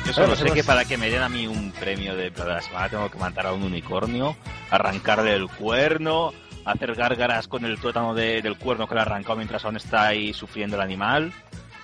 Yo 0.07 0.13
solo 0.13 0.27
Bueno, 0.29 0.37
sé 0.37 0.43
hemos- 0.45 0.55
que 0.55 0.65
para 0.65 0.85
que 0.85 0.97
me 0.97 1.11
den 1.11 1.23
a 1.23 1.29
mí 1.29 1.47
un 1.49 1.73
premio 1.73 2.15
de 2.15 2.31
de 2.31 2.45
la 2.45 2.63
semana 2.63 2.89
tengo 2.89 3.11
que 3.11 3.19
matar 3.19 3.47
a 3.47 3.53
un 3.53 3.63
unicornio, 3.65 4.37
arrancarle 4.71 5.35
el 5.35 5.49
cuerno, 5.49 6.33
hacer 6.65 6.95
gárgaras 6.95 7.49
con 7.49 7.65
el 7.65 7.79
tuétano 7.81 8.15
de- 8.15 8.41
del 8.41 8.57
cuerno 8.57 8.87
que 8.87 8.95
le 8.95 9.01
ha 9.01 9.03
arrancado 9.05 9.37
mientras 9.37 9.65
aún 9.65 9.77
está 9.77 10.07
ahí 10.07 10.33
sufriendo 10.33 10.77
el 10.77 10.83
animal. 10.83 11.33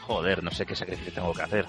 Joder, 0.02 0.42
no 0.44 0.50
sé 0.52 0.66
qué 0.66 0.76
sacrificio 0.76 1.12
tengo 1.14 1.32
que 1.32 1.42
hacer. 1.42 1.66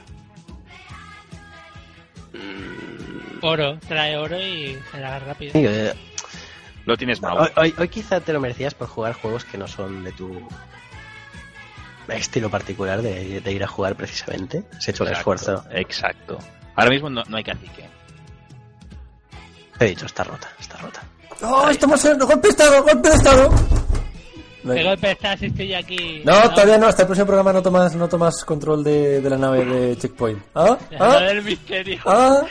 Oro, 3.41 3.77
trae 3.87 4.17
oro 4.17 4.39
y 4.39 4.79
se 4.91 4.99
la 4.99 5.07
haga 5.15 5.19
rápido. 5.27 5.53
Digo, 5.53 5.69
eh, 5.69 5.93
Lo 6.85 6.95
tienes 6.97 7.21
mal. 7.21 7.37
hoy, 7.37 7.49
hoy- 7.57 7.75
hoy 7.77 7.87
quizá 7.89 8.19
te 8.21 8.33
lo 8.33 8.39
merecías 8.39 8.73
por 8.73 8.87
jugar 8.87 9.13
juegos 9.13 9.43
que 9.45 9.57
no 9.57 9.67
son 9.67 10.03
de 10.03 10.11
tu 10.13 10.47
estilo 12.07 12.49
particular 12.49 13.01
de, 13.01 13.41
de 13.41 13.51
ir 13.51 13.63
a 13.63 13.67
jugar 13.67 13.95
precisamente. 13.95 14.63
Has 14.77 14.87
hecho 14.87 15.03
el 15.03 15.09
Exacto, 15.09 15.33
esfuerzo. 15.33 15.65
Exacto. 15.71 16.39
Ahora 16.75 16.89
mismo 16.91 17.09
no, 17.09 17.23
no 17.27 17.37
hay 17.37 17.43
cacique. 17.43 17.87
Te 19.77 19.85
he 19.85 19.89
dicho, 19.89 20.05
está 20.05 20.23
rota, 20.23 20.49
está 20.59 20.77
rota. 20.77 21.03
¡Oh, 21.41 21.67
estamos 21.69 22.03
en 22.05 22.19
golpe 22.19 22.47
de 22.47 22.49
estado! 22.49 22.83
¡Golpe 22.83 23.09
de 23.09 23.15
estado! 23.15 23.49
No, 24.63 24.73
¿Qué 24.73 24.79
hay- 24.79 24.85
golpe 24.85 25.11
estás 25.11 25.41
estoy 25.41 25.73
aquí? 25.73 26.21
no, 26.25 26.49
todavía 26.51 26.77
no, 26.77 26.87
hasta 26.87 27.01
el 27.03 27.07
próximo 27.07 27.25
programa 27.27 27.51
no 27.53 27.61
tomas, 27.61 27.95
no 27.95 28.07
tomas 28.07 28.45
control 28.45 28.83
de, 28.83 29.19
de 29.21 29.29
la 29.29 29.37
nave 29.37 29.65
de 29.65 29.97
Checkpoint. 29.97 30.41
¿Ah? 30.55 30.77
¿Ah? 30.99 31.17
del 31.19 31.43
misterio. 31.43 31.99
¿Ah? 32.05 32.43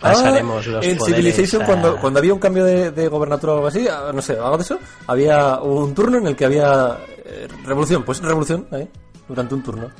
Pasaremos 0.00 0.66
Ah, 0.66 0.70
los 0.70 0.84
En 0.86 1.00
Civilization, 1.00 1.62
a- 1.62 1.66
cuando, 1.66 1.96
cuando 1.98 2.18
había 2.18 2.32
un 2.34 2.38
cambio 2.40 2.64
de, 2.64 2.90
de 2.90 3.08
gobernatura 3.08 3.52
o 3.52 3.56
algo 3.56 3.68
así, 3.68 3.86
ah, 3.88 4.10
no 4.14 4.20
sé, 4.22 4.32
algo 4.34 4.56
de 4.58 4.62
eso, 4.62 4.78
había 5.06 5.58
un 5.60 5.94
turno 5.94 6.18
en 6.18 6.26
el 6.28 6.36
que 6.36 6.44
había 6.44 6.96
eh, 7.24 7.48
revolución. 7.64 8.02
Pues 8.04 8.20
revolución, 8.22 8.66
ahí, 8.70 8.88
durante 9.28 9.54
un 9.54 9.62
turno. 9.62 9.90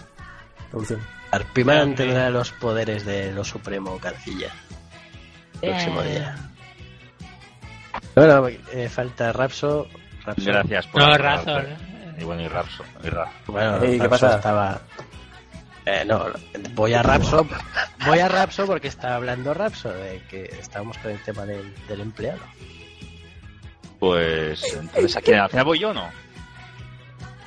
Revolución. 0.71 1.01
Arpiman 1.31 1.91
Ok. 1.91 1.97
tendrá 1.97 2.31
los 2.31 2.53
poderes 2.53 3.05
de 3.05 3.33
lo 3.33 3.43
supremo 3.45 3.99
canciller. 3.99 4.51
Próximo 5.61 6.03
Eh. 6.03 6.11
día. 6.13 6.37
Bueno, 8.15 8.47
eh, 8.49 8.89
falta 8.89 9.33
Rapso. 9.33 9.87
Rapso. 10.27 10.45
Gracias 10.45 10.87
por 10.89 11.03
No, 11.03 11.11
por- 11.11 11.21
razón. 11.21 11.67
Y 12.19 12.25
bueno, 12.25 12.43
y 12.43 12.49
Rapso. 12.49 12.85
Y 13.05 13.09
Ra- 13.09 13.33
Bueno, 13.47 13.83
Ey, 13.83 13.93
¿qué 13.99 14.05
Rapso 14.09 14.27
pasa? 14.27 14.37
estaba. 14.37 14.81
Eh, 15.85 16.05
no, 16.07 16.27
voy 16.75 16.95
a 16.95 17.03
Rapso. 17.03 17.47
Voy 18.07 18.19
a 18.19 18.29
Rapso 18.29 18.67
porque 18.67 18.89
estaba 18.89 19.15
hablando 19.17 19.55
Rapso, 19.55 19.89
de 19.91 20.21
que 20.29 20.45
estábamos 20.61 20.99
con 20.99 21.13
el 21.13 21.23
tema 21.23 21.45
del, 21.47 21.73
del 21.87 22.01
empleado. 22.01 22.41
Pues 23.99 24.63
entonces 24.75 25.17
aquí 25.17 25.33
al 25.33 25.49
final 25.49 25.65
voy 25.65 25.79
yo, 25.79 25.95
¿no? 25.95 26.11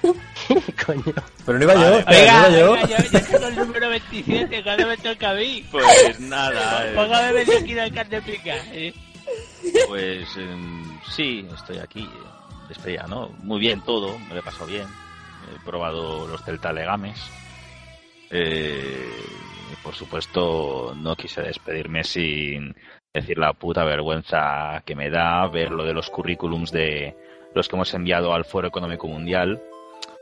Coño. 0.86 1.04
Pero 1.46 1.58
no 1.58 1.64
iba 1.64 1.74
yo, 1.76 1.82
Vale. 1.82 2.00
espera, 2.00 2.34
no 2.40 2.48
Oiga, 2.48 2.50
iba 2.50 2.60
yo. 2.60 2.72
oiga, 2.72 2.88
yo, 2.88 3.04
yo 3.12 3.22
tengo 3.28 3.48
el 3.48 3.56
número 3.56 3.90
27, 3.90 4.64
cuando 4.64 4.88
me 4.88 4.98
toca 4.98 5.30
a 5.32 5.34
mí? 5.34 5.66
Pues 5.72 6.20
nada. 6.22 6.88
eh, 6.88 6.94
Póngame 6.96 7.34
medio 7.34 7.64
kilo 7.66 7.82
de 7.82 7.92
carne 7.92 8.22
pica. 8.22 8.56
¿eh? 8.72 8.94
Pues 9.88 10.38
em, 10.38 11.00
sí, 11.16 11.46
estoy 11.54 11.78
aquí. 11.80 12.04
eh, 12.04 12.30
¿no? 13.08 13.30
Muy 13.44 13.60
bien 13.60 13.82
todo, 13.82 14.18
me 14.20 14.34
lo 14.34 14.40
he 14.40 14.44
pasado 14.44 14.68
bien. 14.68 14.88
He 15.54 15.66
probado 15.66 16.28
los 16.28 16.44
Celta 16.44 16.72
Legames. 16.72 17.20
Eh, 18.30 19.10
y 19.72 19.76
por 19.84 19.96
supuesto, 19.96 20.94
no 20.96 21.16
quise 21.16 21.42
despedirme 21.42 22.04
sin 22.04 22.76
decir 23.14 23.38
la 23.38 23.54
puta 23.54 23.84
vergüenza 23.84 24.82
que 24.86 24.96
me 24.96 25.10
da 25.10 25.48
ver 25.48 25.72
lo 25.72 25.84
de 25.84 25.94
los 25.94 26.10
currículums 26.10 26.72
de 26.72 27.16
los 27.56 27.68
que 27.68 27.76
hemos 27.76 27.94
enviado 27.94 28.34
al 28.34 28.46
Foro 28.46 28.68
Económico 28.68 29.08
Mundial, 29.08 29.62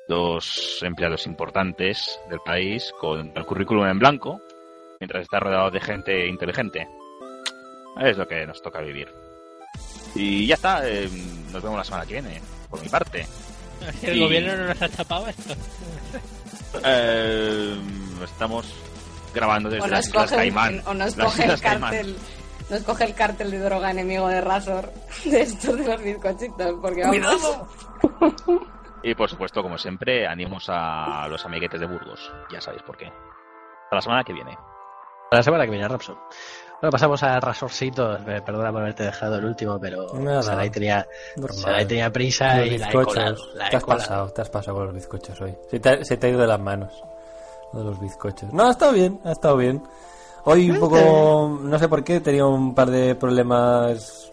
dos 0.08 0.82
empleados 0.84 1.28
importantes 1.28 2.20
del 2.30 2.40
país 2.40 2.94
con 3.00 3.34
el 3.36 3.46
currículum 3.46 3.86
en 3.88 4.00
blanco, 4.00 4.42
mientras 5.00 5.24
está 5.24 5.40
rodeado 5.40 5.70
de 5.70 5.82
gente 5.82 6.28
inteligente. 6.28 6.88
Es 8.00 8.18
lo 8.18 8.28
que 8.28 8.46
nos 8.46 8.62
toca 8.62 8.80
vivir. 8.80 9.27
Y 10.18 10.48
ya 10.48 10.56
está, 10.56 10.88
eh, 10.88 11.10
nos 11.52 11.62
vemos 11.62 11.78
la 11.78 11.84
semana 11.84 12.06
que 12.06 12.14
viene, 12.14 12.42
por 12.70 12.82
mi 12.82 12.90
parte. 12.90 13.28
El 14.02 14.18
Y- 14.18 14.20
gobierno 14.22 14.56
no 14.58 14.66
nos 14.70 14.82
ha 14.82 14.90
tapado 14.90 15.28
esto. 15.28 15.54
Eh, 16.84 17.78
estamos 18.24 18.74
grabando 19.34 19.70
desde 19.70 19.86
O 19.86 19.88
las 19.88 20.06
nos 20.06 20.08
Islas 20.08 20.32
Caimán. 20.32 20.82
o 20.86 20.94
nos 20.94 21.16
coge 21.16 21.46
el 21.46 21.60
cártel. 21.62 22.18
Nos 22.70 22.84
coge 22.84 23.06
el 23.06 23.14
cártel 23.16 23.52
de 23.52 23.60
droga 23.60 23.92
enemigo 23.92 24.28
de 24.28 24.42
Razor 24.42 24.92
de 25.26 25.42
estos 25.42 25.78
de 25.78 25.86
los 25.88 26.02
bizcochitos. 26.02 26.74
Porque 26.82 27.04
vamos. 27.04 27.60
Y 29.04 29.16
por 29.16 29.30
supuesto, 29.30 29.62
como 29.62 29.78
siempre, 29.78 30.28
animos 30.28 30.66
a 30.70 31.28
los 31.30 31.46
amiguetes 31.46 31.80
de 31.80 31.86
Burgos. 31.86 32.32
Ya 32.52 32.60
sabéis 32.60 32.84
por 32.84 32.98
qué. 32.98 33.06
Hasta 33.06 33.96
la 33.96 34.02
semana 34.02 34.24
que 34.24 34.34
viene. 34.34 34.58
La 35.32 35.44
semana 35.44 35.66
que 35.66 35.72
viene, 35.72 35.88
Rapso. 35.88 36.18
Bueno, 36.80 36.92
pasamos 36.92 37.24
a 37.24 37.40
Rasorcito. 37.40 38.14
Eh, 38.28 38.42
Perdona 38.46 38.72
por 38.72 38.82
haberte 38.82 39.04
dejado 39.04 39.38
el 39.38 39.46
último, 39.46 39.80
pero. 39.80 40.08
Sarai 40.44 40.70
tenía. 40.70 41.08
Sarai 41.52 41.88
tenía 41.88 42.12
prisa 42.12 42.58
Los 42.58 42.68
y 42.68 42.78
la 42.78 42.90
he 42.90 42.92
colado. 42.92 43.06
bizcochos. 43.36 43.56
la 43.56 43.68
he 43.68 43.70
Te 43.72 43.78
has 43.78 43.84
colado. 43.84 44.00
pasado, 44.02 44.30
te 44.30 44.42
has 44.42 44.50
pasado 44.50 44.78
con 44.78 44.86
los 44.86 44.96
bizcochos 44.96 45.42
hoy. 45.42 45.56
Se 45.72 45.80
te, 45.80 45.90
ha, 45.90 46.04
se 46.04 46.18
te 46.18 46.28
ha 46.28 46.30
ido 46.30 46.40
de 46.42 46.48
las 46.48 46.60
manos. 46.60 46.94
De 47.74 47.84
los 47.84 48.00
bizcochos. 48.00 48.54
No, 48.54 48.68
ha 48.68 48.72
estado 48.72 48.92
bien, 48.94 49.20
ha 49.24 49.32
estado 49.32 49.58
bien. 49.58 49.82
Hoy 50.46 50.70
un 50.72 50.80
poco, 50.80 51.60
no 51.62 51.78
sé 51.80 51.90
por 51.90 52.04
qué, 52.04 52.22
tenía 52.22 52.46
un 52.46 52.74
par 52.74 52.90
de 52.90 53.16
problemas 53.16 54.32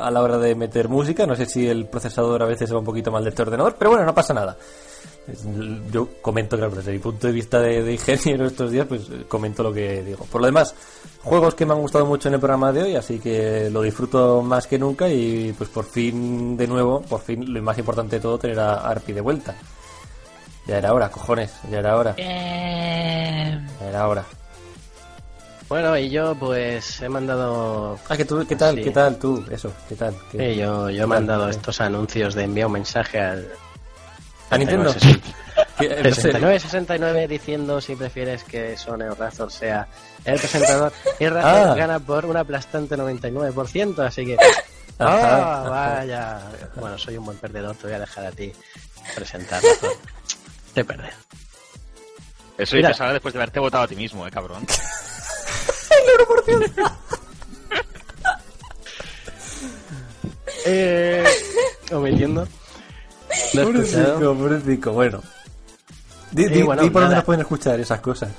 a 0.00 0.10
la 0.10 0.22
hora 0.22 0.38
de 0.38 0.54
meter 0.56 0.88
música. 0.88 1.26
No 1.26 1.36
sé 1.36 1.46
si 1.46 1.68
el 1.68 1.86
procesador 1.86 2.42
a 2.42 2.46
veces 2.46 2.72
va 2.74 2.78
un 2.78 2.84
poquito 2.84 3.12
mal 3.12 3.22
de 3.22 3.30
este 3.30 3.42
ordenador, 3.42 3.76
pero 3.78 3.90
bueno, 3.90 4.04
no 4.04 4.14
pasa 4.14 4.34
nada. 4.34 4.56
Yo 5.92 6.08
comento, 6.20 6.56
claro, 6.56 6.74
desde 6.74 6.92
mi 6.92 6.98
punto 6.98 7.28
de 7.28 7.32
vista 7.32 7.60
de, 7.60 7.82
de 7.82 7.92
ingeniero 7.92 8.44
estos 8.46 8.70
días, 8.72 8.86
pues 8.88 9.02
eh, 9.10 9.24
comento 9.28 9.62
lo 9.62 9.72
que 9.72 10.02
digo. 10.02 10.24
Por 10.24 10.40
lo 10.40 10.46
demás, 10.46 10.74
juegos 11.22 11.54
que 11.54 11.64
me 11.64 11.74
han 11.74 11.80
gustado 11.80 12.04
mucho 12.06 12.26
en 12.28 12.34
el 12.34 12.40
programa 12.40 12.72
de 12.72 12.82
hoy, 12.82 12.96
así 12.96 13.20
que 13.20 13.70
lo 13.70 13.82
disfruto 13.82 14.42
más 14.42 14.66
que 14.66 14.78
nunca 14.78 15.08
y 15.08 15.54
pues 15.56 15.70
por 15.70 15.84
fin, 15.84 16.56
de 16.56 16.66
nuevo, 16.66 17.02
por 17.02 17.20
fin, 17.20 17.52
lo 17.54 17.62
más 17.62 17.78
importante 17.78 18.16
de 18.16 18.22
todo, 18.22 18.36
tener 18.38 18.58
a 18.58 18.74
Arpi 18.88 19.12
de 19.12 19.20
vuelta. 19.20 19.54
Ya 20.66 20.78
era 20.78 20.92
hora, 20.92 21.08
cojones, 21.10 21.52
ya 21.70 21.78
era 21.78 21.96
hora, 21.96 22.12
Bien. 22.12 23.66
ya 23.80 23.88
era 23.88 24.08
hora. 24.08 24.24
Bueno, 25.68 25.96
y 25.96 26.10
yo 26.10 26.34
pues 26.34 27.00
he 27.00 27.08
mandado... 27.08 27.98
Ah, 28.08 28.16
que 28.16 28.24
tú, 28.24 28.44
¿qué 28.46 28.56
tal? 28.56 28.74
Sí. 28.76 28.82
¿Qué 28.82 28.90
tal 28.90 29.16
tú? 29.16 29.42
Eso, 29.50 29.72
¿qué 29.88 29.94
tal? 29.96 30.14
¿Qué- 30.30 30.38
Sí, 30.54 30.60
yo, 30.60 30.90
yo 30.90 30.90
he 30.90 30.92
¿Qué 30.92 30.98
tal? 30.98 31.08
mandado 31.08 31.44
¿Qué? 31.46 31.50
estos 31.52 31.80
anuncios 31.80 32.34
de 32.34 32.42
enviar 32.44 32.66
un 32.66 32.74
mensaje 32.74 33.20
al... 33.20 33.48
¿A 34.52 34.58
Nintendo? 34.58 34.84
No 34.92 34.92
sé 34.92 35.00
si- 35.00 35.20
Que, 35.78 35.86
eh, 35.86 36.02
no 36.04 36.14
sé, 36.14 36.14
69, 36.22 36.60
69 36.60 37.28
diciendo 37.28 37.80
si 37.80 37.96
prefieres 37.96 38.44
que 38.44 38.76
Sone 38.76 39.08
o 39.08 39.14
Razor 39.14 39.50
sea 39.50 39.88
el 40.24 40.38
presentador. 40.38 40.92
Y 41.18 41.26
Razor 41.28 41.68
Ah. 41.70 41.74
gana 41.74 41.98
por 41.98 42.24
un 42.26 42.36
aplastante 42.36 42.96
99%, 42.96 43.98
así 44.06 44.24
que. 44.26 44.36
¡Ah, 44.98 45.66
vaya! 45.68 46.40
Bueno, 46.76 46.96
soy 46.98 47.16
un 47.16 47.24
buen 47.24 47.38
perdedor, 47.38 47.74
te 47.76 47.86
voy 47.88 47.96
a 47.96 47.98
dejar 48.00 48.26
a 48.26 48.30
ti 48.32 48.52
presentar. 49.16 49.62
Razor. 49.62 49.96
Te 50.74 50.84
perder. 50.84 51.12
Eso 52.58 52.76
dices 52.76 53.00
ahora 53.00 53.14
después 53.14 53.32
de 53.34 53.40
haberte 53.40 53.58
votado 53.58 53.84
a 53.84 53.88
ti 53.88 53.96
mismo, 53.96 54.26
eh, 54.26 54.30
cabrón. 54.30 54.64
Eh, 60.64 61.24
omitiendo. 61.90 62.46
Pobrecito, 63.52 64.34
pobrecito, 64.36 64.92
bueno. 64.92 65.22
Di, 66.30 66.44
Eh, 66.44 66.62
bueno, 66.62 66.82
di 66.82 66.90
por 66.90 67.02
dónde 67.02 67.16
nos 67.16 67.24
pueden 67.24 67.40
escuchar 67.42 67.78
esas 67.80 68.00
cosas. 68.00 68.30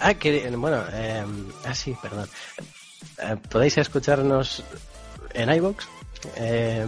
Ah, 0.00 0.14
que, 0.14 0.48
bueno, 0.56 0.82
eh, 0.92 1.24
ah, 1.66 1.74
sí, 1.74 1.96
perdón. 2.00 2.28
Eh, 3.18 3.36
podéis 3.50 3.76
escucharnos 3.78 4.62
en 5.34 5.52
iVoox. 5.52 5.84
eh, 6.36 6.86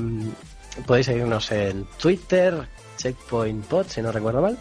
podéis 0.86 1.06
seguirnos 1.06 1.50
en 1.52 1.84
Twitter, 1.98 2.66
Checkpoint 2.96 3.64
Pod, 3.66 3.86
si 3.88 4.00
no 4.02 4.12
recuerdo 4.12 4.40
mal. 4.42 4.58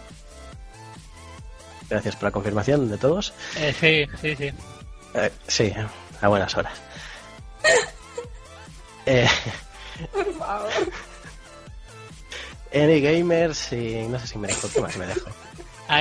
Gracias 1.90 2.16
por 2.16 2.24
la 2.26 2.32
confirmación 2.32 2.90
de 2.90 2.98
todos. 2.98 3.34
Eh, 3.58 3.74
sí, 3.80 4.06
sí, 4.22 4.36
sí. 4.36 4.52
Eh, 5.14 5.32
sí, 5.48 5.74
a 6.22 6.28
buenas 6.28 6.56
horas. 6.58 6.74
eh, 9.06 9.28
Por 10.12 10.34
favor. 10.34 10.72
Anygamers 12.74 13.72
y 13.74 14.06
no 14.10 14.20
sé 14.20 14.28
si 14.28 14.38
me 14.38 14.48
dejo, 14.48 14.68
¿qué 14.74 14.82
más 14.82 14.96
me 14.98 15.08
dejo? 15.08 15.30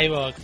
iVox. 0.04 0.34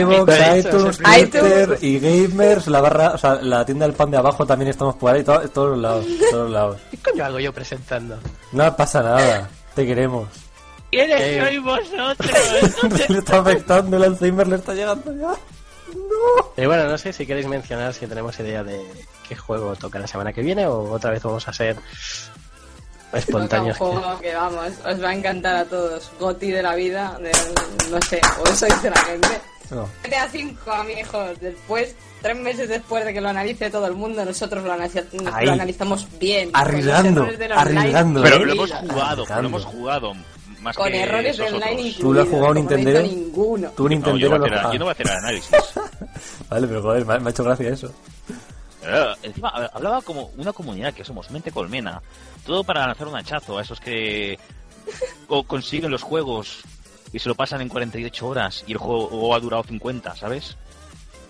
iVoox, 0.00 0.28
Eso, 0.28 0.68
iTunes, 0.90 0.98
Twitter 0.98 1.78
y 1.80 1.98
Gamers, 2.00 2.66
la 2.66 2.80
barra, 2.80 3.10
o 3.10 3.18
sea, 3.18 3.34
la 3.36 3.64
tienda 3.64 3.86
del 3.86 3.94
pan 3.94 4.10
de 4.10 4.16
abajo 4.16 4.44
también 4.46 4.70
estamos 4.70 4.96
por 4.96 5.14
ahí, 5.14 5.22
to- 5.24 5.48
todos 5.50 5.70
los 5.70 5.78
lados, 5.78 6.06
todos 6.30 6.50
lados. 6.50 6.80
¿Qué 6.90 6.96
coño 6.98 7.24
hago 7.24 7.38
yo 7.40 7.52
presentando? 7.52 8.18
No 8.52 8.76
pasa 8.76 9.02
nada, 9.02 9.48
te 9.74 9.86
queremos. 9.86 10.28
¿Quiénes 10.90 11.20
Eh. 11.20 11.40
sois 11.40 11.62
vosotros? 11.62 13.08
le 13.10 13.18
está 13.18 13.38
afectando, 13.38 13.96
el 13.98 14.04
Alzheimer 14.04 14.48
le 14.48 14.56
está 14.56 14.74
llegando 14.74 15.14
ya. 15.14 15.34
Y 16.56 16.66
bueno, 16.66 16.84
no 16.88 16.98
sé 16.98 17.12
si 17.12 17.24
queréis 17.26 17.46
mencionar 17.46 17.94
si 17.94 18.06
tenemos 18.06 18.38
idea 18.40 18.62
de 18.64 18.80
qué 19.28 19.36
juego 19.36 19.74
toca 19.76 19.98
la 19.98 20.06
semana 20.06 20.32
que 20.32 20.42
viene 20.42 20.66
o 20.66 20.90
otra 20.90 21.10
vez 21.12 21.22
vamos 21.22 21.46
a 21.46 21.52
ser 21.52 21.76
Toca 23.10 23.16
un 23.16 23.18
espontáneos. 23.18 23.76
juego 23.78 24.18
que 24.20 24.34
vamos, 24.34 24.66
os 24.86 25.02
va 25.02 25.08
a 25.10 25.14
encantar 25.14 25.56
a 25.56 25.64
todos. 25.64 26.10
Goti 26.20 26.50
de 26.50 26.62
la 26.62 26.74
vida, 26.74 27.16
de, 27.20 27.30
no 27.90 28.00
sé, 28.02 28.20
o 28.44 28.48
eso 28.48 28.66
dice 28.66 28.90
la 28.90 29.00
gente. 29.02 29.28
No. 29.70 29.86
GTA 30.02 30.28
5, 30.30 30.70
amigos, 30.72 31.40
después, 31.40 31.94
tres 32.22 32.36
meses 32.38 32.68
después 32.70 33.04
de 33.04 33.12
que 33.12 33.20
lo 33.20 33.28
analice 33.28 33.70
todo 33.70 33.86
el 33.86 33.94
mundo, 33.94 34.24
nosotros 34.24 34.64
lo, 34.64 34.72
analiza- 34.72 35.04
Ahí. 35.32 35.44
lo 35.46 35.52
analizamos 35.52 36.06
bien. 36.18 36.50
Arriesgando, 36.54 37.20
con 37.22 37.30
los 37.30 37.34
errores 37.34 37.38
del 37.38 37.52
online 37.52 37.80
arriesgando, 37.80 38.22
Pero 38.22 38.44
lo 38.44 38.52
hemos 38.52 38.72
jugado, 38.72 39.24
lo 39.26 39.46
hemos 39.48 39.64
jugado 39.66 40.12
más 40.62 40.76
Con 40.76 40.90
que 40.90 41.02
errores 41.02 41.36
de 41.36 41.44
online 41.44 41.70
incluidos. 41.82 41.98
¿Tú 42.00 42.12
lo 42.14 42.22
has 42.22 42.28
jugado 42.28 42.48
no 42.48 42.54
Nintendero? 42.54 43.02
ninguno. 43.02 43.68
Tú 43.76 43.84
un 43.84 44.00
No, 44.00 44.16
yo, 44.16 44.28
voy 44.30 44.36
a 44.36 44.38
no 44.38 44.44
hacer- 44.46 44.72
yo 44.72 44.78
no 44.78 44.84
voy 44.86 44.88
a 44.88 44.92
hacer 44.92 45.10
análisis. 45.10 45.50
Vale, 46.48 46.66
pero 46.66 46.82
joder, 46.82 47.04
me 47.06 47.14
ha, 47.14 47.18
me 47.20 47.28
ha 47.28 47.30
hecho 47.30 47.44
gracia 47.44 47.68
eso. 47.70 47.92
Eh, 48.82 49.14
encima, 49.24 49.52
hab- 49.52 49.70
hablaba 49.74 50.02
como 50.02 50.26
una 50.36 50.52
comunidad 50.52 50.94
que 50.94 51.04
somos, 51.04 51.30
mente 51.30 51.50
colmena. 51.52 52.00
Todo 52.46 52.62
para 52.64 52.86
lanzar 52.86 53.08
un 53.08 53.16
hachazo 53.16 53.58
a 53.58 53.62
esos 53.62 53.80
que 53.80 54.38
o 55.28 55.42
consiguen 55.42 55.90
los 55.90 56.02
juegos 56.02 56.60
y 57.12 57.18
se 57.18 57.28
lo 57.28 57.34
pasan 57.34 57.60
en 57.60 57.68
48 57.68 58.26
horas 58.26 58.64
y 58.66 58.72
el 58.72 58.78
juego 58.78 59.34
ha 59.34 59.40
durado 59.40 59.64
50, 59.64 60.14
¿sabes? 60.16 60.56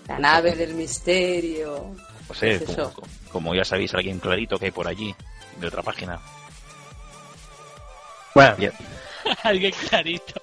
La 0.09 0.19
nave 0.19 0.55
del 0.55 0.75
misterio. 0.75 1.95
No 2.29 2.35
sé, 2.35 2.53
Es 2.57 2.63
como, 2.65 2.73
eso. 2.73 2.93
como 3.33 3.55
ya 3.55 3.65
sabéis, 3.65 3.95
alguien 3.95 4.19
clarito 4.19 4.59
que 4.59 4.67
hay 4.67 4.71
por 4.71 4.87
allí, 4.89 5.15
de 5.61 5.67
otra 5.67 5.83
página. 5.83 6.21
Bueno, 8.35 8.57
Bien. 8.57 8.73
Alguien 9.43 9.73
clarito. 9.89 10.41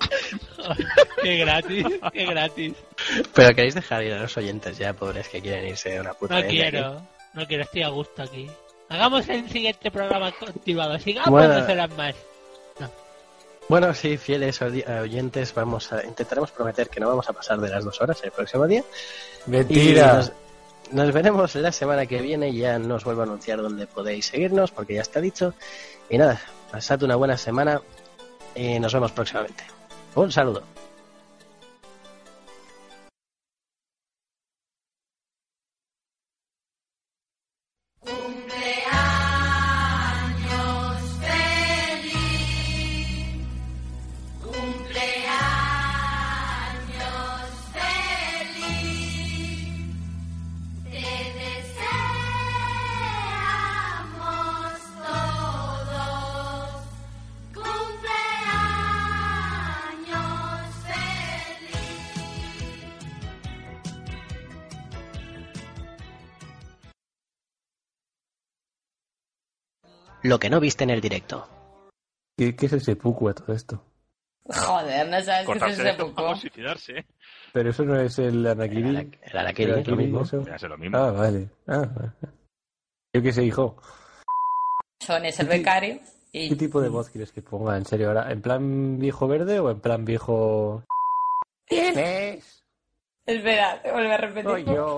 qué 1.22 1.36
gratis, 1.38 1.86
qué 2.12 2.26
gratis. 2.26 2.74
pero 3.34 3.54
queréis 3.54 3.74
dejar 3.74 4.02
ir 4.04 4.12
a 4.14 4.18
los 4.20 4.36
oyentes 4.36 4.78
ya, 4.78 4.92
pobres 4.92 5.28
que 5.28 5.40
quieren 5.40 5.66
irse 5.68 5.96
a 5.98 6.00
una 6.00 6.14
puta 6.14 6.34
No 6.34 6.40
de 6.40 6.46
aquí? 6.46 6.56
quiero, 6.58 7.02
no 7.34 7.46
quiero, 7.46 7.62
estoy 7.64 7.82
a 7.82 7.88
gusto 7.88 8.22
aquí. 8.22 8.50
Hagamos 8.88 9.28
el 9.28 9.48
siguiente 9.50 9.90
programa 9.90 10.30
continuado, 10.32 10.98
sigamos 10.98 11.30
Bueno. 11.30 11.54
dos 11.60 11.68
horas 11.68 11.90
más. 11.96 12.14
Bueno, 13.66 13.94
sí, 13.94 14.18
fieles 14.18 14.60
odi- 14.60 14.84
oyentes, 15.00 15.54
vamos 15.54 15.90
a 15.90 16.04
intentaremos 16.04 16.50
prometer 16.50 16.90
que 16.90 17.00
no 17.00 17.08
vamos 17.08 17.26
a 17.30 17.32
pasar 17.32 17.58
de 17.58 17.70
las 17.70 17.82
dos 17.82 17.98
horas 18.02 18.20
el 18.22 18.30
próximo 18.30 18.66
día. 18.66 18.84
Y 19.46 19.50
Mentira. 19.50 20.12
nos, 20.16 20.32
nos 20.92 21.12
veremos 21.14 21.54
la 21.54 21.72
semana 21.72 22.04
que 22.04 22.20
viene. 22.20 22.52
Ya 22.54 22.78
no 22.78 22.96
os 22.96 23.04
vuelvo 23.04 23.22
a 23.22 23.24
anunciar 23.24 23.62
dónde 23.62 23.86
podéis 23.86 24.26
seguirnos 24.26 24.70
porque 24.70 24.94
ya 24.94 25.00
está 25.00 25.18
dicho. 25.22 25.54
Y 26.10 26.18
nada, 26.18 26.42
pasad 26.70 27.02
una 27.04 27.16
buena 27.16 27.38
semana 27.38 27.80
y 28.54 28.78
nos 28.78 28.92
vemos 28.92 29.12
próximamente. 29.12 29.64
Un 30.16 30.30
saludo. 30.30 30.73
Lo 70.24 70.38
que 70.38 70.48
no 70.48 70.58
viste 70.58 70.84
en 70.84 70.90
el 70.90 71.02
directo. 71.02 71.46
¿Qué, 72.36 72.56
qué 72.56 72.66
es 72.66 72.72
ese 72.72 72.96
puku 72.96 73.28
a 73.28 73.34
todo 73.34 73.54
esto? 73.54 73.84
Joder, 74.46 75.06
no 75.08 75.20
sabes 75.22 75.46
qué 75.46 75.88
es 75.90 75.96
poco. 75.96 76.14
para 76.14 76.34
suicidarse. 76.36 76.98
¿eh? 76.98 77.06
Pero 77.52 77.70
eso 77.70 77.84
no 77.84 78.00
es 78.00 78.18
el 78.18 78.38
El 78.38 78.46
Anakiri. 78.46 79.18
El 79.22 79.36
Arakiri, 79.36 79.62
El 79.64 79.68
lo 79.68 79.74
Arakiri, 79.74 79.96
mismo. 79.96 80.22
eso. 80.22 80.68
Lo 80.68 80.78
mismo. 80.78 80.96
Ah, 80.98 81.10
vale. 81.12 81.48
Ah, 81.66 81.86
vale. 81.94 82.12
Yo 83.12 83.22
qué 83.22 83.32
sé, 83.32 83.44
hijo. 83.44 83.76
Son 85.00 85.24
es 85.26 85.38
el 85.40 85.46
becario 85.48 86.00
¿Qué 86.32 86.44
y 86.46 86.56
tipo 86.56 86.80
de 86.80 86.88
voz 86.88 87.10
quieres 87.10 87.30
que 87.30 87.42
ponga? 87.42 87.76
¿En 87.76 87.84
serio 87.84 88.08
ahora? 88.08 88.32
¿En 88.32 88.40
plan 88.40 88.98
viejo 88.98 89.28
verde 89.28 89.60
o 89.60 89.70
en 89.70 89.80
plan 89.80 90.04
viejo...? 90.06 90.82
¿Quién 91.66 91.98
es? 91.98 92.64
espera, 93.26 93.80
te 93.82 93.92
vuelvo 93.92 94.12
a 94.12 94.16
repetir. 94.16 94.50
Soy 94.50 94.64
yo. 94.64 94.96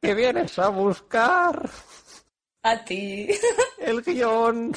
¿Qué 0.00 0.14
vienes 0.14 0.58
a 0.58 0.68
buscar? 0.70 1.70
A 2.62 2.84
ti. 2.84 3.28
El 3.78 4.02
guion. 4.02 4.72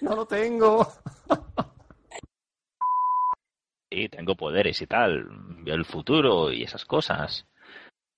No 0.00 0.16
lo 0.16 0.26
tengo. 0.26 0.86
Y 3.90 4.08
tengo 4.08 4.36
poderes 4.36 4.80
y 4.82 4.86
tal. 4.86 5.26
Veo 5.64 5.74
el 5.74 5.84
futuro 5.84 6.52
y 6.52 6.62
esas 6.62 6.84
cosas. 6.84 7.46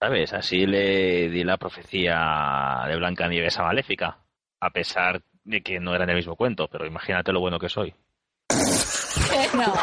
¿Sabes? 0.00 0.32
Así 0.32 0.66
le 0.66 1.28
di 1.28 1.42
la 1.42 1.56
profecía 1.56 2.84
de 2.86 2.96
Blancanieves 2.96 3.58
a 3.58 3.64
Maléfica. 3.64 4.18
A 4.60 4.70
pesar 4.70 5.22
de 5.44 5.62
que 5.62 5.80
no 5.80 5.94
era 5.94 6.04
en 6.04 6.10
el 6.10 6.16
mismo 6.16 6.36
cuento, 6.36 6.68
pero 6.68 6.86
imagínate 6.86 7.32
lo 7.32 7.40
bueno 7.40 7.58
que 7.58 7.68
soy. 7.68 7.94
no. 9.54 9.74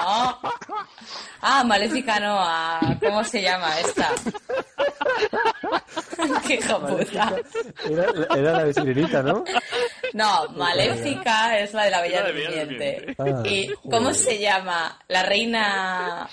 Ah, 1.42 1.64
Maléfica 1.66 2.20
no, 2.20 2.38
a... 2.40 2.80
¿Cómo 3.00 3.24
se 3.24 3.42
llama 3.42 3.80
esta? 3.80 4.12
Qué. 6.48 6.60
Era, 7.90 8.06
era 8.36 8.52
la 8.52 8.64
de 8.66 8.74
Sirenita, 8.74 9.22
¿no? 9.24 9.44
No, 10.14 10.48
Maléfica 10.50 11.60
es 11.60 11.74
la 11.74 11.86
de 11.86 11.92
la 11.92 12.02
Bella 12.02 12.22
La 12.22 12.28
de 12.28 12.34
Bella 12.34 12.66
Durmiente. 12.66 13.16
Ah, 13.18 13.44
¿Y 13.46 13.74
cómo 13.90 14.14
se 14.14 14.40
llama? 14.40 15.00
La 15.08 15.24
reina... 15.24 16.30